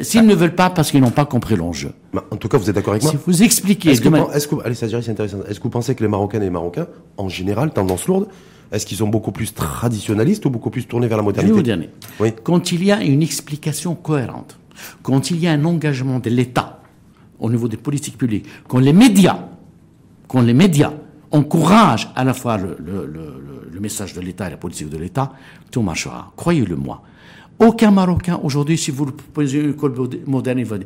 S'ils 0.02 0.26
ne 0.26 0.36
veulent 0.36 0.56
pas 0.56 0.70
parce 0.70 0.92
qu'ils 0.92 1.02
n'ont 1.02 1.12
pas 1.12 1.26
compris 1.26 1.56
l'enjeu. 1.56 1.92
En 2.32 2.36
tout 2.36 2.50
cas, 2.50 2.58
vous 2.58 2.70
êtes 2.70 2.76
d'accord 2.76 2.94
avec 2.94 3.04
moi 3.04 3.12
Si 3.12 3.18
vous 3.26 3.44
expliquez... 3.44 3.92
Est-ce 3.92 4.02
que, 4.02 4.36
est-ce 4.36 4.48
que, 4.48 4.56
allez, 4.64 4.76
ça 4.76 4.88
c'est 4.90 5.10
intéressant. 5.10 5.38
Est-ce 5.50 5.60
que 5.60 5.64
vous 5.64 5.70
pensez 5.70 5.96
que 5.96 6.04
les 6.04 6.10
Marocaines 6.10 6.42
et 6.42 6.46
les 6.46 6.52
Marocains, 6.52 6.88
en 7.16 7.30
général, 7.30 7.72
tendance 7.72 8.08
lourde, 8.08 8.28
est-ce 8.72 8.86
qu'ils 8.86 8.98
sont 8.98 9.08
beaucoup 9.08 9.32
plus 9.32 9.54
traditionnalistes 9.54 10.46
ou 10.46 10.50
beaucoup 10.50 10.70
plus 10.70 10.86
tournés 10.86 11.08
vers 11.08 11.18
la 11.18 11.24
modernité 11.24 11.50
Je 11.50 11.62
vais 11.64 11.76
vous 11.76 11.82
dire. 11.82 11.90
Oui. 12.20 12.34
Quand 12.44 12.72
il 12.72 12.84
y 12.84 12.92
a 12.92 13.02
une 13.02 13.22
explication 13.22 13.96
cohérente, 13.96 14.58
quand 15.02 15.32
il 15.32 15.40
y 15.40 15.48
a 15.48 15.52
un 15.52 15.66
engagement 15.66 16.20
de 16.20 16.30
l'État 16.30 16.82
au 17.40 17.50
niveau 17.50 17.68
des 17.68 17.78
politiques 17.78 18.18
publiques, 18.18 18.46
quand 18.68 18.80
les 18.80 18.94
médias, 18.94 19.40
quand 20.28 20.42
les 20.42 20.54
médias 20.54 20.94
encouragent 21.32 22.10
à 22.16 22.24
la 22.24 22.34
fois 22.34 22.58
le, 22.58 22.78
le, 22.80 23.06
le, 23.06 23.70
le 23.72 23.80
message 23.80 24.14
de 24.14 24.22
l'État 24.22 24.48
et 24.48 24.52
la 24.52 24.58
politique 24.58 24.90
de 24.90 24.98
l'État, 24.98 25.32
tout 25.72 25.82
marchera. 25.82 26.32
Croyez-le 26.36 26.76
moi. 26.76 27.02
Aucun 27.60 27.92
Marocain 27.92 28.40
aujourd'hui, 28.44 28.78
si 28.78 28.92
vous 28.92 29.06
le 29.06 29.12
proposez 29.12 29.60
une 29.60 29.72
école 29.72 29.94
moderne, 30.26 30.60
il 30.60 30.66
va, 30.66 30.78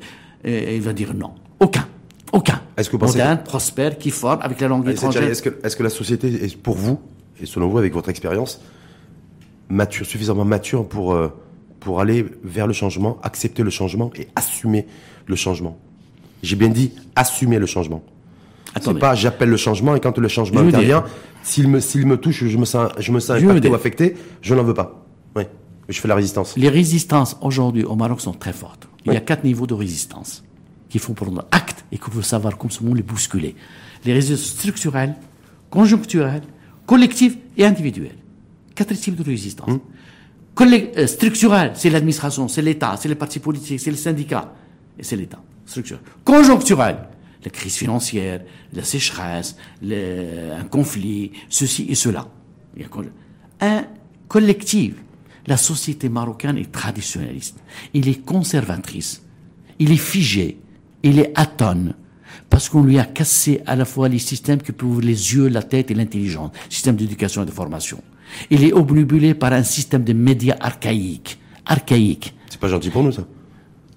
euh, 0.45 0.73
il 0.75 0.81
va 0.81 0.93
dire 0.93 1.13
non. 1.13 1.31
Aucun. 1.59 1.85
Aucun. 2.31 2.61
Est-ce 2.77 2.89
que 2.89 2.93
vous 2.93 2.99
pensez 2.99 3.17
moderne, 3.17 3.41
prospère, 3.43 3.97
qui 3.97 4.09
forme 4.09 4.39
avec 4.41 4.61
la 4.61 4.69
langue 4.69 4.87
étrangère. 4.87 5.23
Est-ce 5.23 5.41
que, 5.41 5.49
est 5.49 5.75
que 5.75 5.83
la 5.83 5.89
société 5.89 6.27
est 6.27 6.55
pour 6.55 6.75
vous 6.77 6.99
et 7.41 7.45
selon 7.45 7.69
vous, 7.69 7.77
avec 7.77 7.93
votre 7.93 8.09
expérience, 8.09 8.61
mature, 9.69 10.05
suffisamment 10.05 10.45
mature 10.45 10.87
pour, 10.87 11.13
euh, 11.13 11.29
pour 11.79 11.99
aller 11.99 12.25
vers 12.43 12.67
le 12.67 12.73
changement, 12.73 13.19
accepter 13.23 13.63
le 13.63 13.69
changement 13.69 14.11
et 14.15 14.27
assumer 14.35 14.85
le 15.27 15.35
changement? 15.35 15.77
J'ai 16.43 16.55
bien 16.55 16.69
dit 16.69 16.93
assumer 17.15 17.59
le 17.59 17.65
changement. 17.65 18.03
C'est 18.79 18.97
pas 18.97 19.15
j'appelle 19.15 19.49
le 19.49 19.57
changement 19.57 19.95
et 19.95 19.99
quand 19.99 20.17
le 20.17 20.27
changement 20.27 20.61
intervient, 20.61 21.03
s'il 21.43 21.67
me, 21.67 21.79
s'il 21.79 22.05
me 22.07 22.17
touche, 22.17 22.45
je 22.45 22.57
me 22.57 22.65
sens, 22.65 22.91
je 22.97 23.11
me 23.11 23.19
sens 23.19 23.41
impacté 23.41 23.67
ou 23.67 23.75
affecté, 23.75 24.15
je 24.41 24.55
n'en 24.55 24.63
veux 24.63 24.73
pas. 24.73 25.05
Oui. 25.35 25.43
Je 25.89 25.99
fais 25.99 26.07
la 26.07 26.15
résistance. 26.15 26.55
Les 26.55 26.69
résistances 26.69 27.37
aujourd'hui 27.41 27.83
au 27.83 27.95
Maroc 27.95 28.21
sont 28.21 28.33
très 28.33 28.53
fortes. 28.53 28.87
Il 29.05 29.13
y 29.13 29.17
a 29.17 29.19
quatre 29.19 29.43
niveaux 29.43 29.67
de 29.67 29.73
résistance 29.73 30.43
qu'il 30.89 31.01
faut 31.01 31.13
prendre 31.13 31.45
acte 31.51 31.85
et 31.91 31.97
qu'il 31.97 32.13
faut 32.13 32.21
savoir 32.21 32.57
comment 32.57 32.93
les 32.93 33.01
bousculer. 33.01 33.55
Les 34.05 34.13
résistances 34.13 34.51
structurelles, 34.51 35.15
conjoncturelles, 35.69 36.43
collectif 36.91 37.37
et 37.55 37.63
individuel. 37.63 38.15
Quatre 38.75 38.93
types 38.95 39.15
de 39.15 39.23
résistance. 39.23 39.79
Euh, 40.59 41.07
structurel, 41.07 41.71
c'est 41.73 41.89
l'administration, 41.89 42.49
c'est 42.49 42.61
l'État, 42.61 42.97
c'est 42.99 43.07
les 43.07 43.15
partis 43.15 43.39
politiques, 43.39 43.79
c'est 43.79 43.91
les 43.91 43.95
syndicats, 43.95 44.53
et 44.99 45.03
c'est 45.03 45.15
l'État. 45.15 45.41
Structurel. 45.65 46.01
Conjoncturel, 46.25 46.97
la 47.45 47.49
crise 47.49 47.77
financière, 47.77 48.41
la 48.73 48.83
sécheresse, 48.83 49.55
un 49.81 50.65
conflit, 50.69 51.31
ceci 51.47 51.85
et 51.87 51.95
cela. 51.95 52.27
Un 53.61 53.85
collectif, 54.27 54.95
la 55.47 55.55
société 55.55 56.09
marocaine 56.09 56.57
est 56.57 56.73
traditionnaliste, 56.73 57.57
il 57.93 58.09
est 58.09 58.21
conservatrice, 58.25 59.23
il 59.79 59.93
est 59.93 60.05
figé, 60.11 60.59
il 61.03 61.19
est 61.19 61.31
atone, 61.35 61.93
parce 62.49 62.69
qu'on 62.69 62.83
lui 62.83 62.99
a 62.99 63.05
cassé 63.05 63.61
à 63.65 63.75
la 63.75 63.85
fois 63.85 64.09
les 64.09 64.19
systèmes 64.19 64.61
qui 64.61 64.71
peuvent 64.71 65.01
les 65.01 65.33
yeux, 65.33 65.47
la 65.47 65.63
tête 65.63 65.91
et 65.91 65.93
l'intelligence, 65.93 66.51
système 66.69 66.95
d'éducation 66.95 67.43
et 67.43 67.45
de 67.45 67.51
formation. 67.51 68.01
Il 68.49 68.63
est 68.63 68.73
obnubilé 68.73 69.33
par 69.33 69.53
un 69.53 69.63
système 69.63 70.03
de 70.03 70.13
médias 70.13 70.57
archaïques. 70.59 71.39
Archaïques. 71.65 72.33
C'est 72.49 72.59
pas 72.59 72.69
gentil 72.69 72.89
pour 72.89 73.03
nous, 73.03 73.11
ça. 73.11 73.23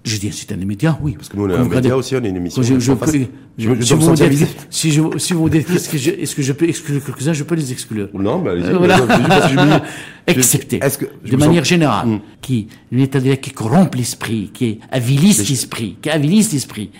Je 0.05 0.17
dis 0.17 0.31
c'est 0.31 0.51
un 0.51 0.57
média, 0.57 0.97
oui. 1.01 1.13
Parce 1.13 1.29
que 1.29 1.35
nous, 1.35 1.45
on 1.45 1.49
est 1.49 1.55
un 1.55 1.63
média 1.63 1.97
aussi, 1.97 2.15
on 2.15 2.23
est 2.23 2.29
une 2.29 2.35
émission. 2.35 2.61
Je, 2.61 2.79
je, 2.79 2.93
peux, 2.93 3.07
je, 3.57 3.81
si, 3.81 3.93
vous 3.95 4.11
me 4.11 4.15
dites, 4.15 4.67
si, 4.69 4.91
je, 4.91 5.01
si 5.17 5.33
vous 5.33 5.49
dites, 5.49 5.67
est-ce 5.67 5.89
que, 5.89 5.97
je, 5.97 6.11
est-ce 6.11 6.35
que 6.35 6.43
je 6.43 6.53
peux 6.53 6.69
exclure 6.69 7.03
quelques-uns, 7.03 7.33
je 7.33 7.43
peux 7.43 7.55
les 7.55 7.71
exclure. 7.71 8.09
Non, 8.13 8.39
mais 8.39 8.51
allez-y. 8.51 8.67
Euh, 8.67 8.77
voilà. 8.77 9.83
Excepté, 10.27 10.79
de 10.79 11.37
manière 11.37 11.63
générale, 11.63 12.07
hmm. 12.07 12.19
qui, 12.39 12.67
de 12.91 13.35
qui 13.35 13.49
corrompt 13.49 13.95
l'esprit, 13.95 14.51
qui 14.53 14.79
avilisse 14.91 15.49
l'esprit, 15.49 15.97
qui 15.99 16.09
avilisse 16.11 16.53
l'esprit, 16.53 16.91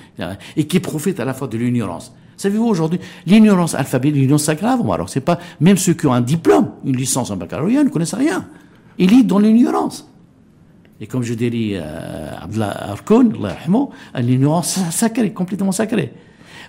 et 0.57 0.65
qui 0.65 0.79
profite 0.79 1.19
à 1.19 1.25
la 1.25 1.35
fois 1.35 1.47
de 1.47 1.57
l'ignorance. 1.57 2.11
Savez-vous 2.37 2.65
aujourd'hui, 2.65 2.99
l'ignorance 3.27 3.75
alphabétique, 3.75 4.19
l'ignorance 4.19 4.45
c'est 4.45 4.55
grave. 4.55 4.81
Alors 4.91 5.09
c'est 5.09 5.21
pas, 5.21 5.39
même 5.59 5.77
ceux 5.77 5.93
qui 5.93 6.07
ont 6.07 6.13
un 6.13 6.21
diplôme, 6.21 6.71
une 6.83 6.97
licence 6.97 7.29
en 7.29 7.37
baccalauréat, 7.37 7.83
ne 7.83 7.89
connaissent 7.89 8.15
rien. 8.15 8.47
Ils 8.97 9.09
lisent 9.09 9.27
dans 9.27 9.39
l'ignorance. 9.39 10.09
Et 11.01 11.07
comme 11.07 11.23
je 11.23 11.33
dirais 11.33 11.79
euh, 11.81 12.29
Abdullah 12.41 12.91
Arkoun, 12.91 13.33
l'ignorance 14.15 14.79
sacrée, 14.91 15.33
complètement 15.33 15.71
sacrée. 15.71 16.13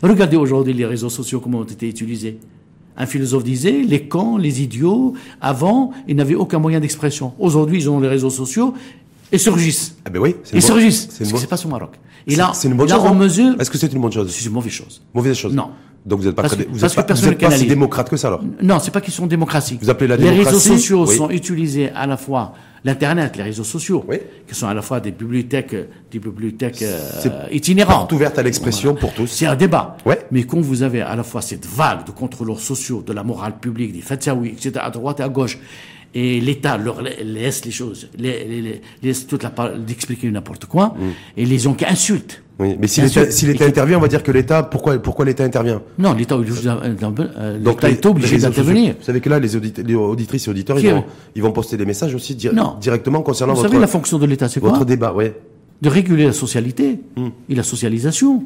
Regardez 0.03 0.37
aujourd'hui 0.37 0.73
les 0.75 0.85
réseaux 0.85 1.11
sociaux, 1.11 1.41
comment 1.41 1.59
ont 1.59 1.65
été 1.65 1.89
utilisés. 1.89 2.39
Un 2.97 3.07
philosophe 3.07 3.45
disait, 3.45 3.83
les 3.83 4.09
cons, 4.09 4.37
les 4.37 4.63
idiots, 4.63 5.15
avant, 5.41 5.93
ils 6.09 6.17
n'avaient 6.17 6.35
aucun 6.35 6.59
moyen 6.59 6.81
d'expression. 6.81 7.35
Aujourd'hui, 7.39 7.79
ils 7.79 7.91
ont 7.91 8.01
les 8.01 8.09
réseaux 8.09 8.31
sociaux 8.31 8.75
et 9.31 9.39
surgissent. 9.39 9.97
Ah 10.05 10.11
ben 10.11 10.19
oui, 10.21 10.35
Ils 10.53 10.63
surgissent. 10.63 11.09
C'est 11.11 11.25
ce 11.25 11.35
qui 11.35 11.41
se 11.41 11.47
passe 11.47 11.65
au 11.67 11.69
Maroc. 11.69 11.99
Et 12.27 12.37
là, 12.37 12.53
c'est 12.55 12.69
une 12.69 12.75
bonne 12.75 12.89
là, 12.89 12.97
chose. 12.97 13.05
on 13.07 13.15
mesure. 13.15 13.61
Est-ce 13.61 13.71
que 13.71 13.79
c'est 13.79 13.93
une 13.93 14.01
bonne 14.01 14.13
chose? 14.13 14.33
C'est 14.33 14.47
une 14.47 14.53
mauvaise 14.53 14.73
chose. 14.73 15.03
Mauvaise 15.15 15.37
chose. 15.37 15.55
Non. 15.55 15.71
Donc 16.07 16.21
vous 16.21 16.27
n'êtes 16.27 16.37
pas, 16.37 16.43
Parce 16.43 16.55
très, 16.55 16.65
vous 16.65 16.79
parce 16.79 16.93
êtes 16.93 16.97
pas, 16.97 17.03
que 17.15 17.19
vous 17.19 17.29
êtes 17.29 17.39
pas 17.41 17.51
si 17.51 17.67
démocrate 17.67 18.09
que 18.09 18.17
ça 18.17 18.29
alors. 18.29 18.43
Non, 18.63 18.79
c'est 18.79 18.93
pas 18.93 19.01
qu'ils 19.01 19.13
sont 19.13 19.27
démocratiques. 19.27 19.81
Vous 19.83 19.91
appelez 19.91 20.07
la 20.07 20.17
Les 20.17 20.23
réseaux 20.31 20.37
démocratie 20.45 20.69
sociaux 20.69 21.05
Oui. 21.09 21.17
sont 21.17 21.31
utilisés 21.31 21.91
à 21.91 22.07
la 22.07 22.17
fois 22.17 22.53
l'internet, 22.85 23.37
les 23.37 23.43
réseaux 23.43 23.65
sociaux, 23.65 24.05
Oui. 24.07 24.19
qui 24.47 24.55
sont 24.55 24.69
à 24.69 24.75
la 24.75 24.83
fois 24.83 25.01
des 25.01 25.11
bibliothèques, 25.11 25.75
euh, 25.75 25.87
des 26.13 26.21
bibliothèques 26.21 26.83
euh, 26.83 27.47
itinérantes. 27.51 27.99
Porte 27.99 28.13
ouverte 28.13 28.39
à 28.39 28.45
l'expression 28.45 28.95
pour 28.95 29.13
tous. 29.15 29.27
C'est 29.27 29.47
un 29.47 29.57
débat. 29.57 29.97
Ouais. 30.07 30.21
Mais 30.31 30.45
quand 30.45 30.61
vous 30.61 30.85
avez 30.85 31.01
à 31.03 31.17
la 31.17 31.25
fois 31.25 31.43
cette 31.43 31.67
vague 31.67 32.07
de 32.07 32.13
contrôleurs 32.13 32.61
sociaux, 32.61 33.03
de 33.05 33.13
la 33.13 33.25
morale 33.25 33.59
publique, 33.59 33.93
des 33.93 34.01
fatsaouis, 34.01 34.51
etc., 34.51 34.73
à 34.81 34.91
droite 34.91 35.19
et 35.19 35.25
à 35.25 35.29
gauche, 35.29 35.59
et 36.15 36.41
l'État 36.41 36.79
leur 36.79 37.03
la- 37.03 37.11
laisse 37.25 37.65
les 37.65 37.73
choses, 37.73 38.09
les, 38.17 38.45
les- 38.45 38.63
les- 38.63 38.81
laisse 39.03 39.27
toute 39.27 39.43
la 39.43 39.51
parole 39.51 39.85
d'expliquer 39.85 40.31
n'importe 40.31 40.67
quoi, 40.67 40.95
Mm. 40.97 41.03
et 41.39 41.45
les 41.47 41.59
gens 41.59 41.75
qui 41.75 41.85
insultent. 41.85 42.43
Oui, 42.59 42.75
mais 42.81 42.87
si 42.87 43.03
l'État 43.03 43.67
intervient, 43.67 43.99
on 43.99 44.01
va 44.01 44.09
dire 44.09 44.23
que 44.23 44.33
l'État, 44.33 44.63
pourquoi, 44.63 44.99
pourquoi 44.99 45.27
l'État 45.27 45.45
intervient? 45.45 45.83
Non, 45.99 46.15
l'État 46.15 46.37
est 46.37 46.39
obligé 46.39 46.69
euh, 46.71 46.95
d'intervenir. 48.41 48.95
Vous 48.99 49.05
savez 49.05 49.21
que 49.21 49.29
là, 49.29 49.39
les, 49.39 49.57
audit- 49.57 49.79
les 49.87 49.95
auditrices 49.95 50.47
et 50.47 50.51
auditeurs, 50.51 50.79
ils 50.79 50.91
vont, 50.91 51.05
ils 51.35 51.43
vont 51.43 51.53
poster 51.53 51.77
des 51.77 51.85
messages 51.85 52.15
aussi 52.15 52.35
di- 52.35 52.49
Non. 52.55 52.77
directement 52.81 53.21
concernant 53.21 53.53
Vous 53.53 53.59
votre, 53.61 53.71
savez, 53.71 53.81
la 53.81 53.87
fonction 53.87 54.19
de 54.19 54.25
l'État, 54.25 54.49
c'est 54.49 54.61
quoi? 54.61 54.71
votre 54.71 54.85
débat. 54.87 55.13
Ouais. 55.13 55.35
de 55.83 55.91
réguler 55.91 56.25
la 56.25 56.33
socialité 56.33 56.99
Hmm. 57.17 57.29
et 57.51 57.55
la 57.55 57.63
socialisation. 57.63 58.45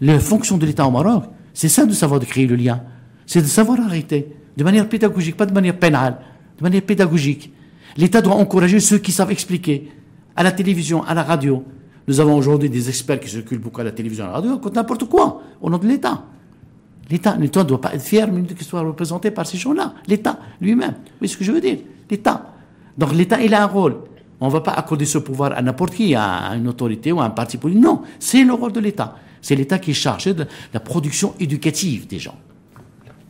La 0.00 0.20
fonction 0.20 0.56
de 0.58 0.64
l'État 0.64 0.86
au 0.86 0.92
Maroc, 0.92 1.24
c'est 1.52 1.68
ça 1.68 1.84
de 1.84 1.92
savoir 1.92 2.20
de 2.20 2.24
créer 2.26 2.46
le 2.46 2.54
lien. 2.54 2.82
C'est 3.26 3.42
de 3.42 3.46
savoir 3.48 3.80
arrêter, 3.80 4.28
de 4.56 4.62
manière 4.62 4.88
pédagogique, 4.88 5.36
pas 5.36 5.46
de 5.46 5.52
manière 5.52 5.76
pénale, 5.76 6.18
de 6.58 6.62
manière 6.62 6.82
pédagogique. 6.82 7.52
L'État 7.96 8.20
doit 8.22 8.36
encourager 8.36 8.78
ceux 8.78 8.98
qui 8.98 9.10
savent 9.10 9.32
expliquer, 9.32 9.88
à 10.36 10.44
la 10.44 10.52
télévision, 10.52 11.02
à 11.02 11.14
la 11.14 11.24
radio. 11.24 11.64
Nous 12.08 12.20
avons 12.20 12.36
aujourd'hui 12.36 12.70
des 12.70 12.88
experts 12.88 13.20
qui 13.20 13.28
circulent 13.28 13.58
beaucoup 13.58 13.82
à 13.82 13.84
la 13.84 13.92
télévision, 13.92 14.24
à 14.24 14.28
la 14.28 14.32
radio, 14.34 14.58
contre 14.58 14.76
n'importe 14.76 15.04
quoi, 15.04 15.42
au 15.60 15.68
nom 15.68 15.76
de 15.76 15.86
l'État. 15.86 16.24
L'État, 17.10 17.36
l'État 17.36 17.62
ne 17.62 17.68
doit 17.68 17.80
pas 17.80 17.94
être 17.94 18.02
fier, 18.02 18.26
mais 18.32 18.42
qu'il 18.42 18.66
soit 18.66 18.80
représenté 18.80 19.30
par 19.30 19.46
ces 19.46 19.58
gens-là. 19.58 19.92
L'État 20.06 20.38
lui-même. 20.60 20.92
Vous 20.92 21.18
voyez 21.20 21.32
ce 21.32 21.36
que 21.36 21.44
je 21.44 21.52
veux 21.52 21.60
dire? 21.60 21.78
L'État. 22.10 22.46
Donc 22.96 23.12
l'État, 23.12 23.40
il 23.42 23.52
a 23.52 23.62
un 23.62 23.66
rôle. 23.66 23.96
On 24.40 24.46
ne 24.46 24.52
va 24.52 24.60
pas 24.62 24.72
accorder 24.72 25.04
ce 25.04 25.18
pouvoir 25.18 25.52
à 25.52 25.60
n'importe 25.60 25.94
qui, 25.94 26.14
à 26.14 26.54
une 26.56 26.68
autorité 26.68 27.12
ou 27.12 27.20
à 27.20 27.24
un 27.24 27.30
parti 27.30 27.58
politique. 27.58 27.82
Non, 27.82 28.02
c'est 28.18 28.42
le 28.42 28.54
rôle 28.54 28.72
de 28.72 28.80
l'État. 28.80 29.16
C'est 29.42 29.54
l'État 29.54 29.78
qui 29.78 29.90
est 29.90 29.94
chargé 29.94 30.32
de 30.32 30.46
la 30.72 30.80
production 30.80 31.34
éducative 31.38 32.06
des 32.06 32.18
gens. 32.18 32.36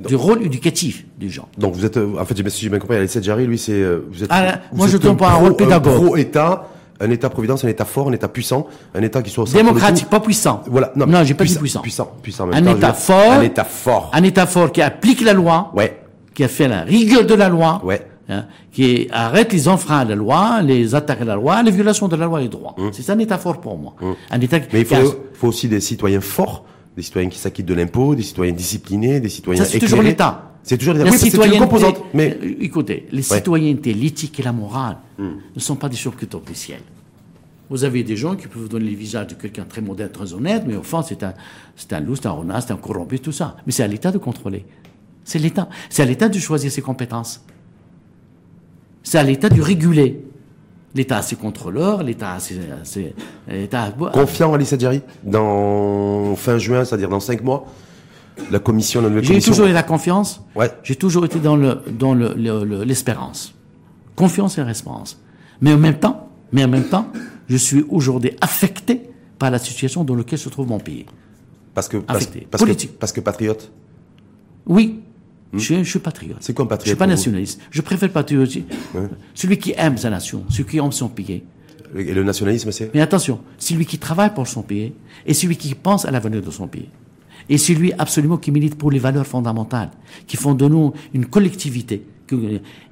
Du 0.01 0.15
rôle 0.15 0.45
éducatif 0.45 1.05
des 1.19 1.29
gens. 1.29 1.49
Donc 1.59 1.75
vous 1.75 1.85
êtes, 1.85 1.97
euh, 1.97 2.21
en 2.21 2.25
fait, 2.25 2.49
si 2.49 2.63
j'ai 2.63 2.69
bien 2.69 2.79
compris, 2.79 2.97
Alexis 2.97 3.21
Jarry, 3.23 3.47
lui, 3.47 3.59
c'est, 3.59 3.73
euh, 3.73 4.07
vous 4.09 4.23
êtes, 4.23 4.31
Ah, 4.33 4.61
vous 4.71 4.79
moi, 4.79 4.87
je 4.87 4.95
êtes 4.95 5.03
donne 5.03 5.17
pas 5.17 5.31
un 5.31 5.35
rôle 5.35 5.57
pédagogue. 5.57 5.95
Pro-État, 5.95 6.69
un 7.01 7.11
État-providence, 7.11 7.65
un 7.65 7.69
État 7.69 7.85
fort, 7.85 8.09
un 8.09 8.13
État 8.13 8.29
puissant, 8.29 8.67
un 8.95 9.03
État 9.03 9.23
qui 9.23 9.31
soit 9.31 9.45
au 9.45 9.47
Démocratique, 9.47 10.09
pas 10.09 10.21
puissant. 10.21 10.63
Voilà. 10.67 10.93
Non, 10.97 11.07
non 11.07 11.23
j'ai 11.25 11.35
pas 11.35 11.45
dit 11.45 11.57
puissant, 11.57 11.81
puissant. 11.81 12.11
Puissant, 12.23 12.47
même 12.47 12.67
Un 12.67 12.73
temps, 12.73 12.77
État 12.77 12.93
fort. 12.93 13.33
Un 13.33 13.43
État 13.43 13.65
fort. 13.65 14.11
Un 14.13 14.23
État 14.23 14.47
fort 14.47 14.73
qui 14.73 14.83
applique 14.83 15.21
la 15.23 15.33
loi. 15.33 15.71
Ouais. 15.75 16.03
qui 16.35 16.45
a 16.45 16.49
fait 16.49 16.69
la 16.69 16.83
rigueur 16.83 17.25
de 17.27 17.35
la 17.35 17.49
loi, 17.49 17.81
Ouais. 17.85 18.01
hein, 18.29 18.45
qui 18.71 19.09
arrête 19.11 19.53
les 19.53 19.67
enfreins 19.67 19.99
à 19.99 20.05
la 20.05 20.15
loi, 20.15 20.63
les 20.63 20.95
attaques 20.95 21.21
à 21.21 21.25
la 21.25 21.35
loi, 21.35 21.61
les 21.65 21.73
violations 21.73 22.07
de 22.07 22.15
la 22.15 22.27
loi 22.27 22.41
et 22.41 22.45
des 22.45 22.49
droits. 22.49 22.77
C'est 22.93 23.03
ça 23.03 23.15
un 23.15 23.19
État 23.19 23.39
fort 23.39 23.61
pour 23.61 23.77
moi. 23.77 23.95
Un 24.31 24.41
État 24.41 24.61
qui 24.61 24.67
Hum. 24.67 24.71
Mais 24.75 24.81
il 24.83 24.87
qui 24.87 24.95
a- 24.95 25.01
faut, 25.01 25.15
faut 25.35 25.49
aussi 25.49 25.67
des 25.69 25.81
citoyens 25.81 26.21
forts, 26.21 26.65
des 26.97 27.03
citoyens 27.03 27.29
qui 27.29 27.39
s'acquittent 27.39 27.67
de 27.67 27.75
l'impôt, 27.75 28.15
des 28.15 28.23
citoyens 28.23 28.53
disciplinés, 28.53 29.21
des 29.21 29.29
citoyens 29.29 29.65
ça 29.65 29.71
c'est 29.71 29.79
toujours 29.79 30.03
l'État. 30.03 30.45
C'est 30.65 30.77
toujours 30.77 30.95
l'État. 30.95 31.05
La 31.07 31.11
Oui, 31.13 31.55
une 31.55 31.59
composante. 31.61 32.03
Mais 32.13 32.37
Euh, 32.43 32.55
écoutez, 32.61 33.07
les 33.13 33.23
citoyennetés, 33.23 33.95
l'éthique 33.95 34.39
et 34.41 34.43
la 34.43 34.53
morale 34.53 34.99
ne 35.19 35.61
sont 35.61 35.77
pas 35.77 35.89
des 35.89 35.97
surcuteurs 35.97 36.41
du 36.43 36.55
ciel. 36.55 36.81
Vous 37.71 37.85
avez 37.85 38.03
des 38.03 38.17
gens 38.17 38.35
qui 38.35 38.49
peuvent 38.49 38.63
vous 38.63 38.69
donner 38.69 38.91
le 38.91 38.97
visage 38.97 39.29
de 39.29 39.35
quelqu'un 39.35 39.65
très 39.65 39.81
moderne, 39.83 40.11
très 40.11 40.33
honnête, 40.33 40.65
mais 40.67 40.75
au 40.77 40.83
fond, 40.83 41.03
c'est 41.03 41.23
un, 41.23 41.35
c'est 41.77 41.93
un 41.93 42.01
loup, 42.01 42.17
c'est 42.17 42.27
un 42.27 42.31
renard, 42.33 42.63
c'est 42.63 42.73
un 42.73 42.77
corrompu, 42.77 43.21
tout 43.21 43.33
ça. 43.33 43.57
Mais 43.67 43.73
c'est 43.73 43.83
à 43.83 43.87
l'État 43.87 44.11
de 44.11 44.19
contrôler. 44.19 44.65
C'est 45.25 45.39
l'État. 45.39 45.69
C'est 45.91 46.03
à 46.03 46.07
l'État 46.07 46.29
de 46.31 46.39
choisir 46.39 46.73
ses 46.73 46.81
compétences. 46.81 47.45
C'est 49.03 49.19
à 49.19 49.23
l'État 49.23 49.49
de 49.51 49.61
réguler. 49.61 50.25
L'État 50.95 51.19
a 51.19 51.23
ses 51.23 51.37
contrôleurs, 51.37 52.03
l'État 52.03 52.33
a 52.35 52.41
ses, 52.41 52.59
ses- 52.83 53.15
l'État 53.47 53.83
a- 53.85 53.91
confiant, 54.11 54.53
Alice 54.55 54.73
Adjari, 54.73 55.03
dans 55.23 56.35
fin 56.35 56.59
juin, 56.59 56.85
c'est-à-dire 56.85 57.09
dans 57.11 57.21
cinq 57.21 57.43
mois, 57.45 57.67
la 58.51 58.59
commission, 58.59 59.03
la 59.03 59.09
nouvelle 59.11 59.25
J'ai 59.25 59.41
toujours 59.41 59.67
eu 59.67 59.73
la 59.73 59.83
confiance. 59.83 60.41
Ouais. 60.57 60.71
J'ai 60.83 60.97
toujours 60.97 61.25
été 61.25 61.39
dans 61.41 61.57
le 61.57 61.83
dans 61.91 62.15
le- 62.15 62.35
le- 62.35 62.65
le- 62.65 62.85
l'espérance, 62.85 63.55
confiance 64.17 64.57
et 64.59 64.63
espérance. 64.63 65.21
Mais 65.61 65.73
en 65.73 65.79
même 65.79 65.99
temps, 65.99 66.29
mais 66.53 66.65
en 66.65 66.69
même 66.69 66.85
temps, 66.89 67.07
je 67.49 67.57
suis 67.57 67.85
aujourd'hui 67.91 68.31
affecté 68.41 69.03
par 69.39 69.51
la 69.51 69.59
situation 69.59 70.05
dans 70.05 70.15
laquelle 70.15 70.39
se 70.39 70.49
trouve 70.49 70.69
mon 70.69 70.79
pays. 70.81 71.05
Parce 71.75 71.89
que, 71.89 71.99
parce, 71.99 72.19
Affecté. 72.23 72.47
parce 72.51 72.63
que, 72.63 72.67
Politique. 72.67 72.99
parce 72.99 73.13
que 73.13 73.21
patriote. 73.21 73.71
Oui, 74.67 75.01
je, 75.55 75.59
suis- 75.59 75.85
je 75.85 75.91
suis 75.91 75.99
patriote. 75.99 76.37
Hmm. 76.37 76.41
C'est 76.43 76.55
quoi 76.55 76.65
un 76.65 76.69
Je 76.69 76.71
suis 76.71 76.77
patriote 76.79 76.99
pas 76.99 77.07
nationaliste. 77.07 77.61
Je 77.71 77.81
préfère 77.83 78.09
le 78.09 78.13
patriotisme. 78.13 78.67
Celui 79.35 79.59
qui 79.59 79.75
aime 79.77 79.97
sa 79.97 80.11
nation, 80.11 80.45
celui 80.49 80.65
qui 80.65 80.79
aime 80.79 80.93
son 80.93 81.09
pays. 81.09 81.43
Et 81.97 82.13
le 82.13 82.23
nationalisme, 82.23 82.71
c'est? 82.71 82.91
Mais 82.95 83.01
attention, 83.01 83.41
celui 83.57 83.87
qui 83.87 83.99
travaille 83.99 84.35
pour 84.35 84.47
son 84.47 84.63
pays 84.63 84.93
et 85.25 85.33
celui 85.33 85.57
qui 85.57 85.75
pense 85.75 86.05
à 86.05 86.11
l'avenir 86.11 86.43
de 86.43 86.51
son 86.51 86.69
pays. 86.69 86.89
Et 87.49 87.57
celui 87.57 87.95
absolument 87.95 88.37
qui 88.37 88.51
milite 88.51 88.75
pour 88.77 88.91
les 88.91 88.99
valeurs 88.99 89.27
fondamentales, 89.27 89.91
qui 90.27 90.37
font 90.37 90.53
de 90.55 90.69
nous 90.69 90.93
une 91.15 91.25
collectivité 91.27 92.05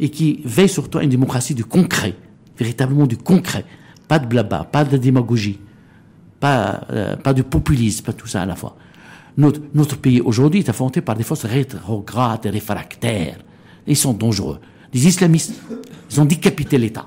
et 0.00 0.08
qui 0.08 0.40
veille 0.46 0.68
surtout 0.70 0.96
à 0.96 1.02
une 1.04 1.10
démocratie 1.10 1.54
du 1.54 1.64
concret, 1.66 2.14
véritablement 2.58 3.06
du 3.06 3.18
concret, 3.18 3.66
pas 4.08 4.18
de 4.18 4.26
blabla, 4.26 4.64
pas 4.64 4.82
de 4.84 4.96
démagogie, 4.96 5.58
pas, 6.40 6.86
euh, 6.90 7.16
pas 7.16 7.34
de 7.34 7.42
populisme, 7.42 8.02
pas 8.06 8.14
tout 8.14 8.26
ça 8.26 8.40
à 8.42 8.46
la 8.46 8.56
fois. 8.56 8.76
Notre, 9.38 9.60
notre 9.74 9.96
pays 9.96 10.20
aujourd'hui 10.20 10.60
est 10.60 10.68
affronté 10.68 11.00
par 11.02 11.14
des 11.14 11.22
forces 11.22 11.44
rétrogrades 11.44 12.46
et 12.46 12.50
réfractaires. 12.50 13.36
Ils 13.86 13.96
sont 13.96 14.14
dangereux. 14.14 14.58
Les 14.94 15.06
islamistes, 15.06 15.52
ils 16.10 16.20
ont 16.20 16.24
décapité 16.24 16.78
l'État. 16.78 17.06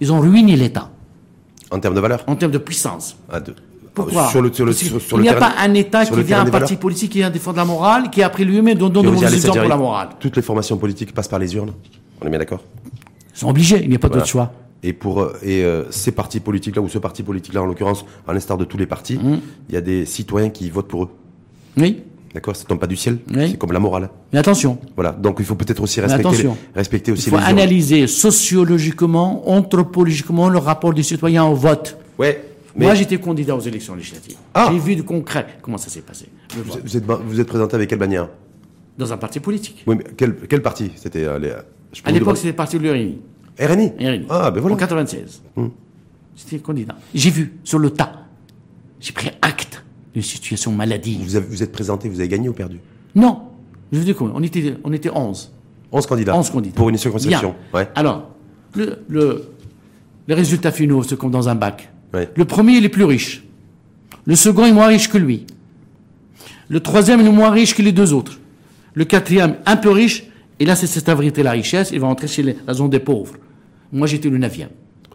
Ils 0.00 0.12
ont 0.12 0.20
ruiné 0.20 0.56
l'État 0.56 0.90
en 1.70 1.78
termes 1.78 1.94
de 1.94 2.00
valeur? 2.00 2.22
en 2.26 2.36
termes 2.36 2.52
de 2.52 2.58
puissance. 2.58 3.16
Ah, 3.30 3.40
de- 3.40 3.54
Pourquoi 3.94 4.28
Sur 4.28 4.42
le, 4.42 4.52
sur 4.52 4.64
le, 4.66 4.72
sur, 4.72 5.16
le 5.16 5.22
n'y 5.22 5.28
a 5.28 5.34
terrain- 5.34 5.50
pas 5.50 5.54
un 5.60 5.74
État 5.74 6.04
qui 6.06 6.22
vient 6.22 6.40
un 6.40 6.50
parti 6.50 6.76
politique 6.76 7.12
qui 7.12 7.18
vient 7.18 7.30
défendre 7.30 7.56
la 7.58 7.64
morale, 7.64 8.10
qui 8.10 8.22
a 8.22 8.28
pris 8.30 8.44
lui-même 8.44 8.76
donne 8.78 8.92
donne 8.92 9.06
de 9.06 9.10
mauvais 9.10 9.34
exemples 9.34 9.60
pour 9.60 9.68
la 9.68 9.76
morale. 9.76 10.08
Toutes 10.20 10.36
les 10.36 10.42
formations 10.42 10.76
politiques 10.76 11.12
passent 11.14 11.28
par 11.28 11.38
les 11.38 11.54
urnes. 11.54 11.72
On 12.20 12.26
est 12.26 12.30
bien 12.30 12.38
d'accord? 12.38 12.62
Ils 13.34 13.38
sont 13.38 13.48
obligés, 13.48 13.82
il 13.82 13.88
n'y 13.90 13.96
a 13.96 13.98
pas 13.98 14.08
Voilà. 14.08 14.20
d'autre 14.20 14.30
choix. 14.30 14.52
Et 14.84 14.92
pour 14.92 15.20
euh, 15.20 15.36
et 15.42 15.62
euh, 15.64 15.84
ces 15.90 16.10
partis 16.12 16.40
politiques 16.40 16.74
là 16.76 16.82
ou 16.82 16.88
ce 16.88 16.98
parti 16.98 17.22
politique 17.22 17.54
là 17.54 17.62
en 17.62 17.66
l'occurrence, 17.66 18.04
à 18.26 18.32
l'instar 18.32 18.58
de 18.58 18.64
tous 18.64 18.76
les 18.78 18.86
partis, 18.86 19.16
Mmh. 19.18 19.38
il 19.68 19.74
y 19.74 19.78
a 19.78 19.80
des 19.80 20.04
citoyens 20.06 20.50
qui 20.50 20.68
votent 20.70 20.88
pour 20.88 21.04
eux. 21.04 21.08
Oui, 21.76 22.02
D'accord, 22.34 22.56
ça 22.56 22.64
tombe 22.64 22.78
pas 22.80 22.86
du 22.86 22.96
ciel. 22.96 23.18
Oui. 23.34 23.50
C'est 23.50 23.58
comme 23.58 23.72
la 23.72 23.78
morale. 23.78 24.08
mais 24.32 24.38
attention, 24.38 24.78
Voilà. 24.96 25.12
Donc 25.12 25.36
il 25.38 25.44
faut 25.44 25.54
peut-être 25.54 25.82
aussi 25.82 26.00
respecter, 26.00 26.22
les, 26.22 26.28
attention. 26.28 26.56
respecter 26.74 27.10
il 27.10 27.14
aussi 27.14 27.28
faut 27.28 27.36
les 27.36 27.42
urnes. 27.42 27.50
analyser 27.50 28.06
sociologiquement, 28.06 29.48
anthropologiquement 29.50 30.48
le 30.48 30.58
rapport 30.58 30.92
des 30.94 31.02
citoyens 31.02 31.44
au 31.44 31.54
vote. 31.54 31.96
Ouais. 32.18 32.42
Mais 32.74 32.86
Moi, 32.86 32.94
j'étais 32.94 33.18
candidat 33.18 33.54
aux 33.54 33.60
élections 33.60 33.94
législatives. 33.94 34.36
Ah. 34.54 34.70
J'ai 34.72 34.78
vu 34.78 34.96
de 34.96 35.02
concret 35.02 35.46
comment 35.60 35.76
ça 35.76 35.90
s'est 35.90 36.00
passé? 36.00 36.26
Vous, 36.56 36.62
vous 36.82 36.96
êtes 36.96 37.04
vous 37.04 37.38
êtes 37.40 37.46
présenté 37.46 37.74
avec 37.76 37.90
quelle 37.90 37.98
bannière? 37.98 38.28
Dans 38.96 39.12
un 39.12 39.18
parti 39.18 39.40
politique. 39.40 39.84
Oui, 39.86 39.96
mais 39.98 40.04
quel 40.16 40.34
quel 40.48 40.62
parti? 40.62 40.90
C'était 40.96 41.24
euh, 41.24 41.38
les. 41.38 41.52
je 41.92 42.02
peux 42.02 42.08
À 42.08 42.12
l'époque, 42.12 42.36
c'était 42.38 42.48
le 42.48 42.56
parti 42.56 42.78
de 42.78 42.82
l'URI. 42.82 43.18
RNI. 43.58 43.92
RNI. 44.00 44.26
Ah 44.30 44.50
ben 44.50 44.60
voilà. 44.60 44.76
En 44.76 44.78
96. 44.78 45.42
J'étais 46.36 46.58
candidat. 46.58 46.96
J'ai 47.14 47.30
vu, 47.30 47.54
sur 47.64 47.78
le 47.78 47.90
tas. 47.90 48.12
J'ai 49.00 49.12
pris 49.12 49.30
acte 49.42 49.82
d'une 50.14 50.22
situation 50.22 50.72
maladive. 50.72 51.20
Vous, 51.22 51.36
avez- 51.36 51.46
vous 51.46 51.62
êtes 51.62 51.72
présenté, 51.72 52.08
vous 52.08 52.20
avez 52.20 52.28
gagné 52.28 52.48
ou 52.48 52.52
perdu? 52.54 52.78
Non. 53.14 53.42
Je 53.92 53.98
vous 53.98 54.04
dis 54.04 54.14
combien 54.14 54.34
On 54.36 54.42
était, 54.42 54.76
on 54.84 54.92
était 54.92 55.10
11. 55.10 55.52
11 55.92 56.06
candidats. 56.06 56.34
11 56.36 56.50
candidats. 56.50 56.74
Pour 56.76 56.88
une 56.88 56.96
circonscription. 56.96 57.54
Ouais. 57.74 57.88
Alors, 57.94 58.30
le, 58.74 59.00
le, 59.08 59.44
les 60.26 60.34
résultats 60.34 60.72
finaux, 60.72 61.02
c'est 61.02 61.18
comme 61.18 61.30
dans 61.30 61.48
un 61.50 61.54
bac. 61.54 61.90
Ouais. 62.14 62.30
Le 62.34 62.44
premier, 62.46 62.72
il 62.78 62.84
est 62.86 62.88
plus 62.88 63.04
riche. 63.04 63.44
Le 64.24 64.34
second 64.36 64.64
est 64.64 64.72
moins 64.72 64.86
riche 64.86 65.10
que 65.10 65.18
lui. 65.18 65.46
Le 66.68 66.80
troisième 66.80 67.20
il 67.20 67.26
est 67.26 67.30
moins 67.32 67.50
riche 67.50 67.74
que 67.74 67.82
les 67.82 67.92
deux 67.92 68.14
autres. 68.14 68.38
Le 68.94 69.04
quatrième, 69.04 69.56
un 69.66 69.76
peu 69.76 69.90
riche, 69.90 70.24
et 70.60 70.64
là, 70.64 70.74
c'est 70.76 70.86
cette 70.86 71.06
vérité 71.08 71.42
la 71.42 71.52
richesse, 71.52 71.90
il 71.92 72.00
va 72.00 72.06
entrer 72.06 72.26
chez 72.28 72.42
les- 72.42 72.56
la 72.66 72.74
zone 72.74 72.90
des 72.90 73.00
pauvres. 73.00 73.34
Moi, 73.92 74.06
j'étais 74.06 74.28
le 74.30 74.38
neuvième. 74.38 74.68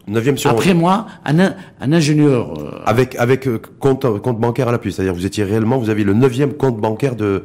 Neuvième 0.06 0.38
sur 0.38 0.50
Après 0.50 0.72
moi, 0.72 1.06
un, 1.26 1.38
un 1.80 1.92
ingénieur, 1.92 2.58
euh, 2.58 2.70
avec 2.86 3.14
avec 3.16 3.46
euh, 3.46 3.60
compte 3.78 4.06
compte 4.20 4.40
bancaire 4.40 4.68
à 4.68 4.72
l'appui, 4.72 4.90
c'est-à-dire 4.92 5.12
vous 5.14 5.26
étiez 5.26 5.44
réellement, 5.44 5.76
vous 5.78 5.90
avez 5.90 6.02
le 6.04 6.14
neuvième 6.14 6.54
compte 6.54 6.80
bancaire 6.80 7.14
de 7.14 7.42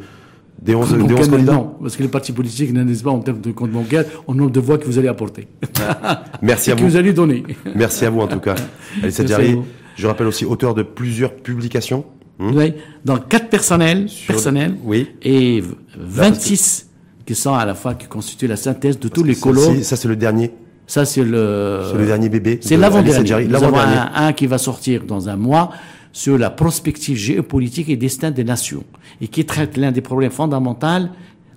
des 0.61 0.73
11 0.73 0.91
des 0.93 0.97
bancaire, 0.99 1.19
11 1.19 1.29
candidats. 1.29 1.53
non, 1.53 1.75
parce 1.81 1.97
que 1.97 2.03
les 2.03 2.07
partis 2.09 2.31
politiques 2.31 2.71
n'indiquent 2.71 3.03
pas 3.03 3.09
en 3.09 3.19
termes 3.19 3.41
de 3.41 3.51
compte 3.51 3.71
bancaire 3.71 4.05
au 4.27 4.33
nombre 4.33 4.51
de 4.51 4.61
voix 4.61 4.77
que 4.77 4.85
vous 4.85 4.97
allez 4.97 5.09
apporter. 5.09 5.47
Merci 6.41 6.71
à 6.71 6.75
que 6.75 6.81
vous. 6.81 6.87
vous 6.89 6.95
allez 6.95 7.11
donner. 7.11 7.43
Merci 7.75 8.05
à 8.05 8.09
vous 8.09 8.21
en 8.21 8.27
tout 8.27 8.39
cas. 8.39 8.55
Alice 9.03 9.19
Merci 9.19 9.21
à 9.21 9.23
Adjari, 9.25 9.53
vous. 9.55 9.65
je 9.97 10.07
rappelle 10.07 10.27
aussi 10.27 10.45
auteur 10.45 10.73
de 10.73 10.83
plusieurs 10.83 11.33
publications. 11.35 12.05
Hmm 12.39 12.51
Oui, 12.55 12.73
dans 13.03 13.17
quatre 13.17 13.49
personnels, 13.49 14.07
Sur- 14.07 14.27
personnels 14.27 14.75
oui. 14.85 15.09
et 15.21 15.59
v- 15.59 15.67
26 15.97 16.89
qui 17.25 17.35
sont 17.35 17.53
à 17.53 17.65
la 17.65 17.75
fois 17.75 17.93
qui 17.95 18.07
constituent 18.07 18.47
la 18.47 18.55
synthèse 18.57 18.99
de 18.99 19.07
tous 19.07 19.23
les. 19.23 19.33
Celle-ci, 19.35 19.83
Ça 19.83 19.95
c'est 19.95 20.07
le 20.07 20.15
dernier, 20.15 20.51
Ça, 20.87 21.05
c'est 21.05 21.23
le. 21.23 21.81
c'est 21.91 21.97
le 21.97 22.05
dernier 22.05 22.29
bébé. 22.29 22.59
C'est 22.61 22.75
de 22.75 22.81
l'avant-dernier. 22.81 23.47
Nous 23.47 23.55
avons 23.63 23.77
un, 23.77 24.11
un 24.13 24.33
qui 24.33 24.47
va 24.47 24.57
sortir 24.57 25.03
dans 25.05 25.29
un 25.29 25.35
mois 25.35 25.71
sur 26.11 26.37
la 26.37 26.49
prospective 26.49 27.17
géopolitique 27.17 27.89
et 27.89 27.97
destin 27.97 28.31
des 28.31 28.43
nations 28.43 28.83
et 29.19 29.27
qui 29.27 29.45
traite 29.45 29.77
l'un 29.77 29.91
des 29.91 30.01
problèmes 30.01 30.31
fondamentaux 30.31 31.09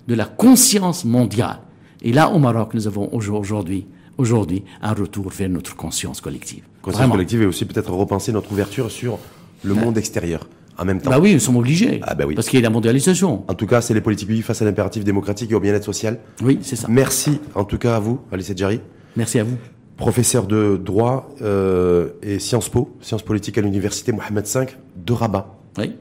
de 0.07 0.15
la 0.15 0.25
conscience 0.25 1.05
mondiale. 1.05 1.59
Et 2.01 2.11
là, 2.11 2.29
au 2.29 2.39
Maroc, 2.39 2.73
nous 2.73 2.87
avons 2.87 3.09
aujourd'hui, 3.11 3.85
aujourd'hui, 4.17 4.63
un 4.81 4.93
retour 4.93 5.29
vers 5.29 5.49
notre 5.49 5.75
conscience 5.75 6.21
collective. 6.21 6.63
Conscience 6.81 6.99
Vraiment. 7.01 7.13
collective 7.13 7.41
et 7.41 7.45
aussi 7.45 7.65
peut-être 7.65 7.91
repenser 7.91 8.31
notre 8.31 8.51
ouverture 8.51 8.89
sur 8.89 9.19
le 9.63 9.73
monde 9.73 9.97
extérieur 9.97 10.47
en 10.77 10.85
même 10.85 11.01
temps. 11.01 11.09
Bah 11.09 11.19
oui, 11.19 11.33
nous 11.33 11.39
sommes 11.39 11.57
obligés. 11.57 11.99
Ah 12.03 12.13
bah 12.15 12.25
oui. 12.27 12.35
Parce 12.35 12.47
qu'il 12.49 12.59
y 12.59 12.61
a 12.61 12.63
la 12.63 12.69
mondialisation. 12.69 13.43
En 13.47 13.53
tout 13.53 13.65
cas, 13.67 13.81
c'est 13.81 13.93
les 13.93 14.01
politiques 14.01 14.27
publiques 14.27 14.45
face 14.45 14.61
à 14.61 14.65
l'impératif 14.65 15.03
démocratique 15.03 15.51
et 15.51 15.55
au 15.55 15.59
bien-être 15.59 15.83
social. 15.83 16.19
Oui, 16.43 16.59
c'est 16.61 16.75
ça. 16.75 16.87
Merci 16.89 17.39
en 17.55 17.63
tout 17.63 17.77
cas 17.77 17.95
à 17.95 17.99
vous, 17.99 18.19
Alice 18.31 18.49
Adjari. 18.49 18.79
Merci 19.15 19.39
à 19.39 19.43
vous. 19.43 19.57
professeur 19.97 20.45
de 20.45 20.77
droit 20.77 21.29
euh, 21.41 22.09
et 22.21 22.37
Sciences 22.39 22.69
Po, 22.69 22.95
sciences 23.01 23.23
politiques 23.23 23.57
à 23.57 23.61
l'université 23.61 24.11
Mohamed 24.11 24.45
V 24.45 24.65
de 24.95 25.13
Rabat. 25.13 25.57
Oui. 25.79 25.95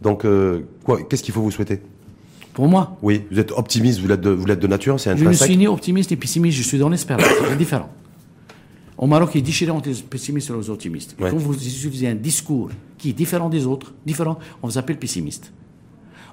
Donc, 0.00 0.24
euh, 0.24 0.60
quoi, 0.84 0.98
qu'est-ce 1.02 1.22
qu'il 1.22 1.34
faut 1.34 1.42
vous 1.42 1.50
souhaiter? 1.50 1.80
Pour 2.54 2.68
moi, 2.68 2.96
Oui, 3.02 3.22
vous 3.32 3.38
êtes 3.40 3.50
optimiste, 3.52 4.00
vous 4.00 4.06
l'êtes 4.08 4.20
de, 4.20 4.30
vous 4.30 4.46
l'êtes 4.46 4.60
de 4.60 4.66
nature, 4.66 4.98
c'est 5.00 5.10
je 5.10 5.14
ne 5.16 5.20
intrinsèque. 5.22 5.48
suis 5.48 5.56
ni 5.56 5.66
optimiste 5.66 6.10
ni 6.10 6.16
pessimiste, 6.16 6.56
je 6.56 6.62
suis 6.62 6.78
dans 6.78 6.88
l'espérance. 6.88 7.24
C'est 7.50 7.56
différent. 7.58 7.90
Au 8.96 9.06
Maroc, 9.06 9.30
il 9.34 9.38
est 9.38 9.42
déchiré 9.42 9.70
entre 9.70 9.88
les 9.88 9.94
pessimistes 9.94 10.50
et 10.50 10.52
les 10.52 10.70
optimistes. 10.70 11.16
Ouais. 11.20 11.30
Quand 11.30 11.36
vous 11.36 11.54
utilisez 11.54 12.08
un 12.08 12.14
discours 12.14 12.70
qui 12.96 13.10
est 13.10 13.12
différent 13.12 13.48
des 13.48 13.66
autres, 13.66 13.92
différent, 14.06 14.38
on 14.62 14.68
vous 14.68 14.78
appelle 14.78 14.98
pessimiste. 14.98 15.52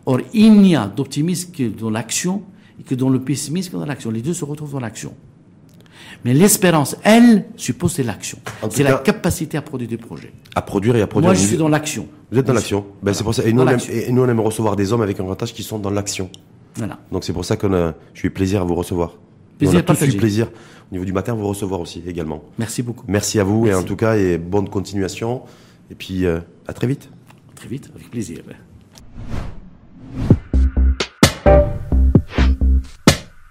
Or, 0.06 0.20
il 0.34 0.54
n'y 0.54 0.76
a 0.76 0.88
d'optimisme 0.88 1.52
que 1.52 1.64
dans 1.68 1.90
l'action 1.90 2.44
et 2.80 2.84
que 2.84 2.96
dans 2.96 3.10
le 3.10 3.20
pessimisme 3.20 3.72
que 3.72 3.78
dans 3.78 3.86
l'action. 3.86 4.12
Les 4.12 4.22
deux 4.22 4.34
se 4.34 4.46
retrouvent 4.46 4.74
dans 4.74 4.80
l'action. 4.80 5.14
Mais 6.24 6.34
l'espérance, 6.34 6.96
elle, 7.04 7.46
suppose 7.56 7.94
c'est 7.94 8.04
l'action. 8.04 8.38
C'est 8.70 8.84
la 8.84 8.96
capacité 8.96 9.58
à 9.58 9.62
produire 9.62 9.90
des 9.90 9.98
projets. 9.98 10.34
À 10.56 10.62
produire 10.62 10.96
et 10.96 11.02
à 11.02 11.08
produire. 11.08 11.30
Moi, 11.32 11.36
je 11.36 11.48
suis 11.48 11.58
dans 11.58 11.70
l'action. 11.70 12.08
Vous 12.32 12.38
êtes 12.38 12.46
dans 12.46 12.54
l'action. 12.54 12.86
Ben, 13.02 13.14
c'est 13.14 13.24
pour 13.24 13.34
ça. 13.34 13.44
Et 13.44 13.54
nous, 13.54 13.62
on 13.62 13.68
aime, 13.68 13.72
l'action. 13.74 13.94
et 13.94 14.12
nous, 14.12 14.22
on 14.22 14.30
aime 14.30 14.40
recevoir 14.40 14.76
des 14.76 14.94
hommes 14.94 15.02
avec 15.02 15.20
un 15.20 15.24
grand 15.24 15.42
âge 15.42 15.54
qui 15.54 15.64
sont 15.64 15.80
dans 15.80 15.90
l'action. 15.90 16.30
Voilà. 16.76 17.00
Donc, 17.12 17.24
c'est 17.24 17.34
pour 17.34 17.46
ça 17.46 17.58
qu'on 17.58 17.74
a, 17.74 17.96
j'ai 18.14 18.28
eu 18.28 18.32
plaisir 18.32 18.62
à 18.62 18.64
vous 18.64 18.76
recevoir. 18.76 19.16
Plaisir 19.62 19.84
on 19.88 20.18
plaisir. 20.18 20.48
Au 20.48 20.94
niveau 20.94 21.06
du 21.06 21.14
matin, 21.14 21.34
vous 21.34 21.48
recevoir 21.48 21.80
aussi 21.80 22.04
également. 22.08 22.44
Merci 22.58 22.82
beaucoup. 22.82 23.06
Merci 23.08 23.40
à 23.40 23.44
vous 23.44 23.68
et 23.68 23.74
en 23.74 23.84
tout 23.84 23.96
cas, 23.96 24.18
et 24.18 24.38
bonne 24.38 24.68
continuation. 24.70 25.44
Et 25.92 25.96
puis, 25.96 26.26
euh, 26.26 26.40
à 26.68 26.74
très 26.74 26.88
vite. 26.88 27.10
À 27.52 27.56
très 27.56 27.68
vite, 27.70 27.92
avec 27.96 28.10
plaisir. 28.10 28.40